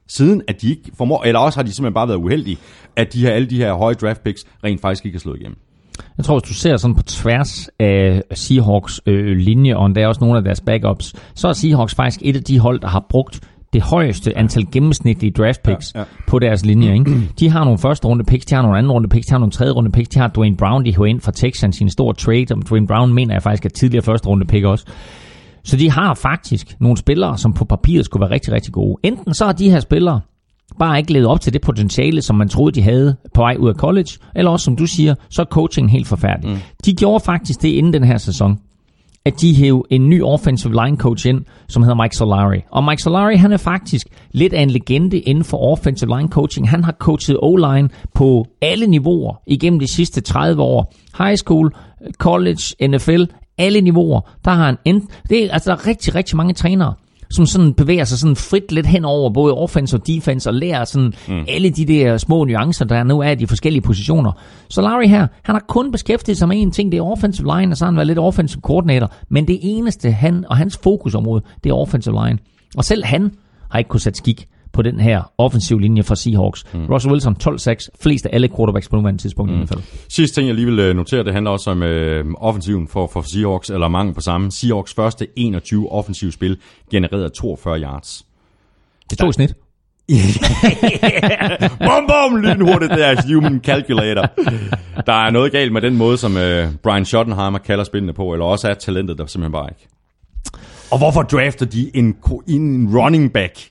[0.08, 2.58] siden at de ikke formår, eller også har de simpelthen bare været uheldige,
[2.96, 5.58] at de her, alle de her høje draft picks rent faktisk ikke er slået igennem.
[6.16, 10.06] Jeg tror, hvis du ser sådan på tværs af Seahawks øh, linje, og der er
[10.06, 13.06] også nogle af deres backups, så er Seahawks faktisk et af de hold, der har
[13.08, 13.40] brugt
[13.72, 16.04] det højeste antal gennemsnitlige draft picks ja, ja.
[16.26, 16.92] på deres linje.
[16.92, 17.28] Ikke?
[17.40, 19.52] De har nogle første runde picks, de har nogle anden runde picks, de har nogle
[19.52, 22.46] tredje runde picks, de har Dwayne Brown, de har ind fra Texans sin store trade,
[22.50, 24.84] og Dwayne Brown mener jeg faktisk er tidligere første runde pick også.
[25.64, 28.96] Så de har faktisk nogle spillere, som på papiret skulle være rigtig, rigtig gode.
[29.02, 30.20] Enten så har de her spillere
[30.78, 33.68] bare ikke levet op til det potentiale, som man troede, de havde på vej ud
[33.68, 36.50] af college, eller også, som du siger, så er coaching helt forfærdelig.
[36.50, 36.58] Mm.
[36.84, 38.58] De gjorde faktisk det inden den her sæson,
[39.24, 42.60] at de hævde en ny offensive line coach ind, som hedder Mike Solari.
[42.70, 46.70] Og Mike Solari, han er faktisk lidt af en legende inden for offensive line coaching.
[46.70, 50.94] Han har coachet O-line på alle niveauer igennem de sidste 30 år.
[51.18, 51.74] High school,
[52.18, 53.24] college, NFL,
[53.58, 54.20] alle niveauer.
[54.44, 56.94] Der har han end, det er, altså, der er rigtig, rigtig mange trænere,
[57.30, 60.84] som sådan bevæger sig sådan frit lidt hen over både offense og defense og lærer
[60.84, 61.44] sådan mm.
[61.48, 64.32] alle de der små nuancer, der nu er i de forskellige positioner.
[64.68, 67.72] Så Larry her, han har kun beskæftiget sig med en ting, det er offensive line,
[67.72, 71.42] og så har han været lidt offensive coordinator, men det eneste han og hans fokusområde,
[71.64, 72.38] det er offensive line.
[72.76, 73.32] Og selv han
[73.70, 76.64] har ikke kunne sætte skik på den her offensiv linje for Seahawks.
[76.74, 76.86] Mm.
[76.86, 79.54] Russell Wilson 12-6, flest af alle quarterbacks på nuværende tidspunkt mm.
[79.54, 79.80] i hvert fald.
[80.08, 83.24] Sidste ting, jeg lige vil øh, notere, det handler også om øh, offensiven for, for
[83.34, 84.50] Seahawks, eller mange på samme.
[84.50, 86.58] Seahawks første 21 offensive spil
[86.90, 88.26] genererede 42 yards.
[89.10, 89.54] Det tog i snit.
[91.86, 94.26] bom, bom, lynhurtigt deres human calculator.
[95.06, 98.46] Der er noget galt med den måde, som øh, Brian Schottenheimer kalder spillene på, eller
[98.46, 99.88] også er talentet der simpelthen bare ikke.
[100.90, 102.16] Og hvorfor drafter de en,
[102.48, 103.70] en running back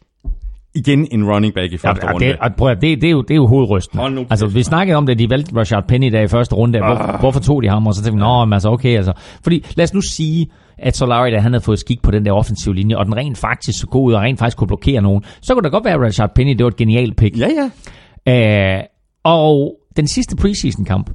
[0.76, 2.28] igen en running back i første ja, runde.
[2.28, 4.00] Det, prøv, det, det, er jo, det er jo hovedrysten.
[4.30, 6.80] Altså, vi snakkede om det, de valgte Rashard Penny der i første runde.
[6.80, 7.20] Hvor, ah.
[7.20, 7.88] Hvorfor tog de ham?
[7.88, 9.14] Og så tænkte vi, nå, altså okay, altså.
[9.44, 10.48] Fordi lad os nu sige,
[10.78, 13.38] at Solari, da han havde fået skik på den der offensive linje, og den rent
[13.38, 15.94] faktisk så god ud, og rent faktisk kunne blokere nogen, så kunne det godt være,
[15.94, 17.38] at Rashard Penny, det var et genialt pick.
[17.40, 18.80] Ja, ja.
[18.80, 18.84] Uh,
[19.24, 21.10] og den sidste preseason kamp,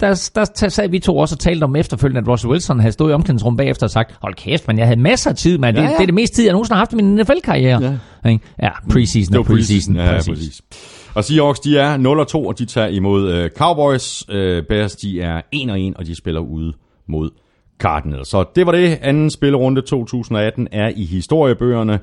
[0.00, 3.10] der, der sad vi to også og talte om efterfølgende, at Russell Wilson havde stået
[3.10, 5.82] i omklædningsrummet bagefter og sagt, hold kæft, men jeg havde masser af tid, men ja,
[5.82, 5.88] ja.
[5.88, 7.98] Det, det, er det meste tid, jeg nogensinde har haft i min NFL-karriere.
[8.24, 8.38] Ja.
[8.62, 9.96] ja, preseason er preseason.
[9.96, 10.28] Ja, præcis.
[10.28, 10.62] præcis.
[11.14, 14.28] Og Seahawks, de er 0-2, og de tager imod uh, Cowboys.
[14.28, 14.36] Uh,
[14.68, 15.40] Bears, de er
[15.94, 16.72] 1-1, og de spiller ude
[17.08, 17.30] mod
[17.78, 18.28] Cardinals.
[18.28, 18.98] Så det var det.
[19.02, 21.98] Anden spillerunde 2018 er i historiebøgerne.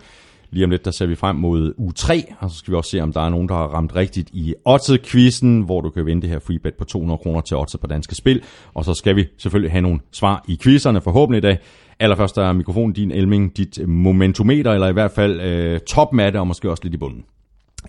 [0.52, 2.90] Lige om lidt, der ser vi frem mod u 3, og så skal vi også
[2.90, 6.22] se, om der er nogen, der har ramt rigtigt i Otte-quizzen, hvor du kan vinde
[6.22, 8.42] det her free bet på 200 kroner til Otte på Danske Spil.
[8.74, 11.58] Og så skal vi selvfølgelig have nogle svar i quizzerne forhåbentlig i dag.
[12.00, 16.48] Allerførst er mikrofonen din, Elming, dit øh, momentometer, eller i hvert fald øh, topmatte, og
[16.48, 17.24] måske også lidt i bunden.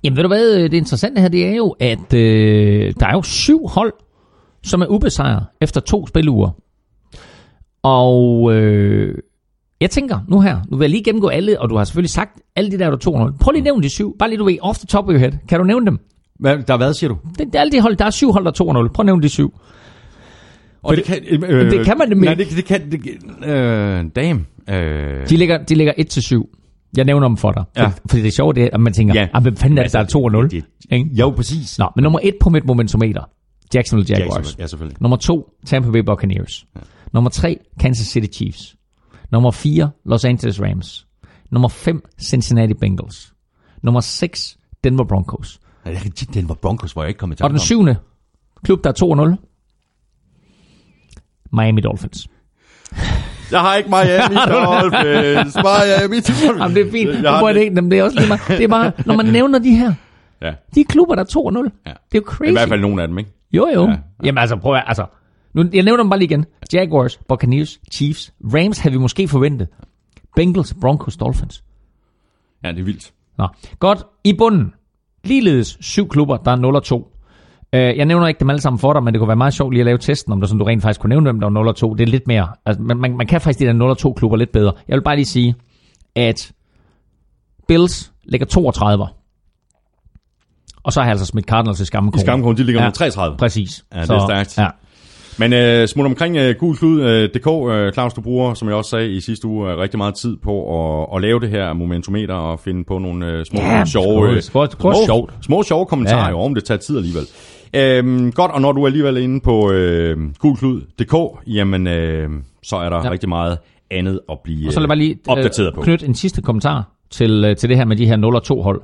[0.04, 3.12] Jamen ved du hvad, øh, det interessante her, det er jo, at øh, der er
[3.12, 3.92] jo syv hold,
[4.62, 6.50] som er ubesejret efter to spiluger.
[7.82, 9.14] Og øh,
[9.80, 12.40] jeg tænker nu her, nu vil jeg lige gennemgå alle, og du har selvfølgelig sagt
[12.56, 13.32] alle de der, der 200.
[13.40, 14.16] Prøv lige at nævne de syv.
[14.18, 15.32] Bare lige du ved, off the top of your head.
[15.48, 15.98] Kan du nævne dem?
[16.40, 17.18] Hvad, der er hvad, siger du?
[17.38, 18.88] Det, det er alle de hold, der er syv hold, der er 200.
[18.88, 19.54] Prøv at nævne de syv.
[20.82, 22.16] Og det, det, kan, øh, det kan man med.
[22.16, 22.92] Nej, det, det kan...
[22.92, 23.00] Det,
[23.46, 24.46] øh, damn.
[24.70, 25.28] Øh.
[25.28, 26.48] De, ligger, de ligger 1 til 7.
[26.96, 27.64] Jeg nævner dem for dig.
[27.76, 27.86] Ja.
[27.86, 29.28] For, fordi det er sjovt, det at man tænker, ja.
[29.34, 30.50] ah, hvem fanden er det, der er 2 og 0?
[30.92, 31.78] Jo, præcis.
[31.78, 33.22] Nå, men nummer 1 på mit momentometer.
[33.74, 34.36] Jacksonville Jaguars.
[34.36, 35.02] Jacksonville, ja, selvfølgelig.
[35.02, 36.66] Nummer 2, Tampa Bay Buccaneers.
[36.76, 36.80] Ja.
[37.12, 38.74] Nummer 3, Kansas City Chiefs.
[39.32, 41.06] Nummer 4, Los Angeles Rams.
[41.50, 43.32] Nummer 5, Cincinnati Bengals.
[43.82, 45.60] Nummer 6, Denver Broncos.
[45.86, 47.96] Ja, det er Denver Broncos, hvor jeg ikke kommer til Og den syvende
[48.64, 49.44] klub, der er 2-0.
[51.52, 52.28] Miami Dolphins.
[53.50, 55.56] Jeg har ikke Miami Dolphins.
[55.56, 56.42] Miami Dolphins.
[56.60, 57.08] Jamen, det er fint.
[57.22, 58.40] Jeg det, ikke, det er også lige meget.
[58.48, 59.94] Det er bare, når man nævner de her,
[60.42, 60.54] ja.
[60.74, 61.80] de klubber, der er 2-0.
[61.86, 61.90] Ja.
[61.90, 62.48] Det er jo crazy.
[62.48, 63.30] I hvert fald nogle af dem, ikke?
[63.52, 63.84] Jo, jo.
[63.84, 63.96] Ja, ja.
[64.24, 65.06] Jamen altså, prøv at, altså,
[65.58, 66.44] nu, jeg nævner dem bare lige igen.
[66.72, 69.68] Jaguars, Buccaneers, Chiefs, Rams havde vi måske forventet.
[70.36, 71.64] Bengals, Broncos, Dolphins.
[72.64, 73.12] Ja, det er vildt.
[73.38, 73.48] Nå,
[73.78, 74.02] godt.
[74.24, 74.74] I bunden,
[75.24, 76.96] ligeledes syv klubber, der er 0 og 2.
[76.96, 77.06] Uh,
[77.72, 79.80] jeg nævner ikke dem alle sammen for dig, men det kunne være meget sjovt lige
[79.80, 81.68] at lave testen, om der, sådan, du rent faktisk kunne nævne dem, der er 0
[81.68, 81.94] og 2.
[81.94, 82.48] Det er lidt mere.
[82.66, 84.72] Altså, man, man, man kan faktisk de der 0 og 2 klubber lidt bedre.
[84.88, 85.54] Jeg vil bare lige sige,
[86.16, 86.52] at
[87.68, 89.06] Bills ligger 32.
[90.82, 92.20] Og så har jeg altså smidt Cardinals i skammekronen.
[92.20, 92.86] I skammekronen, de ligger ja.
[92.86, 93.36] med 33.
[93.36, 93.84] Præcis.
[93.94, 94.58] Ja, det er stærkt.
[94.58, 94.68] Ja.
[95.38, 99.20] Men uh, smut omkring uh, gulklud.dk, uh, Claus, du bruger, som jeg også sagde i
[99.20, 102.84] sidste uge, uh, rigtig meget tid på at, at lave det her momentometer og finde
[102.84, 106.30] på nogle uh, små, ja, sjove, små, små, små, små sjove kommentarer, ja.
[106.30, 107.26] jo, om det tager tid alligevel.
[107.64, 111.14] Uh, godt, og når du er alligevel inde på uh, gulklud.dk,
[111.46, 111.92] jamen uh,
[112.62, 113.10] så er der ja.
[113.10, 113.58] rigtig meget
[113.90, 115.80] andet at blive og så lad mig lige, opdateret på.
[115.80, 118.82] knytte en sidste kommentar til, til det her med de her 0 og 2 hold.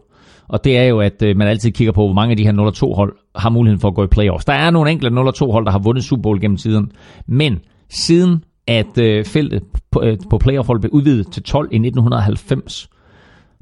[0.49, 2.93] Og det er jo, at øh, man altid kigger på, hvor mange af de her
[2.93, 4.45] 0-2 hold har muligheden for at gå i playoffs.
[4.45, 6.93] Der er nogle enkelte 0-2 hold, der har vundet Super Bowl gennem tiden.
[7.27, 11.77] Men siden at øh, feltet på, øh, på playoff hold blev udvidet til 12 i
[11.77, 12.89] 1990,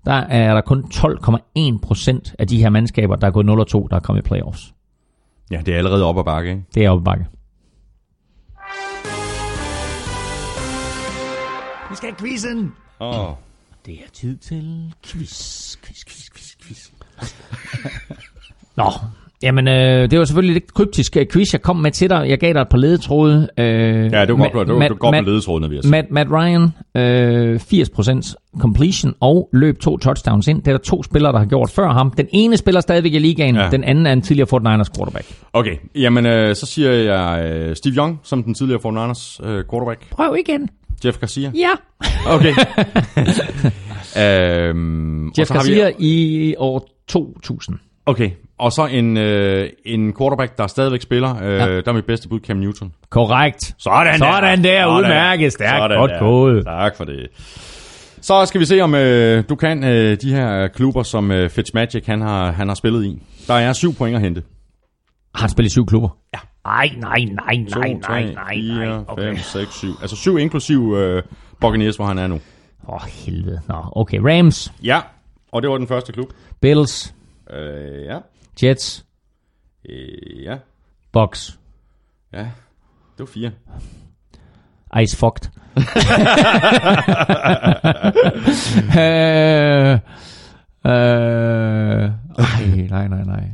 [0.05, 3.67] der er der kun 12,1 procent af de her mandskaber, der er gået 0 og
[3.67, 4.75] 2, der er kommet i playoffs.
[5.51, 6.65] Ja, det er allerede op ad bakke, ikke?
[6.75, 7.27] Det er oppe bakke.
[11.91, 12.73] Vi skal have quizzen!
[13.01, 13.29] Åh.
[13.29, 13.35] Oh.
[13.87, 16.29] Det er tid til quiz, quiz, quiz,
[16.67, 16.89] quiz.
[18.77, 18.85] Nå,
[19.43, 22.27] jamen øh, det var selvfølgelig lidt kryptisk øh, quiz, jeg kom med til dig.
[22.29, 23.49] Jeg gav dig et par ledetråde.
[23.59, 23.65] Øh,
[24.13, 25.91] Ja, det var godt, det var godt med ledetrådene, jeg sige.
[25.91, 30.59] Matt, Matt Ryan, øh, 80% completion og løb to touchdowns ind.
[30.63, 32.11] Det er der to spillere, der har gjort før ham.
[32.11, 33.69] Den ene spiller stadigvæk i ligaen, Ja.
[33.71, 35.27] den anden er en tidligere Fort Niners quarterback.
[35.53, 40.11] Okay, jamen øh, så siger jeg øh, Steve Young, som den tidligere 49ers øh, quarterback.
[40.11, 40.69] Prøv igen.
[41.05, 41.53] Jeff Garcia.
[41.55, 41.71] Ja.
[42.27, 42.53] Okay.
[44.19, 47.79] øhm, Jeff Garcia Vi, i år 2000.
[48.07, 51.37] okay, og så en, øh, en quarterback, der stadigvæk spiller.
[51.43, 51.77] Øh, Ja.
[51.81, 52.93] Der er mit bedste bud, Cam Newton.
[53.11, 53.75] Korrekt.
[53.79, 56.65] Sådan Sådan der, udmærket, stærkt, godt gået.
[56.65, 57.27] Tak for det.
[58.21, 62.07] Så skal vi se, om øh, du kan øh, de her klubber, som øh, Fitzmagic
[62.07, 63.23] han har, han har spillet i.
[63.47, 64.43] Der er syv point at hente.
[65.35, 66.09] Har han spillet i syv klubber?
[66.35, 66.39] Ja.
[66.65, 68.97] Ej, nej, nej, nej, 2, nej, 3, nej, 4, nej.
[68.97, 69.37] 5, Okay.
[69.37, 69.89] 6, 7.
[70.03, 71.23] Altså syv inklusiv øh,
[71.61, 72.41] Buccaneers, hvor han er nu.
[72.89, 73.61] Åh, oh, helvede.
[73.69, 74.19] Nå, okay.
[74.21, 75.01] Rams, Ja,
[75.53, 76.33] og det var den første klub.
[76.61, 77.15] Bills,
[77.51, 78.19] Øh, ja,
[78.63, 79.05] Jets,
[79.89, 80.57] øh, ja,
[81.13, 81.59] Bucks.
[82.33, 82.39] ja.
[82.39, 83.51] Det var fire.
[85.03, 85.51] Ice fucked.
[88.99, 89.99] øh,
[90.87, 93.45] øh, ej, nej, nej, nej.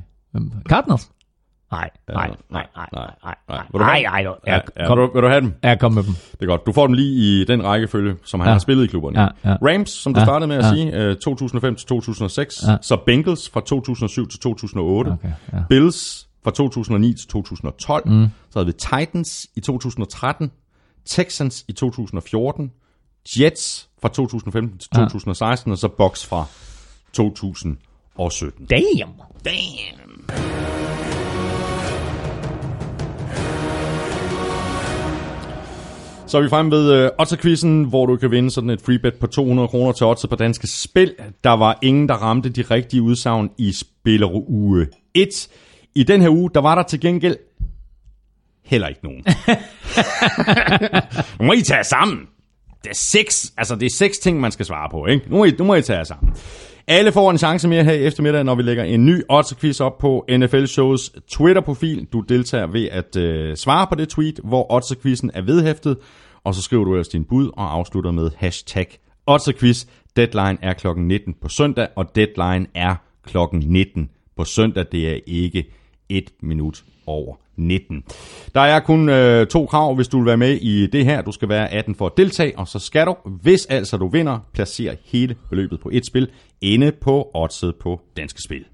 [0.68, 1.10] Cardinals?
[1.72, 4.36] Nej, nej, nej, nej, nej, nej, nej, nej, nej, nej.
[4.46, 4.88] Ja, ja.
[4.88, 5.54] Vil, du, vil du have dem?
[5.64, 6.12] Ja, kom med dem.
[6.32, 6.66] Det er godt.
[6.66, 8.52] Du får dem lige i den rækkefølge, som han Ja.
[8.52, 9.20] har spillet i klubberne.
[9.20, 9.54] Ja, ja.
[9.62, 10.70] Rams, som du Ja, startede med at ja.
[10.70, 12.64] sige, øh, 2005 til 2006.
[12.68, 12.76] Ja.
[12.82, 15.10] Så Bengals fra 2007 til 2008.
[15.10, 15.58] Okay, ja.
[15.68, 18.08] Bills fra 2009 til 2012.
[18.08, 18.28] Mm.
[18.50, 20.50] Så havde vi Titans i 2013.
[21.06, 22.70] Texans i 2014.
[23.40, 25.72] Jets fra 2015 til 2016.
[25.72, 26.44] Og så Bucks fra
[27.12, 28.66] 2017.
[28.66, 29.12] Damn.
[29.44, 30.87] Damn!
[36.28, 39.26] Så er vi fremme ved uh, Otter-quizzen, hvor du kan vinde sådan et freebet på
[39.26, 41.14] 200 kroner til Otter på Danske Spil.
[41.44, 45.48] Der var ingen, der ramte de rigtige udsagn i spilleruge 1.
[45.94, 47.36] I den her uge, der var der til gengæld
[48.64, 49.24] heller ikke nogen.
[51.40, 52.18] nu må I tage sammen.
[52.84, 55.30] Det er seks, altså det er seks ting, man skal svare på, ikke?
[55.30, 56.34] Nu må I, nu må I tage jer sammen.
[56.90, 59.98] Alle får en chance mere her i eftermiddag, når vi lægger en ny odds-quiz op
[59.98, 62.06] på NFL Shows Twitter-profil.
[62.12, 65.96] Du deltager ved at øh, svare på det tweet, hvor odds-quizzen er vedhæftet,
[66.44, 68.98] og så skriver du ellers din bud og afslutter med hashtag
[69.30, 69.86] odds-quiz.
[70.16, 72.94] Deadline er klokken 19 på søndag, og deadline er
[73.26, 74.84] klokken 19 på søndag.
[74.92, 75.64] Det er ikke
[76.08, 78.04] et minut over 19.
[78.54, 81.22] Der er kun øh, to krav, hvis du vil være med i det her.
[81.22, 84.38] Du skal være 18 for at deltage, og så skal du, hvis altså du vinder,
[84.52, 86.28] placere hele beløbet på et spil
[86.60, 88.64] inde på oddset på Danske Spil.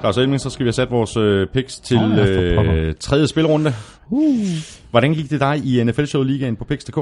[0.00, 3.72] Claus Elming, så skal vi have sat vores øh, picks til øh, tredje spilrunde.
[4.90, 6.98] Hvordan gik det dig i NFL Show Ligaen på Pix.dk?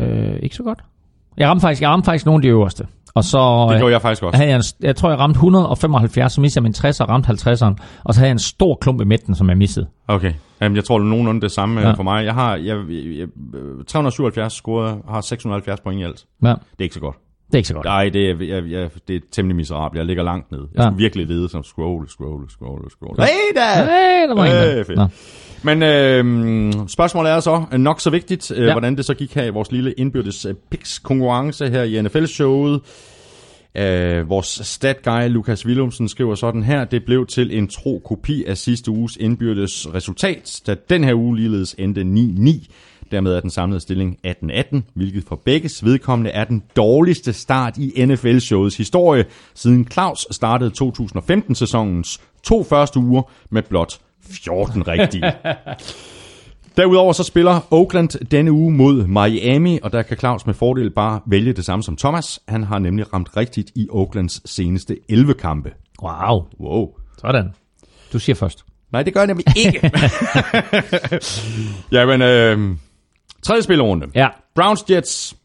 [0.00, 0.78] Øh, ikke så godt.
[1.36, 2.86] Jeg ramte faktisk, jeg ramte faktisk nogle af de øverste.
[3.14, 4.36] Og så Det øh, gjorde jeg faktisk også.
[4.36, 7.28] havde jeg, en, jeg tror, jeg ramte 175, så mistede jeg min 60 og ramte
[7.30, 7.74] 50'eren.
[8.04, 9.86] Og så havde jeg en stor klump i midten, som jeg missede.
[10.08, 10.32] Okay.
[10.60, 11.86] Jamen, jeg tror, det er nogenlunde det samme ja.
[11.88, 11.92] Ja.
[11.94, 12.24] for mig.
[12.24, 13.26] Jeg har jeg, jeg, jeg,
[13.86, 16.24] 377 scoret, har 670 point i alt.
[16.42, 17.16] Ja, Det er ikke så godt.
[17.46, 17.84] det er ikke så godt.
[17.84, 19.98] Nej, det er, jeg, jeg, det er temmelig miserabelt.
[19.98, 20.60] Jeg ligger langt ned.
[20.74, 20.88] Jeg Ja.
[20.88, 23.20] skulle virkelig lede som scroll, scroll, scroll, scroll.
[23.20, 23.84] Hey da!
[23.84, 25.08] Hey, der var en Øh, der.
[25.62, 28.72] Men øh, spørgsmålet er så øh, nok så vigtigt, øh, ja.
[28.72, 32.80] Hvordan det så gik her i vores lille indbyrdes øh, picks konkurrence her i NFL-showet.
[33.74, 38.44] Øh, vores stat guy Lukas Willumsen skriver sådan her, det blev til en tro kopi
[38.44, 42.66] af sidste uges indbyrdes resultat, da den her uge ligeledes endte 9-9.
[43.10, 48.04] Dermed er den samlede stilling 18-18, hvilket for begges vedkommende er den dårligste start i
[48.04, 53.98] NFL-showets historie, siden Claus startede 2015-sæsonens to første uger med blot
[54.30, 55.32] 14 rigtige.
[56.76, 61.20] Derudover så spiller Oakland denne uge mod Miami, og der kan Claus med fordel bare
[61.26, 62.40] vælge det samme som Thomas.
[62.48, 65.70] Han har nemlig ramt rigtigt i Oaklands seneste 11 kampe.
[66.02, 66.88] Wow, Wow.
[67.20, 67.50] sådan.
[68.12, 68.64] Du siger først.
[68.92, 69.80] Nej, det gør jeg nemlig ikke.
[71.96, 72.76] Jamen, øh,
[73.42, 74.06] tredje spillerunde.
[74.14, 75.36] Ja, Browns Jets.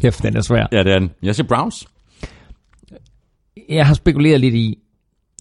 [0.00, 0.66] kæft, den er svær.
[0.72, 1.10] Ja, det er den.
[1.22, 1.86] Jeg siger Browns.
[3.68, 4.78] Jeg har spekuleret lidt i,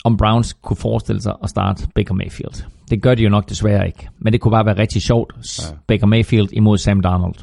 [0.08, 2.66] om Browns kunne forestille sig at starte Baker Mayfield.
[2.90, 4.10] Det gør de jo nok desværre ikke.
[4.20, 5.34] Men det kunne bare være rigtig sjovt.
[5.60, 5.76] Ja.
[5.88, 7.36] Baker Mayfield imod Sam Darnold.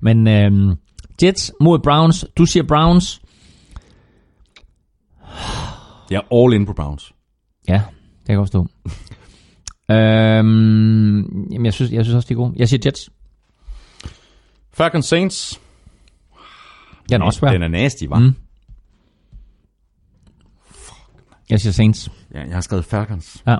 [0.00, 0.74] Men øhm,
[1.22, 2.26] Jets mod Browns.
[2.38, 3.22] Du siger Browns.
[6.10, 7.12] Jeg er all in på Browns.
[7.68, 7.74] Ja,
[8.18, 8.58] det kan jeg godt stå.
[9.94, 12.52] øhm, jamen, jeg synes, jeg synes også, de er gode.
[12.56, 13.10] Jeg siger Jets.
[14.72, 15.60] Falcons Saints.
[17.08, 17.50] Den er også svær.
[17.50, 18.18] Den er nasty, var.
[18.18, 18.34] Mm.
[21.50, 22.08] Jeg siger Saints.
[22.34, 23.42] Ja, jeg har skrevet Falcons.
[23.46, 23.56] Ja.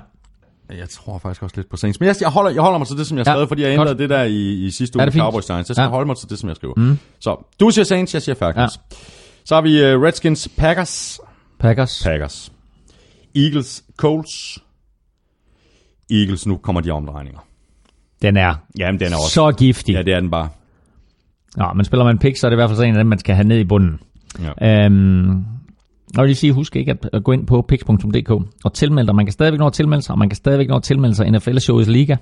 [0.77, 1.99] Jeg tror faktisk også lidt på Saints.
[1.99, 3.71] Men jeg, jeg, holder, jeg holder mig til det, som jeg Ja, skrevet, fordi jeg
[3.73, 5.21] ændrede det der i, i sidste uge fint.
[5.23, 5.69] Cowboys Giants.
[5.69, 5.89] Jeg skal Ja.
[5.89, 6.73] holde mig til det, som jeg skriver.
[6.77, 6.97] Mm.
[7.19, 8.79] Så du siger Saints, jeg siger Falcons.
[8.91, 8.95] Ja.
[9.45, 11.19] Så har vi uh, Redskins Packers.
[11.59, 12.01] Packers.
[12.03, 12.51] Packers.
[13.35, 14.59] Eagles Colts.
[16.11, 17.39] Eagles, nu kommer de omdrejninger.
[18.21, 19.29] Den er Jamen, den er også...
[19.29, 19.93] så giftig.
[19.93, 20.49] Ja, det er den bare.
[21.55, 23.07] Nå, men spiller man pick, så er det i hvert fald sådan en af dem,
[23.07, 23.99] man skal have ned i bunden.
[24.61, 24.85] Ja.
[24.85, 25.45] Øhm,
[26.15, 28.31] og jeg vil sige, husk ikke at, gå ind på picks.dk
[28.63, 29.15] og tilmelde dig.
[29.15, 31.27] Man kan stadigvæk nå at tilmelde sig, og man kan stadigvæk nå at tilmelde sig
[31.27, 32.15] NFL-showets liga.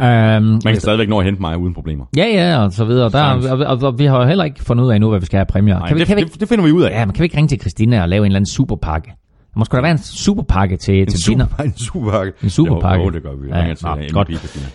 [0.00, 2.04] Øhm, Man kan stadigvæk nå at hente mig uden problemer.
[2.16, 3.10] Ja, ja, og så videre.
[3.10, 5.26] Der, og, og, og, vi har jo heller ikke fundet ud af nu, hvad vi
[5.26, 5.78] skal have præmier.
[5.78, 6.90] Nej, kan, vi, det, kan, vi, det, det, finder vi ud af.
[6.90, 9.08] ja, men kan vi ikke ringe til Christina og lave en eller anden superpakke?
[9.54, 12.32] Der må sgu da være en superpakke til, en, til super, en superpakke.
[12.42, 12.98] En superpakke.
[13.02, 13.48] Jo, jo, det gør vi.
[13.48, 14.28] Ja, Ja, til godt.
[14.38, 14.66] Christina.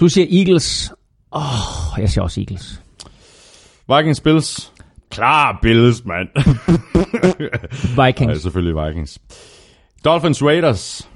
[0.00, 0.92] Du siger Eagles.
[1.32, 2.80] Åh, oh, jeg siger også Eagles.
[3.96, 4.72] Vikings Bills.
[5.14, 6.28] Klar Bills, mand.
[8.04, 8.26] Vikings.
[8.26, 9.18] Nej, selvfølgelig Vikings.
[10.04, 11.08] Dolphins Raiders.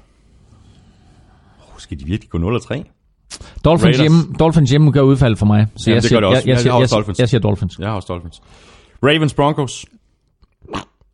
[1.59, 2.41] Oh, skal de virkelig gå 0-3?
[3.65, 3.99] Dolphins Raiders.
[3.99, 5.67] hjemme, Dolphins hjemme gør udfald for mig.
[5.75, 7.19] Så Jamen, jeg, siger, det jeg, jeg, siger, jeg, Dolphins.
[7.19, 7.79] jeg siger Dolphins.
[7.79, 8.41] Jeg har også Dolphins.
[9.03, 9.85] Ravens Broncos.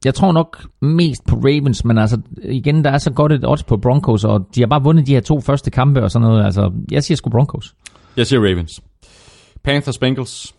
[0.05, 3.63] Jeg tror nok mest på Ravens, men altså igen, der er så godt et odds
[3.63, 6.45] på Broncos, og de har bare vundet de her to første kampe og sådan noget.
[6.45, 7.75] Altså, jeg siger sgu Broncos.
[8.17, 8.81] Jeg siger Ravens.
[9.63, 10.55] Panthers Bengals.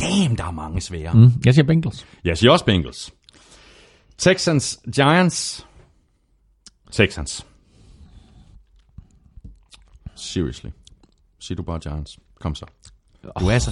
[0.00, 1.12] Damn, der er mange svære.
[1.12, 1.32] Mm.
[1.44, 2.06] Jeg siger Bengals.
[2.24, 3.10] Jeg siger også Bengals.
[4.18, 5.66] Texans Giants.
[6.92, 7.46] Texans.
[10.14, 10.70] Seriously.
[11.40, 12.18] Siger du bare Giants.
[12.40, 12.66] Kom så.
[13.40, 13.70] Du er så...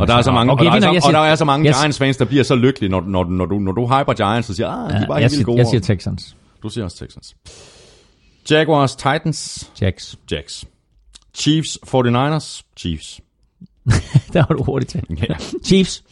[0.00, 1.72] Og der er så mange, Okay, og der er så, og der er så mange
[1.72, 4.68] Giants-fans, der bliver så lykkelige, når, når, når, du, når du hyper Giants og siger,
[4.68, 5.58] ah, de er bare jeg, helt vildt siger, gode.
[5.58, 6.36] jeg siger Texans.
[6.62, 7.36] Du siger også Texans.
[8.50, 10.16] Jaguars, Titans, Jacks.
[10.30, 10.64] Jacks.
[11.34, 13.20] Chiefs, 49ers, Chiefs.
[14.32, 15.18] Der var du hurtigt til.
[15.28, 15.36] Ja.
[15.64, 16.04] Chiefs.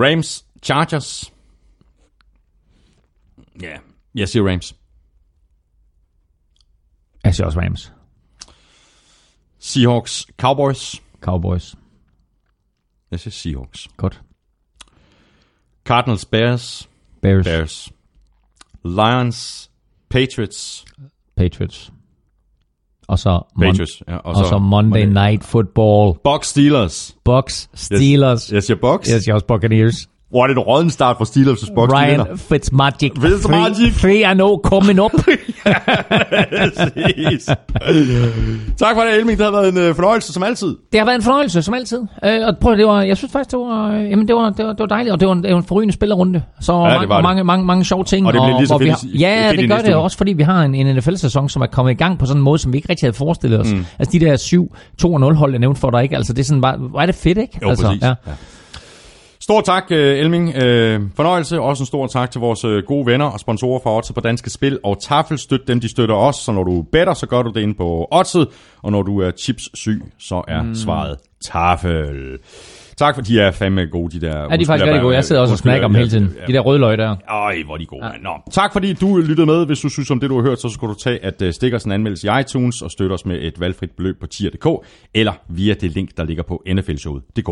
[0.00, 1.32] Rams, Chargers.
[3.62, 3.76] Ja,
[4.14, 4.74] jeg siger Rams.
[7.24, 7.92] Jeg siger også Rams.
[9.58, 11.02] Seahawks, Cowboys.
[11.20, 11.74] Cowboys.
[13.10, 13.88] Jeg siger Seahawks.
[13.96, 14.22] Godt.
[15.84, 16.88] Cardinals, Bears.
[17.22, 17.44] Bears.
[17.44, 17.92] Bears.
[18.84, 19.70] Lions,
[20.08, 20.84] Patriots.
[21.36, 21.92] Patriots.
[23.10, 24.16] Og så, Mon- Patriots, ja.
[24.16, 26.18] og så Monday Night Football.
[26.24, 27.16] Bucks, Steelers.
[27.24, 27.70] Bucks.
[27.74, 28.52] Steelers.
[28.52, 29.08] Jeg siger Bucks.
[29.12, 29.94] Jeg siger også Buccaneers.
[30.34, 31.94] Er det en råden start for Steelers, vinder?
[31.94, 33.12] Ryan Fitzmagic.
[33.20, 34.04] Fitzmagic.
[34.04, 35.10] 3-0 coming up.
[36.50, 37.44] Præcis.
[38.78, 39.38] tak for det, Elming.
[39.38, 40.76] Det har været en øh, fornøjelse, som altid.
[40.92, 41.98] Det har været en fornøjelse, som altid.
[42.24, 44.64] Øh, og prøv, det var, jeg synes faktisk, det var, øh, jamen, det var, det
[44.66, 46.42] var, det var dejligt, og det var en, det var en forrygende spillerunde.
[46.60, 47.22] Så det mange, det.
[47.22, 48.26] mange, mange, mange sjove ting.
[48.26, 49.96] Og det bliver lige så fedt har, Ja, fedt det gør det uge.
[49.96, 52.44] også, fordi vi har en, en NFL-sæson, som er kommet i gang på sådan en
[52.44, 53.72] måde, som vi ikke rigtig havde forestillet os.
[53.72, 53.84] Mm.
[53.98, 56.16] Altså de der 7 2-0 hold, jeg nævnte for dig, ikke?
[56.16, 57.58] Altså det er sådan bare, hvor er det fedt, ikke?
[57.62, 58.02] Jo, altså, præcis.
[58.02, 58.08] Ja.
[58.08, 58.32] Ja.
[59.50, 60.56] Stor tak, øh, Elming.
[60.56, 61.60] Øh, Fornøjelse.
[61.60, 64.50] Også en stor tak til vores øh, gode venner og sponsorer for Odds på Danske
[64.50, 65.38] Spil og Tafel.
[65.38, 66.36] Støt dem, de støtter os.
[66.36, 68.48] Så når du better, så gør du det inde på Oddset.
[68.82, 70.74] Og når du er chipssyg, så er mm.
[70.74, 72.38] svaret Tafel.
[73.00, 74.36] Tak, for de er fandme gode, de der.
[74.50, 75.14] Ja, de er faktisk rigtig gode.
[75.14, 76.36] Jeg sidder også og snakker om hele tiden.
[76.46, 77.16] De der røde løg der.
[77.28, 78.12] Ej, hvor er de gode, ja.
[78.22, 79.66] Nå, tak fordi du lyttede med.
[79.66, 81.76] Hvis du synes om det, du har hørt, så skulle du tage at uh, stikke
[81.76, 84.66] os en anmeldelse i iTunes og støtte os med et valgfrit beløb på tier.dk
[85.14, 87.48] eller via det link, der ligger på nflshowet.dk.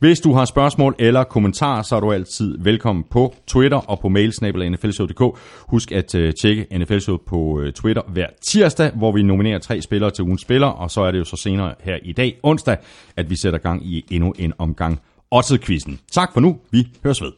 [0.00, 4.08] Hvis du har spørgsmål eller kommentarer, så er du altid velkommen på Twitter og på
[4.08, 5.38] mailsnabel nflshowet.dk.
[5.68, 10.10] Husk at uh, tjekke NFL-showet på uh, Twitter hver tirsdag, hvor vi nominerer tre spillere
[10.10, 12.76] til ugens spiller, og så er det jo så senere her i dag, onsdag,
[13.16, 14.91] at vi sætter gang i endnu en omgang
[15.32, 15.98] Odds-quizzen.
[16.12, 16.56] Tak for nu.
[16.70, 17.32] Vi høres ved.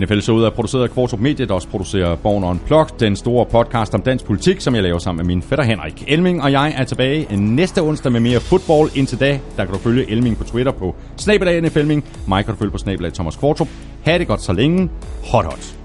[0.00, 4.02] NFL-showet er produceret af Kvartrup Media, der også producerer Born Unplugged, den store podcast om
[4.02, 6.04] dansk politik, som jeg laver sammen med min fætter Henrik.
[6.06, 8.90] Elming og jeg er tilbage næste onsdag med mere fodbold.
[8.96, 12.04] Indtil da, der kan du følge Elming på Twitter på Snabelag NFLming.
[12.28, 13.68] Mig kan du følge på Snabelag Thomas Kvartrup.
[14.04, 14.90] Ha' det godt så længe.
[15.32, 15.77] Hot hot.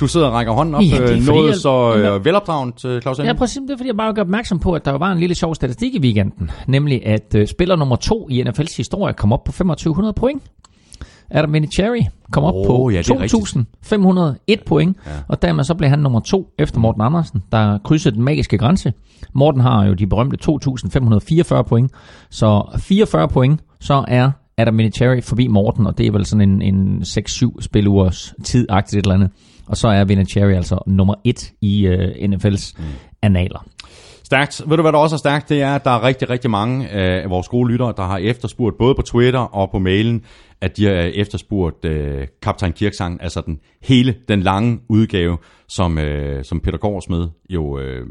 [0.00, 0.82] Du sidder og rækker hånden op.
[0.82, 3.56] Ja, det er øh, noget jeg- så øh, velopdragent, øh, Claus Ja, præcis.
[3.66, 5.94] Det er fordi, jeg bare gør opmærksom på, at der var en lille sjov statistik
[5.94, 6.50] i weekenden.
[6.66, 10.42] Nemlig, at uh, spiller nummer to i NFL's historie kom op på 2500 point.
[11.30, 14.58] Adam Vinatieri kom op Åh, på ja, det er rigtigt.
[14.60, 15.10] 2.501 point, ja.
[15.28, 18.92] og dermed så blev han nummer to efter Morten Andersen, der krydsede den magiske grænse.
[19.32, 21.90] Morten har jo de berømte 2.544 point,
[22.30, 26.62] så 44 point, så er Adam Vinatieri forbi Morten, og det er vel sådan en,
[26.74, 29.30] en 6-7 spilugers tid-agtigt et eller andet.
[29.66, 32.84] Og så er Vinatieri altså nummer et i uh, NFL's mm.
[33.22, 33.66] analer.
[34.24, 34.62] Stærkt.
[34.66, 35.48] Ved du, hvad der også er stærkt?
[35.48, 38.78] Det er, at der er rigtig, rigtig mange af vores gode lyttere, der har efterspurgt,
[38.78, 40.24] både på Twitter og på mailen,
[40.60, 41.92] at de har efterspurgt uh,
[42.42, 48.08] Kaptajn Kirksang, altså den hele, den lange udgave, som, uh, som Peter Gårdsmed jo uh,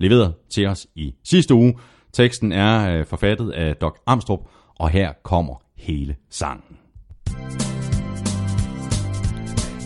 [0.00, 1.74] leverede til os i sidste uge.
[2.12, 4.40] Teksten er uh, forfattet af Doc Amstrup,
[4.78, 6.76] og her kommer hele sangen.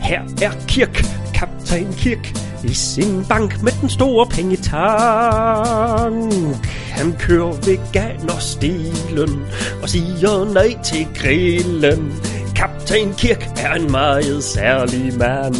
[0.08, 1.04] Her er Kirk,
[1.34, 2.32] kaptajn Kirk,
[2.64, 4.74] i sin bank med den store pengetank.
[6.90, 9.42] Han kører veganerstilen
[9.82, 12.12] og siger nej til grillen.
[12.56, 15.54] Kaptajn Kirk er en meget særlig mand.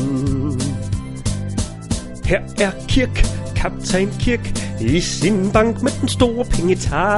[2.24, 7.08] Her er Kirk, kaptajn Kirk, i sin bank med den store pengetank.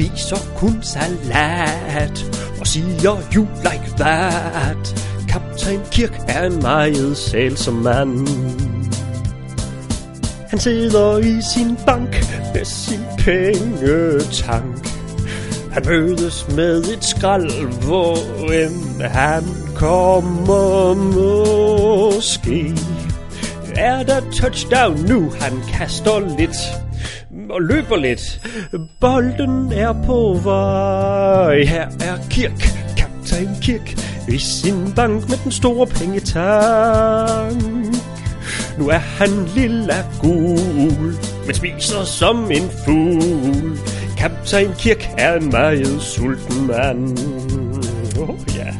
[0.00, 2.24] Spiser kun salat
[2.60, 5.04] og siger you like that.
[5.28, 8.28] Kaptajn Kirk er en meget sælsom mand.
[10.48, 14.88] Han sidder i sin bank med sin pengetank.
[15.72, 18.16] Han mødes med et skrald, hvor
[18.52, 22.76] end han kommer måske.
[23.76, 25.32] Er der touchdown nu?
[25.40, 26.89] Han kaster lidt
[27.50, 28.40] og løber lidt.
[29.00, 31.64] Bolden er på vej.
[31.64, 33.94] Her er Kirk, kaptajn Kirk,
[34.28, 37.62] i sin bank med den store pengetank.
[38.78, 41.14] Nu er han lilla gul,
[41.46, 43.78] men spiser som en fugl.
[44.18, 47.18] Kaptajn Kirk er en meget sulten mand.
[48.18, 48.74] Oh, ja.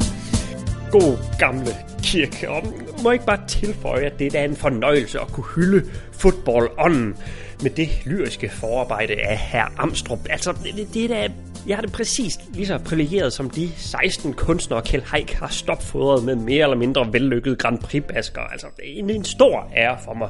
[0.91, 2.45] God gamle Kirk.
[2.49, 2.63] Og
[3.03, 7.17] må ikke bare tilføje, at det er en fornøjelse at kunne hylde fodbold on
[7.63, 10.19] med det lyriske forarbejde af herr Amstrup.
[10.31, 11.29] Altså, det, det er da
[11.67, 16.25] jeg har det præcis lige så privilegeret som de 16 kunstnere, Kjell Haik har stopfodret
[16.25, 18.41] med mere eller mindre vellykket Grand Prix-basker.
[18.41, 20.29] Altså, det er en, en stor ære for mig